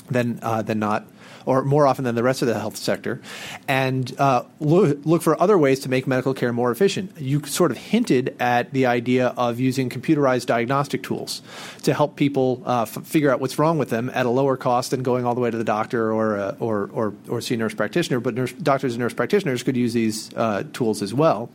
than 0.09 0.39
uh, 0.41 0.61
than 0.61 0.79
not 0.79 1.05
or 1.45 1.63
more 1.63 1.87
often 1.87 2.05
than 2.05 2.15
the 2.15 2.23
rest 2.23 2.41
of 2.41 2.47
the 2.47 2.59
health 2.59 2.75
sector, 2.75 3.21
and 3.67 4.13
uh, 4.19 4.43
look, 4.59 5.21
for 5.21 5.41
other 5.41 5.57
ways 5.57 5.79
to 5.81 5.89
make 5.89 6.07
medical 6.07 6.33
care 6.33 6.53
more 6.53 6.71
efficient. 6.71 7.19
You 7.19 7.43
sort 7.45 7.71
of 7.71 7.77
hinted 7.77 8.35
at 8.39 8.71
the 8.73 8.85
idea 8.85 9.27
of 9.37 9.59
using 9.59 9.89
computerized 9.89 10.45
diagnostic 10.45 11.03
tools 11.03 11.41
to 11.83 11.93
help 11.93 12.15
people 12.15 12.61
uh, 12.65 12.83
f- 12.83 13.05
figure 13.05 13.31
out 13.31 13.39
what's 13.39 13.57
wrong 13.57 13.77
with 13.77 13.89
them 13.89 14.11
at 14.13 14.25
a 14.25 14.29
lower 14.29 14.57
cost 14.57 14.91
than 14.91 15.03
going 15.03 15.25
all 15.25 15.35
the 15.35 15.41
way 15.41 15.51
to 15.51 15.57
the 15.57 15.63
doctor 15.63 16.11
or 16.11 16.37
uh, 16.37 16.55
or, 16.59 16.89
or, 16.93 17.13
or 17.27 17.41
see 17.41 17.55
a 17.55 17.57
nurse 17.57 17.73
practitioner. 17.73 18.19
But 18.19 18.35
nurse, 18.35 18.53
doctors 18.53 18.93
and 18.93 18.99
nurse 18.99 19.13
practitioners 19.13 19.63
could 19.63 19.77
use 19.77 19.93
these 19.93 20.33
uh, 20.35 20.63
tools 20.73 21.01
as 21.01 21.13
well 21.13 21.49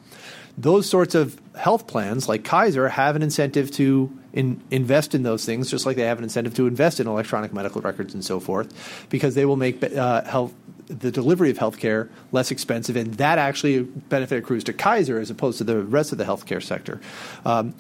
those 0.59 0.89
sorts 0.89 1.15
of 1.15 1.41
health 1.57 1.87
plans, 1.87 2.29
like 2.29 2.45
Kaiser, 2.45 2.89
have 2.89 3.17
an 3.17 3.23
incentive 3.23 3.71
to 3.73 4.11
in, 4.33 4.61
invest 4.71 5.15
in 5.15 5.23
those 5.23 5.45
things, 5.45 5.71
just 5.71 5.87
like 5.87 5.97
they 5.97 6.05
have 6.05 6.19
an 6.19 6.25
incentive 6.25 6.55
to 6.55 6.67
invest 6.67 7.01
in 7.01 7.07
electronic 7.07 7.53
medical 7.53 7.81
records 7.81 8.15
and 8.15 8.25
so 8.25 8.41
forth, 8.41 9.07
because 9.09 9.35
they 9.35 9.45
will 9.45 9.57
make 9.57 9.83
uh, 9.83 10.23
health 10.25 10.55
the 10.89 11.11
delivery 11.11 11.51
of 11.51 11.59
healthcare 11.59 12.09
less 12.31 12.51
expensive, 12.51 12.97
and 12.97 13.15
that 13.15 13.39
actually 13.39 13.83
benefit 13.83 14.39
accrues 14.39 14.63
to 14.65 14.73
Kaiser 14.73 15.19
as 15.19 15.31
opposed 15.31 15.59
to 15.59 15.65
the 15.65 15.83
rest 15.83 16.13
of 16.13 16.19
the 16.19 16.25
healthcare 16.25 16.63
sector. 16.63 17.01
Um, 17.45 17.75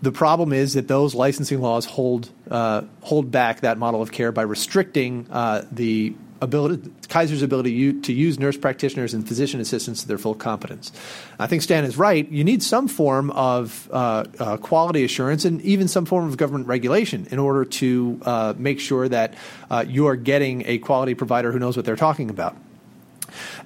the 0.00 0.12
problem 0.12 0.52
is 0.52 0.72
that 0.72 0.88
those 0.88 1.14
licensing 1.14 1.60
laws 1.60 1.84
hold 1.84 2.30
uh, 2.50 2.82
hold 3.02 3.30
back 3.30 3.60
that 3.60 3.78
model 3.78 4.00
of 4.00 4.10
care 4.10 4.32
by 4.32 4.42
restricting 4.42 5.26
uh, 5.30 5.64
the 5.70 6.14
ability, 6.40 6.90
Kaiser's 7.08 7.42
ability 7.42 8.00
to 8.00 8.12
use 8.12 8.38
nurse 8.38 8.56
practitioners 8.56 9.14
and 9.14 9.26
physician 9.26 9.60
assistants 9.60 10.02
to 10.02 10.08
their 10.08 10.18
full 10.18 10.34
competence. 10.34 10.92
I 11.38 11.46
think 11.46 11.62
Stan 11.62 11.84
is 11.84 11.96
right. 11.96 12.28
You 12.30 12.44
need 12.44 12.62
some 12.62 12.88
form 12.88 13.30
of 13.30 13.88
uh, 13.92 14.24
uh, 14.38 14.56
quality 14.56 15.04
assurance 15.04 15.44
and 15.44 15.60
even 15.62 15.88
some 15.88 16.06
form 16.06 16.26
of 16.26 16.36
government 16.36 16.66
regulation 16.66 17.26
in 17.30 17.38
order 17.38 17.64
to 17.64 18.20
uh, 18.22 18.54
make 18.56 18.80
sure 18.80 19.08
that 19.08 19.34
uh, 19.70 19.84
you 19.86 20.06
are 20.06 20.16
getting 20.16 20.66
a 20.66 20.78
quality 20.78 21.14
provider 21.14 21.52
who 21.52 21.58
knows 21.58 21.76
what 21.76 21.84
they're 21.84 21.96
talking 21.96 22.30
about. 22.30 22.56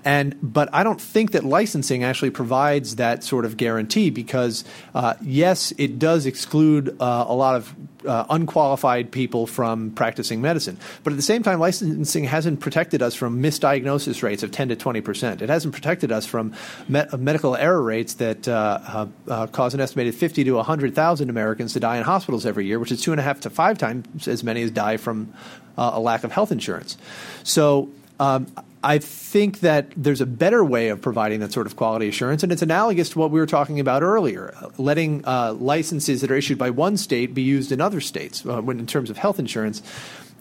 And 0.05 0.37
but 0.43 0.69
I 0.73 0.83
don't 0.83 1.01
think 1.01 1.33
that 1.33 1.45
licensing 1.45 2.05
actually 2.05 2.31
provides 2.31 2.97
that 2.97 3.25
sort 3.25 3.45
of 3.45 3.57
guarantee 3.57 4.11
because 4.11 4.65
uh, 4.95 5.15
yes, 5.23 5.73
it 5.79 5.99
does 5.99 6.27
exclude 6.27 6.97
uh, 7.01 7.25
a 7.29 7.35
lot 7.35 7.57
of 7.57 7.75
uh, 8.07 8.27
unqualified 8.31 9.11
people 9.11 9.47
from 9.47 9.91
practicing 9.91 10.41
medicine. 10.41 10.79
But 11.03 11.12
at 11.12 11.17
the 11.17 11.23
same 11.23 11.43
time, 11.43 11.59
licensing 11.59 12.25
hasn't 12.25 12.61
protected 12.61 13.03
us 13.03 13.15
from 13.15 13.43
misdiagnosis 13.43 14.23
rates 14.23 14.43
of 14.43 14.51
10 14.51 14.69
to 14.69 14.77
20 14.77 15.01
percent. 15.01 15.43
It 15.43 15.49
hasn't 15.49 15.75
protected 15.75 16.12
us 16.12 16.27
from 16.27 16.53
me- 16.89 17.05
medical 17.17 17.57
error 17.57 17.83
rates 17.83 18.15
that 18.15 18.47
uh, 18.47 18.81
uh, 18.87 19.07
uh, 19.29 19.47
cause 19.49 19.75
an 19.75 19.81
estimated 19.81 20.15
50 20.15 20.45
to 20.45 20.53
100,000 20.53 21.31
Americans 21.31 21.73
to 21.75 21.81
die 21.81 21.97
in 21.97 22.05
hospitals 22.05 22.47
every 22.47 22.67
year, 22.67 22.79
which 22.79 22.93
is 22.93 23.01
two 23.01 23.12
and 23.12 23.21
a 23.21 23.25
half 23.25 23.41
to 23.41 23.51
five 23.51 23.79
times 23.79 24.29
as 24.29 24.45
many 24.45 24.62
as 24.62 24.71
die 24.71 24.97
from 24.97 25.33
a 25.77 25.99
lack 25.99 26.23
of 26.23 26.31
health 26.31 26.53
insurance. 26.53 26.97
So 27.43 27.91
um, 28.21 28.47
I 28.85 28.99
think 28.99 29.61
that 29.61 29.91
there's 29.97 30.20
a 30.20 30.26
better 30.26 30.62
way 30.62 30.91
of 30.91 31.01
providing 31.01 31.41
that 31.41 31.53
sort 31.55 31.66
of 31.66 31.74
quality 31.74 32.07
assurance, 32.07 32.43
and 32.43 32.53
it's 32.53 32.61
analogous 32.61 33.09
to 33.11 33.18
what 33.18 33.30
we 33.30 33.41
were 33.41 33.47
talking 33.47 33.80
about 33.80 34.03
earlier, 34.03 34.55
letting 34.76 35.24
uh, 35.26 35.55
licenses 35.55 36.20
that 36.20 36.30
are 36.30 36.37
issued 36.37 36.59
by 36.59 36.68
one 36.68 36.99
state 36.99 37.32
be 37.32 37.41
used 37.41 37.72
in 37.72 37.80
other 37.80 38.03
states 38.03 38.45
uh, 38.45 38.61
when, 38.61 38.78
in 38.78 38.87
terms 38.87 39.09
of 39.09 39.16
health 39.16 39.39
insurance. 39.39 39.82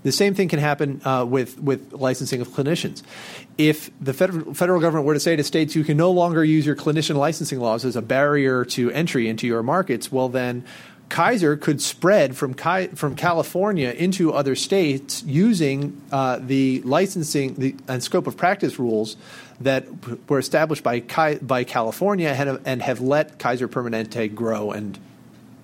The 0.03 0.11
same 0.11 0.35
thing 0.35 0.49
can 0.49 0.59
happen 0.59 1.01
uh, 1.05 1.23
with 1.23 1.57
with 1.61 1.93
licensing 1.93 2.41
of 2.41 2.49
clinicians. 2.49 3.01
If 3.57 3.89
the 4.01 4.13
federal, 4.13 4.53
federal 4.53 4.81
government 4.81 5.05
were 5.05 5.13
to 5.13 5.21
say 5.21 5.37
to 5.37 5.43
states, 5.45 5.73
you 5.73 5.85
can 5.85 5.95
no 5.95 6.11
longer 6.11 6.43
use 6.43 6.65
your 6.65 6.75
clinician 6.75 7.15
licensing 7.15 7.61
laws 7.61 7.85
as 7.85 7.95
a 7.95 8.01
barrier 8.01 8.65
to 8.65 8.91
entry 8.91 9.29
into 9.29 9.47
your 9.47 9.63
markets, 9.63 10.11
well 10.11 10.27
then 10.27 10.65
Kaiser 11.13 11.55
could 11.55 11.79
spread 11.79 12.35
from 12.35 12.55
from 12.55 13.15
California 13.15 13.91
into 13.91 14.33
other 14.33 14.55
states 14.55 15.21
using 15.21 16.01
uh, 16.11 16.39
the 16.41 16.81
licensing 16.81 17.53
the, 17.53 17.75
and 17.87 18.01
scope 18.01 18.25
of 18.25 18.35
practice 18.35 18.79
rules 18.79 19.15
that 19.61 19.85
were 20.27 20.39
established 20.39 20.81
by 20.81 21.01
by 21.39 21.63
California 21.65 22.29
and, 22.29 22.59
and 22.65 22.81
have 22.81 22.99
let 22.99 23.37
Kaiser 23.37 23.67
Permanente 23.67 24.33
grow 24.33 24.71
and, 24.71 24.97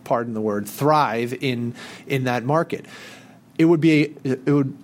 pardon 0.03 0.35
the 0.35 0.41
word, 0.41 0.69
thrive 0.69 1.33
in 1.41 1.73
in 2.05 2.25
that 2.25 2.43
market. 2.43 2.85
It 3.57 3.65
would 3.65 3.81
be 3.81 4.15
it 4.23 4.51
would 4.51 4.77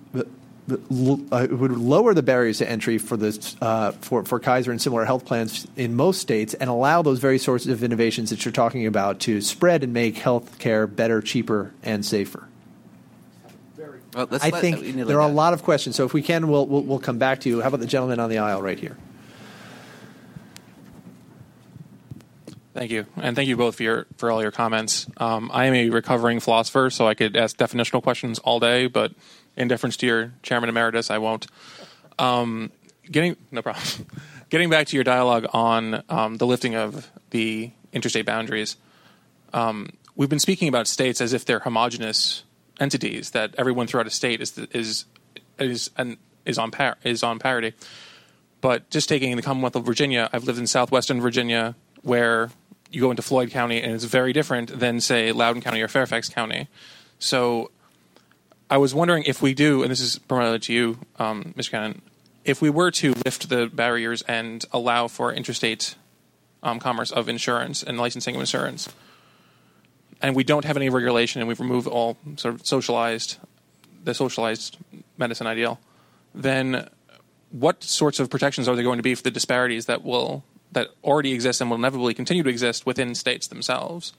it 0.68 1.52
would 1.52 1.76
lower 1.76 2.12
the 2.12 2.22
barriers 2.22 2.58
to 2.58 2.68
entry 2.68 2.98
for 2.98 3.16
this 3.16 3.56
uh, 3.60 3.92
for 3.92 4.24
for 4.24 4.40
Kaiser 4.40 4.70
and 4.70 4.82
similar 4.82 5.04
health 5.04 5.24
plans 5.24 5.66
in 5.76 5.94
most 5.94 6.20
states, 6.20 6.54
and 6.54 6.68
allow 6.68 7.02
those 7.02 7.20
very 7.20 7.38
sorts 7.38 7.66
of 7.66 7.82
innovations 7.84 8.30
that 8.30 8.44
you're 8.44 8.52
talking 8.52 8.86
about 8.86 9.20
to 9.20 9.40
spread 9.40 9.84
and 9.84 9.92
make 9.92 10.18
health 10.18 10.58
care 10.58 10.86
better, 10.86 11.20
cheaper, 11.20 11.72
and 11.82 12.04
safer. 12.04 12.48
Well, 14.14 14.28
I 14.40 14.48
let, 14.48 14.60
think 14.60 14.96
there 15.06 15.20
are 15.20 15.28
a 15.28 15.32
lot 15.32 15.52
of 15.52 15.62
questions. 15.62 15.94
So 15.94 16.06
if 16.06 16.14
we 16.14 16.22
can, 16.22 16.48
we'll, 16.48 16.66
we'll, 16.66 16.82
we'll 16.82 16.98
come 16.98 17.18
back 17.18 17.40
to 17.40 17.50
you. 17.50 17.60
How 17.60 17.68
about 17.68 17.80
the 17.80 17.86
gentleman 17.86 18.18
on 18.18 18.30
the 18.30 18.38
aisle 18.38 18.62
right 18.62 18.78
here? 18.78 18.96
Thank 22.72 22.90
you, 22.90 23.06
and 23.16 23.36
thank 23.36 23.48
you 23.48 23.56
both 23.56 23.76
for 23.76 23.82
your 23.82 24.06
for 24.16 24.30
all 24.30 24.42
your 24.42 24.50
comments. 24.50 25.06
Um, 25.16 25.50
I 25.52 25.66
am 25.66 25.74
a 25.74 25.90
recovering 25.90 26.40
philosopher, 26.40 26.90
so 26.90 27.06
I 27.06 27.14
could 27.14 27.36
ask 27.36 27.56
definitional 27.56 28.02
questions 28.02 28.38
all 28.38 28.60
day, 28.60 28.86
but 28.86 29.12
in 29.56 29.68
deference 29.68 29.96
to 29.98 30.06
your 30.06 30.32
chairman 30.42 30.68
emeritus, 30.68 31.10
I 31.10 31.18
won't. 31.18 31.46
Um, 32.18 32.70
getting 33.10 33.36
no 33.50 33.62
problem. 33.62 33.84
getting 34.50 34.70
back 34.70 34.86
to 34.88 34.96
your 34.96 35.04
dialogue 35.04 35.46
on 35.52 36.02
um, 36.08 36.36
the 36.36 36.46
lifting 36.46 36.74
of 36.74 37.10
the 37.30 37.70
interstate 37.92 38.26
boundaries, 38.26 38.76
um, 39.52 39.90
we've 40.14 40.28
been 40.28 40.38
speaking 40.38 40.68
about 40.68 40.86
states 40.86 41.20
as 41.20 41.32
if 41.32 41.44
they're 41.44 41.60
homogenous 41.60 42.44
entities 42.78 43.30
that 43.30 43.54
everyone 43.56 43.86
throughout 43.86 44.06
a 44.06 44.10
state 44.10 44.40
is 44.40 44.58
is 44.72 45.06
is 45.58 45.90
and 45.96 46.18
is 46.44 46.58
on 46.58 46.70
par 46.70 46.96
is 47.04 47.22
on 47.22 47.38
parity. 47.38 47.72
But 48.60 48.88
just 48.90 49.08
taking 49.08 49.34
the 49.36 49.42
Commonwealth 49.42 49.76
of 49.76 49.84
Virginia, 49.84 50.28
I've 50.32 50.44
lived 50.44 50.58
in 50.58 50.66
southwestern 50.66 51.20
Virginia, 51.20 51.76
where 52.02 52.50
you 52.90 53.00
go 53.00 53.10
into 53.10 53.22
Floyd 53.22 53.50
County 53.50 53.82
and 53.82 53.92
it's 53.92 54.04
very 54.04 54.32
different 54.32 54.78
than 54.78 55.00
say 55.00 55.32
Loudoun 55.32 55.62
County 55.62 55.82
or 55.82 55.88
Fairfax 55.88 56.28
County. 56.28 56.68
So 57.18 57.70
I 58.68 58.78
was 58.78 58.94
wondering 58.94 59.22
if 59.24 59.40
we 59.40 59.54
do, 59.54 59.82
and 59.82 59.90
this 59.90 60.00
is 60.00 60.18
primarily 60.18 60.58
to 60.60 60.72
you, 60.72 60.98
um, 61.18 61.54
Mr. 61.56 61.70
Cannon, 61.70 62.02
if 62.44 62.60
we 62.60 62.68
were 62.68 62.90
to 62.92 63.14
lift 63.24 63.48
the 63.48 63.68
barriers 63.68 64.22
and 64.22 64.64
allow 64.72 65.06
for 65.06 65.32
interstate 65.32 65.94
um, 66.62 66.80
commerce 66.80 67.12
of 67.12 67.28
insurance 67.28 67.84
and 67.84 67.96
licensing 67.96 68.34
of 68.34 68.40
insurance, 68.40 68.88
and 70.20 70.34
we 70.34 70.42
don't 70.42 70.64
have 70.64 70.76
any 70.76 70.88
regulation, 70.88 71.40
and 71.40 71.46
we've 71.46 71.60
removed 71.60 71.86
all 71.86 72.16
sort 72.36 72.54
of 72.54 72.66
socialized, 72.66 73.36
the 74.02 74.14
socialized 74.14 74.78
medicine 75.16 75.46
ideal, 75.46 75.78
then 76.34 76.88
what 77.50 77.84
sorts 77.84 78.18
of 78.18 78.28
protections 78.30 78.68
are 78.68 78.74
there 78.74 78.84
going 78.84 78.98
to 78.98 79.02
be 79.02 79.14
for 79.14 79.22
the 79.22 79.30
disparities 79.30 79.86
that 79.86 80.04
will 80.04 80.42
that 80.72 80.88
already 81.04 81.32
exist 81.32 81.60
and 81.60 81.70
will 81.70 81.78
inevitably 81.78 82.12
continue 82.12 82.42
to 82.42 82.50
exist 82.50 82.84
within 82.84 83.14
states 83.14 83.46
themselves? 83.46 84.12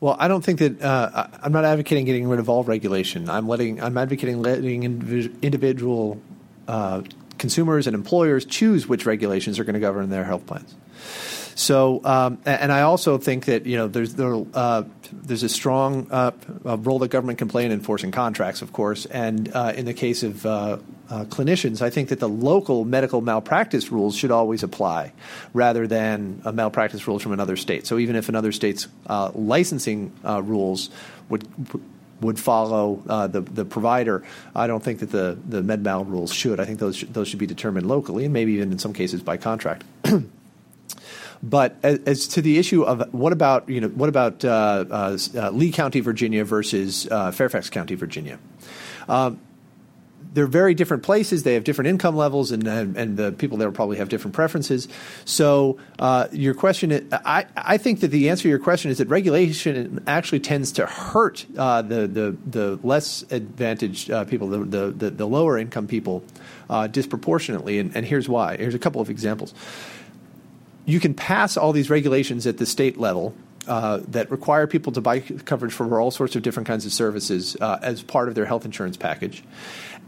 Well, 0.00 0.16
I 0.18 0.28
don't 0.28 0.44
think 0.44 0.60
that 0.60 0.80
uh, 0.80 1.26
I'm 1.42 1.52
not 1.52 1.64
advocating 1.64 2.04
getting 2.04 2.28
rid 2.28 2.38
of 2.38 2.48
all 2.48 2.62
regulation. 2.62 3.28
I'm 3.28 3.48
letting 3.48 3.82
I'm 3.82 3.98
advocating 3.98 4.40
letting 4.40 4.84
individual 5.42 6.20
uh, 6.68 7.02
consumers 7.38 7.86
and 7.86 7.94
employers 7.94 8.44
choose 8.44 8.86
which 8.86 9.06
regulations 9.06 9.58
are 9.58 9.64
going 9.64 9.74
to 9.74 9.80
govern 9.80 10.08
their 10.10 10.24
health 10.24 10.46
plans. 10.46 10.74
So, 11.58 12.00
um, 12.04 12.38
and 12.46 12.70
I 12.70 12.82
also 12.82 13.18
think 13.18 13.46
that 13.46 13.66
you 13.66 13.76
know 13.76 13.88
there's 13.88 14.14
there, 14.14 14.44
uh, 14.54 14.84
there's 15.10 15.42
a 15.42 15.48
strong 15.48 16.06
uh, 16.08 16.30
role 16.64 17.00
that 17.00 17.08
government 17.08 17.40
can 17.40 17.48
play 17.48 17.66
in 17.66 17.72
enforcing 17.72 18.12
contracts, 18.12 18.62
of 18.62 18.72
course, 18.72 19.06
and 19.06 19.50
uh, 19.52 19.72
in 19.74 19.84
the 19.84 19.92
case 19.92 20.22
of 20.22 20.46
uh, 20.46 20.78
uh, 21.10 21.24
clinicians, 21.24 21.82
I 21.82 21.90
think 21.90 22.10
that 22.10 22.20
the 22.20 22.28
local 22.28 22.84
medical 22.84 23.20
malpractice 23.22 23.90
rules 23.90 24.14
should 24.14 24.30
always 24.30 24.62
apply, 24.62 25.12
rather 25.52 25.88
than 25.88 26.42
a 26.44 26.52
malpractice 26.52 27.08
rules 27.08 27.22
from 27.22 27.32
another 27.32 27.56
state. 27.56 27.88
So, 27.88 27.98
even 27.98 28.14
if 28.14 28.28
another 28.28 28.52
state's 28.52 28.86
uh, 29.08 29.32
licensing 29.34 30.12
rules 30.22 30.90
would 31.28 31.44
would 32.20 32.38
follow 32.38 33.02
uh, 33.08 33.26
the 33.26 33.40
the 33.40 33.64
provider. 33.64 34.22
I 34.54 34.68
don't 34.68 34.82
think 34.82 35.00
that 35.00 35.10
the 35.10 35.36
the 35.44 35.60
MedMal 35.60 36.08
rules 36.08 36.32
should. 36.32 36.60
I 36.60 36.66
think 36.66 36.78
those 36.78 37.00
those 37.00 37.26
should 37.26 37.40
be 37.40 37.46
determined 37.46 37.88
locally 37.88 38.24
and 38.26 38.32
maybe 38.32 38.52
even 38.52 38.70
in 38.70 38.78
some 38.78 38.92
cases 38.92 39.24
by 39.24 39.38
contract. 39.38 39.82
But 41.42 41.76
as, 41.82 41.98
as, 42.00 42.28
to 42.28 42.42
the 42.42 42.58
issue 42.58 42.82
of 42.82 43.12
what 43.12 43.32
about 43.32 43.68
you 43.68 43.80
know 43.80 43.88
what 43.88 44.08
about 44.08 44.44
uh, 44.44 44.84
uh, 44.90 45.18
uh 45.36 45.50
Lee 45.50 45.70
County, 45.70 46.00
Virginia 46.00 46.44
versus 46.44 47.06
uh, 47.10 47.30
Fairfax 47.30 47.70
County, 47.70 47.94
Virginia? 47.94 48.38
Um, 49.08 49.40
they're 50.34 50.46
very 50.46 50.74
different 50.74 51.02
places. 51.02 51.42
They 51.42 51.54
have 51.54 51.64
different 51.64 51.88
income 51.88 52.16
levels, 52.16 52.50
and 52.50 52.66
and, 52.66 52.96
and 52.96 53.16
the 53.16 53.32
people 53.32 53.56
there 53.56 53.70
probably 53.70 53.96
have 53.98 54.08
different 54.08 54.34
preferences. 54.34 54.88
So 55.24 55.78
uh, 55.98 56.28
your 56.32 56.54
question, 56.54 57.08
I 57.12 57.46
I 57.56 57.78
think 57.78 58.00
that 58.00 58.08
the 58.08 58.28
answer 58.30 58.42
to 58.42 58.48
your 58.48 58.58
question 58.58 58.90
is 58.90 58.98
that 58.98 59.08
regulation 59.08 60.02
actually 60.06 60.40
tends 60.40 60.72
to 60.72 60.86
hurt 60.86 61.46
uh, 61.56 61.82
the 61.82 62.06
the 62.06 62.36
the 62.46 62.78
less 62.82 63.24
advantaged 63.30 64.10
uh, 64.10 64.24
people, 64.24 64.48
the, 64.48 64.92
the 64.92 65.10
the 65.10 65.26
lower 65.26 65.56
income 65.56 65.86
people, 65.86 66.24
disproportionately. 66.90 67.78
And, 67.78 67.96
and 67.96 68.04
here's 68.04 68.28
why. 68.28 68.56
Here's 68.56 68.74
a 68.74 68.78
couple 68.78 69.00
of 69.00 69.10
examples 69.10 69.54
you 70.88 71.00
can 71.00 71.12
pass 71.12 71.58
all 71.58 71.72
these 71.72 71.90
regulations 71.90 72.46
at 72.46 72.56
the 72.56 72.64
state 72.64 72.96
level 72.96 73.34
uh, 73.66 74.00
that 74.08 74.30
require 74.30 74.66
people 74.66 74.90
to 74.90 75.02
buy 75.02 75.20
coverage 75.20 75.74
for 75.74 76.00
all 76.00 76.10
sorts 76.10 76.34
of 76.34 76.42
different 76.42 76.66
kinds 76.66 76.86
of 76.86 76.92
services 76.94 77.58
uh, 77.60 77.78
as 77.82 78.02
part 78.02 78.28
of 78.28 78.34
their 78.34 78.46
health 78.46 78.64
insurance 78.64 78.96
package. 78.96 79.44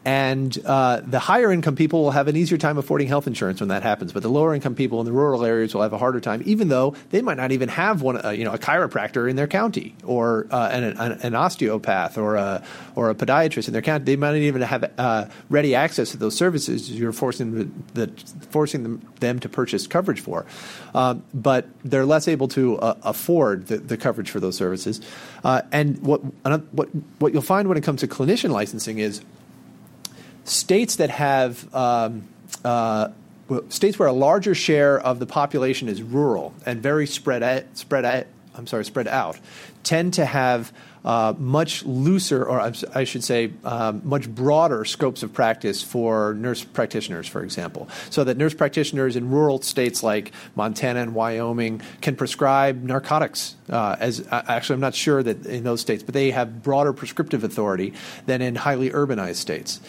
And 0.05 0.57
uh, 0.65 1.03
the 1.05 1.19
higher 1.19 1.53
income 1.53 1.77
people 1.77 2.03
will 2.03 2.11
have 2.13 2.27
an 2.27 2.35
easier 2.35 2.57
time 2.57 2.79
affording 2.79 3.07
health 3.07 3.27
insurance 3.27 3.61
when 3.61 3.69
that 3.69 3.83
happens, 3.83 4.13
but 4.13 4.23
the 4.23 4.31
lower 4.31 4.55
income 4.55 4.75
people 4.75 4.99
in 5.01 5.05
the 5.05 5.13
rural 5.13 5.45
areas 5.45 5.75
will 5.75 5.83
have 5.83 5.93
a 5.93 5.99
harder 5.99 6.21
time, 6.21 6.43
even 6.47 6.69
though 6.69 6.95
they 7.11 7.21
might 7.21 7.37
not 7.37 7.53
even 7.53 7.69
have 7.69 8.01
one, 8.01 8.25
uh, 8.25 8.31
you 8.31 8.45
know, 8.45 8.53
a 8.53 8.59
chiropractor 8.59 9.29
in 9.29 9.37
their 9.37 9.47
county 9.47 9.95
or 10.05 10.47
uh, 10.51 10.71
an, 10.73 10.85
an, 10.85 11.13
an, 11.23 11.35
osteopath 11.35 12.17
or 12.17 12.37
a 12.37 12.63
or 12.95 13.11
a 13.11 13.15
podiatrist 13.15 13.67
in 13.67 13.75
their 13.75 13.83
county. 13.83 14.05
They 14.05 14.17
might 14.17 14.31
not 14.31 14.37
even 14.37 14.63
have 14.63 14.91
uh, 14.97 15.27
ready 15.51 15.75
access 15.75 16.13
to 16.13 16.17
those 16.17 16.35
services. 16.35 16.91
You're 16.91 17.13
forcing 17.13 17.71
the, 17.93 18.07
forcing 18.49 18.83
them, 18.83 19.07
them, 19.21 19.39
to 19.41 19.51
purchase 19.51 19.87
coverage 19.87 20.21
for, 20.21 20.47
um, 20.95 21.23
but 21.35 21.69
they're 21.85 22.07
less 22.07 22.27
able 22.27 22.49
to 22.49 22.79
uh, 22.79 22.95
afford 23.03 23.67
the, 23.67 23.77
the, 23.77 23.99
coverage 23.99 24.31
for 24.31 24.41
those 24.41 24.57
services. 24.57 25.03
Uh, 25.45 25.61
and 25.73 25.99
what 25.99 26.21
what 26.73 26.89
what 27.19 27.35
you'll 27.35 27.43
find 27.43 27.69
when 27.69 27.77
it 27.77 27.85
comes 27.85 28.01
to 28.01 28.09
clinician 28.09 28.49
licensing 28.49 28.99
is 28.99 29.21
states 30.45 30.97
that 30.97 31.11
have 31.11 31.75
um, 31.75 32.29
uh, 32.65 33.09
states 33.69 33.99
where 33.99 34.09
a 34.09 34.13
larger 34.13 34.55
share 34.55 34.99
of 34.99 35.19
the 35.19 35.27
population 35.27 35.89
is 35.89 36.03
rural 36.03 36.55
and 36.67 36.83
very 36.83 37.07
spread 37.07 37.43
out, 37.43 37.65
spread 37.75 38.05
out, 38.05 38.27
I'm 38.55 38.67
sorry, 38.67 38.85
spread 38.85 39.09
out, 39.09 39.39
tend 39.83 40.15
to 40.15 40.25
have 40.25 40.73
uh, 41.05 41.33
much 41.39 41.83
looser, 41.85 42.45
or 42.45 42.61
I 42.95 43.05
should 43.05 43.25
say, 43.25 43.53
um, 43.65 44.03
much 44.05 44.29
broader 44.29 44.85
scopes 44.85 45.23
of 45.23 45.33
practice 45.33 45.83
for 45.83 46.35
nurse 46.35 46.63
practitioners, 46.63 47.27
for 47.27 47.43
example. 47.43 47.89
So 48.11 48.25
that 48.25 48.37
nurse 48.37 48.53
practitioners 48.53 49.17
in 49.17 49.31
rural 49.31 49.63
states 49.63 50.03
like 50.03 50.33
Montana 50.55 51.01
and 51.01 51.15
Wyoming 51.15 51.81
can 52.03 52.17
prescribe 52.17 52.83
narcotics. 52.83 53.57
Uh, 53.71 53.97
as 53.99 54.27
actually, 54.31 54.75
I'm 54.75 54.81
not 54.81 54.95
sure 54.95 55.23
that 55.23 55.47
in 55.47 55.65
those 55.65 55.81
states, 55.81 56.03
but 56.03 56.13
they 56.13 56.33
have 56.33 56.63
broader 56.63 56.93
prescriptive 56.93 57.45
authority 57.45 57.95
than 58.27 58.43
in 58.43 58.55
highly 58.55 58.91
urbanized 58.91 59.37
states. 59.37 59.81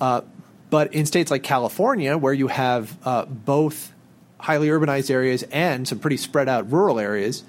Uh, 0.00 0.22
but 0.70 0.94
in 0.94 1.06
states 1.06 1.30
like 1.30 1.42
California, 1.42 2.16
where 2.18 2.32
you 2.32 2.48
have 2.48 2.96
uh, 3.06 3.24
both 3.24 3.92
highly 4.38 4.68
urbanized 4.68 5.10
areas 5.10 5.42
and 5.44 5.86
some 5.86 5.98
pretty 5.98 6.16
spread 6.16 6.48
out 6.48 6.70
rural 6.70 6.98
areas, 6.98 7.44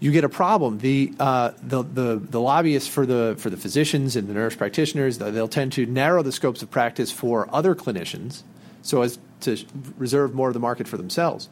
you 0.00 0.12
get 0.12 0.24
a 0.24 0.28
problem. 0.28 0.78
The, 0.78 1.12
uh, 1.18 1.52
the, 1.62 1.82
the, 1.82 2.16
the, 2.16 2.40
lobbyists 2.40 2.88
for 2.88 3.04
the, 3.04 3.34
for 3.38 3.50
the 3.50 3.56
physicians 3.56 4.16
and 4.16 4.28
the 4.28 4.34
nurse 4.34 4.54
practitioners, 4.54 5.18
they'll 5.18 5.48
tend 5.48 5.72
to 5.72 5.86
narrow 5.86 6.22
the 6.22 6.32
scopes 6.32 6.62
of 6.62 6.70
practice 6.70 7.10
for 7.10 7.52
other 7.54 7.74
clinicians 7.74 8.42
so 8.82 9.02
as 9.02 9.18
to 9.40 9.56
reserve 9.96 10.34
more 10.34 10.48
of 10.48 10.54
the 10.54 10.60
market 10.60 10.88
for 10.88 10.96
themselves. 10.96 11.48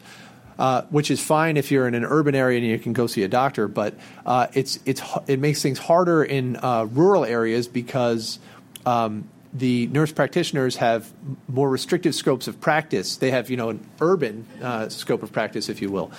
Uh, 0.59 0.81
which 0.89 1.11
is 1.11 1.21
fine 1.21 1.55
if 1.55 1.69
you're 1.69 1.87
in 1.87 1.93
an 1.93 2.03
urban 2.03 2.33
area 2.33 2.57
and 2.57 2.65
you 2.65 2.79
can 2.79 2.91
go 2.91 3.05
see 3.05 3.21
a 3.21 3.27
doctor, 3.27 3.67
but 3.67 3.93
uh, 4.25 4.47
it's, 4.55 4.79
it's, 4.85 5.03
it 5.27 5.39
makes 5.39 5.61
things 5.61 5.77
harder 5.77 6.23
in 6.23 6.55
uh, 6.55 6.83
rural 6.85 7.23
areas 7.23 7.67
because 7.67 8.39
um, 8.83 9.29
the 9.53 9.87
nurse 9.87 10.11
practitioners 10.11 10.77
have 10.77 11.11
more 11.47 11.69
restrictive 11.69 12.15
scopes 12.15 12.47
of 12.47 12.59
practice. 12.59 13.17
They 13.17 13.31
have, 13.31 13.49
you 13.49 13.57
know, 13.57 13.69
an 13.69 13.87
urban 14.01 14.45
uh, 14.61 14.89
scope 14.89 15.23
of 15.23 15.31
practice, 15.31 15.69
if 15.69 15.81
you 15.81 15.89
will, 15.89 16.11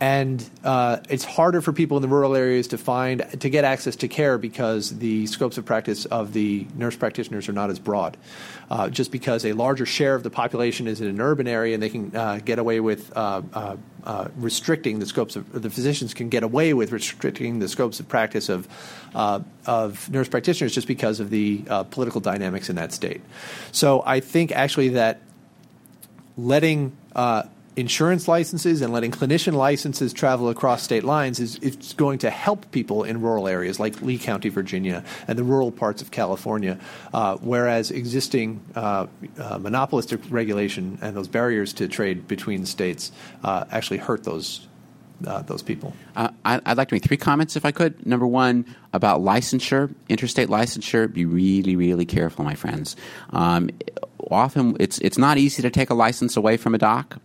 and 0.00 0.48
uh, 0.62 0.98
it's 1.08 1.24
harder 1.24 1.60
for 1.60 1.72
people 1.72 1.96
in 1.96 2.02
the 2.02 2.08
rural 2.08 2.36
areas 2.36 2.68
to 2.68 2.78
find 2.78 3.26
to 3.40 3.50
get 3.50 3.64
access 3.64 3.96
to 3.96 4.08
care 4.08 4.38
because 4.38 4.96
the 4.98 5.26
scopes 5.26 5.58
of 5.58 5.64
practice 5.64 6.04
of 6.06 6.32
the 6.32 6.66
nurse 6.76 6.94
practitioners 6.94 7.48
are 7.48 7.52
not 7.52 7.70
as 7.70 7.78
broad. 7.80 8.16
Uh, 8.70 8.88
just 8.88 9.10
because 9.10 9.44
a 9.44 9.54
larger 9.54 9.86
share 9.86 10.14
of 10.14 10.22
the 10.22 10.30
population 10.30 10.86
is 10.86 11.00
in 11.00 11.08
an 11.08 11.20
urban 11.20 11.48
area 11.48 11.74
and 11.74 11.82
they 11.82 11.88
can 11.88 12.14
uh, 12.14 12.38
get 12.44 12.58
away 12.58 12.80
with 12.80 13.10
uh, 13.16 13.42
uh, 13.54 13.76
uh, 14.04 14.28
restricting 14.36 15.00
the 15.00 15.06
scopes 15.06 15.34
of 15.34 15.50
the 15.62 15.70
physicians 15.70 16.14
can 16.14 16.28
get 16.28 16.42
away 16.42 16.74
with 16.74 16.92
restricting 16.92 17.58
the 17.58 17.68
scopes 17.68 17.98
of 17.98 18.08
practice 18.08 18.48
of 18.48 18.68
of 19.66 20.10
nurse 20.10 20.28
practitioners 20.28 20.72
just 20.72 20.86
because 20.86 21.18
of 21.18 21.30
the 21.30 21.58
political 21.90 22.20
dynamics 22.20 22.70
in 22.70 22.76
that 22.76 22.92
state. 22.92 23.20
So 23.72 24.02
I 24.06 24.20
think 24.20 24.52
actually 24.52 24.90
that 24.90 25.22
letting 26.36 26.96
insurance 27.78 28.26
licenses 28.26 28.82
and 28.82 28.92
letting 28.92 29.12
clinician 29.12 29.52
licenses 29.52 30.12
travel 30.12 30.48
across 30.48 30.82
state 30.82 31.04
lines 31.04 31.38
is, 31.38 31.56
is 31.60 31.92
going 31.92 32.18
to 32.18 32.28
help 32.28 32.68
people 32.72 33.04
in 33.04 33.20
rural 33.20 33.46
areas 33.46 33.78
like 33.78 34.02
Lee 34.02 34.18
County, 34.18 34.48
Virginia, 34.48 35.04
and 35.28 35.38
the 35.38 35.44
rural 35.44 35.70
parts 35.70 36.02
of 36.02 36.10
California, 36.10 36.78
uh, 37.14 37.36
whereas 37.36 37.92
existing 37.92 38.60
uh, 38.74 39.06
uh, 39.38 39.58
monopolistic 39.58 40.20
regulation 40.28 40.98
and 41.00 41.16
those 41.16 41.28
barriers 41.28 41.72
to 41.72 41.86
trade 41.86 42.26
between 42.26 42.66
states 42.66 43.12
uh, 43.44 43.64
actually 43.70 43.98
hurt 43.98 44.24
those 44.24 44.66
uh, 45.26 45.42
those 45.42 45.62
people. 45.62 45.92
Uh, 46.14 46.28
I, 46.44 46.60
would 46.68 46.78
like 46.78 46.88
to 46.88 46.94
make 46.94 47.02
three 47.02 47.16
comments, 47.16 47.56
if 47.56 47.64
I 47.64 47.72
could. 47.72 48.06
Number 48.06 48.26
one, 48.26 48.64
about 48.92 49.20
licensure, 49.20 49.92
interstate 50.08 50.48
licensure. 50.48 51.12
Be 51.12 51.24
really, 51.24 51.74
really 51.74 52.06
careful, 52.06 52.44
my 52.44 52.54
friends. 52.54 52.94
Um, 53.30 53.70
often, 54.30 54.76
it's 54.78 54.98
it's 54.98 55.18
not 55.18 55.38
easy 55.38 55.60
to 55.62 55.70
take 55.70 55.90
a 55.90 55.94
license 55.94 56.36
away 56.36 56.56
from 56.56 56.74
a 56.74 56.78
doc. 56.78 57.20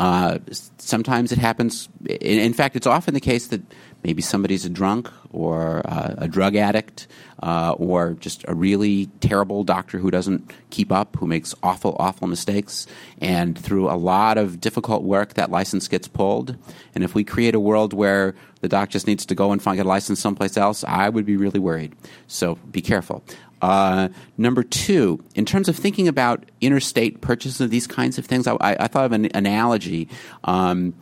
Uh, 0.00 0.38
sometimes 0.78 1.30
it 1.30 1.36
happens. 1.36 1.90
In, 2.06 2.38
in, 2.38 2.54
fact, 2.54 2.74
it's 2.74 2.86
often 2.86 3.12
the 3.12 3.20
case 3.20 3.48
that 3.48 3.60
maybe 4.02 4.22
somebody's 4.22 4.64
a 4.64 4.70
drunk 4.70 5.10
or 5.30 5.82
uh, 5.84 6.14
a 6.16 6.26
drug 6.26 6.56
addict 6.56 7.06
uh, 7.42 7.74
or 7.76 8.14
just 8.14 8.42
a 8.48 8.54
really 8.54 9.10
terrible 9.20 9.62
doctor 9.62 9.98
who 9.98 10.10
doesn't 10.10 10.50
keep 10.70 10.90
up, 10.90 11.16
who 11.16 11.26
makes 11.26 11.54
awful, 11.62 11.96
awful 11.98 12.26
mistakes. 12.28 12.86
And 13.20 13.58
through 13.58 13.90
a 13.90 13.98
lot 14.00 14.38
of 14.38 14.58
difficult 14.58 15.02
work, 15.02 15.34
that 15.34 15.50
license 15.50 15.86
gets 15.86 16.08
pulled. 16.08 16.56
And 16.94 17.04
if 17.04 17.14
we 17.14 17.22
create 17.22 17.54
a 17.54 17.60
world 17.60 17.92
where 17.92 18.34
the 18.62 18.68
doc 18.68 18.88
just 18.88 19.06
needs 19.06 19.26
to 19.26 19.34
go 19.34 19.52
and 19.52 19.62
find 19.62 19.78
a 19.80 19.84
license 19.84 20.18
someplace 20.18 20.56
else, 20.56 20.82
I 20.82 21.10
would 21.10 21.26
be 21.26 21.36
really 21.36 21.60
worried. 21.60 21.94
So 22.26 22.54
be 22.70 22.80
careful. 22.80 23.22
Uh, 23.60 24.08
number 24.38 24.62
two, 24.62 25.22
in 25.34 25.44
terms 25.44 25.68
of 25.68 25.76
thinking 25.76 26.08
about 26.08 26.44
interstate 26.60 27.20
purchases 27.20 27.60
of 27.60 27.70
these 27.70 27.86
kinds 27.86 28.18
of 28.18 28.26
things, 28.26 28.46
I, 28.46 28.56
I 28.60 28.88
thought 28.88 29.06
of 29.06 29.12
an 29.12 29.28
analogy. 29.34 30.08
Um, 30.44 30.94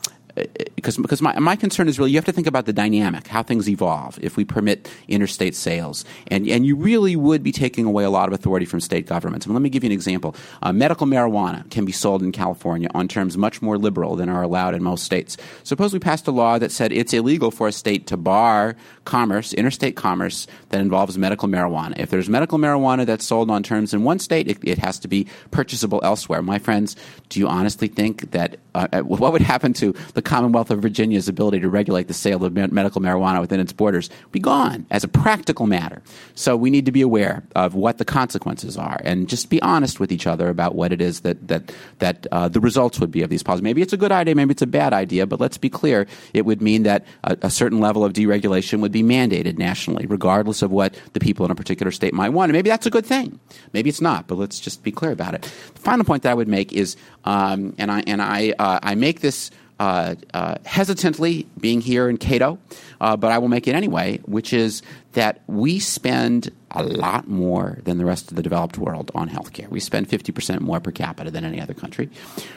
because 0.74 0.97
because 0.97 1.23
my 1.23 1.39
my 1.39 1.56
concern 1.56 1.89
is 1.89 1.98
really 1.98 2.10
you 2.10 2.16
have 2.16 2.24
to 2.24 2.32
think 2.32 2.47
about 2.47 2.66
the 2.66 2.73
dynamic, 2.73 3.27
how 3.27 3.43
things 3.43 3.69
evolve 3.69 4.19
if 4.23 4.36
we 4.36 4.44
permit 4.44 4.90
interstate 5.09 5.55
sales, 5.55 6.05
and 6.28 6.48
and 6.48 6.66
you 6.66 6.77
really 6.77 7.16
would 7.16 7.43
be 7.43 7.52
taking 7.52 7.85
away 7.85 8.05
a 8.05 8.10
lot 8.10 8.28
of 8.28 8.32
authority 8.32 8.66
from 8.66 8.81
state 8.81 9.06
governments. 9.06 9.47
And 9.47 9.55
let 9.55 9.62
me 9.62 9.70
give 9.70 9.85
you 9.85 9.89
an 9.89 9.93
example: 9.93 10.35
uh, 10.62 10.73
medical 10.73 11.06
marijuana 11.06 11.69
can 11.70 11.85
be 11.85 11.93
sold 11.93 12.23
in 12.23 12.32
California 12.32 12.89
on 12.94 13.09
terms 13.09 13.36
much 13.36 13.62
more 13.62 13.78
liberal 13.78 14.16
than 14.16 14.28
are 14.28 14.43
allowed 14.43 14.74
in 14.74 14.82
most 14.82 15.05
states. 15.05 15.36
Suppose 15.65 15.93
we 15.93 15.98
passed 15.98 16.27
a 16.27 16.32
law 16.32 16.59
that 16.59 16.73
said 16.73 16.93
it's 16.93 17.12
illegal 17.12 17.51
for 17.51 17.69
a 17.69 17.73
state 17.73 18.06
to 18.09 18.16
bar 18.16 18.77
commerce, 19.05 19.52
interstate 19.55 19.97
commerce 19.97 20.47
that 20.69 20.81
involves 20.81 21.16
medical 21.16 21.48
marijuana. 21.48 21.98
If 21.98 22.10
there's 22.10 22.28
medical 22.28 22.59
marijuana 22.59 23.06
that's 23.06 23.24
sold 23.24 23.51
on 23.51 23.62
terms 23.62 23.94
in 23.94 24.05
one 24.05 24.19
state, 24.19 24.48
it, 24.48 24.59
it 24.62 24.78
has 24.78 24.98
to 25.01 25.09
be 25.09 25.27
purchasable 25.51 26.01
elsewhere. 26.02 26.43
My 26.43 26.59
friends, 26.59 26.94
do 27.28 27.40
you 27.40 27.48
honestly 27.48 27.89
think 27.89 28.31
that 28.32 28.59
uh, 28.79 28.89
uh 28.93 29.01
what 29.01 29.33
would 29.33 29.43
happen 29.43 29.73
to 29.75 29.95
the 30.15 30.23
Commonwealth 30.23 30.71
of 30.71 30.81
Virginia's 30.81 31.29
ability 31.29 31.61
to 31.61 31.69
regulate 31.69 32.09
the 32.09 32.15
sale 32.15 32.45
of 32.45 32.53
medical 32.53 33.01
marijuana 33.01 33.41
within 33.41 33.61
its 33.61 33.73
borders 33.73 34.11
be 34.33 34.41
gone 34.41 34.87
as 34.91 35.05
a 35.05 35.09
practical 35.09 35.67
matter. 35.67 36.03
So 36.35 36.57
we 36.57 36.71
need 36.71 36.87
to 36.87 36.93
be 36.93 37.03
aware 37.03 37.43
of 37.55 37.75
what 37.75 37.99
the 37.99 38.05
consequences 38.05 38.77
are 38.77 39.01
and 39.05 39.29
just 39.29 39.51
be 39.51 39.61
honest 39.63 40.01
with 40.01 40.13
each 40.13 40.27
other 40.27 40.49
about 40.49 40.75
what 40.75 40.93
it 40.93 41.01
is 41.01 41.21
that 41.21 41.49
that 41.49 41.73
that 41.99 42.27
uh, 42.33 42.49
the 42.49 42.61
results 42.61 43.01
would 43.01 43.11
be 43.11 43.23
of 43.23 43.31
these 43.31 43.43
policies. 43.43 43.63
Maybe 43.63 43.83
it's 43.83 43.93
a 43.93 43.97
good 43.97 44.13
idea, 44.13 44.35
maybe 44.35 44.53
it's 44.53 44.63
a 44.63 44.67
bad 44.67 44.93
idea, 44.93 45.27
but 45.27 45.41
let's 45.41 45.59
be 45.59 45.71
clear: 45.71 46.07
it 46.33 46.45
would 46.45 46.63
mean 46.63 46.85
that 46.85 47.05
a, 47.25 47.37
a 47.43 47.51
certain 47.51 47.81
level 47.81 48.05
of 48.05 48.13
deregulation 48.13 48.81
would 48.81 48.93
be 48.93 49.03
mandated 49.03 49.59
nationally, 49.59 50.07
regardless 50.07 50.63
of 50.63 50.71
what 50.71 50.95
the 51.13 51.21
people 51.21 51.45
in 51.45 51.51
a 51.51 51.55
particular 51.55 51.91
state 51.91 52.15
might 52.15 52.31
want. 52.31 52.51
And 52.51 52.57
maybe 52.57 52.71
that's 52.71 52.87
a 52.87 52.91
good 52.91 53.07
thing. 53.07 53.41
Maybe 53.73 53.89
it's 53.89 54.01
not, 54.01 54.27
but 54.27 54.39
let's 54.39 54.61
just 54.61 54.83
be 54.83 54.93
clear 54.93 55.13
about 55.13 55.35
it. 55.35 55.43
The 55.75 55.81
final 55.81 56.05
point 56.05 56.23
that 56.23 56.31
I 56.31 56.35
would 56.35 56.49
make 56.49 56.73
is, 56.73 56.97
um, 57.25 57.75
and 57.79 57.91
I 57.91 58.03
and 58.07 58.21
I 58.23 58.55
uh, 58.59 58.68
I 58.82 58.95
make 58.95 59.20
this 59.20 59.51
uh, 59.78 60.16
uh, 60.35 60.57
hesitantly 60.65 61.47
being 61.61 61.81
here 61.81 62.09
in 62.09 62.16
Cato, 62.16 62.59
uh, 63.01 63.16
but 63.16 63.31
I 63.31 63.39
will 63.39 63.49
make 63.49 63.69
it 63.69 63.77
anyway, 63.77 64.19
which 64.24 64.53
is 64.53 64.82
that 65.12 65.40
we 65.47 65.78
spend 65.78 66.51
a 66.73 66.82
lot 66.82 67.28
more 67.28 67.78
than 67.85 67.97
the 67.97 68.05
rest 68.05 68.31
of 68.31 68.36
the 68.36 68.43
developed 68.43 68.77
world 68.77 69.11
on 69.15 69.28
healthcare. 69.28 69.69
We 69.69 69.81
spend 69.81 70.09
50% 70.09 70.61
more 70.61 70.81
per 70.81 70.90
capita 70.90 71.31
than 71.31 71.45
any 71.45 71.61
other 71.61 71.74
country. 71.74 72.11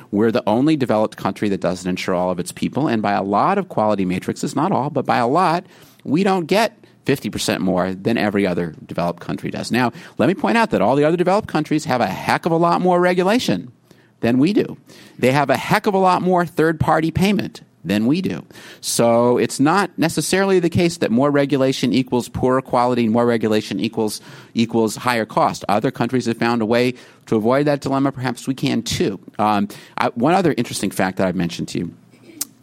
We're 0.09 0.31
the 0.31 0.43
only 0.47 0.75
developed 0.75 1.15
country 1.15 1.47
that 1.49 1.61
doesn't 1.61 1.87
insure 1.87 2.15
all 2.15 2.31
of 2.31 2.39
its 2.39 2.51
people, 2.51 2.87
and 2.87 3.01
by 3.01 3.13
a 3.13 3.23
lot 3.23 3.57
of 3.57 3.69
quality 3.69 4.03
matrices, 4.03 4.55
not 4.55 4.71
all, 4.71 4.89
but 4.89 5.05
by 5.05 5.17
a 5.17 5.27
lot, 5.27 5.65
we 6.03 6.23
don't 6.23 6.47
get 6.47 6.75
50% 7.05 7.59
more 7.59 7.93
than 7.93 8.17
every 8.17 8.47
other 8.47 8.75
developed 8.85 9.19
country 9.19 9.51
does. 9.51 9.71
Now, 9.71 9.91
let 10.17 10.27
me 10.27 10.33
point 10.33 10.57
out 10.57 10.71
that 10.71 10.81
all 10.81 10.95
the 10.95 11.03
other 11.03 11.17
developed 11.17 11.47
countries 11.47 11.85
have 11.85 12.01
a 12.01 12.07
heck 12.07 12.45
of 12.45 12.51
a 12.51 12.57
lot 12.57 12.81
more 12.81 12.99
regulation 12.99 13.71
than 14.21 14.39
we 14.39 14.53
do. 14.53 14.77
They 15.19 15.31
have 15.31 15.49
a 15.49 15.57
heck 15.57 15.85
of 15.85 15.93
a 15.93 15.99
lot 15.99 16.21
more 16.21 16.45
third 16.45 16.79
party 16.79 17.11
payment 17.11 17.61
than 17.83 18.05
we 18.05 18.21
do. 18.21 18.45
So 18.79 19.37
it's 19.37 19.59
not 19.59 19.91
necessarily 19.97 20.59
the 20.59 20.69
case 20.69 20.97
that 20.97 21.11
more 21.11 21.31
regulation 21.31 21.93
equals 21.93 22.29
poorer 22.29 22.61
quality, 22.61 23.07
more 23.09 23.25
regulation 23.25 23.79
equals 23.79 24.21
equals 24.53 24.95
higher 24.95 25.25
cost. 25.25 25.65
Other 25.67 25.91
countries 25.91 26.25
have 26.25 26.37
found 26.37 26.61
a 26.61 26.65
way 26.65 26.93
to 27.25 27.35
avoid 27.35 27.65
that 27.67 27.81
dilemma. 27.81 28.11
Perhaps 28.11 28.47
we 28.47 28.53
can 28.53 28.83
too. 28.83 29.19
Um, 29.39 29.67
I, 29.97 30.09
one 30.09 30.33
other 30.33 30.53
interesting 30.57 30.91
fact 30.91 31.17
that 31.17 31.27
I've 31.27 31.35
mentioned 31.35 31.67
to 31.69 31.79
you: 31.79 31.95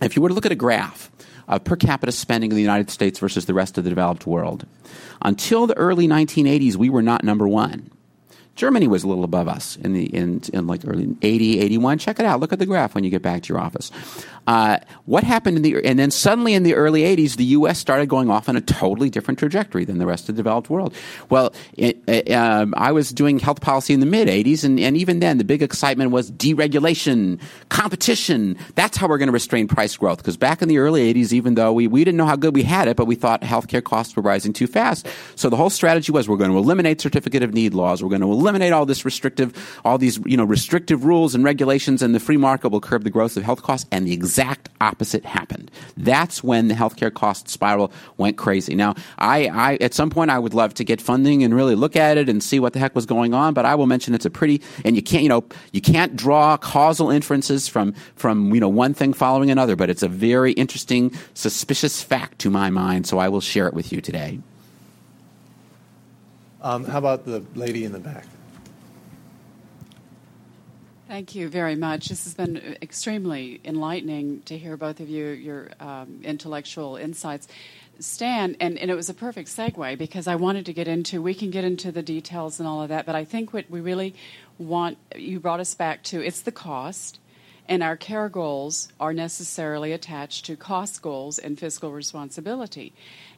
if 0.00 0.16
you 0.16 0.22
were 0.22 0.28
to 0.28 0.34
look 0.34 0.46
at 0.46 0.52
a 0.52 0.56
graph 0.56 1.10
of 1.48 1.64
per 1.64 1.76
capita 1.76 2.12
spending 2.12 2.50
in 2.50 2.56
the 2.56 2.62
United 2.62 2.90
States 2.90 3.18
versus 3.18 3.46
the 3.46 3.54
rest 3.54 3.78
of 3.78 3.84
the 3.84 3.90
developed 3.90 4.26
world, 4.26 4.66
until 5.22 5.66
the 5.66 5.76
early 5.76 6.06
1980s, 6.06 6.76
we 6.76 6.90
were 6.90 7.02
not 7.02 7.24
number 7.24 7.48
one. 7.48 7.90
Germany 8.58 8.88
was 8.88 9.04
a 9.04 9.08
little 9.08 9.22
above 9.22 9.46
us 9.46 9.76
in 9.76 9.92
the 9.92 10.04
in, 10.06 10.42
in 10.52 10.66
like 10.66 10.82
early 10.84 11.16
80, 11.22 11.60
81. 11.60 11.98
Check 11.98 12.18
it 12.18 12.26
out. 12.26 12.40
Look 12.40 12.52
at 12.52 12.58
the 12.58 12.66
graph 12.66 12.92
when 12.92 13.04
you 13.04 13.10
get 13.10 13.22
back 13.22 13.44
to 13.44 13.48
your 13.48 13.60
office. 13.60 13.92
Uh, 14.48 14.78
what 15.04 15.22
happened 15.22 15.58
in 15.58 15.62
the 15.62 15.84
and 15.84 15.96
then 15.98 16.10
suddenly 16.10 16.54
in 16.54 16.64
the 16.64 16.74
early 16.74 17.02
80s, 17.02 17.36
the 17.36 17.44
U.S. 17.44 17.78
started 17.78 18.08
going 18.08 18.30
off 18.30 18.48
on 18.48 18.56
a 18.56 18.60
totally 18.60 19.10
different 19.10 19.38
trajectory 19.38 19.84
than 19.84 19.98
the 19.98 20.06
rest 20.06 20.28
of 20.28 20.34
the 20.34 20.40
developed 20.42 20.70
world. 20.70 20.92
Well, 21.30 21.52
it, 21.74 22.02
it, 22.08 22.32
um, 22.32 22.74
I 22.76 22.90
was 22.90 23.10
doing 23.10 23.38
health 23.38 23.60
policy 23.60 23.94
in 23.94 24.00
the 24.00 24.06
mid 24.06 24.26
80s, 24.26 24.64
and, 24.64 24.80
and 24.80 24.96
even 24.96 25.20
then, 25.20 25.38
the 25.38 25.44
big 25.44 25.62
excitement 25.62 26.10
was 26.10 26.32
deregulation, 26.32 27.40
competition. 27.68 28.56
That's 28.74 28.96
how 28.96 29.06
we're 29.06 29.18
going 29.18 29.28
to 29.28 29.32
restrain 29.32 29.68
price 29.68 29.96
growth. 29.96 30.18
Because 30.18 30.36
back 30.36 30.62
in 30.62 30.68
the 30.68 30.78
early 30.78 31.14
80s, 31.14 31.32
even 31.32 31.54
though 31.54 31.72
we, 31.72 31.86
we 31.86 32.02
didn't 32.02 32.16
know 32.16 32.26
how 32.26 32.36
good 32.36 32.56
we 32.56 32.64
had 32.64 32.88
it, 32.88 32.96
but 32.96 33.04
we 33.04 33.14
thought 33.14 33.42
healthcare 33.42 33.84
costs 33.84 34.16
were 34.16 34.22
rising 34.22 34.52
too 34.52 34.66
fast. 34.66 35.06
So 35.36 35.48
the 35.48 35.56
whole 35.56 35.70
strategy 35.70 36.10
was 36.10 36.28
we're 36.28 36.38
going 36.38 36.50
to 36.50 36.58
eliminate 36.58 37.00
certificate 37.00 37.44
of 37.44 37.54
need 37.54 37.74
laws. 37.74 38.02
We're 38.02 38.08
going 38.08 38.22
to 38.22 38.32
eliminate 38.32 38.47
eliminate 38.48 38.72
all 38.72 38.86
this 38.86 39.04
restrictive, 39.04 39.52
all 39.84 39.98
these 39.98 40.18
you 40.24 40.36
know 40.36 40.44
restrictive 40.44 41.04
rules 41.04 41.34
and 41.34 41.44
regulations, 41.44 42.02
and 42.02 42.14
the 42.14 42.20
free 42.20 42.38
market 42.38 42.70
will 42.70 42.80
curb 42.80 43.04
the 43.04 43.10
growth 43.10 43.36
of 43.36 43.42
health 43.42 43.62
costs. 43.62 43.86
And 43.92 44.06
the 44.06 44.12
exact 44.12 44.70
opposite 44.80 45.24
happened. 45.24 45.70
That's 45.96 46.42
when 46.42 46.68
the 46.68 46.74
healthcare 46.74 47.12
cost 47.12 47.48
spiral 47.48 47.92
went 48.16 48.38
crazy. 48.38 48.74
Now, 48.74 48.94
I, 49.18 49.48
I 49.48 49.78
at 49.80 49.92
some 49.92 50.08
point 50.08 50.30
I 50.30 50.38
would 50.38 50.54
love 50.54 50.74
to 50.74 50.84
get 50.84 51.00
funding 51.00 51.44
and 51.44 51.54
really 51.54 51.74
look 51.74 51.94
at 51.94 52.16
it 52.16 52.28
and 52.28 52.42
see 52.42 52.58
what 52.58 52.72
the 52.72 52.78
heck 52.78 52.94
was 52.94 53.06
going 53.06 53.34
on. 53.34 53.52
But 53.52 53.66
I 53.66 53.74
will 53.74 53.86
mention 53.86 54.14
it's 54.14 54.26
a 54.26 54.30
pretty 54.30 54.62
and 54.84 54.96
you 54.96 55.02
can't 55.02 55.22
you 55.22 55.28
know 55.28 55.44
you 55.72 55.80
can't 55.80 56.16
draw 56.16 56.56
causal 56.56 57.10
inferences 57.10 57.68
from 57.68 57.92
from 58.16 58.54
you 58.54 58.60
know 58.60 58.68
one 58.68 58.94
thing 58.94 59.12
following 59.12 59.50
another. 59.50 59.76
But 59.76 59.90
it's 59.90 60.02
a 60.02 60.08
very 60.08 60.52
interesting, 60.52 61.12
suspicious 61.34 62.02
fact 62.02 62.38
to 62.40 62.50
my 62.50 62.70
mind. 62.70 63.06
So 63.06 63.18
I 63.18 63.28
will 63.28 63.40
share 63.42 63.66
it 63.68 63.74
with 63.74 63.92
you 63.92 64.00
today. 64.00 64.40
Um, 66.60 66.84
how 66.84 66.98
about 66.98 67.24
the 67.24 67.44
lady 67.54 67.84
in 67.84 67.92
the 67.92 68.00
back? 68.00 68.26
Thank 71.08 71.34
you 71.34 71.48
very 71.48 71.74
much. 71.74 72.10
This 72.10 72.24
has 72.24 72.34
been 72.34 72.76
extremely 72.82 73.62
enlightening 73.64 74.42
to 74.42 74.58
hear 74.58 74.76
both 74.76 75.00
of 75.00 75.08
you, 75.08 75.28
your 75.28 75.70
um, 75.80 76.20
intellectual 76.22 76.96
insights. 76.96 77.48
Stan, 77.98 78.56
and, 78.60 78.76
and 78.76 78.90
it 78.90 78.94
was 78.94 79.08
a 79.08 79.14
perfect 79.14 79.48
segue 79.48 79.96
because 79.96 80.26
I 80.26 80.34
wanted 80.34 80.66
to 80.66 80.74
get 80.74 80.86
into, 80.86 81.22
we 81.22 81.32
can 81.32 81.50
get 81.50 81.64
into 81.64 81.90
the 81.90 82.02
details 82.02 82.60
and 82.60 82.68
all 82.68 82.82
of 82.82 82.90
that, 82.90 83.06
but 83.06 83.14
I 83.14 83.24
think 83.24 83.54
what 83.54 83.70
we 83.70 83.80
really 83.80 84.14
want, 84.58 84.98
you 85.16 85.40
brought 85.40 85.60
us 85.60 85.74
back 85.74 86.02
to, 86.04 86.22
it's 86.22 86.42
the 86.42 86.52
cost, 86.52 87.18
and 87.66 87.82
our 87.82 87.96
care 87.96 88.28
goals 88.28 88.88
are 89.00 89.14
necessarily 89.14 89.92
attached 89.92 90.44
to 90.44 90.56
cost 90.56 91.00
goals 91.00 91.38
and 91.38 91.58
fiscal 91.58 91.90
responsibility 91.90 92.92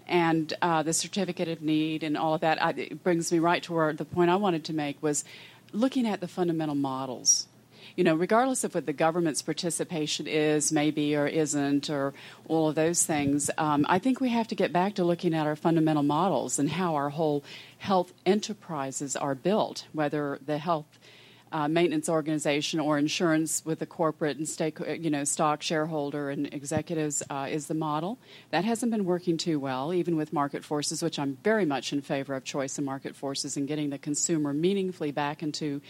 and 0.09 0.55
uh, 0.61 0.83
the 0.83 0.93
certificate 0.93 1.47
of 1.47 1.63
need 1.63 2.03
and 2.03 2.17
all 2.19 2.35
of 2.35 2.41
that 2.41 2.61
I, 2.61 2.89
brings 3.05 3.31
me 3.31 3.39
right 3.39 3.63
to 3.63 3.73
where 3.73 3.93
the 3.93 4.05
point 4.05 4.29
I 4.29 4.35
wanted 4.35 4.65
to 4.65 4.73
make 4.73 5.01
was 5.01 5.25
looking 5.73 6.05
at 6.05 6.21
the 6.21 6.27
fundamental 6.27 6.75
models. 6.75 7.47
You 7.97 8.05
know, 8.05 8.15
regardless 8.15 8.65
of 8.65 8.75
what 8.75 8.87
the 8.87 8.93
government's 8.93 9.43
participation 9.43 10.27
is, 10.27 10.73
maybe 10.73 11.17
or 11.17 11.27
isn't, 11.27 11.91
or 11.91 12.15
all 12.49 12.69
of 12.69 12.75
those 12.75 13.05
things, 13.05 13.51
um, 13.59 13.87
I 13.89 13.99
think 13.99 14.21
we 14.21 14.29
have 14.31 14.49
to 14.49 14.55
get 14.55 14.73
back 14.73 14.95
to 14.95 15.05
looking 15.05 15.35
at 15.35 15.47
our 15.47 15.57
fundamental 15.57 16.03
models 16.03 16.59
and 16.59 16.71
how 16.71 16.95
our 16.95 17.11
whole 17.11 17.45
health 17.79 18.13
enterprises 18.25 19.17
are 19.17 19.35
built, 19.35 19.87
whether 19.93 20.39
the 20.45 20.59
health 20.59 20.87
uh, 21.53 21.69
maintenance 21.69 22.09
organization 22.09 22.79
or 22.79 22.99
insurance 22.99 23.65
with 23.65 23.81
the 23.81 23.87
corporate 23.87 24.37
and 24.37 24.49
stake, 24.49 24.79
you 25.01 25.11
know, 25.11 25.25
stock 25.25 25.63
shareholder 25.63 26.31
and 26.31 26.53
executives 26.55 27.23
uh, 27.29 27.49
is 27.51 27.67
the 27.67 27.75
model. 27.75 28.19
That 28.51 28.65
hasn't 28.65 28.93
been 28.93 29.05
working 29.05 29.37
too 29.37 29.59
well, 29.59 29.93
even 29.93 30.17
with 30.17 30.33
market 30.33 30.65
forces, 30.65 31.03
which 31.03 31.19
I'm 31.19 31.39
very 31.43 31.65
much 31.65 31.93
in 31.93 32.03
favor 32.03 32.35
of 32.35 32.45
choice 32.45 32.79
and 32.79 32.87
market 32.87 33.17
forces 33.17 33.57
and 33.57 33.67
getting 33.67 33.91
the 33.91 33.99
consumer 33.99 34.53
meaningfully 34.53 35.11
back 35.11 35.43
into 35.43 35.81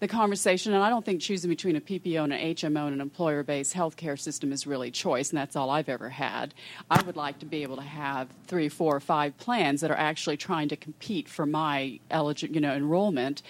the 0.00 0.08
conversation. 0.08 0.74
And 0.74 0.82
I 0.82 0.88
don't 0.88 1.04
think 1.04 1.20
choosing 1.20 1.48
between 1.48 1.76
a 1.76 1.80
PPO 1.80 2.24
and 2.24 2.32
an 2.32 2.54
HMO 2.54 2.86
and 2.86 2.94
an 2.94 3.00
employer 3.00 3.42
based 3.42 3.74
healthcare 3.74 4.18
system 4.18 4.52
is 4.52 4.66
really 4.66 4.90
choice, 4.90 5.30
and 5.30 5.38
that's 5.38 5.56
all 5.56 5.70
I've 5.70 5.88
ever 5.88 6.08
had. 6.08 6.54
I 6.90 7.02
would 7.02 7.16
like 7.16 7.38
to 7.40 7.46
be 7.46 7.62
able 7.62 7.76
to 7.76 7.82
have 7.82 8.28
three, 8.46 8.68
four, 8.68 8.96
or 8.96 9.00
five 9.00 9.36
plans 9.38 9.82
that 9.82 9.90
are 9.90 9.98
actually 9.98 10.36
trying 10.36 10.68
to 10.68 10.76
compete 10.76 11.28
for 11.28 11.46
my 11.46 12.00
eligible, 12.10 12.54
you 12.54 12.60
know, 12.60 12.74
enrollment 12.74 13.42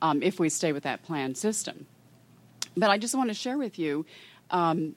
um, 0.00 0.22
if 0.22 0.40
we 0.40 0.48
stay 0.48 0.72
with 0.72 0.84
that 0.84 1.02
plan 1.02 1.34
system. 1.34 1.86
But 2.76 2.90
I 2.90 2.98
just 2.98 3.14
want 3.14 3.30
to 3.30 3.34
share 3.34 3.58
with 3.58 3.78
you 3.78 4.06
um, 4.50 4.94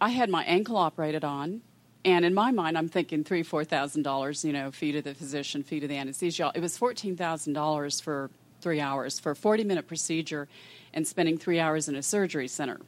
I 0.00 0.10
had 0.10 0.28
my 0.28 0.44
ankle 0.44 0.76
operated 0.76 1.24
on. 1.24 1.62
And 2.04 2.24
in 2.24 2.34
my 2.34 2.50
mind, 2.50 2.76
I'm 2.76 2.88
thinking 2.88 3.24
three, 3.24 3.42
four 3.42 3.64
thousand 3.64 4.02
dollars. 4.02 4.44
You 4.44 4.52
know, 4.52 4.70
fee 4.70 4.92
to 4.92 5.00
the 5.00 5.14
physician, 5.14 5.62
fee 5.62 5.80
to 5.80 5.88
the 5.88 5.96
anesthesia. 5.96 6.52
It 6.54 6.60
was 6.60 6.76
fourteen 6.76 7.16
thousand 7.16 7.54
dollars 7.54 8.00
for 8.00 8.30
three 8.64 8.80
hours 8.80 9.20
for 9.20 9.30
a 9.30 9.36
forty-minute 9.36 9.86
procedure, 9.86 10.48
and 10.94 11.06
spending 11.06 11.38
three 11.38 11.60
hours 11.60 11.88
in 11.88 11.94
a 11.94 12.02
surgery 12.02 12.48
center. 12.48 12.80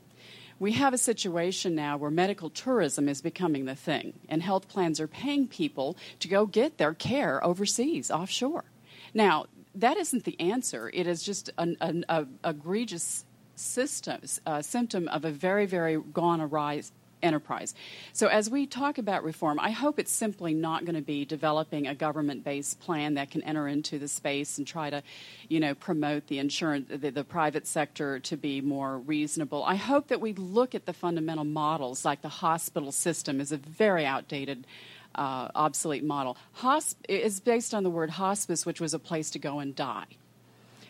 We 0.59 0.73
have 0.73 0.95
a 0.95 0.99
situation 0.99 1.75
now 1.75 1.99
where 1.99 2.11
medical 2.11 2.51
tourism 2.51 3.09
is 3.09 3.21
becoming 3.21 3.67
the 3.67 3.77
thing, 3.77 4.15
and 4.31 4.43
health 4.43 4.67
plans 4.69 4.99
are 5.01 5.07
paying 5.07 5.47
people 5.49 5.97
to 6.21 6.29
go 6.29 6.47
get 6.47 6.79
their 6.79 6.95
care 6.95 7.45
overseas, 7.45 8.11
offshore. 8.11 8.65
Now, 9.13 9.47
that 9.75 9.97
isn't 9.99 10.25
the 10.25 10.41
answer. 10.41 10.91
It 10.95 11.07
is 11.07 11.23
just 11.23 11.51
an, 11.59 11.77
an 11.81 12.05
a, 12.09 12.25
egregious 12.43 13.27
system, 13.55 14.21
uh, 14.47 14.63
symptom 14.63 15.09
of 15.09 15.25
a 15.25 15.31
very, 15.31 15.67
very 15.67 16.01
gone 16.13 16.41
awry 16.41 16.83
enterprise. 17.27 17.75
So, 18.13 18.29
as 18.29 18.49
we 18.49 18.67
talk 18.67 18.99
about 18.99 19.25
reform, 19.25 19.59
I 19.61 19.71
hope 19.71 19.99
it's 19.99 20.13
simply 20.13 20.55
not 20.55 20.85
going 20.85 20.95
to 20.95 21.03
be 21.03 21.25
developing 21.25 21.87
a 21.87 21.95
government-based 21.95 22.81
plan 22.81 23.15
that 23.15 23.31
can 23.31 23.43
enter 23.43 23.69
into 23.69 23.99
the 23.99 24.09
space 24.09 24.59
and 24.59 24.67
try 24.67 24.89
to, 24.91 25.03
you 25.49 25.61
know, 25.61 25.75
promote 25.75 26.29
the 26.29 26.39
insurance, 26.39 26.89
the, 26.89 27.11
the 27.11 27.25
private 27.25 27.67
sector 27.67 28.21
to 28.21 28.37
be 28.37 28.61
more 28.61 28.99
reasonable. 28.99 29.65
I 29.65 29.75
hope 29.75 30.09
that 30.09 30.21
we 30.21 30.33
look 30.33 30.75
at 30.75 30.87
the 30.87 30.93
fundamental 30.93 31.45
models, 31.45 32.05
like 32.05 32.23
the 32.23 32.29
hospital 32.29 32.93
system 32.93 33.41
is 33.41 33.53
a 33.53 33.57
very 33.57 34.07
outdated 34.07 34.67
uh, 35.15 35.49
obsolete 35.55 36.05
model. 36.05 36.37
Hosp- 36.59 36.97
is 37.09 37.41
based 37.41 37.75
on 37.75 37.83
the 37.83 37.91
word 37.91 38.11
hospice, 38.11 38.65
which 38.65 38.81
was 38.81 38.95
a 38.95 38.99
place 38.99 39.31
to 39.31 39.39
go 39.39 39.59
and 39.59 39.75
die. 39.75 40.07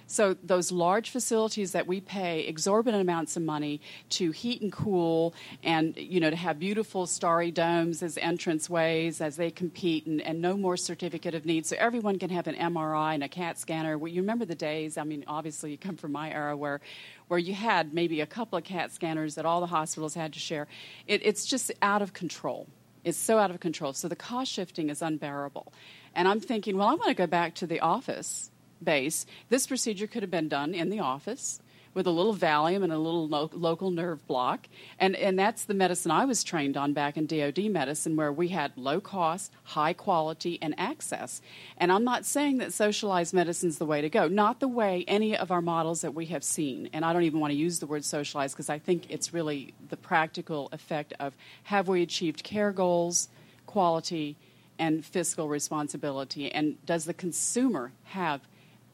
So 0.07 0.37
those 0.43 0.71
large 0.71 1.11
facilities 1.11 1.73
that 1.73 1.87
we 1.87 2.01
pay 2.01 2.47
exorbitant 2.47 3.01
amounts 3.01 3.37
of 3.37 3.43
money 3.43 3.81
to 4.11 4.31
heat 4.31 4.63
and 4.63 4.73
cool, 4.73 5.35
and 5.65 5.97
you 5.97 6.21
know 6.21 6.31
to 6.31 6.37
have 6.37 6.59
beautiful 6.59 7.07
starry 7.07 7.51
domes 7.51 8.03
as 8.03 8.17
entrance 8.19 8.71
ways 8.71 9.21
as 9.21 9.37
they 9.37 9.51
compete, 9.51 10.07
and, 10.07 10.21
and 10.21 10.41
no 10.41 10.57
more 10.57 10.77
certificate 10.77 11.35
of 11.35 11.45
need, 11.45 11.67
so 11.67 11.77
everyone 11.79 12.19
can 12.19 12.31
have 12.31 12.47
an 12.47 12.55
MRI 12.55 13.15
and 13.15 13.25
a 13.25 13.29
CAT 13.29 13.59
scanner. 13.59 13.99
Well, 13.99 14.13
you 14.13 14.21
remember 14.23 14.45
the 14.45 14.55
days? 14.55 14.97
I 14.97 15.05
mean, 15.05 15.25
obviously 15.27 15.73
you 15.73 15.79
come 15.79 15.97
from 15.97 16.13
my 16.13 16.31
era 16.31 16.57
where 16.57 16.81
where 17.29 17.41
you 17.41 17.55
had 17.55 17.93
maybe 17.93 18.21
a 18.21 18.27
couple 18.27 18.57
of 18.57 18.65
CAT 18.65 18.93
scanners 18.93 19.35
that 19.35 19.45
all 19.45 19.61
the 19.61 19.67
hospitals 19.67 20.15
had 20.15 20.33
to 20.35 20.39
share. 20.39 20.69
It, 21.07 21.23
it's 21.25 21.45
just 21.45 21.73
out 21.83 22.03
of 22.03 22.13
control 22.13 22.69
It's 23.05 23.19
so 23.19 23.39
out 23.39 23.51
of 23.51 23.61
control. 23.61 23.93
So 23.93 24.09
the 24.09 24.17
cost 24.17 24.53
shifting 24.53 24.91
is 24.91 25.03
unbearable. 25.03 25.73
And 26.15 26.29
I'm 26.29 26.41
thinking, 26.41 26.77
well, 26.77 26.89
I 26.89 26.95
want 26.95 27.09
to 27.09 27.15
go 27.15 27.27
back 27.27 27.55
to 27.57 27.67
the 27.67 27.81
office 27.81 28.51
base. 28.83 29.27
This 29.49 29.67
procedure 29.67 30.07
could 30.07 30.23
have 30.23 30.31
been 30.31 30.49
done 30.49 30.75
in 30.75 30.91
the 30.91 31.01
office 31.01 31.61
with 31.97 32.07
a 32.07 32.11
little 32.11 32.37
Valium 32.37 32.85
and 32.85 32.93
a 32.93 32.99
little 32.99 33.27
lo- 33.27 33.51
local 33.55 33.91
nerve 33.91 34.25
block. 34.27 34.69
And, 34.99 35.17
and 35.17 35.39
that's 35.39 35.65
the 35.65 35.73
medicine 35.73 36.11
I 36.11 36.27
was 36.27 36.45
trained 36.45 36.77
on 36.77 36.93
back 36.93 37.17
in 37.17 37.25
DoD 37.27 37.71
medicine, 37.71 38.17
where 38.17 38.31
we 38.31 38.49
had 38.49 38.77
low 38.77 39.01
cost, 39.01 39.51
high 39.65 39.95
quality, 39.95 40.59
and 40.61 40.79
access. 40.79 41.41
And 41.79 41.91
I'm 41.91 42.05
not 42.05 42.27
saying 42.27 42.59
that 42.59 42.75
socialized 42.75 43.33
medicine 43.33 43.71
is 43.71 43.79
the 43.79 43.87
way 43.87 44.03
to 44.03 44.11
go, 44.11 44.29
not 44.29 44.61
the 44.61 44.69
way 44.69 45.07
any 45.09 45.35
of 45.35 45.51
our 45.51 45.63
models 45.63 46.03
that 46.03 46.13
we 46.13 46.27
have 46.27 46.45
seen. 46.45 46.91
And 46.93 47.03
I 47.03 47.15
don't 47.15 47.23
even 47.23 47.41
want 47.41 47.53
to 47.53 47.57
use 47.59 47.79
the 47.79 47.87
word 47.87 48.05
socialized 48.05 48.55
because 48.55 48.69
I 48.69 48.79
think 48.79 49.07
it's 49.09 49.33
really 49.33 49.73
the 49.89 49.97
practical 49.97 50.69
effect 50.73 51.15
of 51.19 51.35
have 51.63 51.89
we 51.89 52.03
achieved 52.03 52.45
care 52.45 52.73
goals, 52.73 53.31
quality, 53.65 54.37
and 54.79 55.03
fiscal 55.03 55.49
responsibility? 55.49 56.53
And 56.53 56.77
does 56.85 57.07
the 57.07 57.15
consumer 57.15 57.93
have 58.05 58.43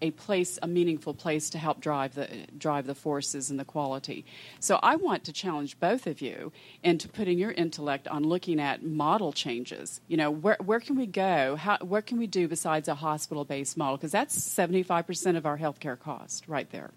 a 0.03 0.11
place, 0.11 0.59
a 0.63 0.67
meaningful 0.67 1.15
place 1.15 1.49
to 1.51 1.59
help 1.59 1.81
drive 1.81 2.15
the 2.15 2.29
drive 2.59 2.87
the 2.87 2.95
forces 2.95 3.51
and 3.51 3.59
the 3.59 3.65
quality. 3.65 4.27
So 4.61 4.79
I 4.83 4.97
want 4.97 5.25
to 5.25 5.33
challenge 5.33 5.79
both 5.81 6.07
of 6.07 6.21
you 6.21 6.53
into 6.83 7.09
putting 7.09 7.39
your 7.39 7.53
intellect 7.53 8.09
on 8.09 8.25
looking 8.25 8.61
at 8.61 8.85
model 8.85 9.33
changes. 9.33 10.01
You 10.09 10.17
know, 10.17 10.31
where 10.31 10.59
where 10.63 10.81
can 10.81 10.97
we 10.97 11.07
go? 11.07 11.57
How 11.57 11.79
what 11.81 12.05
can 12.05 12.19
we 12.19 12.27
do 12.27 12.49
besides 12.49 12.89
a 12.89 12.97
hospital 12.97 13.45
based 13.45 13.77
model? 13.77 13.97
Because 13.97 14.13
that's 14.13 14.43
seventy 14.43 14.83
five 14.83 15.07
percent 15.07 15.37
of 15.37 15.47
our 15.47 15.57
healthcare 15.57 15.99
cost 15.99 16.49
right 16.49 16.71
there. 16.71 16.91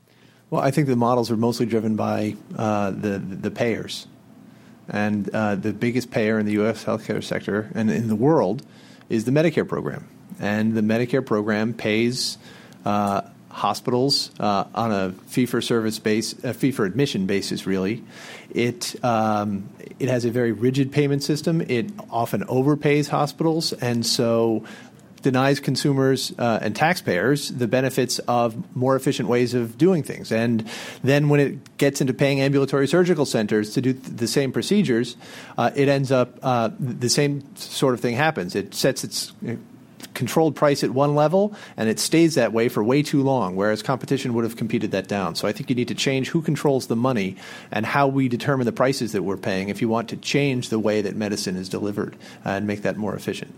Well, 0.49 0.61
I 0.61 0.71
think 0.71 0.87
the 0.87 0.95
models 0.95 1.31
are 1.31 1.37
mostly 1.37 1.65
driven 1.65 1.95
by 1.95 2.35
uh, 2.57 2.91
the 2.91 3.19
the 3.19 3.51
payers, 3.51 4.07
and 4.89 5.29
uh, 5.29 5.55
the 5.55 5.73
biggest 5.73 6.11
payer 6.11 6.39
in 6.39 6.45
the 6.45 6.53
U.S. 6.53 6.83
healthcare 6.83 7.23
sector 7.23 7.71
and 7.75 7.89
in 7.91 8.07
the 8.07 8.15
world 8.15 8.65
is 9.09 9.25
the 9.25 9.31
Medicare 9.31 9.67
program, 9.67 10.07
and 10.39 10.73
the 10.73 10.81
Medicare 10.81 11.25
program 11.25 11.73
pays 11.73 12.37
uh, 12.85 13.21
hospitals 13.49 14.31
uh, 14.39 14.65
on 14.75 14.91
a 14.91 15.11
fee 15.27 15.45
for 15.45 15.61
service 15.61 15.97
base, 15.99 16.33
a 16.43 16.53
fee 16.53 16.71
for 16.71 16.85
admission 16.85 17.25
basis. 17.25 17.65
Really, 17.65 18.03
it 18.51 18.95
um, 19.03 19.69
it 19.99 20.09
has 20.09 20.25
a 20.25 20.31
very 20.31 20.51
rigid 20.51 20.91
payment 20.91 21.23
system. 21.23 21.61
It 21.61 21.91
often 22.09 22.43
overpays 22.45 23.09
hospitals, 23.09 23.73
and 23.73 24.05
so 24.05 24.63
denies 25.25 25.59
consumers 25.59 26.31
uh, 26.37 26.59
and 26.61 26.75
taxpayers 26.75 27.49
the 27.49 27.67
benefits 27.67 28.19
of 28.27 28.75
more 28.75 28.95
efficient 28.95 29.27
ways 29.27 29.55
of 29.55 29.75
doing 29.75 30.03
things. 30.03 30.31
And 30.31 30.63
then 31.03 31.29
when 31.29 31.39
it 31.39 31.77
gets 31.79 31.99
into 31.99 32.13
paying 32.13 32.41
ambulatory 32.41 32.87
surgical 32.87 33.25
centers 33.25 33.73
to 33.73 33.81
do 33.81 33.93
th- 33.93 34.17
the 34.17 34.27
same 34.27 34.51
procedures, 34.51 35.17
uh, 35.57 35.71
it 35.75 35.87
ends 35.87 36.11
up 36.11 36.37
uh, 36.43 36.69
the 36.79 37.09
same 37.09 37.41
sort 37.55 37.95
of 37.95 38.01
thing 38.01 38.15
happens. 38.15 38.53
It 38.55 38.75
sets 38.75 39.03
its 39.03 39.33
controlled 40.15 40.55
price 40.55 40.83
at 40.83 40.91
one 40.91 41.13
level 41.13 41.53
and 41.77 41.89
it 41.89 41.99
stays 41.99 42.35
that 42.35 42.53
way 42.53 42.69
for 42.69 42.83
way 42.83 43.03
too 43.03 43.21
long, 43.21 43.55
whereas 43.55 43.83
competition 43.83 44.33
would 44.33 44.43
have 44.43 44.55
competed 44.55 44.91
that 44.91 45.07
down. 45.07 45.35
So 45.35 45.47
I 45.47 45.51
think 45.51 45.69
you 45.69 45.75
need 45.75 45.89
to 45.89 45.95
change 45.95 46.29
who 46.29 46.41
controls 46.41 46.87
the 46.87 46.95
money 46.95 47.35
and 47.71 47.85
how 47.85 48.07
we 48.07 48.27
determine 48.27 48.65
the 48.65 48.71
prices 48.71 49.11
that 49.11 49.23
we're 49.23 49.37
paying 49.37 49.69
if 49.69 49.81
you 49.81 49.89
want 49.89 50.09
to 50.09 50.17
change 50.17 50.69
the 50.69 50.79
way 50.79 51.01
that 51.01 51.15
medicine 51.15 51.55
is 51.55 51.69
delivered 51.69 52.15
uh, 52.45 52.49
and 52.49 52.65
make 52.65 52.81
that 52.81 52.97
more 52.97 53.15
efficient. 53.15 53.53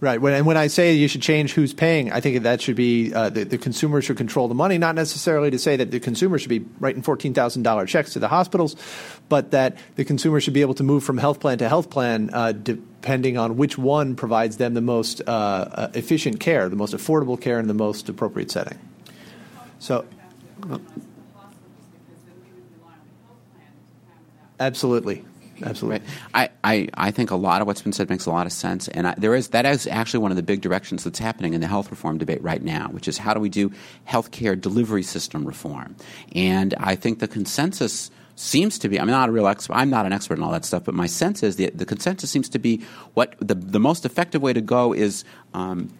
Right. 0.00 0.20
When, 0.20 0.32
and 0.32 0.46
when 0.46 0.56
I 0.56 0.68
say 0.68 0.94
you 0.94 1.08
should 1.08 1.22
change 1.22 1.54
who's 1.54 1.74
paying, 1.74 2.12
I 2.12 2.20
think 2.20 2.44
that 2.44 2.60
should 2.60 2.76
be 2.76 3.12
uh, 3.12 3.30
the, 3.30 3.42
the 3.42 3.58
consumer 3.58 4.00
should 4.00 4.16
control 4.16 4.46
the 4.46 4.54
money, 4.54 4.78
not 4.78 4.94
necessarily 4.94 5.50
to 5.50 5.58
say 5.58 5.74
that 5.74 5.90
the 5.90 5.98
consumer 5.98 6.38
should 6.38 6.50
be 6.50 6.64
writing 6.78 7.02
$14,000 7.02 7.88
checks 7.88 8.12
to 8.12 8.20
the 8.20 8.28
hospitals, 8.28 8.76
but 9.28 9.50
that 9.50 9.76
the 9.96 10.04
consumer 10.04 10.40
should 10.40 10.54
be 10.54 10.60
able 10.60 10.74
to 10.74 10.84
move 10.84 11.02
from 11.02 11.18
health 11.18 11.40
plan 11.40 11.58
to 11.58 11.68
health 11.68 11.90
plan 11.90 12.30
uh, 12.32 12.52
depending 12.52 13.38
on 13.38 13.56
which 13.56 13.76
one 13.76 14.14
provides 14.14 14.58
them 14.58 14.74
the 14.74 14.80
most 14.80 15.20
uh, 15.26 15.30
uh 15.30 15.88
efficient 15.94 16.38
care, 16.38 16.68
the 16.68 16.76
most 16.76 16.94
affordable 16.94 17.40
care, 17.40 17.58
and 17.58 17.68
the 17.68 17.74
most 17.74 18.08
appropriate 18.08 18.52
setting. 18.52 18.78
So. 19.80 20.04
Absolutely. 24.60 25.24
Absolutely. 25.62 26.06
Right. 26.34 26.50
I, 26.64 26.72
I, 26.74 26.88
I 27.08 27.10
think 27.10 27.30
a 27.30 27.36
lot 27.36 27.60
of 27.60 27.66
what's 27.66 27.82
been 27.82 27.92
said 27.92 28.08
makes 28.08 28.26
a 28.26 28.30
lot 28.30 28.46
of 28.46 28.52
sense. 28.52 28.88
And 28.88 29.08
I, 29.08 29.14
there 29.16 29.34
is, 29.34 29.48
that 29.48 29.66
is 29.66 29.86
actually 29.86 30.20
one 30.20 30.30
of 30.30 30.36
the 30.36 30.42
big 30.42 30.60
directions 30.60 31.04
that's 31.04 31.18
happening 31.18 31.54
in 31.54 31.60
the 31.60 31.66
health 31.66 31.90
reform 31.90 32.18
debate 32.18 32.42
right 32.42 32.62
now, 32.62 32.88
which 32.88 33.08
is 33.08 33.18
how 33.18 33.34
do 33.34 33.40
we 33.40 33.48
do 33.48 33.72
healthcare 34.08 34.60
delivery 34.60 35.02
system 35.02 35.44
reform? 35.44 35.96
And 36.34 36.74
I 36.78 36.94
think 36.94 37.18
the 37.18 37.28
consensus 37.28 38.10
seems 38.36 38.78
to 38.78 38.88
be 38.88 39.00
I'm 39.00 39.08
not 39.08 39.28
a 39.28 39.32
real 39.32 39.48
expert 39.48 39.74
I'm 39.74 39.90
not 39.90 40.06
an 40.06 40.12
expert 40.12 40.38
in 40.38 40.44
all 40.44 40.52
that 40.52 40.64
stuff 40.64 40.84
but 40.84 40.94
my 40.94 41.08
sense 41.08 41.42
is 41.42 41.56
the, 41.56 41.70
the 41.70 41.84
consensus 41.84 42.30
seems 42.30 42.48
to 42.50 42.60
be 42.60 42.84
what 43.14 43.34
the, 43.40 43.56
the 43.56 43.80
most 43.80 44.06
effective 44.06 44.40
way 44.40 44.52
to 44.52 44.60
go 44.60 44.92
is 44.92 45.24
um, 45.54 45.92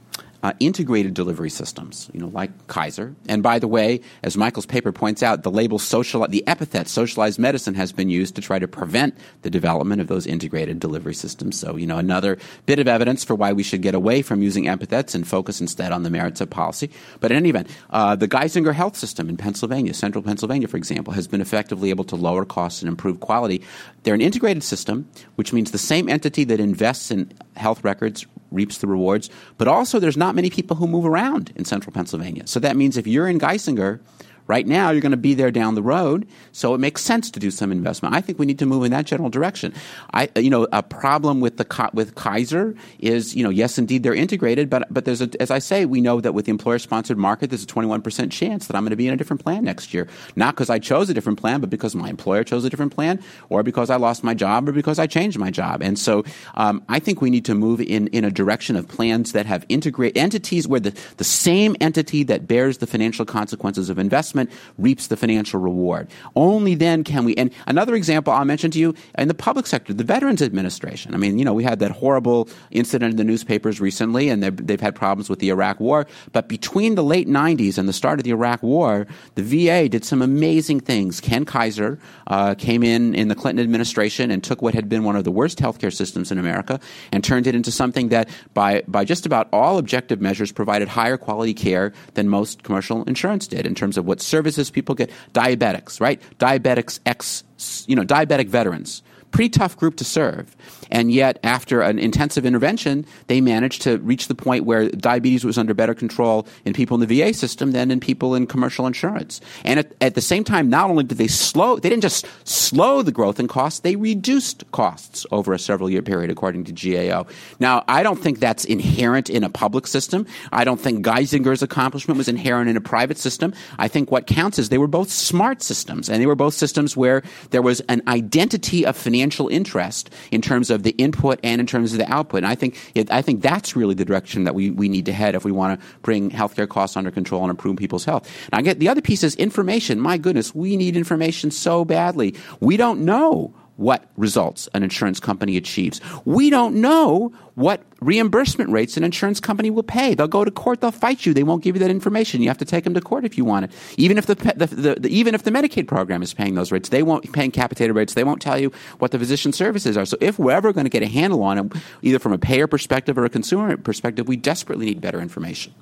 uh, 0.42 0.52
integrated 0.60 1.14
delivery 1.14 1.50
systems, 1.50 2.10
you 2.12 2.20
know, 2.20 2.28
like 2.28 2.66
Kaiser. 2.68 3.14
And 3.28 3.42
by 3.42 3.58
the 3.58 3.66
way, 3.66 4.00
as 4.22 4.36
Michael's 4.36 4.66
paper 4.66 4.92
points 4.92 5.22
out, 5.22 5.42
the 5.42 5.50
label 5.50 5.78
social, 5.78 6.26
the 6.28 6.46
epithet 6.46 6.88
socialized 6.88 7.38
medicine 7.38 7.74
has 7.74 7.90
been 7.92 8.08
used 8.08 8.36
to 8.36 8.40
try 8.40 8.58
to 8.58 8.68
prevent 8.68 9.16
the 9.42 9.50
development 9.50 10.00
of 10.00 10.06
those 10.06 10.26
integrated 10.26 10.78
delivery 10.78 11.14
systems. 11.14 11.58
So, 11.58 11.76
you 11.76 11.86
know, 11.86 11.98
another 11.98 12.38
bit 12.66 12.78
of 12.78 12.86
evidence 12.86 13.24
for 13.24 13.34
why 13.34 13.52
we 13.52 13.64
should 13.64 13.82
get 13.82 13.94
away 13.94 14.22
from 14.22 14.40
using 14.42 14.68
epithets 14.68 15.14
and 15.14 15.26
focus 15.26 15.60
instead 15.60 15.90
on 15.90 16.04
the 16.04 16.10
merits 16.10 16.40
of 16.40 16.50
policy. 16.50 16.90
But 17.18 17.32
in 17.32 17.38
any 17.38 17.48
event, 17.48 17.68
uh, 17.90 18.14
the 18.14 18.28
Geisinger 18.28 18.74
Health 18.74 18.96
System 18.96 19.28
in 19.28 19.36
Pennsylvania, 19.36 19.92
central 19.92 20.22
Pennsylvania, 20.22 20.68
for 20.68 20.76
example, 20.76 21.12
has 21.14 21.26
been 21.26 21.40
effectively 21.40 21.90
able 21.90 22.04
to 22.04 22.16
lower 22.16 22.44
costs 22.44 22.80
and 22.80 22.88
improve 22.88 23.20
quality. 23.20 23.62
They're 24.04 24.14
an 24.14 24.20
integrated 24.20 24.62
system, 24.62 25.08
which 25.34 25.52
means 25.52 25.72
the 25.72 25.78
same 25.78 26.08
entity 26.08 26.44
that 26.44 26.60
invests 26.60 27.10
in 27.10 27.32
health 27.56 27.82
records 27.82 28.24
reaps 28.50 28.78
the 28.78 28.86
rewards. 28.86 29.30
But 29.56 29.68
also, 29.68 29.98
there's 29.98 30.16
not 30.16 30.34
many 30.34 30.50
people 30.50 30.76
who 30.76 30.86
move 30.86 31.04
around 31.04 31.52
in 31.56 31.64
central 31.64 31.92
Pennsylvania. 31.92 32.46
So 32.46 32.60
that 32.60 32.76
means 32.76 32.96
if 32.96 33.06
you're 33.06 33.28
in 33.28 33.38
Geisinger, 33.38 34.00
Right 34.48 34.66
now, 34.66 34.90
you're 34.90 35.02
going 35.02 35.10
to 35.10 35.18
be 35.18 35.34
there 35.34 35.50
down 35.50 35.74
the 35.74 35.82
road, 35.82 36.26
so 36.52 36.74
it 36.74 36.78
makes 36.78 37.02
sense 37.02 37.30
to 37.32 37.38
do 37.38 37.50
some 37.50 37.70
investment. 37.70 38.14
I 38.14 38.22
think 38.22 38.38
we 38.38 38.46
need 38.46 38.58
to 38.60 38.66
move 38.66 38.82
in 38.82 38.90
that 38.92 39.04
general 39.04 39.28
direction. 39.28 39.74
I, 40.14 40.30
you 40.36 40.48
know, 40.48 40.66
a 40.72 40.82
problem 40.82 41.40
with 41.40 41.58
the 41.58 41.90
with 41.92 42.14
Kaiser 42.14 42.74
is, 42.98 43.36
you 43.36 43.44
know, 43.44 43.50
yes, 43.50 43.76
indeed 43.76 44.04
they're 44.04 44.14
integrated, 44.14 44.70
but 44.70 44.86
but 44.90 45.04
there's 45.04 45.20
a, 45.20 45.28
as 45.38 45.50
I 45.50 45.58
say, 45.58 45.84
we 45.84 46.00
know 46.00 46.22
that 46.22 46.32
with 46.32 46.46
the 46.46 46.50
employer-sponsored 46.50 47.18
market, 47.18 47.50
there's 47.50 47.62
a 47.62 47.66
21 47.66 48.00
percent 48.00 48.32
chance 48.32 48.68
that 48.68 48.74
I'm 48.74 48.84
going 48.84 48.90
to 48.90 48.96
be 48.96 49.06
in 49.06 49.12
a 49.12 49.18
different 49.18 49.44
plan 49.44 49.64
next 49.64 49.92
year, 49.92 50.08
not 50.34 50.54
because 50.54 50.70
I 50.70 50.78
chose 50.78 51.10
a 51.10 51.14
different 51.14 51.38
plan, 51.38 51.60
but 51.60 51.68
because 51.68 51.94
my 51.94 52.08
employer 52.08 52.42
chose 52.42 52.64
a 52.64 52.70
different 52.70 52.94
plan, 52.94 53.22
or 53.50 53.62
because 53.62 53.90
I 53.90 53.96
lost 53.96 54.24
my 54.24 54.32
job, 54.32 54.66
or 54.66 54.72
because 54.72 54.98
I 54.98 55.06
changed 55.06 55.38
my 55.38 55.50
job. 55.50 55.82
And 55.82 55.98
so, 55.98 56.24
um, 56.54 56.82
I 56.88 57.00
think 57.00 57.20
we 57.20 57.28
need 57.28 57.44
to 57.44 57.54
move 57.54 57.82
in 57.82 58.06
in 58.08 58.24
a 58.24 58.30
direction 58.30 58.76
of 58.76 58.88
plans 58.88 59.32
that 59.32 59.44
have 59.44 59.66
integrate 59.68 60.16
entities 60.16 60.66
where 60.66 60.80
the 60.80 60.94
the 61.18 61.24
same 61.24 61.76
entity 61.82 62.22
that 62.22 62.48
bears 62.48 62.78
the 62.78 62.86
financial 62.86 63.26
consequences 63.26 63.90
of 63.90 63.98
investment 63.98 64.37
investment 64.38 64.50
reaps 64.78 65.08
the 65.08 65.16
financial 65.16 65.60
reward. 65.60 66.08
Only 66.36 66.74
then 66.74 67.04
can 67.04 67.24
we. 67.24 67.34
And 67.36 67.50
another 67.66 67.94
example 67.94 68.32
I'll 68.32 68.44
mention 68.44 68.70
to 68.72 68.78
you 68.78 68.94
in 69.16 69.28
the 69.28 69.34
public 69.34 69.66
sector, 69.66 69.92
the 69.92 70.04
Veterans 70.04 70.42
Administration. 70.42 71.14
I 71.14 71.18
mean, 71.18 71.38
you 71.38 71.44
know, 71.44 71.54
we 71.54 71.64
had 71.64 71.78
that 71.80 71.90
horrible 71.90 72.48
incident 72.70 73.12
in 73.12 73.16
the 73.16 73.24
newspapers 73.24 73.80
recently, 73.80 74.28
and 74.28 74.42
they've, 74.42 74.78
had 74.78 74.94
problems 74.94 75.28
with 75.28 75.40
the 75.40 75.48
Iraq 75.48 75.80
War. 75.80 76.06
But 76.30 76.48
between 76.48 76.94
the 76.94 77.02
late 77.02 77.26
90s 77.26 77.78
and 77.78 77.88
the 77.88 77.92
start 77.92 78.20
of 78.20 78.24
the 78.24 78.30
Iraq 78.30 78.62
War, 78.62 79.08
the 79.34 79.42
VA 79.42 79.88
did 79.88 80.04
some 80.04 80.22
amazing 80.22 80.78
things. 80.78 81.20
Ken 81.20 81.44
Kizer 81.44 81.98
uh, 82.28 82.54
came 82.54 82.84
in 82.84 83.12
in 83.16 83.26
the 83.26 83.34
Clinton 83.34 83.64
administration 83.64 84.30
and 84.30 84.44
took 84.44 84.62
what 84.62 84.72
had 84.72 84.88
been 84.88 85.02
one 85.02 85.16
of 85.16 85.24
the 85.24 85.32
worst 85.32 85.58
healthcare 85.58 85.92
systems 85.92 86.30
in 86.30 86.38
America 86.38 86.78
and 87.10 87.24
turned 87.24 87.48
it 87.48 87.56
into 87.56 87.72
something 87.72 88.10
that, 88.10 88.28
by, 88.54 88.84
by 88.86 89.04
just 89.04 89.26
about 89.26 89.48
all 89.52 89.78
objective 89.78 90.20
measures, 90.20 90.52
provided 90.52 90.86
higher 90.86 91.16
quality 91.16 91.54
care 91.54 91.92
than 92.14 92.28
most 92.28 92.62
commercial 92.62 93.02
insurance 93.04 93.48
did 93.48 93.66
in 93.66 93.74
terms 93.74 93.98
of 93.98 94.06
what 94.06 94.20
services 94.28 94.70
people 94.70 94.94
get. 94.94 95.10
Diabetics, 95.32 96.00
right? 96.00 96.20
Diabetics, 96.38 97.00
ex, 97.06 97.44
you 97.86 97.96
know, 97.96 98.04
diabetic 98.04 98.48
veterans 98.48 99.02
pretty 99.30 99.50
tough 99.50 99.76
group 99.76 99.96
to 99.96 100.04
serve. 100.04 100.56
And 100.90 101.12
yet, 101.12 101.38
after 101.42 101.80
an 101.80 101.98
intensive 101.98 102.44
intervention, 102.44 103.06
they 103.26 103.40
managed 103.40 103.82
to 103.82 103.98
reach 103.98 104.28
the 104.28 104.34
point 104.34 104.64
where 104.64 104.88
diabetes 104.88 105.44
was 105.44 105.58
under 105.58 105.74
better 105.74 105.94
control 105.94 106.46
in 106.64 106.72
people 106.72 107.00
in 107.00 107.06
the 107.06 107.20
VA 107.20 107.32
system 107.32 107.72
than 107.72 107.90
in 107.90 108.00
people 108.00 108.34
in 108.34 108.46
commercial 108.46 108.86
insurance. 108.86 109.40
And 109.64 109.80
at, 109.80 109.92
at 110.00 110.14
the 110.14 110.20
same 110.20 110.44
time, 110.44 110.68
not 110.68 110.90
only 110.90 111.04
did 111.04 111.18
they 111.18 111.28
slow, 111.28 111.76
they 111.76 111.88
didn't 111.88 112.02
just 112.02 112.26
slow 112.44 113.02
the 113.02 113.12
growth 113.12 113.38
in 113.38 113.48
costs, 113.48 113.80
they 113.80 113.96
reduced 113.96 114.70
costs 114.72 115.26
over 115.30 115.52
a 115.52 115.58
several 115.58 115.88
year 115.88 116.02
period, 116.02 116.30
according 116.30 116.64
to 116.64 116.72
GAO. 116.72 117.26
Now, 117.60 117.84
I 117.88 118.02
don't 118.02 118.18
think 118.18 118.40
that's 118.40 118.64
inherent 118.64 119.30
in 119.30 119.44
a 119.44 119.50
public 119.50 119.86
system. 119.86 120.26
I 120.52 120.64
don't 120.64 120.80
think 120.80 121.04
Geisinger's 121.04 121.62
accomplishment 121.62 122.18
was 122.18 122.28
inherent 122.28 122.68
in 122.68 122.76
a 122.76 122.80
private 122.80 123.18
system. 123.18 123.54
I 123.78 123.88
think 123.88 124.10
what 124.10 124.26
counts 124.26 124.58
is 124.58 124.68
they 124.68 124.78
were 124.78 124.86
both 124.86 125.10
smart 125.10 125.62
systems, 125.62 126.08
and 126.08 126.20
they 126.20 126.26
were 126.26 126.34
both 126.34 126.54
systems 126.54 126.96
where 126.96 127.22
there 127.50 127.62
was 127.62 127.80
an 127.88 128.02
identity 128.08 128.84
of 128.84 128.96
financial 128.96 129.18
financial 129.18 129.48
interest 129.48 130.10
in 130.30 130.40
terms 130.40 130.70
of 130.70 130.77
the 130.82 130.90
input 130.92 131.40
and 131.42 131.60
in 131.60 131.66
terms 131.66 131.92
of 131.92 131.98
the 131.98 132.12
output. 132.12 132.38
And 132.38 132.46
I 132.46 132.54
think 132.54 132.76
it, 132.94 133.10
I 133.10 133.22
think 133.22 133.42
that's 133.42 133.76
really 133.76 133.94
the 133.94 134.04
direction 134.04 134.44
that 134.44 134.54
we, 134.54 134.70
we 134.70 134.88
need 134.88 135.06
to 135.06 135.12
head 135.12 135.34
if 135.34 135.44
we 135.44 135.52
want 135.52 135.80
to 135.80 135.86
bring 136.02 136.30
healthcare 136.30 136.68
costs 136.68 136.96
under 136.96 137.10
control 137.10 137.42
and 137.42 137.50
improve 137.50 137.76
people's 137.76 138.04
health. 138.04 138.30
Now, 138.52 138.58
I 138.58 138.62
get 138.62 138.78
the 138.78 138.88
other 138.88 139.02
piece 139.02 139.22
is 139.22 139.34
information. 139.36 140.00
My 140.00 140.18
goodness, 140.18 140.54
we 140.54 140.76
need 140.76 140.96
information 140.96 141.50
so 141.50 141.84
badly. 141.84 142.34
We 142.60 142.76
don't 142.76 143.00
know 143.00 143.54
what 143.78 144.04
results 144.16 144.68
an 144.74 144.82
insurance 144.82 145.20
company 145.20 145.56
achieves. 145.56 146.00
We 146.24 146.50
don't 146.50 146.74
know 146.80 147.32
what 147.54 147.80
reimbursement 148.00 148.70
rates 148.70 148.96
an 148.96 149.04
insurance 149.04 149.38
company 149.38 149.70
will 149.70 149.84
pay. 149.84 150.14
They'll 150.14 150.26
go 150.26 150.44
to 150.44 150.50
court, 150.50 150.80
they'll 150.80 150.90
fight 150.90 151.24
you, 151.24 151.32
they 151.32 151.44
won't 151.44 151.62
give 151.62 151.76
you 151.76 151.80
that 151.80 151.90
information. 151.90 152.42
You 152.42 152.48
have 152.48 152.58
to 152.58 152.64
take 152.64 152.82
them 152.82 152.94
to 152.94 153.00
court 153.00 153.24
if 153.24 153.38
you 153.38 153.44
want 153.44 153.66
it. 153.66 153.72
Even 153.96 154.18
if 154.18 154.26
the, 154.26 154.34
the, 154.34 154.66
the, 154.66 154.94
the 154.96 155.08
even 155.08 155.32
if 155.32 155.44
the 155.44 155.52
Medicaid 155.52 155.86
program 155.86 156.22
is 156.22 156.34
paying 156.34 156.56
those 156.56 156.72
rates, 156.72 156.88
they 156.88 157.04
won't 157.04 157.32
paying 157.32 157.52
capitated 157.52 157.94
rates. 157.94 158.14
They 158.14 158.24
won't 158.24 158.42
tell 158.42 158.58
you 158.58 158.72
what 158.98 159.12
the 159.12 159.18
physician 159.18 159.52
services 159.52 159.96
are. 159.96 160.04
So 160.04 160.18
if 160.20 160.40
we're 160.40 160.50
ever 160.50 160.72
going 160.72 160.84
to 160.84 160.90
get 160.90 161.04
a 161.04 161.08
handle 161.08 161.44
on 161.44 161.58
it, 161.58 161.72
either 162.02 162.18
from 162.18 162.32
a 162.32 162.38
payer 162.38 162.66
perspective 162.66 163.16
or 163.16 163.24
a 163.24 163.30
consumer 163.30 163.76
perspective, 163.76 164.26
we 164.26 164.36
desperately 164.36 164.86
need 164.86 165.00
better 165.00 165.20
information. 165.20 165.72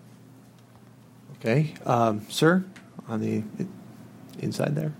Okay, 1.41 1.73
um, 1.87 2.27
sir, 2.29 2.63
on 3.09 3.21
the 3.21 3.43
inside 4.39 4.75
there. 4.75 4.93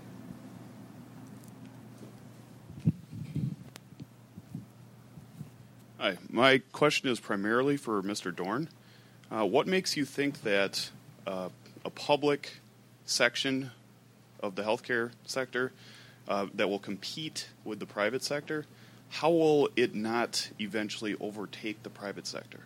Hi, 6.07 6.17
my 6.29 6.59
question 6.71 7.09
is 7.09 7.19
primarily 7.19 7.75
for 7.75 8.01
Mr. 8.01 8.33
Dorn. 8.33 8.69
Uh, 9.29 9.45
what 9.45 9.67
makes 9.67 9.97
you 9.97 10.05
think 10.05 10.41
that 10.43 10.89
uh, 11.25 11.49
a 11.83 11.89
public 11.89 12.61
section 13.03 13.71
of 14.39 14.55
the 14.55 14.63
healthcare 14.63 15.11
sector 15.25 15.73
uh, 16.29 16.45
that 16.53 16.69
will 16.69 16.79
compete 16.79 17.49
with 17.65 17.79
the 17.79 17.85
private 17.85 18.23
sector, 18.23 18.65
how 19.09 19.31
will 19.31 19.67
it 19.75 19.95
not 19.95 20.49
eventually 20.61 21.17
overtake 21.19 21.83
the 21.83 21.89
private 21.89 22.25
sector? 22.25 22.61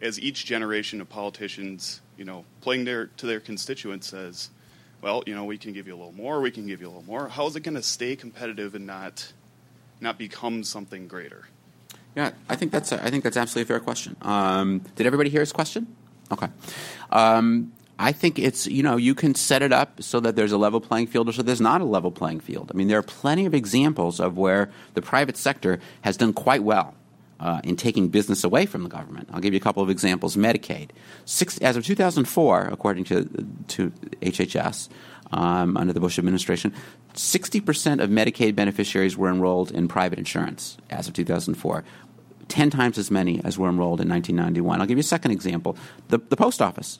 As 0.00 0.18
each 0.18 0.44
generation 0.44 1.00
of 1.00 1.08
politicians, 1.08 2.00
you 2.16 2.24
know, 2.24 2.44
playing 2.62 2.84
their 2.84 3.06
to 3.18 3.26
their 3.26 3.38
constituents 3.38 4.08
says, 4.08 4.50
well, 5.00 5.22
you 5.24 5.36
know, 5.36 5.44
we 5.44 5.56
can 5.56 5.72
give 5.72 5.86
you 5.86 5.94
a 5.94 5.98
little 5.98 6.10
more, 6.10 6.40
we 6.40 6.50
can 6.50 6.66
give 6.66 6.80
you 6.80 6.88
a 6.88 6.90
little 6.90 7.04
more. 7.04 7.28
How 7.28 7.46
is 7.46 7.54
it 7.54 7.60
going 7.60 7.76
to 7.76 7.82
stay 7.84 8.16
competitive 8.16 8.74
and 8.74 8.88
not 8.88 9.32
not 10.00 10.18
become 10.18 10.64
something 10.64 11.06
greater? 11.06 11.44
Yeah, 12.14 12.32
I 12.48 12.56
think 12.56 12.72
that's 12.72 12.92
a, 12.92 13.02
I 13.02 13.10
think 13.10 13.24
that's 13.24 13.36
absolutely 13.36 13.62
a 13.62 13.74
fair 13.74 13.80
question. 13.80 14.16
Um, 14.22 14.80
did 14.96 15.06
everybody 15.06 15.30
hear 15.30 15.40
his 15.40 15.52
question? 15.52 15.86
Okay. 16.30 16.48
Um, 17.10 17.72
I 17.98 18.12
think 18.12 18.38
it's 18.38 18.66
you 18.66 18.82
know 18.82 18.96
you 18.96 19.14
can 19.14 19.34
set 19.34 19.62
it 19.62 19.72
up 19.72 20.02
so 20.02 20.20
that 20.20 20.34
there's 20.34 20.52
a 20.52 20.58
level 20.58 20.80
playing 20.80 21.06
field 21.06 21.28
or 21.28 21.32
so 21.32 21.42
there's 21.42 21.60
not 21.60 21.80
a 21.80 21.84
level 21.84 22.10
playing 22.10 22.40
field. 22.40 22.70
I 22.72 22.76
mean 22.76 22.88
there 22.88 22.98
are 22.98 23.02
plenty 23.02 23.46
of 23.46 23.54
examples 23.54 24.18
of 24.18 24.36
where 24.36 24.70
the 24.94 25.02
private 25.02 25.36
sector 25.36 25.78
has 26.02 26.16
done 26.16 26.32
quite 26.32 26.62
well 26.62 26.94
uh, 27.38 27.60
in 27.64 27.76
taking 27.76 28.08
business 28.08 28.44
away 28.44 28.66
from 28.66 28.82
the 28.82 28.88
government. 28.88 29.28
I'll 29.32 29.40
give 29.40 29.52
you 29.52 29.58
a 29.58 29.62
couple 29.62 29.82
of 29.82 29.90
examples. 29.90 30.36
Medicaid, 30.36 30.90
Six, 31.24 31.58
as 31.58 31.76
of 31.76 31.84
2004, 31.84 32.68
according 32.72 33.04
to 33.04 33.24
to 33.68 33.90
HHS, 34.20 34.88
um, 35.32 35.76
under 35.76 35.92
the 35.92 36.00
Bush 36.00 36.18
administration, 36.18 36.74
60% 37.14 38.02
of 38.02 38.10
Medicaid 38.10 38.54
beneficiaries 38.54 39.16
were 39.16 39.28
enrolled 39.28 39.70
in 39.70 39.88
private 39.88 40.18
insurance 40.18 40.76
as 40.90 41.08
of 41.08 41.14
2004. 41.14 41.84
10 42.48 42.70
times 42.70 42.98
as 42.98 43.10
many 43.10 43.40
as 43.44 43.58
were 43.58 43.68
enrolled 43.68 44.00
in 44.00 44.08
1991. 44.08 44.80
I'll 44.80 44.86
give 44.86 44.98
you 44.98 45.00
a 45.00 45.04
second 45.04 45.30
example 45.30 45.76
the, 46.08 46.18
the 46.18 46.36
post 46.36 46.60
office. 46.60 46.98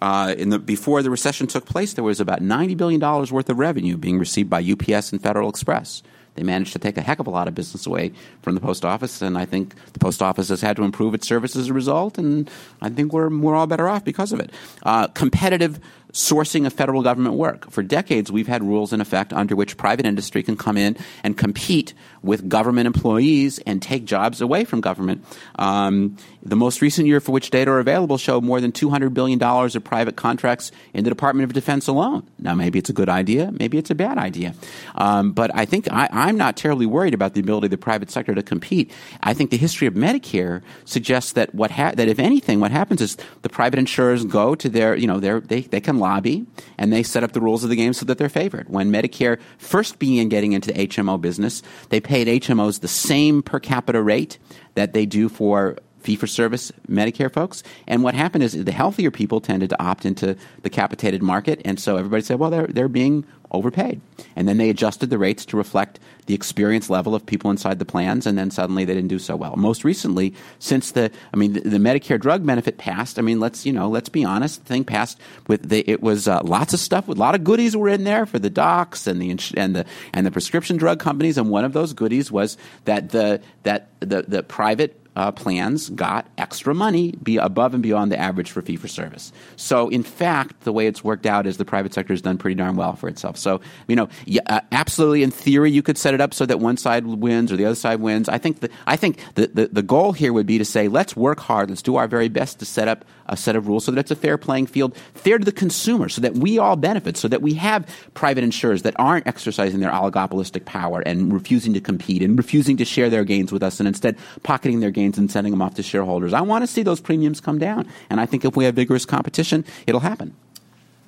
Uh, 0.00 0.34
in 0.36 0.48
the, 0.48 0.58
before 0.58 1.02
the 1.02 1.10
recession 1.10 1.46
took 1.46 1.64
place, 1.64 1.92
there 1.94 2.02
was 2.02 2.20
about 2.20 2.40
$90 2.40 2.76
billion 2.76 3.00
worth 3.00 3.48
of 3.48 3.58
revenue 3.58 3.96
being 3.96 4.18
received 4.18 4.50
by 4.50 4.60
UPS 4.60 5.12
and 5.12 5.22
Federal 5.22 5.48
Express. 5.48 6.02
They 6.34 6.42
managed 6.42 6.72
to 6.72 6.78
take 6.78 6.96
a 6.96 7.02
heck 7.02 7.18
of 7.18 7.26
a 7.26 7.30
lot 7.30 7.46
of 7.46 7.54
business 7.54 7.86
away 7.86 8.12
from 8.40 8.54
the 8.54 8.60
post 8.60 8.84
office, 8.84 9.20
and 9.20 9.36
I 9.36 9.44
think 9.44 9.74
the 9.92 9.98
post 9.98 10.22
office 10.22 10.48
has 10.48 10.60
had 10.60 10.76
to 10.76 10.82
improve 10.82 11.14
its 11.14 11.28
service 11.28 11.56
as 11.56 11.68
a 11.68 11.72
result, 11.72 12.18
and 12.18 12.50
I 12.80 12.88
think 12.88 13.12
we're, 13.12 13.28
we're 13.28 13.54
all 13.54 13.66
better 13.66 13.88
off 13.88 14.04
because 14.04 14.32
of 14.32 14.40
it. 14.40 14.50
Uh, 14.82 15.08
competitive 15.08 15.78
sourcing 16.12 16.66
of 16.66 16.72
federal 16.72 17.02
government 17.02 17.36
work. 17.36 17.70
For 17.70 17.82
decades, 17.82 18.30
we've 18.30 18.48
had 18.48 18.62
rules 18.62 18.92
in 18.92 19.00
effect 19.00 19.32
under 19.32 19.56
which 19.56 19.76
private 19.76 20.06
industry 20.06 20.42
can 20.42 20.56
come 20.56 20.76
in 20.76 20.96
and 21.24 21.36
compete 21.36 21.94
with 22.22 22.48
government 22.48 22.86
employees 22.86 23.58
and 23.66 23.82
take 23.82 24.04
jobs 24.04 24.40
away 24.40 24.64
from 24.64 24.80
government. 24.80 25.24
Um, 25.56 26.16
the 26.42 26.56
most 26.56 26.80
recent 26.80 27.06
year 27.06 27.20
for 27.20 27.32
which 27.32 27.50
data 27.50 27.70
are 27.70 27.78
available 27.78 28.18
show 28.18 28.40
more 28.40 28.60
than 28.60 28.72
$200 28.72 29.14
billion 29.14 29.42
of 29.42 29.84
private 29.84 30.16
contracts 30.16 30.72
in 30.92 31.04
the 31.04 31.10
Department 31.10 31.44
of 31.44 31.52
Defense 31.52 31.86
alone. 31.86 32.26
Now, 32.38 32.54
maybe 32.54 32.78
it's 32.78 32.90
a 32.90 32.92
good 32.92 33.08
idea, 33.08 33.52
maybe 33.52 33.78
it's 33.78 33.90
a 33.90 33.94
bad 33.94 34.18
idea. 34.18 34.54
Um, 34.94 35.32
but 35.32 35.50
I 35.54 35.64
think 35.64 35.90
I, 35.90 36.08
am 36.28 36.36
not 36.36 36.56
terribly 36.56 36.86
worried 36.86 37.14
about 37.14 37.34
the 37.34 37.40
ability 37.40 37.66
of 37.66 37.70
the 37.70 37.78
private 37.78 38.10
sector 38.10 38.34
to 38.34 38.42
compete. 38.42 38.90
I 39.22 39.34
think 39.34 39.50
the 39.50 39.56
history 39.56 39.86
of 39.86 39.94
Medicare 39.94 40.62
suggests 40.84 41.32
that 41.32 41.54
what 41.54 41.70
ha- 41.70 41.92
that 41.94 42.08
if 42.08 42.18
anything, 42.18 42.60
what 42.60 42.70
happens 42.70 43.00
is 43.00 43.16
the 43.42 43.48
private 43.48 43.78
insurers 43.78 44.24
go 44.24 44.54
to 44.54 44.68
their, 44.68 44.96
you 44.96 45.06
know, 45.06 45.20
their, 45.20 45.40
they, 45.40 45.62
they 45.62 45.80
can 45.80 45.98
lobby 45.98 46.46
and 46.78 46.92
they 46.92 47.02
set 47.02 47.22
up 47.22 47.32
the 47.32 47.40
rules 47.40 47.64
of 47.64 47.70
the 47.70 47.76
game 47.76 47.92
so 47.92 48.04
that 48.06 48.18
they're 48.18 48.28
favored. 48.28 48.68
When 48.68 48.90
Medicare 48.90 49.38
first 49.58 49.98
began 49.98 50.28
getting 50.28 50.52
into 50.52 50.72
the 50.72 50.88
HMO 50.88 51.20
business, 51.20 51.62
they 51.88 52.00
paid 52.00 52.11
HMOs 52.12 52.80
the 52.80 52.88
same 52.88 53.42
per 53.42 53.58
capita 53.58 54.02
rate 54.02 54.38
that 54.74 54.92
they 54.92 55.06
do 55.06 55.28
for 55.28 55.78
fee 56.00 56.16
for 56.16 56.26
service 56.26 56.72
Medicare 56.88 57.32
folks. 57.32 57.62
And 57.86 58.02
what 58.02 58.14
happened 58.14 58.44
is 58.44 58.52
the 58.52 58.72
healthier 58.72 59.10
people 59.10 59.40
tended 59.40 59.70
to 59.70 59.82
opt 59.82 60.04
into 60.04 60.36
the 60.62 60.70
capitated 60.70 61.22
market, 61.22 61.60
and 61.64 61.78
so 61.78 61.96
everybody 61.96 62.22
said, 62.22 62.38
well, 62.38 62.50
they're 62.50 62.66
they're 62.66 62.88
being 62.88 63.24
overpaid. 63.52 64.00
And 64.34 64.48
then 64.48 64.56
they 64.56 64.70
adjusted 64.70 65.10
the 65.10 65.18
rates 65.18 65.44
to 65.46 65.56
reflect 65.56 66.00
the 66.26 66.34
experience 66.34 66.88
level 66.88 67.14
of 67.14 67.26
people 67.26 67.50
inside 67.50 67.78
the 67.78 67.84
plans, 67.84 68.26
and 68.26 68.38
then 68.38 68.50
suddenly 68.50 68.84
they 68.84 68.94
didn't 68.94 69.08
do 69.08 69.18
so 69.18 69.36
well. 69.36 69.56
Most 69.56 69.84
recently, 69.84 70.34
since 70.58 70.92
the, 70.92 71.10
I 71.34 71.36
mean, 71.36 71.54
the, 71.54 71.60
the 71.60 71.78
Medicare 71.78 72.20
drug 72.20 72.46
benefit 72.46 72.78
passed, 72.78 73.18
I 73.18 73.22
mean, 73.22 73.40
let's, 73.40 73.66
you 73.66 73.72
know, 73.72 73.88
let's 73.88 74.08
be 74.08 74.24
honest, 74.24 74.60
the 74.60 74.66
thing 74.66 74.84
passed 74.84 75.18
with, 75.48 75.68
the, 75.68 75.88
it 75.90 76.00
was 76.00 76.28
uh, 76.28 76.40
lots 76.44 76.74
of 76.74 76.80
stuff, 76.80 77.08
with 77.08 77.18
a 77.18 77.20
lot 77.20 77.34
of 77.34 77.42
goodies 77.42 77.76
were 77.76 77.88
in 77.88 78.04
there 78.04 78.24
for 78.24 78.38
the 78.38 78.50
docs 78.50 79.06
and 79.06 79.20
the, 79.20 79.30
and 79.56 79.74
the, 79.76 79.84
and 80.12 80.24
the 80.24 80.30
prescription 80.30 80.76
drug 80.76 81.00
companies, 81.00 81.36
and 81.38 81.50
one 81.50 81.64
of 81.64 81.72
those 81.72 81.92
goodies 81.92 82.30
was 82.30 82.56
that 82.84 83.10
the, 83.10 83.40
that 83.64 83.88
the, 84.00 84.22
the 84.22 84.42
private 84.42 85.01
uh, 85.14 85.30
plans 85.32 85.90
got 85.90 86.26
extra 86.38 86.74
money 86.74 87.12
be 87.22 87.36
above 87.36 87.74
and 87.74 87.82
beyond 87.82 88.10
the 88.10 88.18
average 88.18 88.50
for 88.50 88.62
fee 88.62 88.76
for 88.76 88.88
service. 88.88 89.32
So, 89.56 89.88
in 89.88 90.02
fact, 90.02 90.62
the 90.62 90.72
way 90.72 90.86
it's 90.86 91.04
worked 91.04 91.26
out 91.26 91.46
is 91.46 91.56
the 91.56 91.64
private 91.64 91.92
sector 91.92 92.12
has 92.12 92.22
done 92.22 92.38
pretty 92.38 92.54
darn 92.54 92.76
well 92.76 92.96
for 92.96 93.08
itself. 93.08 93.36
So, 93.36 93.60
you 93.88 93.96
know, 93.96 94.08
yeah, 94.24 94.40
uh, 94.46 94.60
absolutely, 94.72 95.22
in 95.22 95.30
theory, 95.30 95.70
you 95.70 95.82
could 95.82 95.98
set 95.98 96.14
it 96.14 96.20
up 96.20 96.32
so 96.32 96.46
that 96.46 96.60
one 96.60 96.76
side 96.76 97.06
wins 97.06 97.52
or 97.52 97.56
the 97.56 97.66
other 97.66 97.74
side 97.74 98.00
wins. 98.00 98.28
I 98.28 98.38
think 98.38 98.60
the, 98.60 98.70
I 98.86 98.96
think 98.96 99.18
the, 99.34 99.48
the, 99.48 99.68
the 99.68 99.82
goal 99.82 100.12
here 100.12 100.32
would 100.32 100.46
be 100.46 100.58
to 100.58 100.64
say, 100.64 100.88
let's 100.88 101.16
work 101.16 101.40
hard, 101.40 101.68
let's 101.68 101.82
do 101.82 101.96
our 101.96 102.08
very 102.08 102.28
best 102.28 102.58
to 102.60 102.64
set 102.64 102.88
up 102.88 103.04
a 103.26 103.36
set 103.36 103.56
of 103.56 103.68
rules 103.68 103.84
so 103.84 103.92
that 103.92 104.00
it's 104.00 104.10
a 104.10 104.16
fair 104.16 104.36
playing 104.38 104.66
field, 104.66 104.96
fair 105.14 105.38
to 105.38 105.44
the 105.44 105.52
consumer, 105.52 106.08
so 106.08 106.20
that 106.20 106.34
we 106.34 106.58
all 106.58 106.76
benefit, 106.76 107.16
so 107.16 107.28
that 107.28 107.42
we 107.42 107.54
have 107.54 107.86
private 108.14 108.44
insurers 108.44 108.82
that 108.82 108.94
aren't 108.98 109.26
exercising 109.26 109.80
their 109.80 109.90
oligopolistic 109.90 110.64
power 110.64 111.00
and 111.00 111.32
refusing 111.32 111.72
to 111.74 111.80
compete 111.80 112.22
and 112.22 112.36
refusing 112.36 112.76
to 112.76 112.84
share 112.84 113.10
their 113.10 113.24
gains 113.24 113.52
with 113.52 113.62
us 113.62 113.80
and 113.80 113.88
instead 113.88 114.16
pocketing 114.42 114.80
their 114.80 114.90
gains 114.90 115.01
and 115.04 115.30
sending 115.30 115.50
them 115.50 115.62
off 115.62 115.74
to 115.74 115.82
shareholders. 115.82 116.32
I 116.32 116.40
want 116.40 116.62
to 116.62 116.66
see 116.66 116.82
those 116.82 117.00
premiums 117.00 117.40
come 117.40 117.58
down. 117.58 117.88
And 118.10 118.20
I 118.20 118.26
think 118.26 118.44
if 118.44 118.56
we 118.56 118.64
have 118.64 118.74
vigorous 118.74 119.04
competition, 119.04 119.64
it'll 119.86 120.00
happen. 120.00 120.34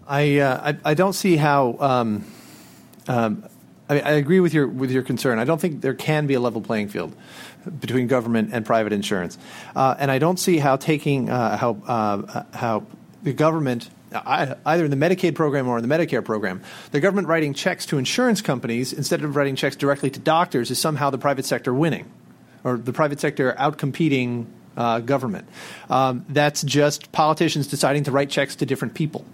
I, 0.06 0.38
uh, 0.38 0.72
I, 0.84 0.90
I, 0.90 0.94
don't 0.94 1.14
see 1.14 1.36
how. 1.36 1.76
Um, 1.80 2.24
um, 3.08 3.44
I, 3.88 4.00
I, 4.00 4.10
agree 4.12 4.40
with 4.40 4.54
your 4.54 4.66
with 4.66 4.90
your 4.90 5.02
concern. 5.02 5.38
I 5.38 5.44
don't 5.44 5.60
think 5.60 5.80
there 5.80 5.94
can 5.94 6.26
be 6.26 6.34
a 6.34 6.40
level 6.40 6.60
playing 6.60 6.88
field 6.88 7.14
between 7.80 8.06
government 8.06 8.50
and 8.52 8.64
private 8.64 8.92
insurance, 8.92 9.38
uh, 9.74 9.94
and 9.98 10.10
I 10.10 10.18
don't 10.18 10.38
see 10.38 10.58
how 10.58 10.76
taking 10.76 11.30
uh, 11.30 11.56
how 11.56 11.78
uh, 11.86 12.44
how 12.52 12.86
the 13.22 13.32
government. 13.32 13.90
Either 14.16 14.84
in 14.84 14.92
the 14.92 14.96
Medicaid 14.96 15.34
program 15.34 15.66
or 15.66 15.76
in 15.76 15.88
the 15.88 15.92
Medicare 15.92 16.24
program, 16.24 16.62
the 16.92 17.00
government 17.00 17.26
writing 17.26 17.52
checks 17.52 17.84
to 17.86 17.98
insurance 17.98 18.40
companies 18.40 18.92
instead 18.92 19.24
of 19.24 19.34
writing 19.34 19.56
checks 19.56 19.74
directly 19.74 20.08
to 20.08 20.20
doctors 20.20 20.70
is 20.70 20.78
somehow 20.78 21.10
the 21.10 21.18
private 21.18 21.44
sector 21.44 21.74
winning, 21.74 22.08
or 22.64 22.76
the 22.76 22.92
private 22.92 23.20
sector 23.20 23.54
outcompeting 23.58 24.46
uh, 24.76 25.00
government. 25.00 25.46
Um, 25.88 26.24
that's 26.28 26.62
just 26.62 27.12
politicians 27.12 27.68
deciding 27.68 28.04
to 28.04 28.10
write 28.10 28.30
checks 28.30 28.56
to 28.56 28.66
different 28.66 28.94
people. 28.94 29.24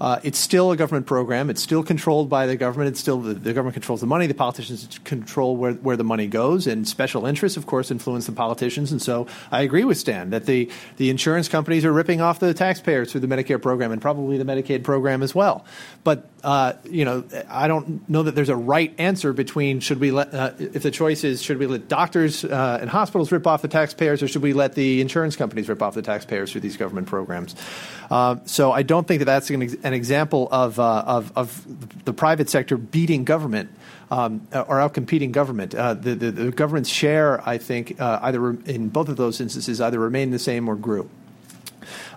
Uh, 0.00 0.18
it's 0.22 0.38
still 0.38 0.72
a 0.72 0.76
government 0.78 1.04
program. 1.04 1.50
It's 1.50 1.62
still 1.62 1.82
controlled 1.82 2.30
by 2.30 2.46
the 2.46 2.56
government. 2.56 2.88
It's 2.88 3.00
still 3.00 3.20
the, 3.20 3.34
the, 3.34 3.52
government 3.52 3.74
controls 3.74 4.00
the 4.00 4.06
money. 4.06 4.26
The 4.26 4.32
politicians 4.32 4.98
control 5.04 5.58
where, 5.58 5.74
where 5.74 5.96
the 5.98 6.04
money 6.04 6.26
goes, 6.26 6.66
and 6.66 6.88
special 6.88 7.26
interests, 7.26 7.58
of 7.58 7.66
course, 7.66 7.90
influence 7.90 8.24
the 8.24 8.32
politicians. 8.32 8.92
And 8.92 9.02
so, 9.02 9.26
I 9.52 9.60
agree 9.60 9.84
with 9.84 9.98
Stan 9.98 10.30
that 10.30 10.46
the 10.46 10.70
the 10.96 11.10
insurance 11.10 11.50
companies 11.50 11.84
are 11.84 11.92
ripping 11.92 12.22
off 12.22 12.38
the 12.38 12.54
taxpayers 12.54 13.12
through 13.12 13.20
the 13.20 13.26
Medicare 13.26 13.60
program 13.60 13.92
and 13.92 14.00
probably 14.00 14.38
the 14.38 14.44
Medicaid 14.44 14.84
program 14.84 15.22
as 15.22 15.34
well. 15.34 15.66
But 16.02 16.26
uh, 16.42 16.74
you 16.84 17.04
know, 17.04 17.24
I 17.48 17.68
don't 17.68 18.08
know 18.08 18.22
that 18.22 18.34
there's 18.34 18.48
a 18.48 18.56
right 18.56 18.94
answer 18.98 19.32
between 19.32 19.80
should 19.80 20.00
we 20.00 20.10
let 20.10 20.32
uh, 20.32 20.52
if 20.58 20.82
the 20.82 20.90
choice 20.90 21.24
is 21.24 21.42
should 21.42 21.58
we 21.58 21.66
let 21.66 21.88
doctors 21.88 22.44
uh, 22.44 22.78
and 22.80 22.88
hospitals 22.88 23.30
rip 23.30 23.46
off 23.46 23.62
the 23.62 23.68
taxpayers 23.68 24.22
or 24.22 24.28
should 24.28 24.42
we 24.42 24.52
let 24.52 24.74
the 24.74 25.00
insurance 25.00 25.36
companies 25.36 25.68
rip 25.68 25.82
off 25.82 25.94
the 25.94 26.02
taxpayers 26.02 26.52
through 26.52 26.62
these 26.62 26.76
government 26.76 27.06
programs. 27.08 27.54
Uh, 28.10 28.36
so 28.46 28.72
I 28.72 28.82
don't 28.82 29.06
think 29.06 29.18
that 29.18 29.26
that's 29.26 29.50
an, 29.50 29.62
an 29.84 29.92
example 29.92 30.48
of, 30.50 30.80
uh, 30.80 31.04
of, 31.06 31.32
of 31.36 32.04
the 32.04 32.12
private 32.12 32.48
sector 32.48 32.76
beating 32.76 33.24
government. 33.24 33.70
Um, 34.12 34.48
or 34.52 34.78
outcompeting 34.78 35.30
government. 35.30 35.70
The, 35.70 35.94
the, 36.18 36.32
the, 36.32 36.50
government's 36.50 36.90
share, 36.90 37.48
I 37.48 37.58
think, 37.58 38.00
either 38.00 38.50
in 38.50 38.88
both 38.88 39.08
of 39.08 39.16
those 39.16 39.40
instances, 39.40 39.80
either 39.80 40.00
remained 40.00 40.32
the 40.32 40.40
same 40.40 40.68
or 40.68 40.74
grew. 40.74 41.08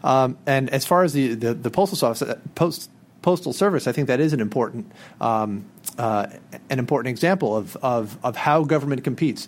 Um, 0.04 0.40
and 0.48 0.72
as 0.72 0.88
far 0.88 1.04
as 1.04 1.14
the, 1.14 1.36
the, 1.36 1.54
the 1.54 1.70
postal 1.70 2.10
office, 2.10 2.36
post, 2.56 2.90
postal 3.24 3.54
service, 3.54 3.88
I 3.88 3.92
think 3.92 4.08
that 4.08 4.20
is 4.20 4.34
an 4.34 4.40
important 4.40 4.92
um, 5.20 5.66
uh, 5.98 6.28
an 6.70 6.78
important 6.78 7.10
example 7.10 7.58
of, 7.58 7.76
of 7.78 8.18
of 8.24 8.36
how 8.36 8.64
government 8.64 9.04
competes 9.04 9.48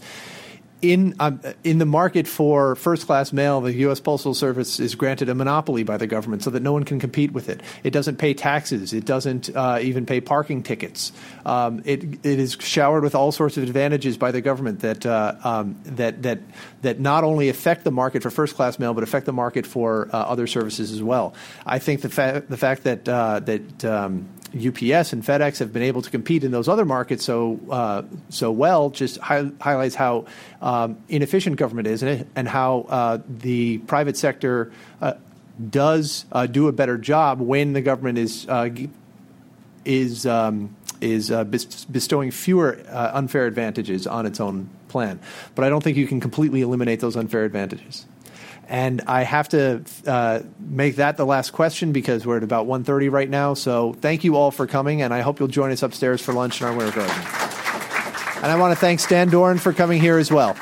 in 0.93 1.15
um, 1.19 1.39
in 1.63 1.77
the 1.77 1.85
market 1.85 2.27
for 2.27 2.75
first 2.75 3.05
class 3.05 3.33
mail, 3.33 3.61
the 3.61 3.73
U.S. 3.73 3.99
Postal 3.99 4.33
Service 4.33 4.79
is 4.79 4.95
granted 4.95 5.29
a 5.29 5.35
monopoly 5.35 5.83
by 5.83 5.97
the 5.97 6.07
government, 6.07 6.43
so 6.43 6.49
that 6.49 6.61
no 6.61 6.73
one 6.73 6.83
can 6.83 6.99
compete 6.99 7.31
with 7.31 7.49
it. 7.49 7.61
It 7.83 7.91
doesn't 7.91 8.17
pay 8.17 8.33
taxes. 8.33 8.93
It 8.93 9.05
doesn't 9.05 9.55
uh, 9.55 9.79
even 9.81 10.05
pay 10.05 10.21
parking 10.21 10.63
tickets. 10.63 11.11
Um, 11.45 11.81
it 11.85 12.03
it 12.25 12.39
is 12.39 12.57
showered 12.59 13.03
with 13.03 13.15
all 13.15 13.31
sorts 13.31 13.57
of 13.57 13.63
advantages 13.63 14.17
by 14.17 14.31
the 14.31 14.41
government 14.41 14.81
that 14.81 15.05
uh, 15.05 15.35
um, 15.43 15.79
that 15.83 16.23
that 16.23 16.39
that 16.81 16.99
not 16.99 17.23
only 17.23 17.49
affect 17.49 17.83
the 17.83 17.91
market 17.91 18.23
for 18.23 18.29
first 18.29 18.55
class 18.55 18.79
mail, 18.79 18.93
but 18.93 19.03
affect 19.03 19.25
the 19.25 19.33
market 19.33 19.65
for 19.65 20.09
uh, 20.13 20.17
other 20.17 20.47
services 20.47 20.91
as 20.91 21.01
well. 21.01 21.33
I 21.65 21.79
think 21.79 22.01
the 22.01 22.09
fact 22.09 22.49
the 22.49 22.57
fact 22.57 22.83
that 22.83 23.07
uh, 23.07 23.39
that 23.41 23.85
um, 23.85 24.27
UPS 24.55 25.11
and 25.11 25.23
FedEx 25.23 25.59
have 25.59 25.73
been 25.73 25.83
able 25.83 26.01
to 26.01 26.09
compete 26.09 26.43
in 26.43 26.51
those 26.51 26.69
other 26.69 26.85
markets 26.85 27.25
so 27.25 27.59
uh, 27.69 28.03
so 28.29 28.51
well 28.51 28.89
just 28.89 29.17
hi- 29.17 29.51
highlights 29.59 29.95
how 29.95 30.25
um, 30.61 30.97
inefficient 31.09 31.57
government 31.57 31.87
is 31.87 32.01
and, 32.01 32.25
and 32.35 32.47
how 32.47 32.85
uh, 32.89 33.17
the 33.27 33.79
private 33.79 34.15
sector 34.15 34.71
uh, 35.01 35.13
does 35.69 36.25
uh, 36.31 36.45
do 36.45 36.67
a 36.67 36.71
better 36.71 36.97
job 36.97 37.41
when 37.41 37.73
the 37.73 37.81
government 37.81 38.17
is 38.17 38.47
uh, 38.47 38.69
is 39.83 40.25
um, 40.25 40.75
is 41.01 41.29
bestowing 41.91 42.31
fewer 42.31 42.81
unfair 42.89 43.45
advantages 43.45 44.07
on 44.07 44.25
its 44.25 44.39
own 44.39 44.69
plan. 44.87 45.19
But 45.53 45.65
I 45.65 45.69
don't 45.69 45.83
think 45.83 45.97
you 45.97 46.07
can 46.07 46.21
completely 46.21 46.61
eliminate 46.61 47.01
those 47.01 47.17
unfair 47.17 47.43
advantages. 47.43 48.05
And 48.67 49.01
I 49.01 49.23
have 49.23 49.49
to 49.49 49.83
uh, 50.07 50.41
make 50.59 50.95
that 50.95 51.17
the 51.17 51.25
last 51.25 51.51
question 51.51 51.91
because 51.91 52.25
we're 52.25 52.37
at 52.37 52.43
about 52.43 52.67
1.30 52.67 53.11
right 53.11 53.29
now. 53.29 53.53
So 53.53 53.93
thank 53.93 54.23
you 54.23 54.35
all 54.35 54.51
for 54.51 54.65
coming, 54.65 55.01
and 55.01 55.13
I 55.13 55.21
hope 55.21 55.39
you'll 55.39 55.47
join 55.47 55.71
us 55.71 55.83
upstairs 55.83 56.21
for 56.21 56.33
lunch 56.33 56.61
in 56.61 56.67
our 56.67 56.75
winter 56.75 56.95
garden. 56.95 57.15
And 58.43 58.51
I 58.51 58.57
want 58.57 58.73
to 58.73 58.79
thank 58.79 58.99
Stan 58.99 59.29
Dorn 59.29 59.57
for 59.57 59.73
coming 59.73 60.01
here 60.01 60.17
as 60.17 60.31
well. 60.31 60.55